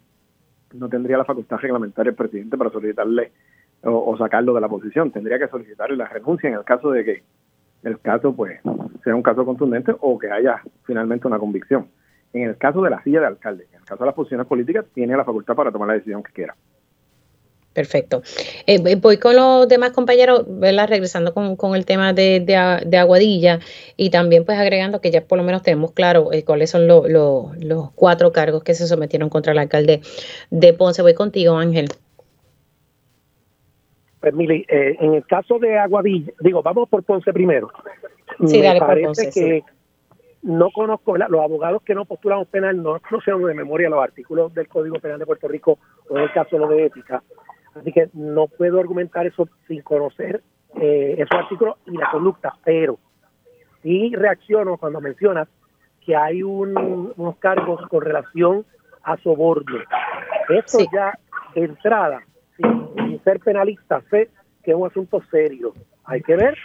no 0.73 0.89
tendría 0.89 1.17
la 1.17 1.25
facultad 1.25 1.57
reglamentaria 1.57 2.11
el 2.11 2.15
presidente 2.15 2.57
para 2.57 2.69
solicitarle 2.69 3.31
o, 3.83 4.15
sacarlo 4.17 4.53
de 4.53 4.61
la 4.61 4.69
posición. 4.69 5.11
Tendría 5.11 5.37
que 5.37 5.47
solicitarle 5.47 5.97
la 5.97 6.07
renuncia 6.07 6.49
en 6.49 6.55
el 6.55 6.63
caso 6.63 6.91
de 6.91 7.03
que 7.03 7.23
el 7.83 7.99
caso 7.99 8.33
pues 8.33 8.61
sea 9.03 9.15
un 9.15 9.23
caso 9.23 9.45
contundente 9.45 9.93
o 9.99 10.17
que 10.17 10.31
haya 10.31 10.61
finalmente 10.85 11.27
una 11.27 11.39
convicción. 11.39 11.87
En 12.31 12.49
el 12.49 12.57
caso 12.57 12.81
de 12.81 12.89
la 12.89 13.03
silla 13.03 13.19
de 13.19 13.27
alcalde, 13.27 13.67
en 13.71 13.79
el 13.79 13.85
caso 13.85 14.03
de 14.03 14.07
las 14.07 14.15
posiciones 14.15 14.47
políticas, 14.47 14.85
tiene 14.93 15.15
la 15.15 15.25
facultad 15.25 15.55
para 15.55 15.71
tomar 15.71 15.89
la 15.89 15.95
decisión 15.95 16.23
que 16.23 16.31
quiera. 16.31 16.55
Perfecto. 17.73 18.21
Eh, 18.67 18.97
voy 18.97 19.17
con 19.17 19.35
los 19.35 19.67
demás 19.67 19.91
compañeros, 19.91 20.45
¿verdad? 20.47 20.87
regresando 20.87 21.33
con, 21.33 21.75
el 21.75 21.85
tema 21.85 22.13
de, 22.13 22.39
de, 22.39 22.97
Aguadilla 22.97 23.59
y 23.97 24.11
también 24.11 24.45
pues 24.45 24.59
agregando 24.59 25.01
que 25.01 25.09
ya 25.09 25.25
por 25.25 25.39
lo 25.39 25.43
menos 25.43 25.63
tenemos 25.63 25.91
claro 25.91 26.31
eh, 26.31 26.43
cuáles 26.45 26.69
son 26.69 26.87
los 26.87 27.91
cuatro 27.95 28.31
cargos 28.31 28.63
que 28.63 28.75
se 28.75 28.85
sometieron 28.85 29.29
contra 29.29 29.53
el 29.53 29.57
alcalde 29.57 30.01
de 30.51 30.73
Ponce. 30.73 31.01
Voy 31.01 31.15
contigo, 31.15 31.55
Ángel. 31.57 31.87
Pues 34.21 34.33
Mili, 34.35 34.65
eh, 34.69 34.95
en 34.99 35.15
el 35.15 35.25
caso 35.25 35.57
de 35.57 35.77
Aguadilla, 35.77 36.31
digo, 36.41 36.61
vamos 36.61 36.87
por 36.89 37.03
Ponce 37.03 37.33
primero. 37.33 37.71
Sí, 38.45 38.61
Me 38.61 38.79
parece 38.79 39.31
que 39.31 39.63
no 40.43 40.69
conozco, 40.71 41.17
los 41.17 41.41
abogados 41.41 41.81
que 41.83 41.95
no 41.95 42.05
postulan 42.05 42.45
penal 42.45 42.81
no 42.81 42.99
conocen 43.09 43.43
de 43.43 43.53
memoria 43.53 43.89
los 43.89 44.03
artículos 44.03 44.53
del 44.53 44.67
Código 44.67 44.99
Penal 44.99 45.19
de 45.19 45.25
Puerto 45.25 45.47
Rico 45.47 45.79
o 46.09 46.17
en 46.17 46.23
el 46.23 46.31
caso 46.33 46.57
lo 46.57 46.67
de 46.67 46.85
ética 46.85 47.23
Así 47.75 47.91
que 47.91 48.09
no 48.13 48.47
puedo 48.47 48.79
argumentar 48.79 49.25
eso 49.25 49.47
sin 49.67 49.81
conocer 49.81 50.43
eh, 50.75 51.15
esos 51.17 51.39
artículos 51.39 51.77
y 51.85 51.97
la 51.97 52.09
conducta, 52.11 52.53
pero 52.63 52.97
sí 53.81 54.13
reacciono 54.15 54.77
cuando 54.77 55.01
mencionas 55.01 55.47
que 56.05 56.15
hay 56.15 56.43
unos 56.43 57.37
cargos 57.37 57.87
con 57.87 58.01
relación 58.01 58.65
a 59.03 59.17
soborno. 59.17 59.79
Eso 60.49 60.79
ya 60.91 61.17
de 61.55 61.65
entrada, 61.65 62.21
sin, 62.57 63.21
ser 63.23 63.39
penalista, 63.39 64.01
sé 64.09 64.29
que 64.63 64.71
es 64.71 64.77
un 64.77 64.87
asunto 64.87 65.21
serio. 65.31 65.73
Hay 66.05 66.21
que 66.21 66.35
ver 66.35 66.57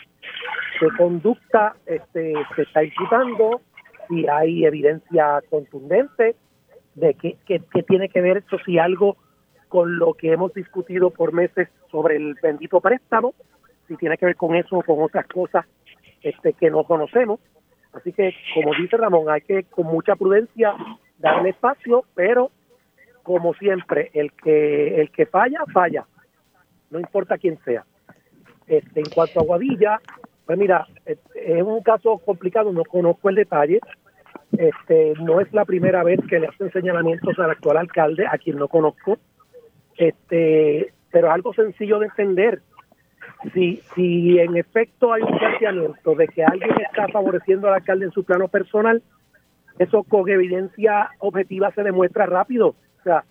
qué 0.80 0.88
conducta 0.96 1.76
este, 1.86 2.32
se 2.56 2.62
está 2.62 2.82
imputando, 2.82 3.60
si 4.08 4.26
hay 4.26 4.64
evidencia 4.64 5.42
contundente 5.50 6.34
de 6.94 7.14
que, 7.14 7.36
que, 7.46 7.60
que 7.72 7.82
tiene 7.82 8.08
que 8.08 8.20
ver 8.20 8.38
eso, 8.38 8.58
si 8.64 8.78
algo 8.78 9.16
con 9.68 9.98
lo 9.98 10.14
que 10.14 10.32
hemos 10.32 10.52
discutido 10.54 11.10
por 11.10 11.32
meses 11.32 11.68
sobre 11.90 12.16
el 12.16 12.34
bendito 12.42 12.80
préstamo, 12.80 13.34
si 13.86 13.96
tiene 13.96 14.16
que 14.16 14.26
ver 14.26 14.36
con 14.36 14.54
eso 14.54 14.78
o 14.78 14.82
con 14.82 15.02
otras 15.02 15.26
cosas 15.26 15.66
este, 16.22 16.52
que 16.52 16.70
no 16.70 16.84
conocemos. 16.84 17.40
Así 17.92 18.12
que, 18.12 18.34
como 18.54 18.74
dice 18.74 18.96
Ramón, 18.96 19.30
hay 19.30 19.40
que 19.40 19.64
con 19.64 19.86
mucha 19.86 20.14
prudencia 20.16 20.74
darle 21.18 21.50
espacio, 21.50 22.04
pero 22.14 22.50
como 23.22 23.54
siempre, 23.54 24.10
el 24.14 24.32
que 24.32 25.00
el 25.00 25.10
que 25.10 25.26
falla, 25.26 25.60
falla, 25.72 26.06
no 26.90 26.98
importa 26.98 27.38
quién 27.38 27.58
sea. 27.64 27.84
Este, 28.66 29.00
en 29.00 29.10
cuanto 29.14 29.40
a 29.40 29.44
Guadilla, 29.44 30.00
pues 30.46 30.58
mira, 30.58 30.86
es 31.06 31.62
un 31.62 31.82
caso 31.82 32.18
complicado, 32.18 32.72
no 32.72 32.84
conozco 32.84 33.28
el 33.28 33.36
detalle. 33.36 33.80
Este, 34.52 35.12
no 35.20 35.40
es 35.40 35.52
la 35.52 35.64
primera 35.66 36.02
vez 36.02 36.20
que 36.28 36.40
le 36.40 36.46
hacen 36.46 36.72
señalamientos 36.72 37.38
al 37.38 37.50
actual 37.50 37.76
alcalde, 37.76 38.26
a 38.26 38.38
quien 38.38 38.56
no 38.56 38.68
conozco 38.68 39.18
este 39.98 40.92
pero 41.10 41.30
algo 41.30 41.52
sencillo 41.52 41.98
de 41.98 42.06
entender. 42.06 42.62
Si 43.52 43.82
si 43.94 44.38
en 44.38 44.56
efecto 44.56 45.12
hay 45.12 45.22
un 45.22 45.38
planteamiento 45.38 46.14
de 46.14 46.28
que 46.28 46.44
alguien 46.44 46.74
está 46.80 47.08
favoreciendo 47.08 47.68
al 47.68 47.74
alcalde 47.74 48.06
en 48.06 48.12
su 48.12 48.24
plano 48.24 48.48
personal 48.48 49.02
eso 49.78 50.02
con 50.02 50.28
evidencia 50.28 51.10
objetiva 51.18 51.70
se 51.72 51.82
demuestra 51.82 52.26
rápido. 52.26 52.68
O 52.68 53.02
sea 53.04 53.24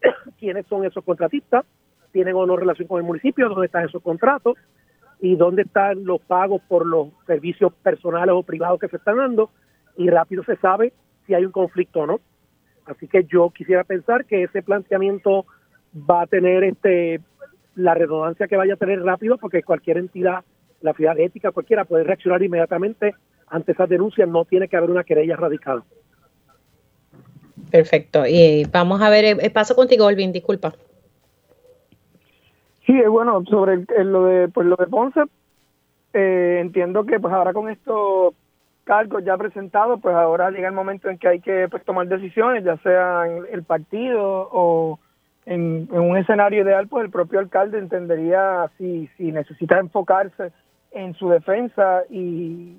quiénes 0.38 0.66
son 0.66 0.84
esos 0.84 1.04
contratistas 1.04 1.64
tienen 2.12 2.34
o 2.34 2.46
no 2.46 2.56
relación 2.56 2.88
con 2.88 2.98
el 2.98 3.06
municipio 3.06 3.48
dónde 3.48 3.66
están 3.66 3.84
esos 3.84 4.02
contratos 4.02 4.56
y 5.20 5.36
dónde 5.36 5.62
están 5.62 6.04
los 6.04 6.20
pagos 6.22 6.62
por 6.66 6.86
los 6.86 7.08
servicios 7.26 7.72
personales 7.74 8.34
o 8.34 8.42
privados 8.42 8.80
que 8.80 8.88
se 8.88 8.96
están 8.96 9.18
dando 9.18 9.50
y 9.96 10.08
rápido 10.08 10.42
se 10.44 10.56
sabe 10.56 10.92
si 11.26 11.34
hay 11.34 11.44
un 11.44 11.52
conflicto 11.52 12.00
o 12.00 12.06
no. 12.06 12.20
Así 12.86 13.06
que 13.06 13.24
yo 13.24 13.50
quisiera 13.50 13.84
pensar 13.84 14.24
que 14.24 14.44
ese 14.44 14.62
planteamiento 14.62 15.44
va 15.94 16.22
a 16.22 16.26
tener 16.26 16.64
este 16.64 17.20
la 17.74 17.94
redundancia 17.94 18.48
que 18.48 18.56
vaya 18.56 18.74
a 18.74 18.76
tener 18.76 19.02
rápido, 19.02 19.38
porque 19.38 19.62
cualquier 19.62 19.98
entidad, 19.98 20.44
la 20.80 20.92
ciudad 20.92 21.18
ética, 21.18 21.52
cualquiera 21.52 21.84
puede 21.84 22.04
reaccionar 22.04 22.42
inmediatamente 22.42 23.14
ante 23.46 23.72
esas 23.72 23.88
denuncias, 23.88 24.28
no 24.28 24.44
tiene 24.44 24.68
que 24.68 24.76
haber 24.76 24.90
una 24.90 25.04
querella 25.04 25.36
radicada. 25.36 25.82
Perfecto. 27.70 28.26
Y 28.26 28.66
vamos 28.72 29.00
a 29.00 29.10
ver, 29.10 29.24
eh, 29.40 29.50
paso 29.50 29.74
contigo, 29.74 30.06
Olvin, 30.06 30.32
disculpa. 30.32 30.72
Sí, 32.86 33.00
bueno, 33.08 33.42
sobre 33.48 33.84
lo 34.04 34.24
de 34.24 34.48
pues 34.48 34.66
lo 34.66 34.76
de 34.76 34.86
Ponce, 34.86 35.20
eh, 36.12 36.58
entiendo 36.60 37.04
que 37.04 37.20
pues 37.20 37.32
ahora 37.32 37.52
con 37.52 37.68
estos 37.68 38.34
cargos 38.84 39.24
ya 39.24 39.36
presentados, 39.36 40.00
pues 40.00 40.14
ahora 40.14 40.50
llega 40.50 40.68
el 40.68 40.74
momento 40.74 41.08
en 41.08 41.18
que 41.18 41.28
hay 41.28 41.40
que 41.40 41.68
pues, 41.70 41.84
tomar 41.84 42.08
decisiones, 42.08 42.64
ya 42.64 42.76
sea 42.78 43.26
en 43.26 43.44
el 43.52 43.62
partido 43.62 44.48
o 44.50 44.98
en, 45.50 45.88
un 45.90 46.16
escenario 46.16 46.62
ideal, 46.62 46.86
pues 46.86 47.04
el 47.04 47.10
propio 47.10 47.40
alcalde 47.40 47.78
entendería 47.78 48.70
si, 48.78 49.08
si 49.16 49.32
necesita 49.32 49.80
enfocarse 49.80 50.52
en 50.92 51.14
su 51.14 51.28
defensa 51.28 52.04
y, 52.08 52.78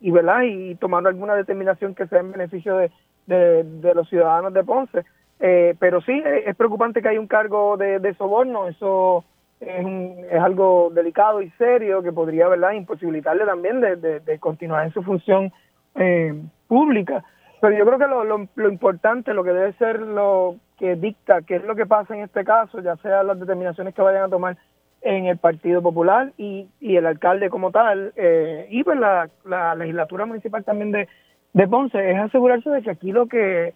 y, 0.00 0.10
¿verdad? 0.10 0.42
y 0.42 0.74
tomar 0.74 1.06
alguna 1.06 1.34
determinación 1.34 1.94
que 1.94 2.06
sea 2.06 2.20
en 2.20 2.32
beneficio 2.32 2.76
de, 2.76 2.90
de, 3.26 3.94
los 3.94 4.08
ciudadanos 4.10 4.52
de 4.52 4.62
Ponce. 4.62 5.04
Eh, 5.40 5.74
pero 5.78 6.02
sí, 6.02 6.22
es 6.46 6.54
preocupante 6.54 7.00
que 7.00 7.08
hay 7.08 7.18
un 7.18 7.26
cargo 7.26 7.78
de, 7.78 7.98
de 7.98 8.14
soborno, 8.14 8.68
eso 8.68 9.24
es, 9.58 9.86
es 10.30 10.40
algo 10.40 10.90
delicado 10.94 11.40
y 11.40 11.48
serio 11.52 12.02
que 12.02 12.12
podría, 12.12 12.46
¿verdad?, 12.46 12.72
imposibilitarle 12.72 13.46
también 13.46 13.80
de, 13.80 13.96
de, 13.96 14.38
continuar 14.38 14.84
en 14.84 14.92
su 14.92 15.02
función 15.02 15.50
eh, 15.94 16.34
pública. 16.68 17.24
Pero 17.62 17.76
yo 17.78 17.86
creo 17.86 17.98
que 17.98 18.06
lo, 18.06 18.24
lo, 18.24 18.48
lo, 18.54 18.68
importante, 18.68 19.32
lo 19.32 19.44
que 19.44 19.52
debe 19.52 19.72
ser 19.74 20.00
lo 20.00 20.56
que 20.82 20.96
dicta 20.96 21.42
qué 21.42 21.54
es 21.54 21.62
lo 21.62 21.76
que 21.76 21.86
pasa 21.86 22.12
en 22.12 22.24
este 22.24 22.44
caso, 22.44 22.80
ya 22.80 22.96
sea 22.96 23.22
las 23.22 23.38
determinaciones 23.38 23.94
que 23.94 24.02
vayan 24.02 24.24
a 24.24 24.28
tomar 24.28 24.56
en 25.02 25.26
el 25.26 25.38
Partido 25.38 25.80
Popular 25.80 26.32
y, 26.36 26.66
y 26.80 26.96
el 26.96 27.06
alcalde 27.06 27.50
como 27.50 27.70
tal, 27.70 28.12
eh, 28.16 28.66
y 28.68 28.82
pues 28.82 28.98
la, 28.98 29.30
la 29.44 29.76
legislatura 29.76 30.26
municipal 30.26 30.64
también 30.64 30.90
de, 30.90 31.08
de 31.52 31.68
Ponce, 31.68 32.10
es 32.10 32.18
asegurarse 32.18 32.68
de 32.68 32.82
que 32.82 32.90
aquí 32.90 33.12
lo 33.12 33.28
que 33.28 33.74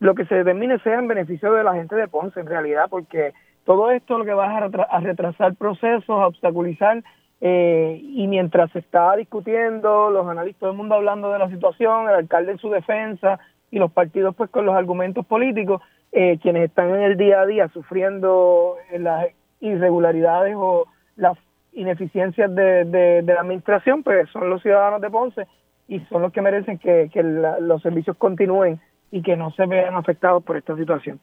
lo 0.00 0.16
que 0.16 0.24
se 0.24 0.34
determine 0.34 0.80
sea 0.80 0.98
en 0.98 1.06
beneficio 1.06 1.52
de 1.52 1.62
la 1.62 1.74
gente 1.74 1.94
de 1.94 2.08
Ponce 2.08 2.40
en 2.40 2.46
realidad, 2.46 2.86
porque 2.90 3.34
todo 3.64 3.92
esto 3.92 4.18
lo 4.18 4.24
que 4.24 4.34
va 4.34 4.56
a 4.56 5.00
retrasar 5.00 5.54
procesos, 5.54 6.10
a 6.10 6.26
obstaculizar, 6.26 7.04
eh, 7.40 8.00
y 8.02 8.26
mientras 8.26 8.72
se 8.72 8.80
está 8.80 9.14
discutiendo, 9.14 10.10
los 10.10 10.26
analistas, 10.26 10.58
todo 10.58 10.70
el 10.72 10.76
mundo 10.76 10.96
hablando 10.96 11.32
de 11.32 11.38
la 11.38 11.50
situación, 11.50 12.08
el 12.08 12.16
alcalde 12.16 12.50
en 12.50 12.58
su 12.58 12.68
defensa 12.68 13.38
y 13.70 13.78
los 13.78 13.92
partidos 13.92 14.34
pues 14.34 14.50
con 14.50 14.66
los 14.66 14.74
argumentos 14.74 15.24
políticos, 15.24 15.82
eh, 16.12 16.38
quienes 16.40 16.64
están 16.64 16.90
en 16.90 17.02
el 17.02 17.16
día 17.16 17.40
a 17.40 17.46
día 17.46 17.68
sufriendo 17.68 18.76
las 18.96 19.28
irregularidades 19.60 20.54
o 20.56 20.86
las 21.16 21.36
ineficiencias 21.72 22.54
de, 22.54 22.84
de, 22.84 23.22
la 23.22 23.40
administración, 23.40 24.02
pues 24.02 24.28
son 24.30 24.50
los 24.50 24.62
ciudadanos 24.62 25.00
de 25.00 25.10
Ponce 25.10 25.46
y 25.86 26.00
son 26.06 26.22
los 26.22 26.32
que 26.32 26.42
merecen 26.42 26.78
que, 26.78 27.10
que 27.12 27.22
los 27.22 27.82
servicios 27.82 28.16
continúen 28.16 28.80
y 29.10 29.22
que 29.22 29.36
no 29.36 29.50
se 29.52 29.66
vean 29.66 29.94
afectados 29.94 30.42
por 30.44 30.56
esta 30.56 30.76
situación. 30.76 31.20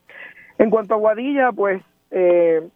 En 0.57 0.69
cuanto 0.69 0.93
a 0.93 0.97
Guadilla, 0.97 1.51
pues 1.51 1.81
eh, 2.11 2.67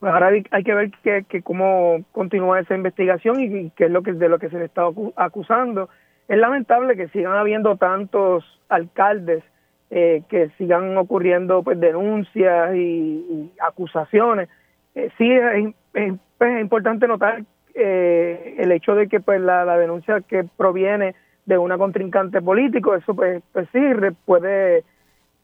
pues 0.00 0.14
ahora 0.14 0.28
hay, 0.28 0.64
que 0.64 0.74
ver 0.74 0.90
que, 1.28 1.42
cómo 1.42 2.02
continúa 2.12 2.58
esa 2.58 2.74
investigación 2.74 3.38
y, 3.38 3.70
qué 3.70 3.84
es 3.84 3.90
lo 3.90 4.02
que 4.02 4.14
de 4.14 4.30
lo 4.30 4.38
que 4.38 4.48
se 4.48 4.58
le 4.58 4.64
está 4.64 4.84
acusando. 5.16 5.90
Es 6.26 6.38
lamentable 6.38 6.96
que 6.96 7.08
sigan 7.08 7.34
habiendo 7.34 7.76
tantos 7.76 8.42
alcaldes 8.70 9.44
eh, 9.90 10.22
que 10.28 10.50
sigan 10.56 10.96
ocurriendo 10.96 11.62
pues 11.62 11.78
denuncias 11.80 12.74
y, 12.74 13.50
acusaciones. 13.60 14.48
Eh, 14.94 15.10
sí 15.18 15.30
es, 15.30 15.74
pues, 16.38 16.60
importante 16.60 17.06
notar 17.06 17.42
eh, 17.74 18.56
el 18.58 18.72
hecho 18.72 18.94
de 18.94 19.08
que 19.08 19.20
pues 19.20 19.40
la, 19.40 19.64
la, 19.64 19.76
denuncia 19.78 20.20
que 20.20 20.44
proviene 20.56 21.14
de 21.46 21.58
una 21.58 21.78
contrincante 21.78 22.40
político, 22.40 22.94
eso 22.94 23.14
pues, 23.14 23.42
pues 23.52 23.68
sí 23.72 23.80
puede 24.24 24.84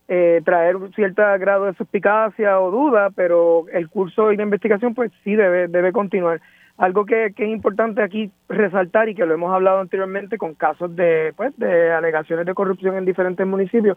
eh, 0.08 0.40
traer 0.44 0.76
un 0.76 0.92
cierto 0.92 1.22
grado 1.38 1.64
de 1.64 1.74
suspicacia 1.74 2.60
o 2.60 2.70
duda, 2.70 3.10
pero 3.10 3.66
el 3.72 3.88
curso 3.88 4.28
de 4.28 4.42
investigación 4.42 4.94
pues 4.94 5.10
sí 5.24 5.34
debe, 5.34 5.68
debe 5.68 5.92
continuar. 5.92 6.40
Algo 6.76 7.06
que, 7.06 7.32
que, 7.34 7.44
es 7.44 7.50
importante 7.50 8.02
aquí 8.02 8.30
resaltar 8.48 9.08
y 9.08 9.14
que 9.14 9.24
lo 9.24 9.34
hemos 9.34 9.52
hablado 9.52 9.80
anteriormente 9.80 10.36
con 10.36 10.54
casos 10.54 10.94
de, 10.94 11.32
pues, 11.36 11.56
de 11.58 11.90
alegaciones 11.90 12.44
de 12.44 12.54
corrupción 12.54 12.96
en 12.96 13.06
diferentes 13.06 13.46
municipios, 13.46 13.96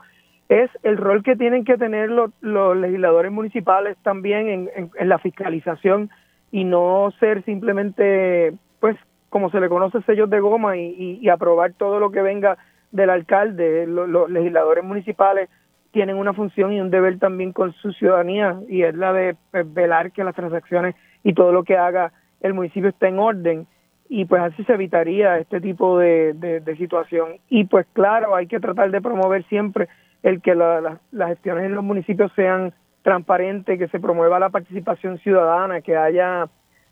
es 0.50 0.72
el 0.82 0.98
rol 0.98 1.24
que 1.24 1.36
tienen 1.36 1.64
que 1.64 1.78
tener 1.78 2.10
los, 2.10 2.32
los 2.42 2.76
legisladores 2.76 3.32
municipales 3.32 3.96
también 4.02 4.70
en, 4.76 4.92
la 5.08 5.20
fiscalización 5.20 6.10
y 6.52 6.64
no 6.64 7.14
ser 7.20 7.46
simplemente, 7.46 8.54
pues, 8.80 8.98
como 9.30 9.52
se 9.52 9.60
le 9.60 9.70
conoce, 9.70 10.02
sellos 10.02 10.30
de 10.30 10.40
goma 10.40 10.76
y, 10.76 11.30
aprobar 11.30 11.74
todo 11.74 12.00
lo 12.00 12.10
que 12.10 12.24
venga 12.24 12.58
del 12.92 13.12
alcalde. 13.12 13.86
los 13.86 14.30
legisladores 14.32 14.84
municipales 14.84 15.50
tienen 15.92 16.18
una 16.18 16.34
función 16.34 16.74
y 16.74 16.82
un 16.82 16.90
deber 16.90 17.20
también 17.20 17.54
con 17.54 17.74
su 17.74 17.92
ciudadanía 17.94 18.60
y 18.68 18.82
es 18.84 18.96
la 18.96 19.14
de 19.14 19.36
pues, 19.52 19.72
velar 19.72 20.12
que 20.12 20.24
las 20.24 20.36
transacciones 20.36 20.96
y 21.24 21.34
todo 21.34 21.52
lo 21.52 21.64
que 21.64 21.78
haga 21.78 22.12
el 22.42 22.56
municipio 22.56 22.90
esté 22.90 23.08
en 23.08 23.20
orden 23.20 23.68
y 24.08 24.26
pues 24.26 24.42
así 24.42 24.64
se 24.64 24.74
evitaría 24.74 25.38
este 25.38 25.62
tipo 25.62 26.00
de, 26.00 26.64
situación 26.78 27.38
y 27.50 27.66
pues 27.66 27.86
claro 27.94 28.36
hay 28.36 28.48
que 28.48 28.60
tratar 28.60 28.90
de 28.92 29.02
promover 29.02 29.44
siempre 29.46 29.88
el 30.24 30.42
que 30.42 30.56
las 30.56 31.30
gestiones 31.30 31.66
en 31.66 31.76
los 31.76 31.84
municipios 31.84 32.32
sean 32.36 32.74
transparentes 33.02 33.80
que 33.80 33.88
se 33.88 34.00
promueva 34.00 34.40
la 34.40 34.50
participación 34.50 35.18
ciudadana 35.20 35.82
que 35.82 35.96
haya 35.96 36.50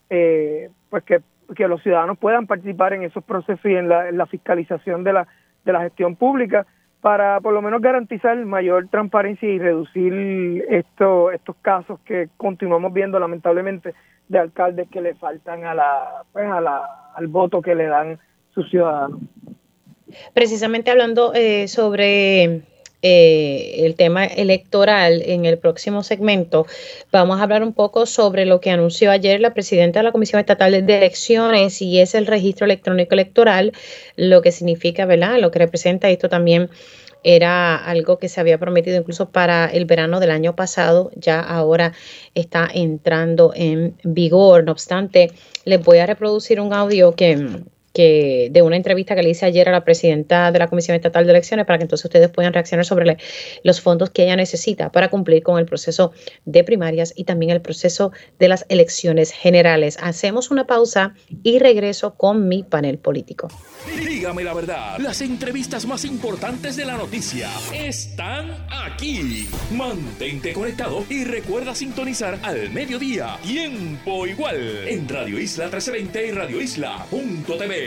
eh, 0.10 0.70
pues 0.90 1.04
que, 1.04 1.22
los 1.68 1.82
ciudadanos 1.82 2.18
puedan 2.18 2.48
participar 2.48 2.94
en 2.94 3.04
esos 3.04 3.24
procesos 3.24 3.66
y 3.66 3.76
en 3.76 3.90
la, 3.90 4.10
en 4.10 4.18
la 4.18 4.26
fiscalización 4.26 5.04
de 5.04 5.14
la 5.14 5.28
de 5.68 5.74
la 5.74 5.82
gestión 5.82 6.16
pública 6.16 6.66
para 7.02 7.40
por 7.42 7.54
lo 7.54 7.62
menos 7.62 7.82
garantizar 7.82 8.36
mayor 8.46 8.88
transparencia 8.90 9.48
y 9.48 9.60
reducir 9.60 10.66
esto, 10.70 11.32
estos 11.32 11.56
casos 11.62 12.00
que 12.06 12.30
continuamos 12.38 12.92
viendo 12.92 13.20
lamentablemente 13.20 13.94
de 14.28 14.40
alcaldes 14.40 14.90
que 14.90 15.02
le 15.02 15.14
faltan 15.16 15.64
a 15.66 15.76
la, 15.76 16.24
pues 16.34 16.46
a 16.50 16.60
la, 16.60 17.12
al 17.14 17.28
voto 17.28 17.62
que 17.62 17.76
le 17.76 17.86
dan 17.86 18.20
sus 18.54 18.70
ciudadanos. 18.70 19.20
Precisamente 20.34 20.90
hablando 20.90 21.34
eh, 21.34 21.68
sobre 21.68 22.64
eh, 23.02 23.86
el 23.86 23.96
tema 23.96 24.26
electoral 24.26 25.22
en 25.26 25.46
el 25.46 25.58
próximo 25.58 26.04
segmento, 26.04 26.66
vamos 27.12 27.40
a 27.40 27.44
hablar 27.44 27.64
un 27.64 27.74
poco 27.74 28.06
sobre 28.06 28.46
lo 28.46 28.60
que 28.60 28.72
anunció 28.72 29.12
ayer 29.12 29.40
la 29.40 29.54
presidenta 29.54 30.00
de 30.00 30.04
la 30.04 30.12
Comisión 30.12 30.40
Estatal 30.40 30.72
de 30.72 30.98
Elecciones 30.98 31.82
y 31.82 32.00
es 32.00 32.16
el 32.16 32.26
registro 32.26 32.66
electrónico 32.66 33.14
electoral, 33.14 33.74
lo 34.16 34.42
que 34.42 34.52
significa, 34.52 35.06
¿verdad? 35.06 35.40
Lo 35.40 35.52
que 35.52 35.60
representa 35.60 36.10
esto 36.10 36.28
también 36.28 36.70
era 37.24 37.76
algo 37.76 38.20
que 38.20 38.30
se 38.30 38.40
había 38.40 38.58
prometido 38.58 38.98
incluso 38.98 39.30
para 39.30 39.66
el 39.68 39.86
verano 39.86 40.20
del 40.20 40.32
año 40.32 40.56
pasado, 40.56 41.12
ya 41.16 41.40
ahora 41.40 41.94
está 42.36 42.70
entrando 42.74 43.52
en 43.56 43.98
vigor. 44.04 44.64
No 44.64 44.72
obstante, 44.72 45.32
les 45.66 45.84
voy 45.84 45.98
a 45.98 46.06
reproducir 46.06 46.62
un 46.62 46.74
audio 46.74 47.16
que 47.16 47.64
de 48.04 48.62
una 48.62 48.76
entrevista 48.76 49.16
que 49.16 49.24
le 49.24 49.30
hice 49.30 49.46
ayer 49.46 49.68
a 49.70 49.72
la 49.72 49.84
presidenta 49.84 50.52
de 50.52 50.60
la 50.60 50.68
Comisión 50.68 50.96
Estatal 50.96 51.26
de 51.26 51.32
Elecciones 51.32 51.66
para 51.66 51.78
que 51.78 51.84
entonces 51.84 52.06
ustedes 52.06 52.30
puedan 52.30 52.54
reaccionar 52.54 52.86
sobre 52.86 53.18
los 53.64 53.82
fondos 53.82 54.10
que 54.10 54.24
ella 54.24 54.36
necesita 54.36 54.92
para 54.92 55.10
cumplir 55.10 55.44
con 55.44 55.60
el 55.60 55.66
proceso 55.66 56.12
de 56.46 56.64
primarias 56.64 57.14
y 57.16 57.24
también 57.24 57.52
el 57.52 57.62
proceso 57.62 58.12
de 58.40 58.48
las 58.48 58.66
elecciones 58.70 59.32
generales. 59.32 59.98
Hacemos 60.02 60.52
una 60.52 60.68
pausa 60.68 61.14
y 61.44 61.60
regreso 61.60 62.16
con 62.16 62.48
mi 62.48 62.64
panel 62.64 62.98
político. 62.98 63.48
Dígame 63.98 64.44
la 64.44 64.54
verdad, 64.54 64.98
las 65.00 65.22
entrevistas 65.22 65.86
más 65.86 66.06
importantes 66.06 66.76
de 66.76 66.86
la 66.86 66.98
noticia 66.98 67.50
están 67.74 68.66
aquí. 68.70 69.48
Mantente 69.72 70.54
conectado 70.54 71.06
y 71.10 71.24
recuerda 71.24 71.74
sintonizar 71.76 72.40
al 72.44 72.70
mediodía, 72.72 73.38
tiempo 73.44 74.28
igual, 74.28 74.88
en 74.88 75.08
Radio 75.08 75.40
Isla 75.40 75.66
1320 75.66 76.28
y 76.28 76.32
Radio 76.32 76.62
Isla.tv. 76.62 77.87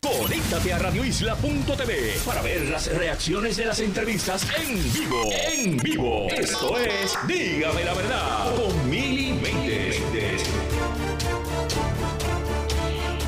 Conéctate 0.00 0.72
a 0.72 0.78
radioisla.tv 0.78 2.14
para 2.24 2.42
ver 2.42 2.62
las 2.68 2.92
reacciones 2.96 3.56
de 3.56 3.66
las 3.66 3.80
entrevistas 3.80 4.46
en 4.58 4.92
vivo. 4.92 5.22
En 5.52 5.76
vivo. 5.76 6.26
Esto 6.30 6.78
es 6.78 7.16
Dígame 7.26 7.84
la 7.84 7.94
verdad 7.94 8.54
con 8.56 8.90
Mili 8.90 9.34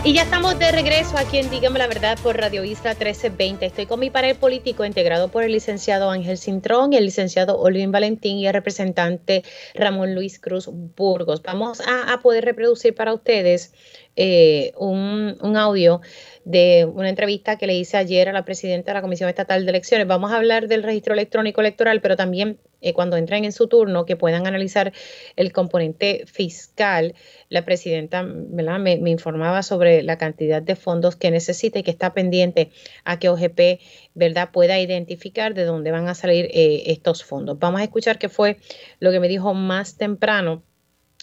Y 0.04 0.14
ya 0.14 0.22
estamos 0.22 0.58
de 0.58 0.72
regreso 0.72 1.16
aquí 1.16 1.38
en 1.38 1.48
Dígame 1.48 1.78
la 1.78 1.86
Verdad 1.86 2.18
por 2.20 2.36
Radio 2.36 2.64
Isla 2.64 2.90
1320. 2.94 3.66
Estoy 3.66 3.86
con 3.86 4.00
mi 4.00 4.10
panel 4.10 4.34
político 4.34 4.84
integrado 4.84 5.28
por 5.28 5.44
el 5.44 5.52
licenciado 5.52 6.10
Ángel 6.10 6.38
Cintrón, 6.38 6.92
el 6.92 7.04
licenciado 7.04 7.56
Olvin 7.56 7.92
Valentín 7.92 8.38
y 8.38 8.48
el 8.48 8.52
representante 8.52 9.44
Ramón 9.76 10.16
Luis 10.16 10.40
Cruz 10.40 10.68
Burgos. 10.72 11.40
Vamos 11.44 11.80
a, 11.86 12.18
poder 12.20 12.44
reproducir 12.44 12.96
para 12.96 13.14
ustedes 13.14 13.74
eh, 14.14 14.72
un, 14.76 15.56
audio 15.56 16.00
de 16.44 16.84
una 16.84 17.08
entrevista 17.08 17.56
que 17.56 17.66
le 17.66 17.74
hice 17.74 17.96
ayer 17.96 18.28
a 18.28 18.32
la 18.32 18.44
presidenta 18.44 18.90
de 18.90 18.94
la 18.94 19.02
Comisión 19.02 19.28
Estatal 19.28 19.64
de 19.64 19.70
Elecciones. 19.70 20.06
Vamos 20.06 20.32
a 20.32 20.36
hablar 20.36 20.68
del 20.68 20.82
registro 20.82 21.14
electrónico 21.14 21.60
electoral, 21.60 22.00
pero 22.00 22.16
también 22.16 22.58
eh, 22.82 22.92
cuando 22.92 23.16
entren 23.16 23.44
en 23.44 23.52
su 23.52 23.68
turno, 23.68 24.04
que 24.04 24.16
puedan 24.16 24.46
analizar 24.46 24.92
el 25.36 25.52
componente 25.52 26.24
fiscal. 26.26 27.14
La 27.48 27.64
presidenta 27.64 28.22
Me, 28.22 28.92
informaba 29.10 29.62
sobre 29.62 30.02
la 30.02 30.18
cantidad 30.18 30.60
de 30.60 30.76
fondos 30.76 31.16
que 31.16 31.30
necesita 31.30 31.78
y 31.78 31.82
que 31.82 31.90
está 31.90 32.12
pendiente 32.12 32.70
a 33.04 33.18
que 33.18 33.28
OGP 33.28 33.80
¿verdad? 34.14 34.50
pueda 34.52 34.78
identificar 34.78 35.54
de 35.54 35.64
dónde 35.64 35.90
van 35.90 36.08
a 36.08 36.14
salir 36.14 36.46
eh, 36.52 36.82
estos 36.86 37.24
fondos. 37.24 37.58
Vamos 37.58 37.80
a 37.80 37.84
escuchar 37.84 38.18
qué 38.18 38.28
fue 38.28 38.58
lo 38.98 39.10
que 39.10 39.20
me 39.20 39.28
dijo 39.28 39.54
más 39.54 39.96
temprano 39.96 40.62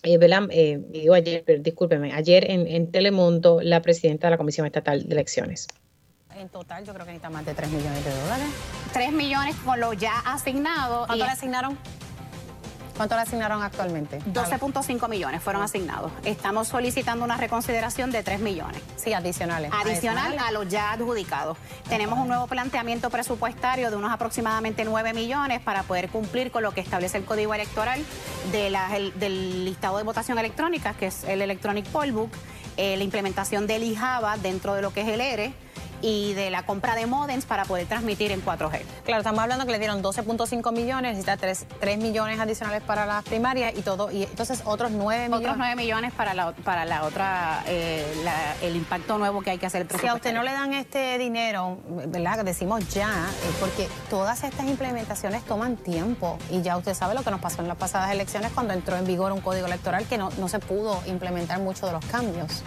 eh, 0.03 0.17
eh, 0.51 0.79
digo 0.89 1.13
ayer, 1.13 1.43
pero 1.45 1.61
discúlpeme, 1.61 2.13
ayer 2.13 2.49
en, 2.49 2.67
en, 2.67 2.91
Telemundo, 2.91 3.59
la 3.61 3.81
presidenta 3.81 4.27
de 4.27 4.31
la 4.31 4.37
Comisión 4.37 4.65
Estatal 4.65 5.07
de 5.07 5.13
Elecciones. 5.13 5.67
En 6.35 6.47
total, 6.47 6.85
yo 6.85 6.93
creo 6.93 7.05
que 7.05 7.11
necesita 7.11 7.29
más 7.29 7.45
de 7.45 7.53
3 7.53 7.69
millones 7.69 8.05
de 8.05 8.11
dólares. 8.11 8.47
3 8.93 9.11
millones 9.11 9.55
con 9.57 9.79
lo 9.79 9.91
ya 9.93 10.19
asignado. 10.19 11.05
¿Cuánto 11.05 11.25
le 11.25 11.31
asignaron? 11.31 11.77
¿Cuánto 12.99 13.15
le 13.15 13.21
asignaron 13.21 13.63
actualmente? 13.63 14.19
12.5 14.25 15.07
millones 15.07 15.41
fueron 15.41 15.61
asignados. 15.61 16.11
Estamos 16.25 16.67
solicitando 16.67 17.23
una 17.23 17.37
reconsideración 17.37 18.11
de 18.11 18.23
3 18.23 18.41
millones. 18.41 18.81
Sí, 18.97 19.13
adicionales. 19.13 19.71
Adicional 19.73 20.37
a 20.37 20.51
los 20.51 20.67
ya 20.67 20.91
adjudicados. 20.91 21.57
Tenemos 21.87 22.19
un 22.19 22.27
nuevo 22.27 22.47
planteamiento 22.47 23.09
presupuestario 23.09 23.89
de 23.89 23.95
unos 23.95 24.11
aproximadamente 24.11 24.83
9 24.83 25.13
millones 25.13 25.61
para 25.61 25.83
poder 25.83 26.09
cumplir 26.09 26.51
con 26.51 26.61
lo 26.61 26.73
que 26.73 26.81
establece 26.81 27.17
el 27.17 27.23
Código 27.23 27.53
Electoral 27.53 28.03
de 28.51 28.77
del 29.15 29.63
listado 29.63 29.97
de 29.97 30.03
votación 30.03 30.37
electrónica, 30.37 30.93
que 30.93 31.05
es 31.05 31.23
el 31.23 31.41
Electronic 31.41 31.85
Poll 31.87 32.11
Book, 32.11 32.31
eh, 32.75 32.97
la 32.97 33.03
implementación 33.05 33.65
del 33.65 33.83
IJABA 33.83 34.39
dentro 34.39 34.73
de 34.73 34.81
lo 34.81 34.91
que 34.91 35.03
es 35.03 35.07
el 35.07 35.21
ERE 35.21 35.53
y 36.01 36.33
de 36.33 36.49
la 36.49 36.63
compra 36.63 36.95
de 36.95 37.05
modems 37.05 37.45
para 37.45 37.65
poder 37.65 37.87
transmitir 37.87 38.31
en 38.31 38.43
4G. 38.43 38.81
Claro, 39.03 39.21
estamos 39.21 39.39
hablando 39.41 39.65
que 39.65 39.71
le 39.71 39.79
dieron 39.79 40.01
12.5 40.03 40.71
millones, 40.71 41.11
necesita 41.11 41.37
3, 41.37 41.65
3, 41.79 41.97
millones 41.97 42.39
adicionales 42.39 42.81
para 42.83 43.05
las 43.05 43.23
primarias 43.23 43.73
y 43.77 43.81
todo, 43.81 44.11
y 44.11 44.23
entonces 44.23 44.61
otros 44.65 44.91
9 44.91 45.25
millones. 45.25 45.39
Otros 45.39 45.57
9 45.57 45.75
millones 45.75 46.13
para 46.13 46.33
la, 46.33 46.51
para 46.51 46.85
la 46.85 47.03
otra, 47.03 47.63
eh, 47.67 48.05
el 48.61 48.75
impacto 48.75 49.17
nuevo 49.17 49.41
que 49.41 49.51
hay 49.51 49.57
que 49.57 49.65
hacer. 49.65 49.87
Si 49.99 50.07
a 50.07 50.13
usted 50.13 50.33
no 50.33 50.43
le 50.43 50.51
dan 50.51 50.73
este 50.73 51.17
dinero, 51.17 51.79
¿verdad? 52.07 52.43
Decimos 52.43 52.87
ya, 52.89 53.09
eh, 53.09 53.51
porque 53.59 53.87
todas 54.09 54.43
estas 54.43 54.67
implementaciones 54.67 55.43
toman 55.43 55.77
tiempo 55.77 56.37
y 56.49 56.61
ya 56.61 56.77
usted 56.77 56.93
sabe 56.93 57.15
lo 57.15 57.23
que 57.23 57.31
nos 57.31 57.39
pasó 57.39 57.61
en 57.61 57.67
las 57.67 57.77
pasadas 57.77 58.11
elecciones 58.11 58.51
cuando 58.53 58.73
entró 58.73 58.95
en 58.97 59.05
vigor 59.05 59.31
un 59.31 59.41
código 59.41 59.67
electoral 59.67 60.05
que 60.05 60.17
no, 60.17 60.29
no 60.37 60.47
se 60.47 60.59
pudo 60.59 61.01
implementar 61.07 61.59
mucho 61.59 61.85
de 61.85 61.93
los 61.93 62.05
cambios. 62.05 62.63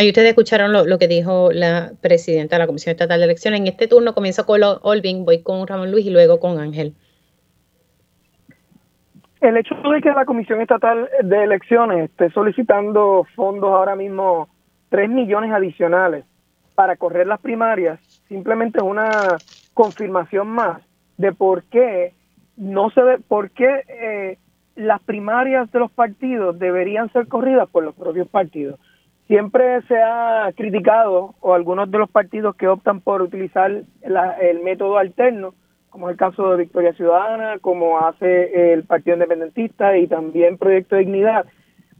Ahí 0.00 0.08
ustedes 0.08 0.30
escucharon 0.30 0.72
lo, 0.72 0.98
que 0.98 1.08
dijo 1.08 1.50
la 1.52 1.90
presidenta 2.00 2.56
de 2.56 2.60
la 2.60 2.66
Comisión 2.66 2.92
Estatal 2.92 3.18
de 3.18 3.26
Elecciones. 3.26 3.60
En 3.60 3.66
este 3.66 3.86
turno 3.86 4.14
comienzo 4.14 4.46
con 4.46 4.62
Olvin, 4.80 5.26
voy 5.26 5.42
con 5.42 5.66
Ramón 5.66 5.90
Luis 5.90 6.06
y 6.06 6.10
luego 6.10 6.40
con 6.40 6.58
Ángel. 6.58 6.94
El 9.42 9.58
hecho 9.58 9.74
de 9.74 10.00
que 10.00 10.08
la 10.08 10.24
Comisión 10.24 10.62
Estatal 10.62 11.06
de 11.22 11.44
Elecciones 11.44 12.08
esté 12.08 12.30
solicitando 12.30 13.26
fondos 13.36 13.72
ahora 13.72 13.94
mismo, 13.94 14.48
3 14.88 15.10
millones 15.10 15.52
adicionales 15.52 16.24
para 16.74 16.96
correr 16.96 17.26
las 17.26 17.40
primarias, 17.42 18.00
simplemente 18.26 18.78
es 18.78 18.84
una 18.84 19.36
confirmación 19.74 20.48
más 20.48 20.80
de 21.18 21.34
por 21.34 21.64
qué 21.64 22.14
no 22.56 22.88
se 22.88 23.02
ve, 23.02 23.18
por 23.18 23.50
qué 23.50 23.84
eh, 23.86 24.38
las 24.76 25.02
primarias 25.02 25.70
de 25.70 25.78
los 25.78 25.90
partidos 25.90 26.58
deberían 26.58 27.12
ser 27.12 27.28
corridas 27.28 27.68
por 27.68 27.84
los 27.84 27.94
propios 27.94 28.28
partidos 28.28 28.80
siempre 29.30 29.80
se 29.82 29.96
ha 29.96 30.50
criticado, 30.56 31.36
o 31.38 31.54
algunos 31.54 31.88
de 31.88 31.98
los 31.98 32.10
partidos 32.10 32.56
que 32.56 32.66
optan 32.66 33.00
por 33.00 33.22
utilizar 33.22 33.70
el 33.70 34.60
método 34.64 34.98
alterno, 34.98 35.54
como 35.88 36.08
es 36.08 36.14
el 36.14 36.18
caso 36.18 36.50
de 36.50 36.64
Victoria 36.64 36.92
Ciudadana, 36.94 37.60
como 37.60 38.00
hace 38.00 38.72
el 38.72 38.82
Partido 38.82 39.14
Independentista 39.14 39.96
y 39.96 40.08
también 40.08 40.58
Proyecto 40.58 40.96
de 40.96 41.02
Dignidad. 41.02 41.46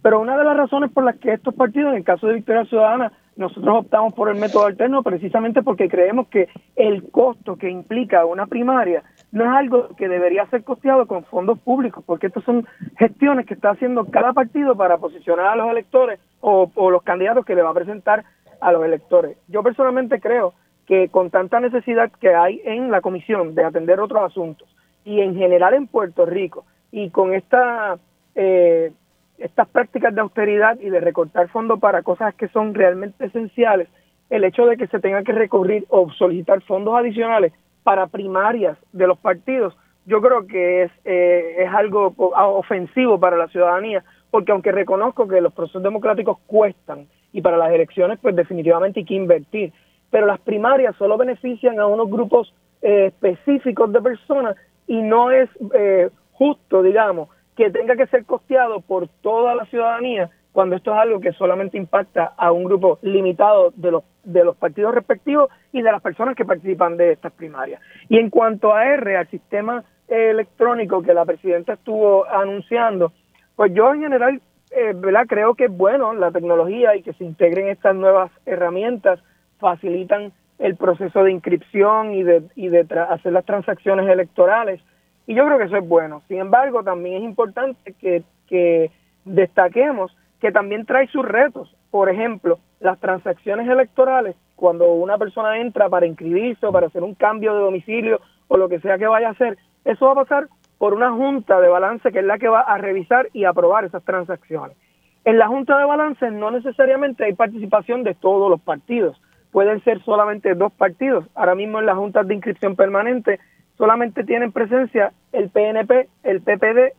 Pero 0.02 0.19
una 0.19 0.36
de 0.36 0.43
las 0.43 0.57
razones 0.57 0.90
por 0.90 1.05
las 1.05 1.19
que 1.19 1.35
estos 1.35 1.55
partidos, 1.55 1.93
en 1.93 1.98
el 1.98 2.05
caso 2.05 2.27
de 2.27 2.35
Victoria 2.35 2.65
Ciudadana, 2.65 3.12
nosotros 3.41 3.79
optamos 3.79 4.12
por 4.12 4.29
el 4.29 4.39
método 4.39 4.67
alterno 4.67 5.03
precisamente 5.03 5.62
porque 5.62 5.89
creemos 5.89 6.29
que 6.29 6.49
el 6.77 7.11
costo 7.11 7.57
que 7.57 7.71
implica 7.71 8.27
una 8.27 8.47
primaria 8.47 9.03
no 9.33 9.45
es 9.45 9.51
algo 9.51 9.89
que 9.97 10.09
debería 10.09 10.47
ser 10.51 10.62
costeado 10.62 11.07
con 11.07 11.25
fondos 11.25 11.59
públicos, 11.59 12.05
porque 12.07 12.27
estas 12.27 12.45
son 12.45 12.67
gestiones 12.99 13.47
que 13.47 13.55
está 13.55 13.71
haciendo 13.71 14.05
cada 14.05 14.35
partido 14.35 14.77
para 14.77 14.99
posicionar 14.99 15.47
a 15.47 15.57
los 15.57 15.71
electores 15.71 16.21
o, 16.41 16.71
los 16.91 17.03
candidatos 17.03 17.47
que 17.47 17.55
le 17.55 17.62
va 17.62 17.71
a 17.71 17.75
presentar 17.75 18.25
a 18.61 18.73
los 18.73 18.85
electores. 18.85 19.39
Yo 19.49 19.62
personalmente 19.62 20.21
creo 20.21 20.53
que 20.87 21.09
con 21.09 21.31
tanta 21.31 21.61
necesidad 21.61 22.12
que 22.21 22.35
hay 22.35 22.61
en 22.65 22.91
la 22.91 23.01
comisión 23.01 23.55
de 23.55 23.65
atender 23.65 24.01
otros 24.01 24.23
asuntos 24.23 24.69
y 25.05 25.21
en 25.21 25.35
general 25.35 25.73
en 25.73 25.87
Puerto 25.87 26.27
Rico 26.27 26.67
y 26.93 27.09
con 27.09 27.33
esta 27.33 27.97
eh, 28.35 28.93
estas 29.41 29.69
prácticas 29.69 30.15
de 30.15 30.21
austeridad 30.21 30.79
y 30.81 30.91
de 30.91 31.01
recortar 31.01 31.49
fondos 31.49 31.81
para 31.81 32.03
cosas 32.03 32.35
que 32.35 32.49
son 32.49 32.75
realmente 32.75 33.25
esenciales, 33.25 33.89
el 34.29 34.45
hecho 34.45 34.67
de 34.67 34.77
que 34.77 34.87
se 34.87 35.01
tenga 35.01 35.23
que 35.25 35.33
recurrir 35.33 35.87
o 35.89 36.11
solicitar 36.12 36.62
fondos 36.62 36.95
adicionales 36.95 37.53
para 37.83 38.07
primarias 38.07 38.79
de 38.93 39.07
los 39.07 39.19
partidos, 39.19 39.77
yo 40.07 40.21
creo 40.21 40.47
que 40.47 40.83
es, 40.83 40.93
eh, 41.05 41.57
es 41.59 41.69
algo 41.73 42.15
ofensivo 42.17 43.19
para 43.19 43.37
la 43.37 43.49
ciudadanía, 43.49 44.05
porque 44.31 44.53
aunque 44.53 44.73
reconozco 44.73 45.27
que 45.27 45.41
los 45.41 45.53
procesos 45.53 45.83
democráticos 45.83 46.39
cuestan 46.47 47.07
y 47.33 47.41
para 47.41 47.57
las 47.57 47.73
elecciones 47.73 48.19
pues 48.21 48.37
definitivamente 48.37 49.01
hay 49.01 49.07
que 49.07 49.15
invertir, 49.15 49.73
pero 50.11 50.27
las 50.27 50.41
primarias 50.41 50.95
solo 50.97 51.17
benefician 51.17 51.79
a 51.81 51.87
unos 51.87 52.11
grupos 52.11 52.53
eh, 52.83 53.07
específicos 53.07 53.93
de 53.93 54.01
personas 54.01 54.57
y 54.87 55.03
no 55.03 55.31
es 55.31 55.49
eh, 55.75 56.11
justo, 56.33 56.83
digamos, 56.83 57.29
que 57.61 57.70
tenga 57.70 57.95
que 57.95 58.07
ser 58.07 58.24
costeado 58.24 58.81
por 58.81 59.07
toda 59.20 59.55
la 59.55 59.66
ciudadanía 59.66 60.31
cuando 60.51 60.77
esto 60.77 60.93
es 60.93 60.99
algo 60.99 61.20
que 61.20 61.32
solamente 61.32 61.77
impacta 61.77 62.32
a 62.39 62.53
un 62.53 62.65
grupo 62.65 62.99
limitado 63.03 63.70
de 63.77 63.91
los 63.91 64.03
de 64.24 64.45
los 64.45 64.57
partidos 64.57 64.95
respectivos 64.95 65.51
y 65.70 65.82
de 65.82 65.93
las 65.93 66.01
personas 66.01 66.37
que 66.37 66.47
participan 66.47 66.97
de 66.97 67.12
estas 67.12 67.32
primarias. 67.32 67.82
Y 68.09 68.19
en 68.19 68.31
cuanto 68.31 68.74
a 68.74 68.87
R, 68.87 69.16
al 69.16 69.28
sistema 69.28 69.85
electrónico 70.09 71.03
que 71.03 71.12
la 71.12 71.27
presidenta 71.27 71.74
estuvo 71.74 72.27
anunciando, 72.27 73.12
pues 73.57 73.74
yo 73.74 73.93
en 73.93 74.01
general 74.01 74.41
eh, 74.70 74.93
¿verdad? 74.95 75.27
creo 75.28 75.55
que 75.55 75.66
es 75.66 75.70
bueno 75.70 76.15
la 76.15 76.31
tecnología 76.31 76.97
y 76.97 77.03
que 77.03 77.12
se 77.12 77.24
integren 77.24 77.69
estas 77.69 77.95
nuevas 77.95 78.31
herramientas, 78.47 79.20
facilitan 79.59 80.32
el 80.59 80.77
proceso 80.77 81.24
de 81.24 81.32
inscripción 81.32 82.15
y 82.15 82.23
de, 82.23 82.43
y 82.55 82.69
de 82.69 82.87
hacer 83.11 83.32
las 83.32 83.45
transacciones 83.45 84.09
electorales. 84.09 84.81
Y 85.26 85.34
yo 85.34 85.44
creo 85.47 85.59
que 85.59 85.64
eso 85.64 85.76
es 85.76 85.86
bueno. 85.86 86.22
Sin 86.28 86.38
embargo, 86.38 86.82
también 86.82 87.16
es 87.16 87.22
importante 87.22 87.94
que, 88.01 88.22
que 88.48 88.90
destaquemos 89.24 90.16
que 90.40 90.52
también 90.52 90.86
trae 90.86 91.06
sus 91.09 91.24
retos. 91.24 91.74
Por 91.90 92.09
ejemplo, 92.09 92.59
las 92.80 92.98
transacciones 92.98 93.68
electorales, 93.68 94.36
cuando 94.56 94.92
una 94.92 95.18
persona 95.18 95.59
entra 95.59 95.88
para 95.88 96.06
inscribirse 96.06 96.66
o 96.66 96.72
para 96.72 96.86
hacer 96.86 97.02
un 97.02 97.14
cambio 97.14 97.55
de 97.55 97.60
domicilio 97.60 98.20
o 98.48 98.56
lo 98.56 98.68
que 98.68 98.80
sea 98.80 98.98
que 98.98 99.06
vaya 99.06 99.28
a 99.28 99.32
hacer, 99.32 99.59
eso 99.84 100.06
va 100.06 100.12
a 100.12 100.24
pasar 100.24 100.48
por 100.78 100.94
una 100.94 101.12
junta 101.12 101.60
de 101.60 101.68
balance 101.68 102.10
que 102.10 102.20
es 102.20 102.24
la 102.24 102.38
que 102.38 102.48
va 102.48 102.62
a 102.62 102.78
revisar 102.78 103.28
y 103.32 103.44
aprobar 103.44 103.84
esas 103.84 104.02
transacciones. 104.02 104.76
En 105.24 105.38
la 105.38 105.48
junta 105.48 105.78
de 105.78 105.84
balance 105.84 106.30
no 106.30 106.51
necesariamente 106.51 107.24
hay 107.24 107.34
participación 107.34 108.02
de 108.02 108.14
todos 108.14 108.51
los 108.51 108.60
partidos, 108.60 109.20
pueden 109.52 109.82
ser 109.84 110.02
solamente 110.05 110.55
dos 110.55 110.72
partidos. 110.72 111.26
Ahora 111.34 111.55
mismo 111.55 111.80
en 111.80 111.86
las 111.86 111.97
juntas 111.97 112.26
de 112.26 112.34
inscripción 112.34 112.76
permanente 112.76 113.40
solamente 113.81 114.24
tienen 114.24 114.52
presencia 114.52 115.11
el 115.32 115.48
PNP, 115.48 116.11
el 116.23 116.43
PPD 116.43 116.93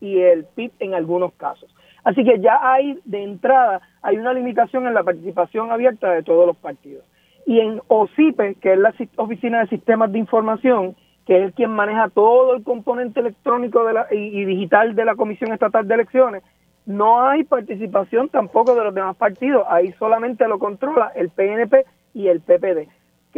y 0.00 0.18
el 0.18 0.44
PIB 0.44 0.72
en 0.80 0.94
algunos 0.94 1.32
casos. 1.34 1.72
Así 2.02 2.24
que 2.24 2.40
ya 2.40 2.58
hay 2.60 2.98
de 3.04 3.22
entrada, 3.22 3.80
hay 4.02 4.16
una 4.16 4.32
limitación 4.32 4.88
en 4.88 4.94
la 4.94 5.04
participación 5.04 5.70
abierta 5.70 6.10
de 6.10 6.24
todos 6.24 6.44
los 6.44 6.56
partidos. 6.56 7.04
Y 7.46 7.60
en 7.60 7.80
OSIPE, 7.86 8.56
que 8.56 8.72
es 8.72 8.78
la 8.80 8.92
Oficina 9.16 9.60
de 9.60 9.68
Sistemas 9.68 10.10
de 10.10 10.18
Información, 10.18 10.96
que 11.24 11.44
es 11.44 11.54
quien 11.54 11.70
maneja 11.70 12.08
todo 12.08 12.56
el 12.56 12.64
componente 12.64 13.20
electrónico 13.20 13.86
y, 14.10 14.44
digital 14.44 14.96
de 14.96 15.04
la 15.04 15.14
Comisión 15.14 15.52
Estatal 15.52 15.86
de 15.86 15.94
Elecciones, 15.94 16.42
no 16.84 17.22
hay 17.28 17.44
participación 17.44 18.28
tampoco 18.28 18.74
de 18.74 18.82
los 18.82 18.94
demás 18.94 19.14
partidos, 19.16 19.64
ahí 19.68 19.92
solamente 20.00 20.48
lo 20.48 20.58
controla 20.58 21.12
el 21.14 21.30
PNP 21.30 21.84
y 22.12 22.26
el 22.26 22.40
PPD. 22.40 22.88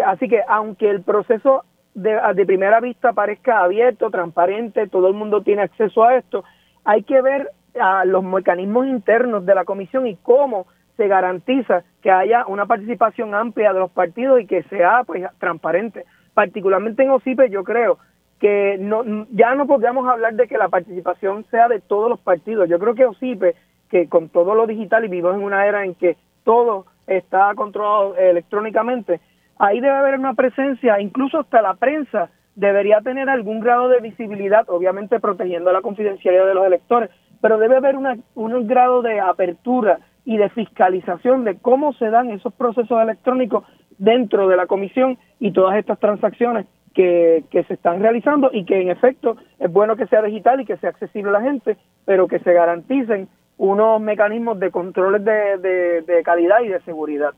Así 0.03 0.29
que 0.29 0.41
aunque 0.49 0.89
el 0.89 1.03
proceso 1.03 1.65
de, 1.97 2.21
de 2.35 2.47
primera 2.47 2.79
vista 2.81 3.15
parezca 3.15 3.61
abierto, 3.61 4.11
transparente, 4.11 4.87
todo 4.87 5.09
el 5.09 5.15
mundo 5.15 5.43
tiene 5.43 5.63
acceso 5.63 6.05
a 6.05 6.17
esto, 6.17 6.45
hay 6.85 7.03
que 7.03 7.21
ver 7.23 7.51
a 7.81 8.05
los 8.05 8.23
mecanismos 8.23 8.87
internos 8.87 9.45
de 9.47 9.55
la 9.55 9.65
comisión 9.65 10.07
y 10.07 10.17
cómo 10.17 10.67
se 10.97 11.09
garantiza 11.09 11.85
que 12.03 12.11
haya 12.11 12.47
una 12.47 12.67
participación 12.67 13.35
amplia 13.35 13.73
de 13.73 13.81
los 13.81 13.91
partidos 13.91 14.41
y 14.41 14.47
que 14.47 14.63
sea 14.65 15.03
pues 15.05 15.25
transparente. 15.39 16.05
Particularmente 16.35 17.03
en 17.03 17.11
OCIPE 17.11 17.51
yo 17.51 17.65
creo 17.65 17.99
que 18.39 18.77
no 18.79 19.27
ya 19.31 19.55
no 19.55 19.67
podríamos 19.67 20.07
hablar 20.07 20.35
de 20.35 20.47
que 20.47 20.59
la 20.59 20.69
participación 20.69 21.45
sea 21.51 21.69
de 21.69 21.81
todos 21.81 22.11
los 22.11 22.21
partidos. 22.21 22.69
Yo 22.69 22.79
creo 22.79 22.95
que 22.95 23.07
OCIPE, 23.07 23.55
que 23.91 24.09
con 24.09 24.29
todo 24.29 24.55
lo 24.55 24.67
digital 24.67 25.05
y 25.05 25.09
vivimos 25.09 25.35
en 25.35 25.43
una 25.43 25.67
era 25.67 25.85
en 25.85 25.95
que 25.95 26.17
todo 26.45 26.87
está 27.07 27.55
controlado 27.55 28.17
electrónicamente, 28.17 29.21
ahí 29.59 29.81
debe 29.81 29.95
haber 29.95 30.19
una 30.19 30.35
presencia, 30.35 31.01
incluso 31.01 31.41
hasta 31.41 31.63
la 31.63 31.75
prensa 31.75 32.31
debería 32.55 33.01
tener 33.01 33.29
algún 33.29 33.61
grado 33.61 33.89
de 33.89 34.01
visibilidad, 34.01 34.69
obviamente 34.69 35.21
protegiendo 35.21 35.73
la 35.73 35.83
confidencialidad 35.83 36.47
de 36.47 36.55
los 36.55 36.67
electores, 36.67 37.11
pero 37.41 37.59
debe 37.59 37.77
haber 37.77 37.97
una, 37.97 38.17
un 38.35 38.67
grado 38.67 39.03
de 39.03 39.21
apertura 39.21 39.99
y 40.25 40.39
de 40.39 40.49
fiscalización 40.51 41.45
de 41.45 41.59
cómo 41.59 41.93
se 41.93 42.11
dan 42.11 42.31
esos 42.31 42.53
procesos 42.55 43.01
electrónicos 43.01 43.65
dentro 43.99 44.49
de 44.49 44.57
la 44.57 44.67
comisión 44.67 45.19
y 45.39 45.53
todas 45.53 45.77
estas 45.79 45.99
transacciones 45.99 46.67
que, 46.95 47.45
que, 47.51 47.63
se 47.65 47.75
están 47.75 48.01
realizando 48.01 48.51
y 48.53 48.65
que 48.65 48.81
en 48.81 48.91
efecto 48.91 49.37
es 49.59 49.71
bueno 49.71 49.97
que 49.97 50.07
sea 50.07 50.23
digital 50.23 50.61
y 50.61 50.65
que 50.65 50.79
sea 50.79 50.91
accesible 50.91 51.29
a 51.29 51.41
la 51.41 51.43
gente, 51.43 51.77
pero 52.07 52.27
que 52.27 52.39
se 52.39 52.55
garanticen 52.55 53.29
unos 53.59 54.01
mecanismos 54.01 54.59
de 54.59 54.71
controles 54.71 55.23
de, 55.25 56.03
de 56.03 56.23
calidad 56.25 56.61
y 56.63 56.69
de 56.69 56.81
seguridad. 56.81 57.35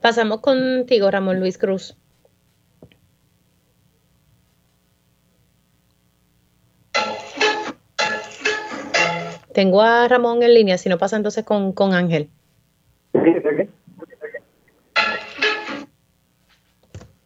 Pasamos 0.00 0.40
contigo, 0.40 1.10
Ramón 1.10 1.40
Luis 1.40 1.58
Cruz. 1.58 1.96
Tengo 9.52 9.80
a 9.80 10.06
Ramón 10.06 10.42
en 10.42 10.52
línea, 10.52 10.76
si 10.76 10.90
no 10.90 10.98
pasa 10.98 11.16
entonces 11.16 11.42
con, 11.44 11.72
con 11.72 11.94
Ángel. 11.94 12.28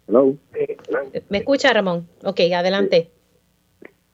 Hello. 0.07 0.37
¿Me 1.29 1.39
escucha, 1.39 1.73
Ramón? 1.73 2.07
Ok, 2.25 2.41
adelante. 2.55 3.11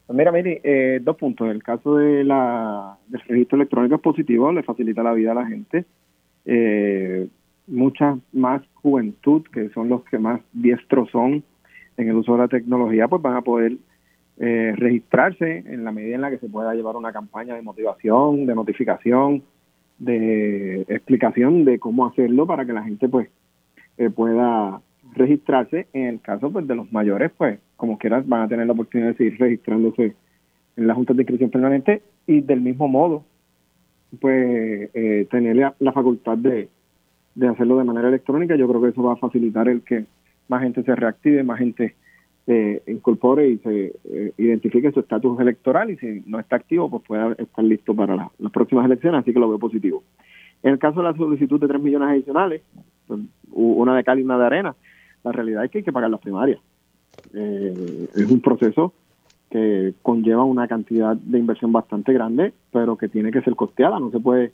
Mira, 0.08 0.30
Miri, 0.30 0.60
eh, 0.62 1.00
dos 1.02 1.16
puntos. 1.16 1.48
El 1.50 1.62
caso 1.62 1.96
de 1.96 2.24
la, 2.24 2.96
del 3.08 3.20
registro 3.22 3.56
electrónico 3.56 3.96
es 3.96 4.00
positivo, 4.00 4.52
le 4.52 4.62
facilita 4.62 5.02
la 5.02 5.12
vida 5.12 5.32
a 5.32 5.34
la 5.34 5.46
gente. 5.46 5.84
Eh, 6.44 7.28
mucha 7.66 8.18
más 8.32 8.62
juventud, 8.74 9.42
que 9.52 9.68
son 9.70 9.88
los 9.88 10.04
que 10.04 10.18
más 10.18 10.40
diestros 10.52 11.10
son 11.10 11.42
en 11.96 12.08
el 12.08 12.16
uso 12.16 12.32
de 12.32 12.38
la 12.38 12.48
tecnología, 12.48 13.08
pues 13.08 13.22
van 13.22 13.36
a 13.36 13.42
poder 13.42 13.76
eh, 14.38 14.74
registrarse 14.76 15.64
en 15.66 15.84
la 15.84 15.92
medida 15.92 16.14
en 16.14 16.20
la 16.20 16.30
que 16.30 16.38
se 16.38 16.48
pueda 16.48 16.74
llevar 16.74 16.96
una 16.96 17.12
campaña 17.12 17.54
de 17.54 17.62
motivación, 17.62 18.46
de 18.46 18.54
notificación, 18.54 19.42
de 19.98 20.82
explicación 20.82 21.64
de 21.64 21.78
cómo 21.78 22.06
hacerlo 22.06 22.46
para 22.46 22.66
que 22.66 22.74
la 22.74 22.82
gente 22.82 23.08
pues 23.08 23.28
eh, 23.96 24.10
pueda 24.10 24.80
registrarse. 25.14 25.86
En 25.92 26.06
el 26.06 26.20
caso 26.20 26.52
pues 26.52 26.66
de 26.66 26.74
los 26.74 26.92
mayores, 26.92 27.32
pues 27.36 27.58
como 27.76 27.98
quieras 27.98 28.28
van 28.28 28.42
a 28.42 28.48
tener 28.48 28.66
la 28.66 28.74
oportunidad 28.74 29.10
de 29.10 29.16
seguir 29.16 29.38
registrándose 29.38 30.14
en 30.76 30.86
la 30.86 30.94
Junta 30.94 31.14
de 31.14 31.22
Inscripción 31.22 31.50
Permanente 31.50 32.02
y 32.26 32.42
del 32.42 32.60
mismo 32.60 32.88
modo 32.88 33.24
pues 34.20 34.90
eh, 34.94 35.26
tener 35.30 35.56
la, 35.78 35.92
facultad 35.92 36.38
de, 36.38 36.68
de 37.36 37.48
hacerlo 37.48 37.78
de 37.78 37.84
manera 37.84 38.08
electrónica. 38.08 38.56
Yo 38.56 38.66
creo 38.66 38.82
que 38.82 38.88
eso 38.88 39.02
va 39.02 39.12
a 39.12 39.16
facilitar 39.16 39.68
el 39.68 39.82
que 39.82 40.06
más 40.48 40.62
gente 40.62 40.82
se 40.82 40.96
reactive, 40.96 41.44
más 41.44 41.58
gente 41.58 41.94
se 42.46 42.82
incorpore 42.86 43.48
y 43.48 43.58
se 43.58 43.92
eh, 44.04 44.32
identifique 44.38 44.92
su 44.92 45.00
estatus 45.00 45.38
electoral 45.40 45.90
y 45.90 45.96
si 45.96 46.22
no 46.26 46.38
está 46.40 46.56
activo, 46.56 46.88
pues 46.88 47.02
pueda 47.02 47.32
estar 47.32 47.64
listo 47.64 47.94
para 47.94 48.16
las 48.16 48.52
próximas 48.52 48.86
elecciones, 48.86 49.20
así 49.20 49.32
que 49.32 49.40
lo 49.40 49.48
veo 49.48 49.58
positivo. 49.58 50.02
En 50.62 50.72
el 50.72 50.78
caso 50.78 51.00
de 51.00 51.10
la 51.10 51.16
solicitud 51.16 51.60
de 51.60 51.68
3 51.68 51.80
millones 51.80 52.08
adicionales, 52.08 52.62
pues, 53.06 53.20
una 53.52 53.96
de 53.96 54.04
cal 54.04 54.18
y 54.18 54.22
una 54.22 54.38
de 54.38 54.46
arena, 54.46 54.74
la 55.24 55.32
realidad 55.32 55.64
es 55.64 55.70
que 55.70 55.78
hay 55.78 55.84
que 55.84 55.92
pagar 55.92 56.10
las 56.10 56.20
primarias. 56.20 56.60
Eh, 57.34 58.08
es 58.14 58.30
un 58.30 58.40
proceso 58.40 58.92
que 59.50 59.94
conlleva 60.02 60.44
una 60.44 60.68
cantidad 60.68 61.16
de 61.16 61.38
inversión 61.38 61.72
bastante 61.72 62.12
grande, 62.12 62.52
pero 62.72 62.96
que 62.96 63.08
tiene 63.08 63.32
que 63.32 63.42
ser 63.42 63.56
costeada, 63.56 63.98
no 63.98 64.10
se 64.10 64.20
puede 64.20 64.52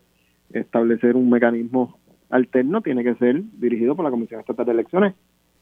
establecer 0.51 1.17
un 1.17 1.31
mecanismo 1.31 1.99
alterno, 2.33 2.81
tiene 2.81 3.05
que 3.05 3.15
ser 3.15 3.43
dirigido 3.59 3.95
por 3.95 4.05
la 4.05 4.11
Comisión 4.11 4.41
Estatal 4.41 4.67
de 4.67 4.73
Elecciones 4.73 5.15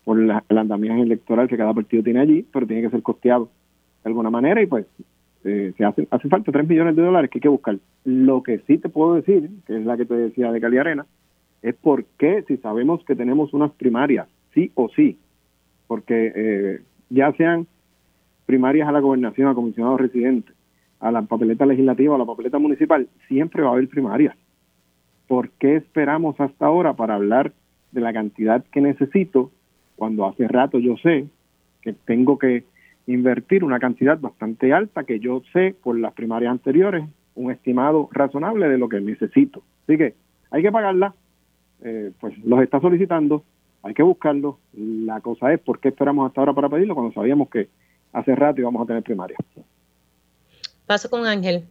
por 0.05 0.19
la, 0.19 0.43
el 0.49 0.59
andamiaje 0.59 1.03
electoral 1.03 1.49
que 1.49 1.57
cada 1.57 1.75
partido 1.75 2.03
tiene 2.03 2.21
allí, 2.21 2.47
pero 2.53 2.67
tiene 2.67 2.83
que 2.83 2.91
ser 2.91 3.03
costeado 3.03 3.51
de 4.03 4.09
alguna 4.09 4.31
manera 4.31 4.63
y 4.63 4.67
pues 4.67 4.87
eh, 5.45 5.73
se 5.77 5.85
hace, 5.85 6.09
hace 6.11 6.29
falta 6.29 6.53
3 6.53 6.69
millones 6.69 6.97
de 6.97 7.03
dólares 7.03 7.31
que 7.31 7.39
hay 7.39 7.43
que 7.43 7.49
buscar. 7.49 7.79
Lo 8.05 8.43
que 8.43 8.61
sí 8.61 8.79
te 8.79 8.89
puedo 8.89 9.15
decir, 9.15 9.51
que 9.67 9.77
es 9.77 9.85
la 9.85 9.97
que 9.97 10.07
te 10.07 10.15
decía 10.15 10.51
de 10.53 10.61
Cali 10.61 10.79
Arena, 10.79 11.07
es 11.63 11.75
por 11.75 12.05
qué 12.19 12.43
si 12.49 12.57
sabemos 12.59 13.05
que 13.05 13.15
tenemos 13.15 13.53
unas 13.53 13.73
primarias, 13.73 14.29
sí 14.55 14.71
o 14.75 14.89
sí, 14.89 15.19
porque 15.87 16.33
eh, 16.35 16.81
ya 17.11 17.33
sean 17.33 17.67
primarias 18.47 18.89
a 18.89 18.93
la 18.93 19.01
gobernación, 19.01 19.49
a 19.49 19.55
comisionado 19.55 19.97
residente, 19.97 20.53
a 21.01 21.11
la 21.13 21.23
papeleta 21.23 21.67
legislativa, 21.67 22.15
a 22.15 22.19
la 22.19 22.25
papeleta 22.25 22.59
municipal, 22.59 23.09
siempre 23.29 23.63
va 23.63 23.71
a 23.71 23.73
haber 23.73 23.89
primarias. 23.89 24.37
¿Por 25.31 25.51
qué 25.51 25.77
esperamos 25.77 26.41
hasta 26.41 26.67
ahora 26.67 26.95
para 26.95 27.15
hablar 27.15 27.53
de 27.93 28.01
la 28.01 28.13
cantidad 28.13 28.65
que 28.65 28.81
necesito 28.81 29.53
cuando 29.95 30.27
hace 30.27 30.49
rato 30.49 30.81
yo 30.81 30.97
sé 30.97 31.25
que 31.83 31.93
tengo 31.93 32.37
que 32.37 32.65
invertir 33.07 33.63
una 33.63 33.79
cantidad 33.79 34.19
bastante 34.19 34.73
alta 34.73 35.05
que 35.05 35.21
yo 35.21 35.45
sé 35.53 35.77
por 35.85 35.97
las 35.97 36.15
primarias 36.15 36.51
anteriores, 36.51 37.05
un 37.37 37.53
estimado 37.53 38.09
razonable 38.11 38.69
de 38.69 38.77
lo 38.77 38.89
que 38.89 39.01
necesito. 39.01 39.63
Así 39.85 39.97
que 39.97 40.15
hay 40.51 40.63
que 40.63 40.73
pagarla, 40.73 41.15
eh, 41.85 42.11
pues 42.19 42.37
los 42.45 42.61
está 42.61 42.81
solicitando, 42.81 43.45
hay 43.85 43.95
que 43.95 44.03
buscarlo. 44.03 44.59
La 44.73 45.21
cosa 45.21 45.53
es 45.53 45.61
por 45.61 45.79
qué 45.79 45.91
esperamos 45.91 46.27
hasta 46.27 46.41
ahora 46.41 46.55
para 46.55 46.69
pedirlo 46.69 46.97
cuando 46.97 47.13
sabíamos 47.13 47.49
que 47.51 47.69
hace 48.13 48.35
rato 48.35 48.63
íbamos 48.63 48.83
a 48.83 48.87
tener 48.87 49.05
primaria. 49.05 49.37
Paso 50.89 51.09
con 51.09 51.25
Ángel. 51.25 51.69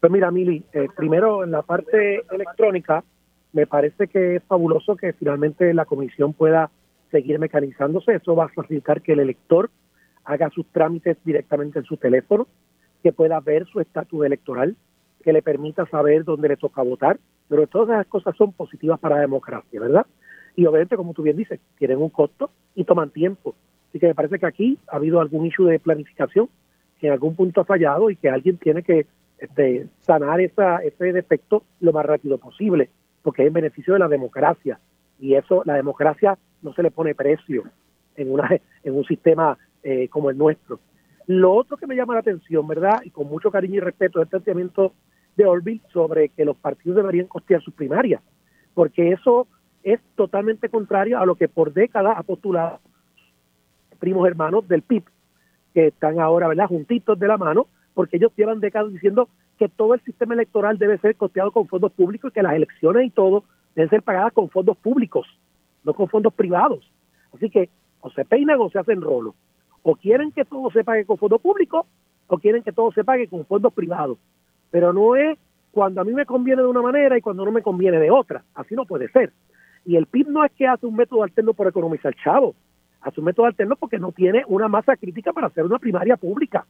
Pues 0.00 0.12
mira, 0.12 0.30
Mili, 0.30 0.62
eh, 0.72 0.88
primero 0.94 1.42
en 1.42 1.50
la 1.50 1.62
parte 1.62 2.22
electrónica, 2.30 3.02
me 3.52 3.66
parece 3.66 4.08
que 4.08 4.36
es 4.36 4.42
fabuloso 4.44 4.96
que 4.96 5.14
finalmente 5.14 5.72
la 5.72 5.86
comisión 5.86 6.34
pueda 6.34 6.70
seguir 7.10 7.38
mecanizándose. 7.38 8.14
Eso 8.14 8.36
va 8.36 8.44
a 8.44 8.48
facilitar 8.48 9.00
que 9.00 9.12
el 9.12 9.20
elector 9.20 9.70
haga 10.24 10.50
sus 10.50 10.66
trámites 10.66 11.16
directamente 11.24 11.78
en 11.78 11.84
su 11.84 11.96
teléfono, 11.96 12.46
que 13.02 13.12
pueda 13.12 13.40
ver 13.40 13.66
su 13.66 13.80
estatus 13.80 14.26
electoral, 14.26 14.76
que 15.22 15.32
le 15.32 15.42
permita 15.42 15.86
saber 15.86 16.24
dónde 16.24 16.48
le 16.48 16.56
toca 16.56 16.82
votar. 16.82 17.18
Pero 17.48 17.66
todas 17.66 17.96
esas 17.96 18.06
cosas 18.06 18.36
son 18.36 18.52
positivas 18.52 19.00
para 19.00 19.16
la 19.16 19.22
democracia, 19.22 19.80
¿verdad? 19.80 20.06
Y 20.56 20.66
obviamente, 20.66 20.96
como 20.96 21.14
tú 21.14 21.22
bien 21.22 21.36
dices, 21.36 21.60
tienen 21.78 21.98
un 21.98 22.10
costo 22.10 22.50
y 22.74 22.84
toman 22.84 23.10
tiempo. 23.10 23.54
Así 23.88 23.98
que 23.98 24.08
me 24.08 24.14
parece 24.14 24.38
que 24.38 24.46
aquí 24.46 24.78
ha 24.88 24.96
habido 24.96 25.20
algún 25.20 25.46
issue 25.46 25.66
de 25.66 25.78
planificación 25.78 26.48
que 26.98 27.06
en 27.06 27.12
algún 27.12 27.36
punto 27.36 27.60
ha 27.60 27.64
fallado 27.64 28.10
y 28.10 28.16
que 28.16 28.28
alguien 28.28 28.58
tiene 28.58 28.82
que 28.82 29.06
este, 29.38 29.86
sanar 30.00 30.40
esa, 30.40 30.78
ese 30.78 31.12
defecto 31.12 31.64
lo 31.80 31.92
más 31.92 32.06
rápido 32.06 32.38
posible 32.38 32.90
porque 33.22 33.42
es 33.42 33.48
en 33.48 33.54
beneficio 33.54 33.92
de 33.94 33.98
la 33.98 34.08
democracia 34.08 34.78
y 35.18 35.34
eso 35.34 35.62
la 35.64 35.74
democracia 35.74 36.38
no 36.62 36.72
se 36.74 36.82
le 36.82 36.90
pone 36.90 37.14
precio 37.14 37.64
en 38.14 38.32
una 38.32 38.48
en 38.84 38.94
un 38.94 39.04
sistema 39.04 39.58
eh, 39.82 40.08
como 40.08 40.30
el 40.30 40.38
nuestro. 40.38 40.80
Lo 41.26 41.52
otro 41.52 41.76
que 41.76 41.86
me 41.86 41.96
llama 41.96 42.14
la 42.14 42.20
atención, 42.20 42.66
¿verdad? 42.68 43.00
Y 43.04 43.10
con 43.10 43.26
mucho 43.26 43.50
cariño 43.50 43.76
y 43.76 43.80
respeto, 43.80 44.20
es 44.20 44.26
el 44.26 44.28
planteamiento 44.28 44.92
de 45.36 45.44
Orville 45.44 45.82
sobre 45.92 46.28
que 46.28 46.44
los 46.44 46.56
partidos 46.56 46.96
deberían 46.96 47.26
costear 47.26 47.60
sus 47.62 47.74
primarias, 47.74 48.22
porque 48.74 49.10
eso 49.10 49.48
es 49.82 50.00
totalmente 50.14 50.68
contrario 50.68 51.18
a 51.18 51.26
lo 51.26 51.34
que 51.34 51.48
por 51.48 51.72
décadas 51.72 52.16
ha 52.16 52.22
postulado 52.22 52.80
primos 53.98 54.26
hermanos 54.28 54.68
del 54.68 54.82
PIB, 54.82 55.04
que 55.74 55.88
están 55.88 56.20
ahora, 56.20 56.48
¿verdad?, 56.48 56.68
juntitos 56.68 57.18
de 57.18 57.26
la 57.26 57.38
mano, 57.38 57.66
porque 57.96 58.18
ellos 58.18 58.30
llevan 58.36 58.60
décadas 58.60 58.92
diciendo 58.92 59.30
que 59.58 59.70
todo 59.70 59.94
el 59.94 60.02
sistema 60.02 60.34
electoral 60.34 60.76
debe 60.76 60.98
ser 60.98 61.16
costeado 61.16 61.50
con 61.50 61.66
fondos 61.66 61.90
públicos 61.92 62.30
y 62.30 62.34
que 62.34 62.42
las 62.42 62.52
elecciones 62.52 63.06
y 63.06 63.10
todo 63.10 63.44
deben 63.74 63.88
ser 63.88 64.02
pagadas 64.02 64.34
con 64.34 64.50
fondos 64.50 64.76
públicos, 64.76 65.26
no 65.82 65.94
con 65.94 66.06
fondos 66.06 66.34
privados. 66.34 66.92
Así 67.32 67.48
que 67.48 67.70
o 68.02 68.10
se 68.10 68.26
peinan 68.26 68.60
o 68.60 68.68
se 68.68 68.78
hacen 68.78 69.00
rolo. 69.00 69.34
O 69.82 69.96
quieren 69.96 70.30
que 70.30 70.44
todo 70.44 70.70
se 70.72 70.84
pague 70.84 71.06
con 71.06 71.16
fondos 71.16 71.40
públicos 71.40 71.86
o 72.26 72.36
quieren 72.36 72.62
que 72.62 72.70
todo 72.70 72.92
se 72.92 73.02
pague 73.02 73.28
con 73.28 73.46
fondos 73.46 73.72
privados. 73.72 74.18
Pero 74.70 74.92
no 74.92 75.16
es 75.16 75.38
cuando 75.70 76.02
a 76.02 76.04
mí 76.04 76.12
me 76.12 76.26
conviene 76.26 76.60
de 76.60 76.68
una 76.68 76.82
manera 76.82 77.16
y 77.16 77.22
cuando 77.22 77.46
no 77.46 77.50
me 77.50 77.62
conviene 77.62 77.98
de 77.98 78.10
otra. 78.10 78.44
Así 78.54 78.74
no 78.74 78.84
puede 78.84 79.08
ser. 79.08 79.32
Y 79.86 79.96
el 79.96 80.04
PIB 80.04 80.28
no 80.28 80.44
es 80.44 80.52
que 80.52 80.66
hace 80.66 80.84
un 80.84 80.96
método 80.96 81.22
alterno 81.22 81.54
por 81.54 81.66
economizar 81.66 82.14
chavo. 82.22 82.54
Hace 83.00 83.20
un 83.20 83.24
método 83.24 83.46
alterno 83.46 83.74
porque 83.76 83.98
no 83.98 84.12
tiene 84.12 84.44
una 84.48 84.68
masa 84.68 84.96
crítica 84.96 85.32
para 85.32 85.46
hacer 85.46 85.64
una 85.64 85.78
primaria 85.78 86.18
pública. 86.18 86.66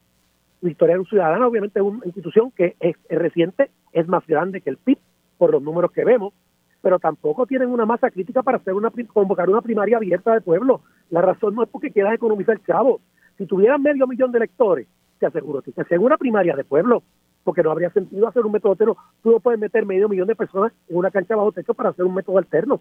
Victoria 0.61 0.99
Ciudadana 1.09 1.47
obviamente 1.47 1.79
es 1.79 1.85
una 1.85 2.05
institución 2.05 2.51
que 2.51 2.77
es, 2.81 2.97
reciente, 3.09 3.71
es 3.93 4.09
más 4.09 4.27
grande 4.27 4.61
que 4.61 4.71
el 4.71 4.79
PIB 4.79 4.99
por 5.39 5.53
los 5.53 5.63
números 5.63 5.93
que 5.93 6.05
vemos, 6.05 6.33
pero 6.81 6.99
tampoco 6.99 7.47
tienen 7.47 7.71
una 7.71 7.85
masa 7.85 8.11
crítica 8.11 8.43
para 8.43 8.59
hacer 8.59 8.75
una 8.75 8.91
convocar 9.13 9.51
una 9.51 9.61
primaria 9.61 9.97
abierta 9.97 10.33
de 10.33 10.41
pueblo. 10.41 10.81
La 11.11 11.21
razón 11.21 11.55
no 11.55 11.63
es 11.63 11.69
porque 11.69 11.91
quieras 11.91 12.15
economizar 12.15 12.59
chavo. 12.67 13.01
Si 13.37 13.47
tuvieran 13.47 13.83
medio 13.83 14.07
millón 14.07 14.33
de 14.33 14.39
electores, 14.39 14.87
te 15.19 15.27
aseguro 15.27 15.63
que 15.63 15.73
se 15.73 15.99
una 15.99 16.17
primaria 16.17 16.57
de 16.57 16.65
pueblo 16.65 17.03
porque 17.45 17.63
no 17.63 17.71
habría 17.71 17.91
sentido 17.91 18.27
hacer 18.27 18.45
un 18.45 18.53
método 18.53 18.73
alterno. 18.73 18.97
Tú 19.23 19.31
no 19.31 19.41
puedes 19.41 19.61
meter 19.61 19.87
medio 19.87 20.09
millón 20.09 20.27
de 20.27 20.35
personas 20.35 20.73
en 20.89 20.97
una 20.97 21.11
cancha 21.11 21.37
bajo 21.37 21.53
techo 21.53 21.75
para 21.75 21.91
hacer 21.91 22.05
un 22.05 22.15
método 22.15 22.39
alterno 22.39 22.81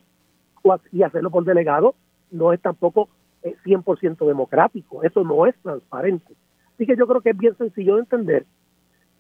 y 0.91 1.03
hacerlo 1.03 1.29
por 1.29 1.45
delegado 1.45 1.95
no 2.31 2.51
es 2.51 2.61
tampoco 2.61 3.09
100% 3.43 4.23
eh, 4.23 4.25
democrático, 4.25 5.03
eso 5.03 5.23
no 5.23 5.45
es 5.45 5.55
transparente. 5.61 6.33
Así 6.75 6.85
que 6.85 6.95
yo 6.97 7.07
creo 7.07 7.21
que 7.21 7.29
es 7.31 7.37
bien 7.37 7.57
sencillo 7.57 7.95
de 7.95 8.01
entender, 8.01 8.45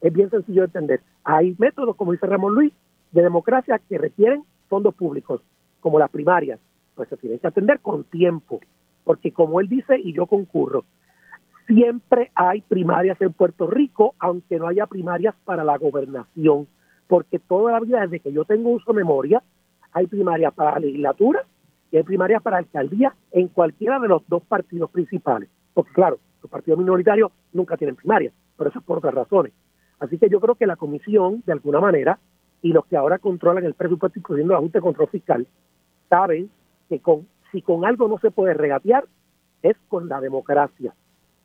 es 0.01 0.13
bien 0.13 0.29
sencillo 0.29 0.61
de 0.61 0.65
entender. 0.65 1.01
Hay 1.23 1.55
métodos, 1.57 1.95
como 1.95 2.11
dice 2.11 2.27
Ramón 2.27 2.53
Luis, 2.53 2.73
de 3.11 3.21
democracia 3.21 3.79
que 3.79 3.97
requieren 3.97 4.43
fondos 4.67 4.93
públicos, 4.93 5.41
como 5.79 5.97
las 5.97 6.09
primarias, 6.09 6.59
pues 6.95 7.07
se 7.07 7.17
tienen 7.17 7.39
que 7.39 7.47
atender 7.47 7.79
con 7.79 8.03
tiempo, 8.03 8.59
porque 9.05 9.31
como 9.31 9.61
él 9.61 9.69
dice, 9.69 9.97
y 9.97 10.11
yo 10.11 10.25
concurro, 10.25 10.83
siempre 11.65 12.31
hay 12.35 12.61
primarias 12.61 13.19
en 13.21 13.31
Puerto 13.31 13.67
Rico, 13.67 14.15
aunque 14.19 14.59
no 14.59 14.67
haya 14.67 14.85
primarias 14.85 15.33
para 15.45 15.63
la 15.63 15.77
gobernación, 15.77 16.67
porque 17.07 17.39
toda 17.39 17.71
la 17.71 17.79
vida, 17.79 18.01
desde 18.01 18.19
que 18.19 18.33
yo 18.33 18.43
tengo 18.45 18.71
uso 18.71 18.91
de 18.91 18.97
memoria, 18.97 19.41
hay 19.93 20.07
primarias 20.07 20.53
para 20.53 20.71
la 20.73 20.79
legislatura 20.79 21.45
y 21.91 21.97
hay 21.97 22.03
primarias 22.03 22.41
para 22.41 22.57
alcaldía 22.57 23.15
en 23.31 23.47
cualquiera 23.47 23.99
de 23.99 24.09
los 24.09 24.27
dos 24.27 24.43
partidos 24.43 24.89
principales. 24.91 25.49
Porque 25.73 25.93
claro, 25.93 26.19
los 26.45 26.51
partidos 26.51 26.77
minoritarios 26.77 27.31
nunca 27.53 27.75
tienen 27.75 27.95
primarias, 27.95 28.31
pero 28.55 28.69
eso 28.69 28.79
es 28.79 28.85
por 28.85 28.99
otras 28.99 29.15
razones. 29.15 29.51
Así 29.99 30.19
que 30.19 30.29
yo 30.29 30.39
creo 30.39 30.53
que 30.53 30.67
la 30.67 30.75
comisión, 30.75 31.41
de 31.45 31.53
alguna 31.53 31.79
manera, 31.79 32.19
y 32.61 32.71
los 32.71 32.85
que 32.85 32.97
ahora 32.97 33.17
controlan 33.17 33.65
el 33.65 33.73
presupuesto, 33.73 34.19
incluyendo 34.19 34.53
la 34.53 34.59
Junta 34.59 34.77
de 34.77 34.83
Control 34.83 35.09
Fiscal, 35.09 35.47
saben 36.07 36.51
que 36.87 36.99
con, 36.99 37.27
si 37.51 37.63
con 37.63 37.83
algo 37.83 38.07
no 38.07 38.19
se 38.19 38.29
puede 38.29 38.53
regatear, 38.53 39.05
es 39.63 39.75
con 39.87 40.07
la 40.07 40.21
democracia. 40.21 40.93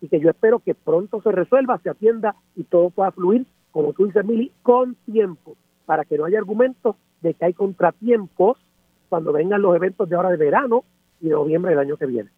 Y 0.02 0.08
que 0.08 0.20
yo 0.20 0.28
espero 0.28 0.58
que 0.58 0.74
pronto 0.74 1.22
se 1.22 1.32
resuelva, 1.32 1.78
se 1.78 1.88
atienda 1.88 2.34
y 2.54 2.64
todo 2.64 2.90
pueda 2.90 3.12
fluir, 3.12 3.46
como 3.70 3.94
tú 3.94 4.06
dices, 4.06 4.24
Mili, 4.24 4.52
con 4.62 4.96
tiempo, 5.06 5.56
para 5.86 6.04
que 6.04 6.18
no 6.18 6.26
haya 6.26 6.38
argumentos 6.38 6.96
de 7.22 7.32
que 7.32 7.46
hay 7.46 7.54
contratiempos 7.54 8.58
cuando 9.08 9.32
vengan 9.32 9.62
los 9.62 9.74
eventos 9.74 10.08
de 10.08 10.16
ahora 10.16 10.28
de 10.28 10.36
verano 10.36 10.84
y 11.22 11.26
de 11.28 11.32
noviembre 11.32 11.70
del 11.70 11.80
año 11.80 11.96
que 11.96 12.06
viene. 12.06 12.30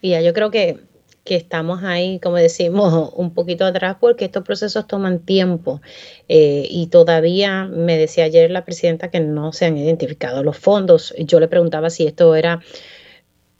Y 0.00 0.10
ya 0.10 0.22
yo 0.22 0.32
creo 0.32 0.50
que, 0.50 0.78
que 1.24 1.36
estamos 1.36 1.82
ahí, 1.82 2.18
como 2.20 2.36
decimos, 2.36 3.12
un 3.14 3.34
poquito 3.34 3.64
atrás 3.64 3.96
porque 4.00 4.24
estos 4.24 4.42
procesos 4.42 4.86
toman 4.86 5.20
tiempo 5.20 5.80
eh, 6.28 6.66
y 6.68 6.86
todavía 6.86 7.66
me 7.66 7.96
decía 7.98 8.24
ayer 8.24 8.50
la 8.50 8.64
presidenta 8.64 9.10
que 9.10 9.20
no 9.20 9.52
se 9.52 9.66
han 9.66 9.76
identificado 9.76 10.42
los 10.42 10.58
fondos. 10.58 11.14
Yo 11.18 11.40
le 11.40 11.48
preguntaba 11.48 11.90
si 11.90 12.06
esto 12.06 12.34
era 12.34 12.60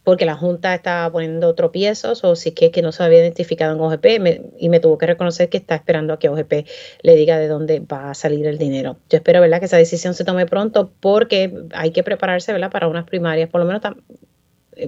porque 0.02 0.24
la 0.24 0.34
Junta 0.34 0.74
estaba 0.74 1.10
poniendo 1.12 1.54
tropiezos 1.54 2.24
o 2.24 2.34
si 2.34 2.54
es 2.58 2.70
que 2.70 2.82
no 2.82 2.90
se 2.90 3.02
había 3.02 3.20
identificado 3.20 3.74
en 3.74 3.80
OGP 3.80 4.52
y 4.58 4.68
me 4.68 4.80
tuvo 4.80 4.98
que 4.98 5.06
reconocer 5.06 5.48
que 5.48 5.58
está 5.58 5.74
esperando 5.74 6.12
a 6.12 6.18
que 6.18 6.28
OGP 6.28 6.66
le 7.02 7.16
diga 7.16 7.38
de 7.38 7.48
dónde 7.48 7.80
va 7.80 8.10
a 8.10 8.14
salir 8.14 8.46
el 8.46 8.58
dinero. 8.58 8.96
Yo 9.08 9.18
espero 9.18 9.40
¿verdad? 9.40 9.60
que 9.60 9.66
esa 9.66 9.76
decisión 9.76 10.14
se 10.14 10.24
tome 10.24 10.46
pronto 10.46 10.90
porque 11.00 11.52
hay 11.74 11.92
que 11.92 12.02
prepararse 12.02 12.52
¿verdad? 12.52 12.70
para 12.70 12.88
unas 12.88 13.04
primarias, 13.04 13.50
por 13.50 13.60
lo 13.60 13.66
menos 13.66 13.82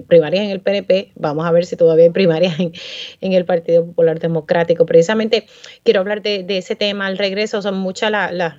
primarias 0.01 0.45
en 0.45 0.51
el 0.51 0.61
PNP, 0.61 1.11
vamos 1.15 1.45
a 1.45 1.51
ver 1.51 1.65
si 1.65 1.75
todavía 1.75 2.05
hay 2.05 2.11
primarias 2.11 2.59
en, 2.59 3.33
el 3.33 3.45
Partido 3.45 3.85
Popular 3.85 4.19
Democrático. 4.19 4.85
Precisamente 4.85 5.47
quiero 5.83 5.99
hablar 5.99 6.21
de, 6.21 6.45
ese 6.49 6.75
tema 6.75 7.07
al 7.07 7.17
regreso, 7.17 7.61
son 7.61 7.77
muchas 7.77 8.11
las 8.11 8.55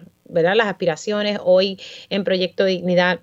aspiraciones 0.67 1.39
hoy 1.43 1.79
en 2.11 2.25
Proyecto 2.25 2.65
Dignidad 2.65 3.21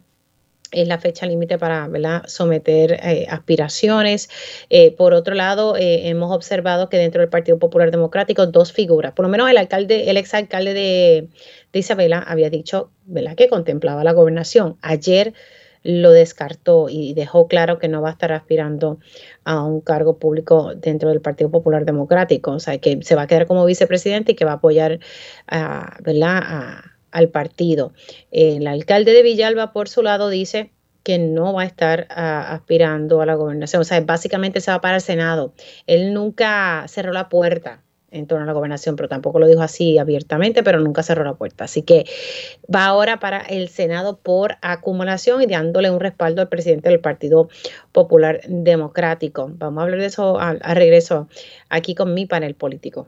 es 0.72 0.88
la 0.88 0.98
fecha 0.98 1.26
límite 1.26 1.58
para 1.58 1.90
someter 2.28 2.94
eh, 2.94 3.28
aspiraciones. 3.30 4.30
Eh, 4.70 4.92
por 4.92 5.14
otro 5.14 5.36
lado, 5.36 5.76
eh, 5.76 6.08
hemos 6.08 6.32
observado 6.32 6.90
que 6.90 6.98
dentro 6.98 7.22
del 7.22 7.30
Partido 7.30 7.60
Popular 7.60 7.92
Democrático 7.92 8.48
dos 8.48 8.72
figuras, 8.72 9.12
por 9.12 9.26
lo 9.26 9.30
menos 9.30 9.50
el 9.50 9.58
alcalde, 9.58 10.10
el 10.10 10.18
exalcalde 10.18 10.74
de, 10.74 11.28
Isabela 11.74 12.20
había 12.20 12.50
dicho 12.50 12.90
que 13.38 13.48
contemplaba 13.50 14.04
la 14.04 14.14
gobernación. 14.14 14.78
Ayer 14.82 15.34
lo 15.84 16.12
descartó 16.12 16.88
y 16.90 17.14
dejó 17.14 17.48
claro 17.48 17.80
que 17.80 17.88
no 17.88 18.02
va 18.02 18.10
a 18.10 18.12
estar 18.14 18.32
aspirando 18.32 19.00
a 19.44 19.64
un 19.64 19.82
cargo 19.82 20.18
público 20.18 20.74
dentro 20.76 21.10
del 21.10 21.22
Partido 21.22 21.50
Popular 21.50 21.86
Democrático, 21.86 22.52
o 22.52 22.60
sea, 22.60 22.78
que 22.78 23.00
se 23.02 23.16
va 23.16 23.24
a 23.24 23.28
quedar 23.28 23.48
como 23.48 23.66
vicepresidente 23.66 24.34
y 24.34 24.36
que 24.36 24.46
va 24.46 24.52
a 24.52 24.56
apoyar 24.56 25.00
¿verdad? 26.04 26.40
a 26.44 26.92
al 27.12 27.30
partido. 27.30 27.94
El 28.32 28.68
alcalde 28.68 29.14
de 29.14 29.24
Villalba, 29.24 29.74
por 29.74 29.90
su 29.90 30.02
lado, 30.02 30.30
dice 30.30 30.72
que 31.04 31.18
no 31.18 31.54
va 31.54 31.64
a 31.64 31.66
estar 31.66 32.08
aspirando 32.10 33.22
a 33.22 33.26
la 33.26 33.36
gobernación. 33.36 33.82
O 33.82 33.86
sea, 33.86 34.00
básicamente 34.02 34.62
se 34.62 34.72
va 34.72 34.82
para 34.82 34.96
el 34.96 35.02
Senado. 35.02 35.54
Él 35.88 36.14
nunca 36.14 36.86
cerró 36.88 37.12
la 37.12 37.30
puerta 37.30 37.82
en 38.12 38.28
torno 38.28 38.44
a 38.44 38.48
la 38.48 38.54
gobernación, 38.54 38.96
pero 38.96 39.10
tampoco 39.10 39.40
lo 39.40 39.48
dijo 39.48 39.62
así 39.62 39.98
abiertamente, 39.98 40.64
pero 40.64 40.80
nunca 40.80 41.02
cerró 41.02 41.24
la 41.24 41.34
puerta. 41.34 41.64
Así 41.64 41.82
que 41.82 42.06
va 42.74 42.86
ahora 42.86 43.20
para 43.20 43.40
el 43.40 43.70
Senado 43.70 44.18
por 44.18 44.58
acumulación 44.62 45.42
y 45.42 45.46
dándole 45.48 45.90
un 45.90 46.00
respaldo 46.00 46.42
al 46.42 46.50
presidente 46.50 46.90
del 46.90 47.00
Partido 47.00 47.50
Popular 47.92 48.42
Democrático. 48.48 49.50
Vamos 49.56 49.82
a 49.82 49.84
hablar 49.84 50.00
de 50.00 50.06
eso 50.06 50.40
a 50.40 50.74
regreso 50.74 51.28
aquí 51.70 51.96
con 51.96 52.14
mi 52.14 52.26
panel 52.26 52.56
político. 52.56 53.08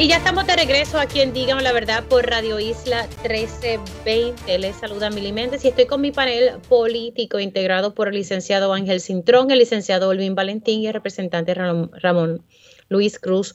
Y 0.00 0.08
ya 0.08 0.16
estamos 0.16 0.46
de 0.46 0.56
regreso 0.56 0.98
aquí 0.98 1.20
en 1.20 1.34
Díganme 1.34 1.62
la 1.62 1.74
Verdad 1.74 2.04
por 2.04 2.24
Radio 2.24 2.58
Isla 2.58 3.06
1320. 3.22 4.58
Les 4.58 4.74
saluda 4.74 5.10
Mili 5.10 5.30
Méndez 5.30 5.62
y 5.62 5.68
estoy 5.68 5.84
con 5.84 6.00
mi 6.00 6.10
panel 6.10 6.58
político 6.70 7.38
integrado 7.38 7.94
por 7.94 8.08
el 8.08 8.14
licenciado 8.14 8.72
Ángel 8.72 9.02
Cintrón, 9.02 9.50
el 9.50 9.58
licenciado 9.58 10.08
Olvin 10.08 10.34
Valentín 10.34 10.80
y 10.80 10.86
el 10.86 10.94
representante 10.94 11.52
Ramón 11.52 12.46
Luis 12.88 13.18
Cruz 13.18 13.54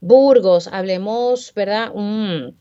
Burgos. 0.00 0.66
Hablemos, 0.66 1.54
¿verdad? 1.54 1.90
Un, 1.94 2.58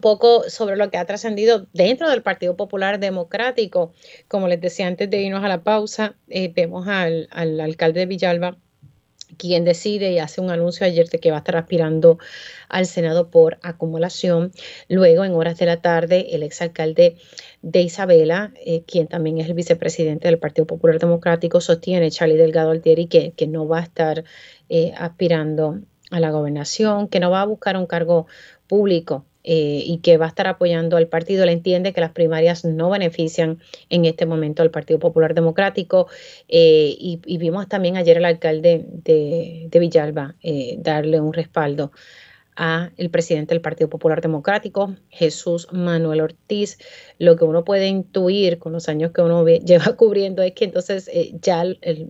poco 0.00 0.48
sobre 0.48 0.76
lo 0.76 0.92
que 0.92 0.98
ha 0.98 1.06
trascendido 1.06 1.66
dentro 1.72 2.08
del 2.08 2.22
Partido 2.22 2.56
Popular 2.56 3.00
Democrático. 3.00 3.92
Como 4.28 4.46
les 4.46 4.60
decía 4.60 4.86
antes 4.86 5.10
de 5.10 5.22
irnos 5.22 5.42
a 5.42 5.48
la 5.48 5.64
pausa, 5.64 6.14
eh, 6.28 6.52
vemos 6.54 6.86
al, 6.86 7.26
al 7.32 7.58
alcalde 7.58 7.98
de 7.98 8.06
Villalba 8.06 8.58
quien 9.34 9.64
decide 9.64 10.12
y 10.12 10.18
hace 10.18 10.40
un 10.40 10.50
anuncio 10.50 10.86
ayer 10.86 11.08
de 11.08 11.18
que 11.18 11.30
va 11.30 11.36
a 11.36 11.40
estar 11.40 11.56
aspirando 11.56 12.18
al 12.68 12.86
Senado 12.86 13.30
por 13.30 13.58
acumulación. 13.62 14.52
Luego, 14.88 15.24
en 15.24 15.32
horas 15.32 15.58
de 15.58 15.66
la 15.66 15.80
tarde, 15.80 16.34
el 16.34 16.42
exalcalde 16.42 17.16
de 17.62 17.80
Isabela, 17.82 18.52
eh, 18.64 18.82
quien 18.86 19.06
también 19.06 19.38
es 19.38 19.46
el 19.48 19.54
vicepresidente 19.54 20.28
del 20.28 20.38
Partido 20.38 20.66
Popular 20.66 20.98
Democrático, 20.98 21.60
sostiene, 21.60 22.10
Charlie 22.10 22.36
Delgado 22.36 22.70
Altieri, 22.70 23.06
que, 23.06 23.46
no 23.46 23.68
va 23.68 23.80
a 23.80 23.82
estar 23.82 24.24
eh, 24.68 24.92
aspirando 24.96 25.80
a 26.10 26.20
la 26.20 26.30
gobernación, 26.30 27.08
que 27.08 27.20
no 27.20 27.30
va 27.30 27.42
a 27.42 27.46
buscar 27.46 27.76
un 27.76 27.86
cargo 27.86 28.26
público 28.66 29.26
eh, 29.46 29.82
y 29.84 29.98
que 29.98 30.16
va 30.16 30.24
a 30.24 30.28
estar 30.28 30.46
apoyando 30.46 30.96
al 30.96 31.06
partido. 31.06 31.44
Le 31.44 31.52
entiende 31.52 31.92
que 31.92 32.00
las 32.00 32.12
primarias 32.12 32.64
no 32.64 32.88
benefician 32.88 33.60
en 33.90 34.06
este 34.06 34.24
momento 34.24 34.62
al 34.62 34.70
Partido 34.70 34.98
Popular 34.98 35.34
Democrático 35.34 36.08
eh, 36.48 36.96
y, 36.98 37.20
vimos 37.36 37.68
también 37.68 37.98
ayer 37.98 38.16
al 38.16 38.24
alcalde 38.24 38.86
de, 38.88 39.68
Villalba 39.70 40.34
eh, 40.42 40.76
darle 40.78 41.20
un 41.20 41.34
respaldo 41.34 41.92
a 42.56 42.90
el 42.96 43.10
presidente 43.10 43.52
del 43.52 43.60
Partido 43.60 43.90
Popular 43.90 44.22
Democrático, 44.22 44.94
Jesús 45.10 45.68
Manuel 45.72 46.22
Ortiz. 46.22 46.78
Lo 47.18 47.36
que 47.36 47.44
uno 47.44 47.66
puede 47.66 47.88
intuir 47.88 48.58
con 48.58 48.72
los 48.72 48.88
años 48.88 49.12
que 49.12 49.20
uno 49.20 49.44
lleva 49.46 49.94
cubriendo 49.94 50.40
es 50.40 50.52
que 50.52 50.64
entonces 50.64 51.10
ya 51.42 51.64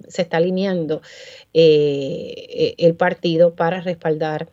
se 0.07 0.23
está 0.23 0.37
alineando 0.37 1.03
el 1.53 2.95
partido 2.97 3.57
para 3.57 3.81
respaldar 3.81 4.49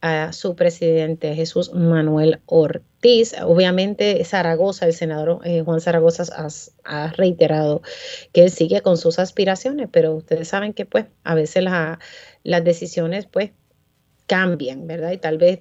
a 0.00 0.32
su 0.32 0.54
presidente 0.54 1.34
Jesús 1.34 1.72
Manuel 1.72 2.40
Ortiz. 2.46 3.34
Obviamente 3.42 4.24
Zaragoza, 4.24 4.86
el 4.86 4.92
senador 4.92 5.40
eh, 5.44 5.62
Juan 5.64 5.80
Zaragoza 5.80 6.24
ha, 6.84 7.12
reiterado 7.12 7.82
que 8.32 8.44
él 8.44 8.50
sigue 8.50 8.80
con 8.80 8.96
sus 8.96 9.18
aspiraciones, 9.18 9.88
pero 9.90 10.14
ustedes 10.14 10.48
saben 10.48 10.72
que 10.72 10.84
pues 10.86 11.06
a 11.24 11.34
veces 11.34 11.64
las 11.64 12.64
decisiones 12.64 13.26
pues 13.26 13.50
cambian, 14.26 14.86
¿verdad? 14.86 15.12
Y 15.12 15.18
tal 15.18 15.38
vez 15.38 15.60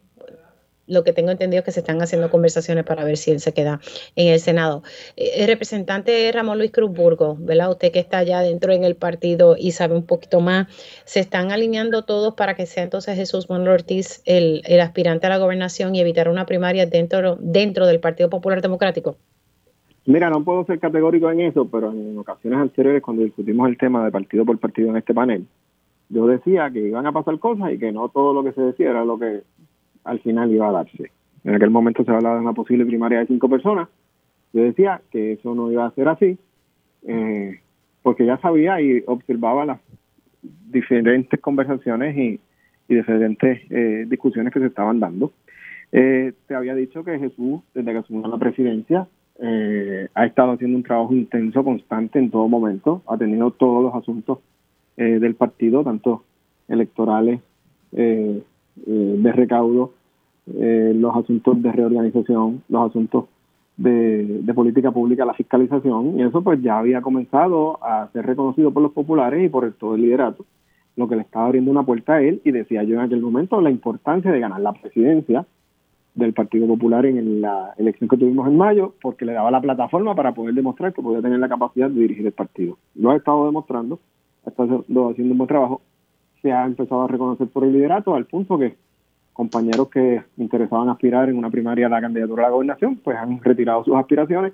lo 0.87 1.03
que 1.03 1.13
tengo 1.13 1.31
entendido 1.31 1.59
es 1.59 1.65
que 1.65 1.71
se 1.71 1.81
están 1.81 2.01
haciendo 2.01 2.29
conversaciones 2.29 2.83
para 2.85 3.03
ver 3.03 3.17
si 3.17 3.31
él 3.31 3.39
se 3.39 3.53
queda 3.53 3.79
en 4.15 4.27
el 4.33 4.39
Senado. 4.39 4.83
Eh, 5.15 5.31
el 5.37 5.47
representante 5.47 6.31
Ramón 6.31 6.57
Luis 6.57 6.71
Cruzburgo, 6.71 7.37
¿verdad? 7.39 7.69
Usted 7.69 7.91
que 7.91 7.99
está 7.99 8.23
ya 8.23 8.41
dentro 8.41 8.73
en 8.73 8.83
el 8.83 8.95
partido 8.95 9.55
y 9.57 9.71
sabe 9.71 9.95
un 9.95 10.05
poquito 10.05 10.39
más, 10.39 10.67
¿se 11.05 11.19
están 11.19 11.51
alineando 11.51 12.03
todos 12.03 12.33
para 12.33 12.55
que 12.55 12.65
sea 12.65 12.83
entonces 12.83 13.15
Jesús 13.15 13.49
Manuel 13.49 13.69
Ortiz 13.69 14.21
el, 14.25 14.61
aspirante 14.81 15.27
a 15.27 15.29
la 15.29 15.37
gobernación 15.37 15.95
y 15.95 16.01
evitar 16.01 16.29
una 16.29 16.45
primaria 16.45 16.85
dentro 16.85 17.37
del 17.37 17.99
Partido 17.99 18.29
Popular 18.29 18.61
Democrático? 18.61 19.17
Mira, 20.07 20.29
no 20.29 20.41
puedo 20.41 20.63
ser 20.63 20.79
categórico 20.79 21.29
en 21.29 21.41
eso, 21.41 21.67
pero 21.69 21.91
en 21.91 22.17
ocasiones 22.17 22.59
anteriores, 22.59 23.03
cuando 23.03 23.23
discutimos 23.23 23.67
el 23.67 23.77
tema 23.77 24.05
de 24.05 24.11
partido 24.11 24.45
por 24.45 24.57
partido 24.57 24.89
en 24.89 24.95
este 24.95 25.13
panel, 25.13 25.45
yo 26.07 26.25
decía 26.27 26.69
que 26.71 26.79
iban 26.79 27.05
a 27.05 27.11
pasar 27.11 27.37
cosas 27.39 27.73
y 27.73 27.77
que 27.77 27.91
no 27.91 28.07
todo 28.07 28.33
lo 28.33 28.41
que 28.41 28.53
se 28.53 28.61
decía 28.61 28.91
era 28.91 29.03
lo 29.03 29.19
que 29.19 29.41
al 30.07 30.19
final 30.19 30.51
iba 30.51 30.69
a 30.69 30.71
darse. 30.71 31.11
En 31.43 31.55
aquel 31.55 31.69
momento 31.69 32.03
se 32.03 32.11
hablaba 32.11 32.35
de 32.35 32.41
una 32.41 32.53
posible 32.53 32.85
primaria 32.85 33.19
de 33.19 33.27
cinco 33.27 33.49
personas. 33.49 33.87
Yo 34.53 34.63
decía 34.63 35.01
que 35.11 35.33
eso 35.33 35.53
no 35.53 35.71
iba 35.71 35.85
a 35.85 35.91
ser 35.91 36.07
así, 36.07 36.37
eh, 37.07 37.59
porque 38.01 38.25
ya 38.25 38.37
sabía 38.37 38.81
y 38.81 39.03
observaba 39.05 39.65
las 39.65 39.79
diferentes 40.41 41.39
conversaciones 41.39 42.17
y, 42.17 42.39
diferentes 42.87 43.59
eh, 43.69 44.05
discusiones 44.07 44.53
que 44.53 44.61
se 44.61 44.67
estaban 44.67 45.01
dando. 45.01 45.33
Eh, 45.91 46.31
te 46.47 46.55
había 46.55 46.73
dicho 46.73 47.03
que 47.03 47.19
Jesús, 47.19 47.59
desde 47.73 47.91
que 47.91 47.97
asumió 47.97 48.27
la 48.29 48.37
presidencia, 48.37 49.07
eh, 49.41 50.07
ha 50.13 50.25
estado 50.25 50.53
haciendo 50.53 50.77
un 50.77 50.83
trabajo 50.83 51.13
intenso, 51.13 51.65
constante 51.65 52.17
en 52.17 52.31
todo 52.31 52.47
momento, 52.47 53.03
ha 53.07 53.17
tenido 53.17 53.51
todos 53.51 53.83
los 53.83 53.93
asuntos 53.93 54.39
del 54.95 55.35
partido, 55.35 55.83
tanto 55.83 56.23
electorales, 56.67 57.41
de 57.91 59.31
recaudo, 59.31 59.93
los 60.55 61.15
asuntos 61.15 61.61
de 61.61 61.71
reorganización, 61.71 62.63
los 62.69 62.89
asuntos 62.89 63.25
de, 63.77 64.51
política 64.55 64.91
pública, 64.91 65.25
la 65.25 65.33
fiscalización, 65.33 66.19
y 66.19 66.23
eso 66.23 66.41
pues 66.41 66.61
ya 66.61 66.79
había 66.79 67.01
comenzado 67.01 67.83
a 67.83 68.09
ser 68.13 68.25
reconocido 68.25 68.71
por 68.71 68.83
los 68.83 68.91
populares 68.91 69.45
y 69.45 69.49
por 69.49 69.71
todo 69.73 69.95
el 69.95 70.01
liderato, 70.01 70.45
lo 70.95 71.07
que 71.07 71.15
le 71.15 71.21
estaba 71.21 71.45
abriendo 71.45 71.69
una 71.69 71.83
puerta 71.83 72.15
a 72.15 72.21
él, 72.21 72.41
y 72.43 72.51
decía 72.51 72.83
yo 72.83 72.95
en 72.95 73.01
aquel 73.01 73.21
momento 73.21 73.61
la 73.61 73.69
importancia 73.69 74.31
de 74.31 74.39
ganar 74.39 74.61
la 74.61 74.73
presidencia, 74.73 75.45
del 76.17 76.33
Partido 76.33 76.65
Popular 76.67 77.05
en 77.05 77.41
la 77.41 77.75
elección 77.77 78.09
que 78.09 78.17
tuvimos 78.17 78.47
en 78.47 78.57
mayo, 78.57 78.95
porque 79.01 79.23
le 79.23 79.33
daba 79.33 79.51
la 79.51 79.61
plataforma 79.61 80.15
para 80.15 80.33
poder 80.33 80.55
demostrar 80.55 80.91
que 80.91 81.01
podía 81.01 81.21
tener 81.21 81.37
la 81.37 81.47
capacidad 81.47 81.91
de 81.91 82.01
dirigir 82.01 82.25
el 82.25 82.31
partido. 82.31 82.77
Lo 82.95 83.11
ha 83.11 83.15
estado 83.15 83.45
demostrando, 83.45 83.99
ha 84.43 84.49
estado 84.49 84.83
haciendo 85.11 85.33
un 85.33 85.37
buen 85.37 85.47
trabajo, 85.47 85.81
se 86.41 86.51
ha 86.51 86.65
empezado 86.65 87.03
a 87.03 87.07
reconocer 87.07 87.47
por 87.47 87.65
el 87.65 87.73
liderato 87.73 88.15
al 88.15 88.25
punto 88.25 88.57
que 88.57 88.75
compañeros 89.37 89.89
que 89.89 90.23
interesaban 90.37 90.89
aspirar 90.89 91.29
en 91.29 91.37
una 91.37 91.51
primaria 91.51 91.85
a 91.85 91.89
la 91.89 92.01
candidatura 92.01 92.43
a 92.43 92.47
la 92.47 92.53
gobernación, 92.53 92.95
pues 92.95 93.15
han 93.15 93.39
retirado 93.43 93.83
sus 93.83 93.95
aspiraciones, 93.95 94.51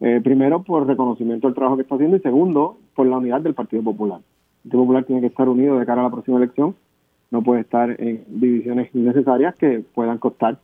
eh, 0.00 0.18
primero 0.24 0.62
por 0.62 0.86
reconocimiento 0.86 1.46
del 1.46 1.54
trabajo 1.54 1.76
que 1.76 1.82
está 1.82 1.96
haciendo 1.96 2.16
y 2.16 2.20
segundo 2.20 2.78
por 2.94 3.06
la 3.06 3.18
unidad 3.18 3.42
del 3.42 3.52
Partido 3.52 3.82
Popular. 3.82 4.20
El 4.20 4.70
Partido 4.70 4.82
Popular 4.82 5.04
tiene 5.04 5.20
que 5.20 5.26
estar 5.26 5.46
unido 5.46 5.78
de 5.78 5.84
cara 5.84 6.00
a 6.00 6.04
la 6.04 6.10
próxima 6.10 6.38
elección, 6.38 6.74
no 7.30 7.42
puede 7.42 7.60
estar 7.60 8.00
en 8.00 8.24
divisiones 8.28 8.88
innecesarias 8.94 9.54
que 9.56 9.84
puedan 9.94 10.16
costar 10.16 10.58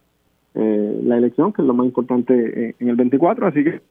eh, 0.54 1.00
la 1.04 1.18
elección, 1.18 1.52
que 1.52 1.60
es 1.60 1.68
lo 1.68 1.74
más 1.74 1.84
importante 1.84 2.32
eh, 2.68 2.74
en 2.78 2.88
el 2.88 2.96
24. 2.96 3.46
Así 3.46 3.62
que 3.62 3.68
eso 3.70 3.82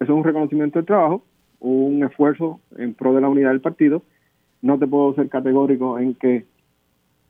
es 0.00 0.08
un 0.08 0.24
reconocimiento 0.24 0.78
del 0.78 0.86
trabajo, 0.86 1.22
un 1.60 2.02
esfuerzo 2.02 2.60
en 2.78 2.94
pro 2.94 3.12
de 3.12 3.20
la 3.20 3.28
unidad 3.28 3.50
del 3.50 3.60
partido. 3.60 4.02
No 4.62 4.78
te 4.78 4.86
puedo 4.86 5.14
ser 5.14 5.28
categórico 5.28 5.98
en 5.98 6.14
que 6.14 6.46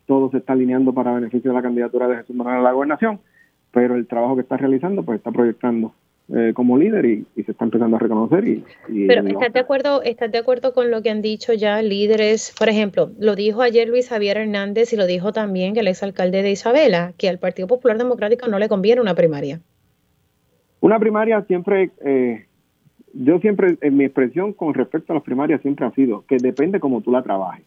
todo 0.08 0.30
se 0.30 0.38
está 0.38 0.54
alineando 0.54 0.92
para 0.94 1.12
beneficio 1.12 1.50
de 1.50 1.56
la 1.56 1.62
candidatura 1.62 2.08
de 2.08 2.16
Jesús 2.16 2.34
Manuel 2.34 2.56
a 2.56 2.62
la 2.62 2.72
gobernación, 2.72 3.20
pero 3.70 3.94
el 3.94 4.06
trabajo 4.06 4.34
que 4.34 4.40
está 4.40 4.56
realizando 4.56 5.04
pues 5.04 5.18
está 5.18 5.30
proyectando 5.30 5.92
eh, 6.34 6.52
como 6.54 6.78
líder 6.78 7.04
y, 7.04 7.26
se 7.44 7.52
está 7.52 7.66
empezando 7.66 7.96
a 7.96 8.00
reconocer. 8.00 8.48
Y, 8.48 9.06
Pero 9.06 9.26
¿estás 9.26 9.52
de, 9.52 9.60
acuerdo, 9.60 10.02
¿estás 10.02 10.32
de 10.32 10.38
acuerdo 10.38 10.72
con 10.72 10.90
lo 10.90 11.02
que 11.02 11.10
han 11.10 11.20
dicho 11.20 11.52
ya 11.52 11.82
líderes? 11.82 12.54
Por 12.58 12.70
ejemplo, 12.70 13.10
lo 13.18 13.36
dijo 13.36 13.60
ayer 13.60 13.86
Luis 13.86 14.08
Javier 14.08 14.38
Hernández 14.38 14.92
y 14.94 14.96
lo 14.96 15.06
dijo 15.06 15.32
también 15.32 15.76
el 15.76 15.88
exalcalde 15.88 16.42
de 16.42 16.50
Isabela, 16.50 17.12
que 17.18 17.28
al 17.28 17.38
Partido 17.38 17.68
Popular 17.68 17.98
Democrático 17.98 18.48
no 18.48 18.58
le 18.58 18.68
conviene 18.68 19.02
una 19.02 19.14
primaria. 19.14 19.60
Una 20.80 20.98
primaria 20.98 21.42
siempre, 21.42 21.90
eh, 22.04 22.46
yo 23.12 23.38
siempre, 23.40 23.76
en 23.82 23.96
mi 23.96 24.04
expresión 24.04 24.54
con 24.54 24.72
respecto 24.72 25.12
a 25.12 25.16
las 25.16 25.24
primarias 25.24 25.60
siempre 25.60 25.84
ha 25.84 25.90
sido 25.92 26.24
que 26.26 26.38
depende 26.38 26.80
cómo 26.80 27.02
tú 27.02 27.10
la 27.10 27.22
trabajes. 27.22 27.64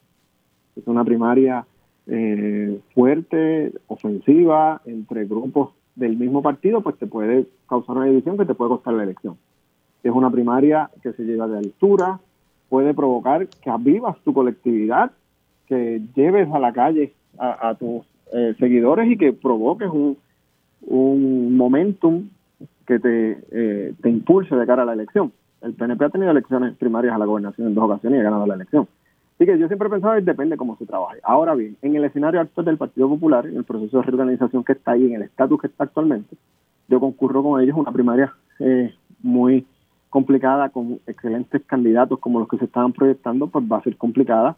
Es 0.76 0.88
una 0.88 1.04
primaria 1.04 1.66
eh, 2.08 2.80
fuerte, 2.94 3.72
ofensiva, 3.88 4.82
entre 4.86 5.26
grupos 5.26 5.70
del 5.96 6.18
mismo 6.18 6.42
partido, 6.42 6.82
pues 6.82 6.98
te 6.98 7.08
puede 7.08 7.48
causar 7.68 7.98
una 7.98 8.06
división 8.06 8.38
que 8.38 8.46
te 8.46 8.54
puede 8.54 8.70
costar 8.70 8.94
la 8.94 9.04
elección. 9.04 9.38
Es 10.04 10.12
una 10.12 10.32
primaria 10.32 10.90
que 11.04 11.14
se 11.14 11.24
lleva 11.24 11.48
de 11.48 11.60
altura, 11.60 12.20
puede 12.70 12.94
provocar 12.94 13.48
que 13.48 13.70
avivas 13.70 14.18
tu 14.24 14.34
colectividad, 14.34 15.12
que 15.68 16.02
lleves 16.16 16.52
a 16.52 16.60
la 16.60 16.74
calle 16.74 17.14
a, 17.38 17.76
tus 17.76 18.06
eh, 18.34 18.56
seguidores 18.60 19.10
y 19.10 19.18
que 19.18 19.34
provoques 19.34 19.90
un, 19.90 20.18
un 20.82 21.56
momentum 21.56 22.30
que 22.86 23.00
te, 23.00 23.40
eh, 23.52 23.94
te 24.02 24.10
impulse 24.10 24.56
de 24.56 24.66
cara 24.66 24.84
a 24.84 24.86
la 24.86 24.94
elección. 24.94 25.32
El 25.62 25.74
PNP 25.74 26.06
ha 26.06 26.10
tenido 26.10 26.32
elecciones 26.32 26.76
primarias 26.76 27.14
a 27.14 27.18
la 27.18 27.26
gobernación 27.26 27.68
en 27.68 27.76
dos 27.76 27.86
ocasiones 27.86 28.18
y 28.18 28.22
ha 28.22 28.24
ganado 28.24 28.48
la 28.48 28.56
elección. 28.56 28.88
Así 29.42 29.48
que 29.48 29.58
yo 29.58 29.66
siempre 29.66 29.88
he 29.88 29.92
pensado 29.92 30.14
que 30.14 30.22
depende 30.22 30.56
cómo 30.56 30.78
se 30.78 30.86
trabaje. 30.86 31.20
Ahora 31.24 31.56
bien, 31.56 31.76
en 31.82 31.96
el 31.96 32.04
escenario 32.04 32.40
actual 32.40 32.64
del 32.64 32.78
Partido 32.78 33.10
Popular, 33.10 33.48
en 33.48 33.58
el 33.58 33.64
proceso 33.64 33.98
de 33.98 34.04
reorganización 34.04 34.64
que 34.64 34.74
está 34.74 34.92
ahí, 34.92 35.08
en 35.08 35.16
el 35.16 35.24
estatus 35.24 35.60
que 35.60 35.66
está 35.66 35.86
actualmente, 35.86 36.36
yo 36.88 37.00
concurro 37.00 37.42
con 37.42 37.60
ellos 37.60 37.76
una 37.76 37.92
primaria 37.92 38.32
eh, 38.60 38.94
muy 39.24 39.66
complicada, 40.12 40.70
con 40.70 41.00
excelentes 41.08 41.64
candidatos 41.66 42.20
como 42.20 42.38
los 42.38 42.48
que 42.48 42.60
se 42.60 42.66
estaban 42.66 42.94
proyectando, 42.94 43.48
pues 43.48 43.66
va 43.66 43.78
a 43.78 43.82
ser 43.82 43.98
complicada 43.98 44.58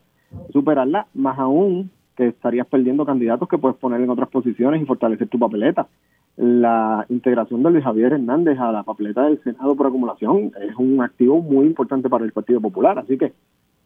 superarla, 0.51 1.07
más 1.14 1.39
aún 1.39 1.89
que 2.18 2.27
estarías 2.27 2.68
perdiendo 2.68 3.05
candidatos 3.05 3.47
que 3.47 3.57
puedes 3.57 3.77
poner 3.77 4.01
en 4.01 4.10
otras 4.10 4.27
posiciones 4.27 4.81
y 4.81 4.85
fortalecer 4.85 5.30
tu 5.30 5.39
papeleta. 5.39 5.88
La 6.35 7.05
integración 7.07 7.64
de 7.64 7.72
Luis 7.72 7.85
Javier 7.85 8.11
Hernández 8.11 8.60
a 8.60 8.73
la 8.73 8.84
papeleta 8.84 9.23
del 9.23 9.41
Senado 9.43 9.77
por 9.77 9.88
acumulación 9.88 10.51
es 10.60 10.76
un 10.76 11.01
activo 11.01 11.41
muy 11.41 11.68
importante 11.68 12.10
para 12.10 12.26
el 12.26 12.34
Partido 12.34 12.60
Popular, 12.60 12.99
así 12.99 13.18
que 13.18 13.31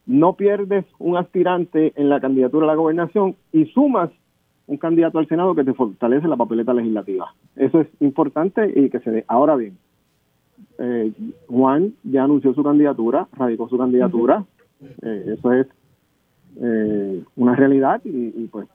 no 0.07 0.33
pierdes 0.33 0.85
un 0.99 1.17
aspirante 1.17 1.91
en 1.95 2.09
la 2.09 2.19
candidatura 2.21 2.65
a 2.65 2.67
la 2.67 2.75
gobernación 2.75 3.35
y 3.51 3.65
sumas 3.65 4.09
un 4.65 4.77
candidato 4.77 5.19
al 5.19 5.27
Senado 5.27 5.53
que 5.53 5.63
te 5.63 5.73
fortalece 5.73 6.27
la 6.27 6.35
papeleta 6.35 6.73
legislativa. 6.73 7.33
Eso 7.55 7.81
es 7.81 7.87
importante 7.99 8.71
y 8.75 8.89
que 8.89 8.99
se 8.99 9.11
dé. 9.11 9.25
Ahora 9.27 9.55
bien, 9.55 9.77
eh, 10.79 11.11
Juan 11.47 11.93
ya 12.03 12.23
anunció 12.23 12.53
su 12.53 12.63
candidatura, 12.63 13.27
radicó 13.33 13.69
su 13.69 13.77
candidatura. 13.77 14.43
Eh, 15.01 15.35
eso 15.37 15.53
es 15.53 15.67
eh, 16.61 17.23
una 17.35 17.55
realidad 17.55 18.01
y, 18.03 18.33
y, 18.35 18.47
pues 18.51 18.67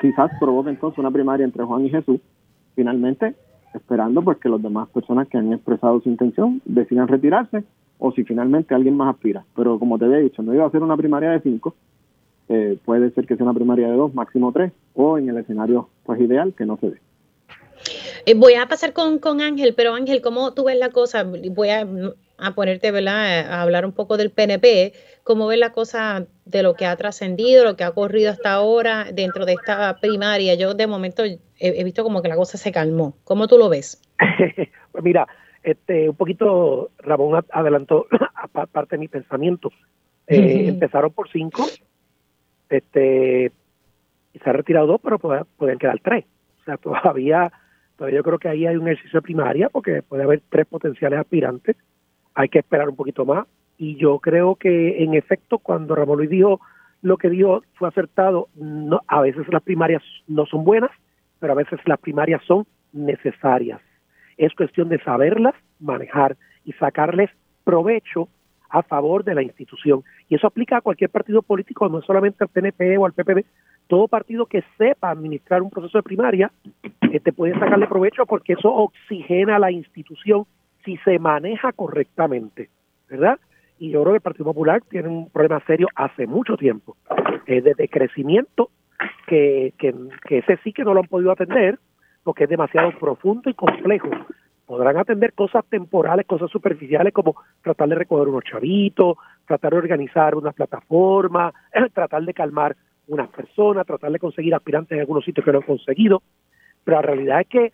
quizás 0.00 0.30
provoque 0.40 0.70
entonces 0.70 0.98
una 0.98 1.10
primaria 1.10 1.44
entre 1.44 1.64
Juan 1.64 1.86
y 1.86 1.90
Jesús. 1.90 2.20
Finalmente, 2.74 3.34
esperando 3.74 4.22
pues 4.22 4.38
que 4.38 4.48
las 4.48 4.62
demás 4.62 4.88
personas 4.88 5.28
que 5.28 5.38
han 5.38 5.52
expresado 5.52 6.00
su 6.00 6.08
intención 6.08 6.60
decidan 6.64 7.08
retirarse 7.08 7.64
o 8.00 8.12
si 8.12 8.24
finalmente 8.24 8.74
alguien 8.74 8.96
más 8.96 9.14
aspira. 9.14 9.44
Pero 9.54 9.78
como 9.78 9.98
te 9.98 10.06
había 10.06 10.18
dicho, 10.18 10.42
no 10.42 10.54
iba 10.54 10.66
a 10.66 10.70
ser 10.70 10.82
una 10.82 10.96
primaria 10.96 11.30
de 11.30 11.40
cinco, 11.40 11.76
eh, 12.48 12.76
puede 12.84 13.10
ser 13.12 13.26
que 13.26 13.36
sea 13.36 13.44
una 13.44 13.54
primaria 13.54 13.88
de 13.88 13.96
dos, 13.96 14.12
máximo 14.14 14.50
tres, 14.52 14.72
o 14.94 15.18
en 15.18 15.28
el 15.28 15.36
escenario 15.36 15.88
pues 16.04 16.20
ideal 16.20 16.52
que 16.56 16.66
no 16.66 16.76
se 16.78 16.90
dé. 16.90 16.98
Eh, 18.26 18.34
voy 18.34 18.54
a 18.54 18.66
pasar 18.66 18.92
con, 18.92 19.18
con 19.18 19.40
Ángel, 19.40 19.74
pero 19.74 19.94
Ángel, 19.94 20.20
¿cómo 20.20 20.52
tú 20.52 20.64
ves 20.64 20.78
la 20.78 20.90
cosa? 20.90 21.24
Voy 21.24 21.68
a, 21.68 21.86
a 22.38 22.54
ponerte, 22.54 22.90
¿verdad? 22.90 23.50
A 23.50 23.62
hablar 23.62 23.86
un 23.86 23.92
poco 23.92 24.16
del 24.16 24.30
PNP. 24.30 24.92
¿Cómo 25.22 25.46
ves 25.46 25.58
la 25.58 25.72
cosa 25.72 26.26
de 26.44 26.62
lo 26.62 26.74
que 26.74 26.86
ha 26.86 26.96
trascendido, 26.96 27.64
lo 27.64 27.76
que 27.76 27.84
ha 27.84 27.90
ocurrido 27.90 28.30
hasta 28.30 28.52
ahora 28.52 29.06
dentro 29.12 29.46
de 29.46 29.52
esta 29.52 29.96
primaria? 30.00 30.54
Yo 30.54 30.74
de 30.74 30.86
momento 30.86 31.24
he, 31.24 31.38
he 31.58 31.84
visto 31.84 32.02
como 32.02 32.20
que 32.20 32.28
la 32.28 32.36
cosa 32.36 32.58
se 32.58 32.72
calmó. 32.72 33.16
¿Cómo 33.24 33.46
tú 33.46 33.58
lo 33.58 33.68
ves? 33.68 34.02
pues 34.92 35.04
mira, 35.04 35.26
este, 35.62 36.08
un 36.08 36.16
poquito, 36.16 36.90
Ramón 36.98 37.44
adelantó 37.50 38.06
parte 38.72 38.96
de 38.96 39.00
mi 39.00 39.08
pensamiento. 39.08 39.70
Eh, 40.26 40.68
empezaron 40.68 41.12
por 41.12 41.28
cinco, 41.28 41.66
este, 42.68 43.52
y 44.32 44.38
se 44.38 44.48
han 44.48 44.56
retirado 44.56 44.86
dos, 44.86 45.00
pero 45.02 45.18
pueden, 45.18 45.78
quedar 45.78 45.98
tres. 46.02 46.24
O 46.60 46.64
sea, 46.64 46.76
todavía, 46.78 47.52
todavía 47.96 48.18
yo 48.18 48.22
creo 48.22 48.38
que 48.38 48.48
ahí 48.48 48.66
hay 48.66 48.76
un 48.76 48.88
ejercicio 48.88 49.18
de 49.18 49.22
primaria, 49.22 49.68
porque 49.68 50.02
puede 50.02 50.22
haber 50.22 50.42
tres 50.48 50.66
potenciales 50.66 51.18
aspirantes. 51.18 51.76
Hay 52.34 52.48
que 52.48 52.60
esperar 52.60 52.88
un 52.88 52.96
poquito 52.96 53.24
más. 53.24 53.46
Y 53.76 53.96
yo 53.96 54.18
creo 54.18 54.56
que, 54.56 55.02
en 55.02 55.14
efecto, 55.14 55.58
cuando 55.58 55.94
Ramón 55.94 56.18
Luis 56.18 56.30
dijo 56.30 56.60
lo 57.02 57.16
que 57.16 57.30
dijo 57.30 57.62
fue 57.74 57.88
acertado, 57.88 58.48
no, 58.54 59.00
a 59.06 59.22
veces 59.22 59.46
las 59.48 59.62
primarias 59.62 60.02
no 60.28 60.44
son 60.44 60.64
buenas, 60.64 60.90
pero 61.38 61.54
a 61.54 61.56
veces 61.56 61.80
las 61.86 61.98
primarias 61.98 62.42
son 62.46 62.66
necesarias 62.92 63.80
es 64.40 64.54
cuestión 64.54 64.88
de 64.88 64.98
saberlas 65.02 65.54
manejar 65.78 66.36
y 66.64 66.72
sacarles 66.72 67.30
provecho 67.64 68.28
a 68.70 68.82
favor 68.82 69.24
de 69.24 69.34
la 69.34 69.42
institución. 69.42 70.02
Y 70.28 70.36
eso 70.36 70.46
aplica 70.46 70.78
a 70.78 70.80
cualquier 70.80 71.10
partido 71.10 71.42
político, 71.42 71.88
no 71.88 72.00
solamente 72.02 72.44
al 72.44 72.48
PNP 72.48 72.96
o 72.98 73.04
al 73.04 73.12
PPD, 73.12 73.44
todo 73.86 74.08
partido 74.08 74.46
que 74.46 74.62
sepa 74.78 75.10
administrar 75.10 75.60
un 75.62 75.70
proceso 75.70 75.98
de 75.98 76.02
primaria 76.02 76.50
este 77.12 77.32
puede 77.32 77.58
sacarle 77.58 77.86
provecho 77.86 78.24
porque 78.24 78.52
eso 78.54 78.72
oxigena 78.72 79.58
la 79.58 79.70
institución 79.70 80.44
si 80.84 80.96
se 80.98 81.18
maneja 81.18 81.72
correctamente, 81.72 82.70
¿verdad? 83.08 83.38
Y 83.78 83.90
yo 83.90 84.02
creo 84.02 84.12
que 84.12 84.16
el 84.18 84.22
Partido 84.22 84.44
Popular 84.44 84.82
tiene 84.88 85.08
un 85.08 85.28
problema 85.30 85.62
serio 85.66 85.88
hace 85.94 86.26
mucho 86.26 86.56
tiempo, 86.56 86.96
eh, 87.46 87.60
de 87.60 87.74
decrecimiento, 87.74 88.70
que, 89.26 89.74
que, 89.78 89.94
que 90.26 90.38
ese 90.38 90.58
sí 90.62 90.72
que 90.72 90.84
no 90.84 90.94
lo 90.94 91.00
han 91.00 91.06
podido 91.06 91.32
atender, 91.32 91.78
porque 92.30 92.44
es 92.44 92.50
demasiado 92.50 92.96
profundo 92.96 93.50
y 93.50 93.54
complejo. 93.54 94.08
Podrán 94.64 94.96
atender 94.96 95.32
cosas 95.32 95.64
temporales, 95.68 96.24
cosas 96.26 96.48
superficiales, 96.48 97.12
como 97.12 97.34
tratar 97.60 97.88
de 97.88 97.96
recoger 97.96 98.28
unos 98.28 98.44
chavitos, 98.44 99.16
tratar 99.48 99.72
de 99.72 99.78
organizar 99.78 100.36
una 100.36 100.52
plataforma, 100.52 101.52
tratar 101.92 102.22
de 102.22 102.32
calmar 102.32 102.76
unas 103.08 103.28
personas, 103.30 103.84
tratar 103.84 104.12
de 104.12 104.20
conseguir 104.20 104.54
aspirantes 104.54 104.92
en 104.92 105.00
algunos 105.00 105.24
sitios 105.24 105.44
que 105.44 105.50
no 105.50 105.58
han 105.58 105.64
conseguido, 105.64 106.22
pero 106.84 106.98
la 106.98 107.02
realidad 107.02 107.40
es 107.40 107.48
que 107.48 107.72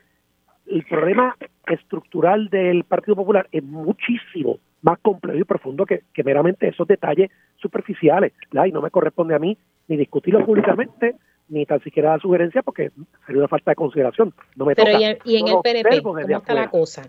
el 0.69 0.85
problema 0.85 1.37
estructural 1.66 2.49
del 2.49 2.85
Partido 2.85 3.15
Popular 3.15 3.47
es 3.53 3.62
muchísimo 3.62 4.57
más 4.81 4.99
complejo 5.01 5.39
y 5.39 5.45
profundo 5.45 5.85
que, 5.85 6.01
meramente 6.24 6.66
esos 6.66 6.89
detalles 6.89 7.31
superficiales, 7.57 8.33
y 8.51 8.73
no 8.73 8.81
me 8.81 8.91
corresponde 8.91 9.35
a 9.35 9.39
mí 9.39 9.59
ni 9.89 9.99
discutirlo 9.99 10.47
públicamente, 10.47 11.15
ni 11.48 11.64
tan 11.66 11.81
siquiera 11.82 12.10
dar 12.10 12.20
sugerencia 12.20 12.62
porque 12.62 12.90
sería 13.27 13.40
una 13.40 13.48
falta 13.48 13.70
de 13.70 13.77
consideración. 13.77 14.35
No 14.56 14.64
me 14.64 14.74
Pero 14.74 14.98
y, 14.98 15.36
en 15.36 15.48
el 15.48 15.56
PNP, 15.62 16.02
¿cómo 16.02 16.18
está 16.18 16.55
la 16.55 16.68
cosa? 16.68 17.09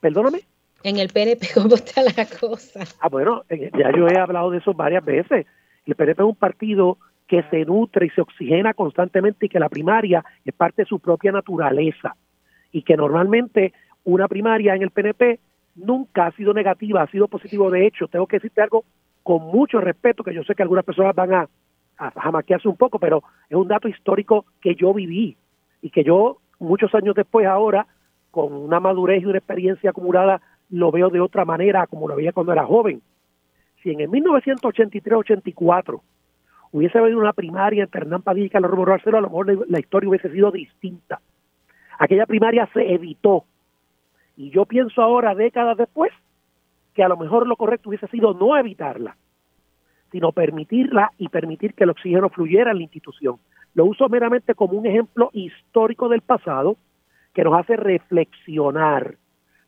Perdóname. 0.00 0.40
En 0.82 0.98
el 0.98 1.08
PNP, 1.08 1.46
¿cómo 1.54 1.74
está 1.74 2.02
la 2.02 2.26
cosa? 2.26 2.80
Ah, 3.00 3.08
bueno, 3.08 3.44
ya 3.50 3.92
yo 3.96 4.08
he 4.08 4.18
hablado 4.18 4.50
de 4.50 4.58
eso 4.58 4.74
varias 4.74 5.04
veces. 5.04 5.46
El 5.86 5.94
PNP 5.94 6.22
es 6.22 6.28
un 6.28 6.36
partido 6.36 6.98
que 7.26 7.42
se 7.50 7.64
nutre 7.64 8.06
y 8.06 8.10
se 8.10 8.20
oxigena 8.20 8.74
constantemente 8.74 9.46
y 9.46 9.48
que 9.48 9.60
la 9.60 9.68
primaria 9.68 10.24
es 10.44 10.52
parte 10.52 10.82
de 10.82 10.86
su 10.86 10.98
propia 10.98 11.30
naturaleza 11.32 12.16
y 12.72 12.82
que 12.82 12.96
normalmente 12.96 13.72
una 14.04 14.26
primaria 14.26 14.74
en 14.74 14.82
el 14.82 14.90
PNP 14.90 15.38
nunca 15.76 16.26
ha 16.26 16.32
sido 16.32 16.52
negativa, 16.52 17.02
ha 17.02 17.10
sido 17.10 17.28
positivo. 17.28 17.70
De 17.70 17.86
hecho, 17.86 18.08
tengo 18.08 18.26
que 18.26 18.36
decirte 18.36 18.62
algo 18.62 18.84
con 19.22 19.42
mucho 19.42 19.80
respeto, 19.80 20.24
que 20.24 20.34
yo 20.34 20.42
sé 20.44 20.54
que 20.54 20.62
algunas 20.62 20.84
personas 20.84 21.14
van 21.14 21.34
a, 21.34 21.48
a 22.00 22.10
jamaquearse 22.10 22.66
un 22.66 22.76
poco, 22.76 22.98
pero 22.98 23.22
es 23.48 23.56
un 23.56 23.68
dato 23.68 23.86
histórico 23.86 24.46
que 24.60 24.74
yo 24.74 24.94
viví 24.94 25.36
y 25.82 25.90
que 25.90 26.02
yo 26.02 26.38
muchos 26.58 26.94
años 26.94 27.14
después 27.14 27.46
ahora, 27.46 27.86
con 28.30 28.52
una 28.52 28.80
madurez 28.80 29.22
y 29.22 29.26
una 29.26 29.38
experiencia 29.38 29.90
acumulada, 29.90 30.40
lo 30.70 30.90
veo 30.90 31.10
de 31.10 31.20
otra 31.20 31.44
manera 31.44 31.86
como 31.86 32.08
lo 32.08 32.16
veía 32.16 32.32
cuando 32.32 32.52
era 32.52 32.64
joven. 32.64 33.02
Si 33.82 33.90
en 33.90 34.00
el 34.00 34.08
1983-84 34.10 36.00
hubiese 36.72 36.98
habido 36.98 37.18
una 37.18 37.32
primaria 37.32 37.84
entre 37.84 38.02
Hernán 38.02 38.22
Padilla 38.22 38.46
y 38.46 38.50
Carlos 38.50 38.70
Romero 38.70 38.94
Arcelo, 38.94 39.18
a 39.18 39.22
lo 39.22 39.28
mejor 39.28 39.68
la 39.68 39.80
historia 39.80 40.08
hubiese 40.08 40.30
sido 40.30 40.50
distinta. 40.50 41.20
Aquella 41.98 42.26
primaria 42.26 42.68
se 42.72 42.94
evitó. 42.94 43.44
Y 44.36 44.50
yo 44.50 44.64
pienso 44.64 45.02
ahora, 45.02 45.34
décadas 45.34 45.76
después, 45.76 46.12
que 46.94 47.02
a 47.02 47.08
lo 47.08 47.16
mejor 47.16 47.46
lo 47.46 47.56
correcto 47.56 47.90
hubiese 47.90 48.06
sido 48.08 48.32
no 48.32 48.56
evitarla, 48.56 49.16
sino 50.10 50.32
permitirla 50.32 51.12
y 51.18 51.28
permitir 51.28 51.74
que 51.74 51.84
el 51.84 51.90
oxígeno 51.90 52.28
fluyera 52.28 52.70
en 52.70 52.78
la 52.78 52.82
institución. 52.82 53.36
Lo 53.74 53.84
uso 53.84 54.08
meramente 54.08 54.54
como 54.54 54.78
un 54.78 54.86
ejemplo 54.86 55.30
histórico 55.32 56.08
del 56.08 56.20
pasado 56.22 56.76
que 57.34 57.44
nos 57.44 57.58
hace 57.58 57.76
reflexionar, 57.76 59.16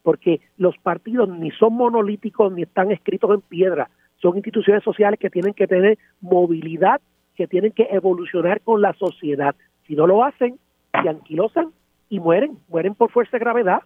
porque 0.02 0.40
los 0.56 0.76
partidos 0.78 1.28
ni 1.28 1.50
son 1.52 1.74
monolíticos 1.74 2.52
ni 2.52 2.62
están 2.62 2.90
escritos 2.90 3.30
en 3.32 3.40
piedra, 3.40 3.88
son 4.22 4.36
instituciones 4.36 4.84
sociales 4.84 5.18
que 5.18 5.30
tienen 5.30 5.52
que 5.52 5.66
tener 5.66 5.98
movilidad, 6.20 7.00
que 7.34 7.46
tienen 7.46 7.72
que 7.72 7.88
evolucionar 7.90 8.60
con 8.60 8.80
la 8.80 8.92
sociedad. 8.94 9.54
Si 9.86 9.96
no 9.96 10.06
lo 10.06 10.24
hacen, 10.24 10.58
se 10.92 11.08
anquilosan 11.08 11.72
y 12.08 12.20
mueren, 12.20 12.58
mueren 12.68 12.94
por 12.94 13.10
fuerza 13.10 13.36
de 13.36 13.40
gravedad. 13.40 13.82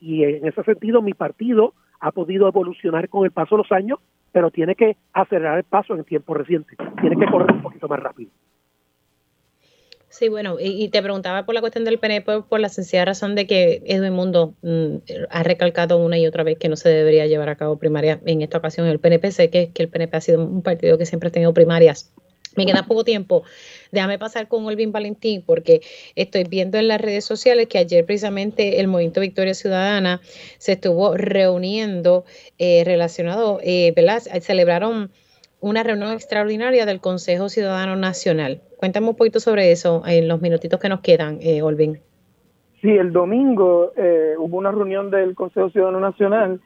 Y 0.00 0.24
en 0.24 0.46
ese 0.46 0.62
sentido 0.62 1.02
mi 1.02 1.12
partido 1.12 1.74
ha 2.04 2.12
podido 2.12 2.46
evolucionar 2.46 3.08
con 3.08 3.24
el 3.24 3.30
paso 3.30 3.56
de 3.56 3.62
los 3.62 3.72
años, 3.72 3.98
pero 4.30 4.50
tiene 4.50 4.74
que 4.74 4.98
acelerar 5.14 5.56
el 5.56 5.64
paso 5.64 5.94
en 5.94 6.00
el 6.00 6.04
tiempo 6.04 6.34
reciente, 6.34 6.76
tiene 7.00 7.16
que 7.16 7.30
correr 7.30 7.50
un 7.52 7.62
poquito 7.62 7.88
más 7.88 7.98
rápido. 7.98 8.30
Sí, 10.10 10.28
bueno, 10.28 10.56
y, 10.60 10.90
te 10.90 11.02
preguntaba 11.02 11.44
por 11.44 11.54
la 11.54 11.60
cuestión 11.60 11.84
del 11.84 11.98
PNP 11.98 12.42
por, 12.42 12.60
la 12.60 12.68
sencilla 12.68 13.06
razón 13.06 13.34
de 13.34 13.46
que 13.46 13.82
Edwin 13.86 14.12
Mundo 14.12 14.54
mm, 14.62 14.96
ha 15.30 15.42
recalcado 15.42 15.96
una 15.96 16.18
y 16.18 16.26
otra 16.26 16.44
vez 16.44 16.58
que 16.58 16.68
no 16.68 16.76
se 16.76 16.90
debería 16.90 17.26
llevar 17.26 17.48
a 17.48 17.56
cabo 17.56 17.78
primaria 17.78 18.20
en 18.26 18.42
esta 18.42 18.58
ocasión 18.58 18.86
el 18.86 19.00
PNP. 19.00 19.32
Sé 19.32 19.50
que, 19.50 19.72
que 19.72 19.82
el 19.82 19.88
PNP 19.88 20.16
ha 20.16 20.20
sido 20.20 20.44
un 20.44 20.62
partido 20.62 20.98
que 20.98 21.06
siempre 21.06 21.30
ha 21.30 21.32
tenido 21.32 21.52
primarias 21.52 22.14
me 22.56 22.66
queda 22.66 22.84
poco 22.84 23.04
tiempo. 23.04 23.44
Déjame 23.94 24.18
pasar 24.18 24.48
con 24.48 24.66
Olvin 24.66 24.92
Valentín 24.92 25.42
porque 25.46 25.80
estoy 26.16 26.44
viendo 26.44 26.78
en 26.78 26.88
las 26.88 27.00
redes 27.00 27.24
sociales 27.24 27.68
que 27.68 27.78
ayer 27.78 28.04
precisamente 28.04 28.80
el 28.80 28.88
Movimiento 28.88 29.20
Victoria 29.20 29.54
Ciudadana 29.54 30.20
se 30.58 30.72
estuvo 30.72 31.16
reuniendo 31.16 32.24
eh, 32.58 32.82
relacionado, 32.84 33.60
eh, 33.62 33.92
¿verdad? 33.94 34.18
Celebraron 34.40 35.10
una 35.60 35.82
reunión 35.82 36.12
extraordinaria 36.12 36.84
del 36.84 37.00
Consejo 37.00 37.48
Ciudadano 37.48 37.96
Nacional. 37.96 38.60
Cuéntame 38.76 39.08
un 39.08 39.16
poquito 39.16 39.40
sobre 39.40 39.72
eso 39.72 40.02
en 40.06 40.28
los 40.28 40.42
minutitos 40.42 40.78
que 40.78 40.88
nos 40.88 41.00
quedan, 41.00 41.38
eh, 41.40 41.62
Olvin. 41.62 42.00
Sí, 42.82 42.90
el 42.90 43.12
domingo 43.12 43.92
eh, 43.96 44.34
hubo 44.36 44.58
una 44.58 44.72
reunión 44.72 45.10
del 45.10 45.34
Consejo 45.34 45.70
Ciudadano 45.70 46.00
Nacional 46.00 46.60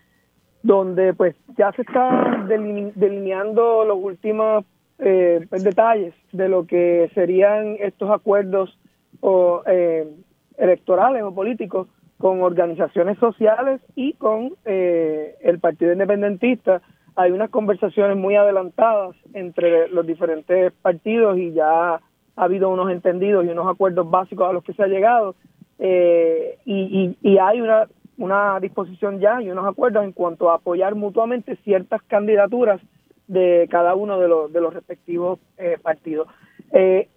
donde 0.62 1.14
pues 1.14 1.36
ya 1.56 1.70
se 1.72 1.82
están 1.82 2.48
delineando 2.48 3.84
los 3.84 3.98
últimos 4.02 4.64
eh, 4.98 5.46
detalles 5.50 6.14
de 6.32 6.48
lo 6.48 6.66
que 6.66 7.10
serían 7.14 7.76
estos 7.80 8.10
acuerdos 8.10 8.78
o, 9.20 9.62
eh, 9.66 10.08
electorales 10.56 11.22
o 11.22 11.34
políticos 11.34 11.88
con 12.18 12.42
organizaciones 12.42 13.18
sociales 13.18 13.80
y 13.94 14.14
con 14.14 14.54
el 14.64 15.58
Partido 15.60 15.92
Independentista. 15.92 16.82
Hay 17.14 17.30
unas 17.30 17.50
conversaciones 17.50 18.16
muy 18.16 18.34
adelantadas 18.34 19.14
entre 19.34 19.88
los 19.88 20.06
diferentes 20.06 20.72
partidos 20.82 21.38
y 21.38 21.52
ya 21.52 21.94
ha 21.94 22.00
habido 22.36 22.70
unos 22.70 22.90
entendidos 22.90 23.44
y 23.44 23.48
unos 23.48 23.66
acuerdos 23.66 24.08
básicos 24.08 24.48
a 24.48 24.52
los 24.52 24.62
que 24.62 24.72
se 24.72 24.82
ha 24.82 24.86
llegado. 24.86 25.34
Eh, 25.80 26.58
y, 26.64 27.16
y, 27.22 27.38
hay 27.38 27.60
una, 27.60 27.88
una 28.16 28.58
disposición 28.60 29.20
ya 29.20 29.40
y 29.40 29.50
unos 29.50 29.66
acuerdos 29.66 30.04
en 30.04 30.12
cuanto 30.12 30.50
a 30.50 30.54
apoyar 30.54 30.94
mutuamente 30.94 31.56
ciertas 31.64 32.02
candidaturas 32.02 32.80
de 33.28 33.68
cada 33.70 33.94
uno 33.94 34.18
de 34.18 34.28
los, 34.28 34.52
de 34.52 34.60
los 34.60 34.74
respectivos 34.74 35.38
eh, 35.58 35.78
partidos. 35.80 36.28
Eh, 36.72 37.08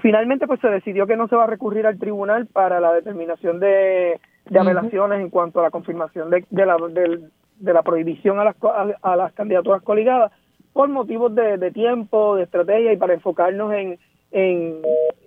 finalmente 0.00 0.46
pues 0.46 0.60
se 0.60 0.68
decidió 0.68 1.06
que 1.06 1.16
no 1.16 1.28
se 1.28 1.36
va 1.36 1.44
a 1.44 1.48
recurrir 1.48 1.86
al 1.86 1.98
tribunal 1.98 2.46
para 2.46 2.80
la 2.80 2.92
determinación 2.92 3.60
de, 3.60 4.20
de 4.48 4.58
apelaciones 4.58 5.20
en 5.20 5.30
cuanto 5.30 5.60
a 5.60 5.64
la 5.64 5.70
confirmación 5.70 6.30
de, 6.30 6.44
de 6.50 6.66
la, 6.66 6.76
del, 6.76 7.30
de 7.58 7.72
la 7.72 7.82
prohibición 7.82 8.38
a 8.38 8.44
las, 8.44 8.56
a, 9.02 9.16
las 9.16 9.32
candidaturas 9.32 9.82
coligadas 9.82 10.32
por 10.72 10.88
motivos 10.88 11.34
de, 11.34 11.70
tiempo, 11.72 12.36
de 12.36 12.44
estrategia 12.44 12.92
y 12.92 12.96
para 12.96 13.14
enfocarnos 13.14 13.72
en, 13.72 13.98
en, 14.30 14.82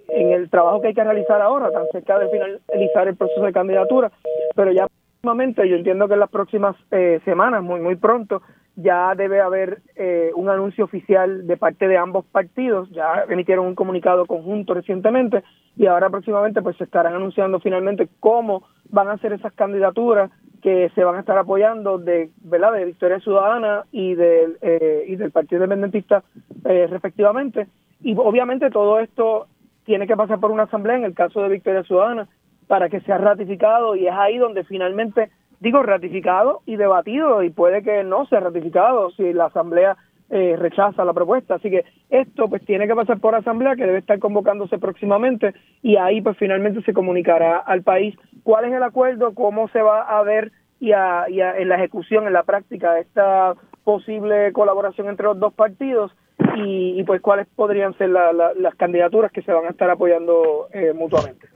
el 0.07 0.49
trabajo 0.49 0.81
que 0.81 0.89
hay 0.89 0.93
que 0.93 1.03
realizar 1.03 1.41
ahora, 1.41 1.71
tan 1.71 1.85
cerca 1.91 2.19
de 2.19 2.29
finalizar 2.29 3.07
el 3.07 3.15
proceso 3.15 3.41
de 3.41 3.51
candidatura. 3.51 4.11
Pero 4.55 4.71
ya 4.71 4.87
próximamente, 5.21 5.67
yo 5.67 5.75
entiendo 5.75 6.07
que 6.07 6.13
en 6.13 6.19
las 6.21 6.29
próximas 6.29 6.75
eh, 6.91 7.19
semanas, 7.25 7.61
muy, 7.63 7.81
muy 7.81 7.95
pronto, 7.95 8.41
ya 8.75 9.13
debe 9.15 9.39
haber 9.39 9.81
eh, 9.95 10.31
un 10.35 10.49
anuncio 10.49 10.85
oficial 10.85 11.45
de 11.45 11.57
parte 11.57 11.87
de 11.87 11.97
ambos 11.97 12.25
partidos, 12.25 12.89
ya 12.91 13.25
emitieron 13.29 13.67
un 13.67 13.75
comunicado 13.75 14.25
conjunto 14.25 14.73
recientemente 14.73 15.43
y 15.75 15.85
ahora 15.85 16.09
próximamente 16.09 16.61
pues 16.61 16.77
se 16.77 16.83
estarán 16.83 17.13
anunciando 17.13 17.59
finalmente 17.59 18.09
cómo 18.19 18.63
van 18.89 19.09
a 19.09 19.17
ser 19.17 19.33
esas 19.33 19.53
candidaturas 19.53 20.31
que 20.61 20.89
se 20.95 21.03
van 21.03 21.15
a 21.15 21.19
estar 21.19 21.37
apoyando 21.37 21.97
de 21.97 22.31
verdad 22.41 22.73
de 22.73 22.85
Victoria 22.85 23.19
Ciudadana 23.19 23.83
y 23.91 24.15
del 24.15 24.57
eh, 24.61 25.05
y 25.07 25.15
del 25.17 25.31
Partido 25.31 25.63
Independentista 25.63 26.23
eh, 26.65 26.87
respectivamente. 26.89 27.67
Y 28.01 28.15
obviamente 28.17 28.69
todo 28.69 28.99
esto 28.99 29.47
tiene 29.85 30.07
que 30.07 30.15
pasar 30.15 30.39
por 30.39 30.51
una 30.51 30.63
asamblea 30.63 30.97
en 30.97 31.05
el 31.05 31.13
caso 31.13 31.41
de 31.41 31.49
Victoria 31.49 31.83
Ciudadana 31.83 32.27
para 32.67 32.89
que 32.89 33.01
sea 33.01 33.17
ratificado 33.17 33.95
y 33.95 34.07
es 34.07 34.13
ahí 34.13 34.37
donde 34.37 34.63
finalmente 34.63 35.29
digo 35.63 35.81
ratificado 35.81 36.61
y 36.65 36.75
debatido 36.75 37.41
y 37.41 37.49
puede 37.49 37.81
que 37.83 38.03
no 38.03 38.25
sea 38.25 38.41
ratificado 38.41 39.11
si 39.11 39.31
la 39.31 39.45
asamblea 39.45 39.95
eh, 40.29 40.57
rechaza 40.59 41.05
la 41.05 41.13
propuesta. 41.13 41.55
Así 41.55 41.69
que 41.69 41.85
esto 42.09 42.49
pues 42.49 42.65
tiene 42.65 42.85
que 42.85 42.95
pasar 42.95 43.19
por 43.21 43.33
asamblea 43.33 43.77
que 43.77 43.85
debe 43.85 43.99
estar 43.99 44.19
convocándose 44.19 44.77
próximamente 44.77 45.53
y 45.81 45.95
ahí 45.95 46.21
pues 46.21 46.37
finalmente 46.37 46.81
se 46.81 46.93
comunicará 46.93 47.59
al 47.59 47.81
país 47.81 48.13
cuál 48.43 48.65
es 48.65 48.73
el 48.73 48.83
acuerdo, 48.83 49.33
cómo 49.33 49.69
se 49.69 49.81
va 49.81 50.01
a 50.01 50.21
ver 50.23 50.51
y, 50.81 50.91
a, 50.91 51.29
y 51.29 51.39
en 51.39 51.69
la 51.69 51.75
ejecución, 51.75 52.27
en 52.27 52.33
la 52.33 52.43
práctica 52.43 52.99
esta 52.99 53.53
posible 53.85 54.51
colaboración 54.51 55.07
entre 55.07 55.27
los 55.27 55.39
dos 55.39 55.53
partidos 55.53 56.11
y, 56.57 57.01
pues 57.03 57.21
cuáles 57.21 57.47
podrían 57.55 57.97
ser 57.97 58.09
las 58.09 58.75
candidaturas 58.75 59.31
que 59.31 59.43
se 59.43 59.53
van 59.53 59.65
a 59.65 59.69
estar 59.69 59.89
apoyando 59.89 60.67
eh, 60.73 60.91
mutuamente. 60.93 61.52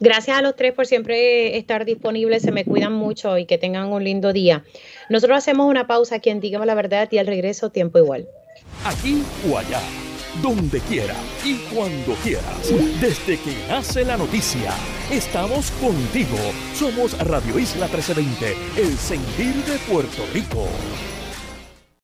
Gracias 0.00 0.36
a 0.36 0.42
los 0.42 0.56
tres 0.56 0.72
por 0.72 0.86
siempre 0.86 1.56
estar 1.56 1.84
disponibles, 1.84 2.42
se 2.42 2.52
me 2.52 2.64
cuidan 2.64 2.92
mucho 2.92 3.38
y 3.38 3.46
que 3.46 3.58
tengan 3.58 3.92
un 3.92 4.02
lindo 4.02 4.32
día. 4.32 4.64
Nosotros 5.10 5.38
hacemos 5.38 5.68
una 5.68 5.86
pausa 5.86 6.16
aquí 6.16 6.30
en 6.30 6.40
Dígame 6.40 6.66
la 6.66 6.74
Verdad 6.74 7.08
y 7.10 7.18
al 7.18 7.26
regreso 7.26 7.70
tiempo 7.70 7.98
igual. 7.98 8.26
Aquí 8.84 9.22
o 9.50 9.58
allá. 9.58 9.80
donde 10.42 10.80
quiera 10.80 11.14
y 11.44 11.56
cuando 11.74 12.14
quieras. 12.22 12.72
Desde 13.00 13.36
que 13.38 13.54
nace 13.68 14.02
la 14.02 14.16
noticia, 14.16 14.72
estamos 15.10 15.70
contigo. 15.72 16.38
Somos 16.74 17.18
Radio 17.26 17.58
Isla 17.58 17.86
1320, 17.86 18.56
el 18.78 18.96
sentir 18.96 19.54
de 19.64 19.78
Puerto 19.92 20.24
Rico. 20.32 20.66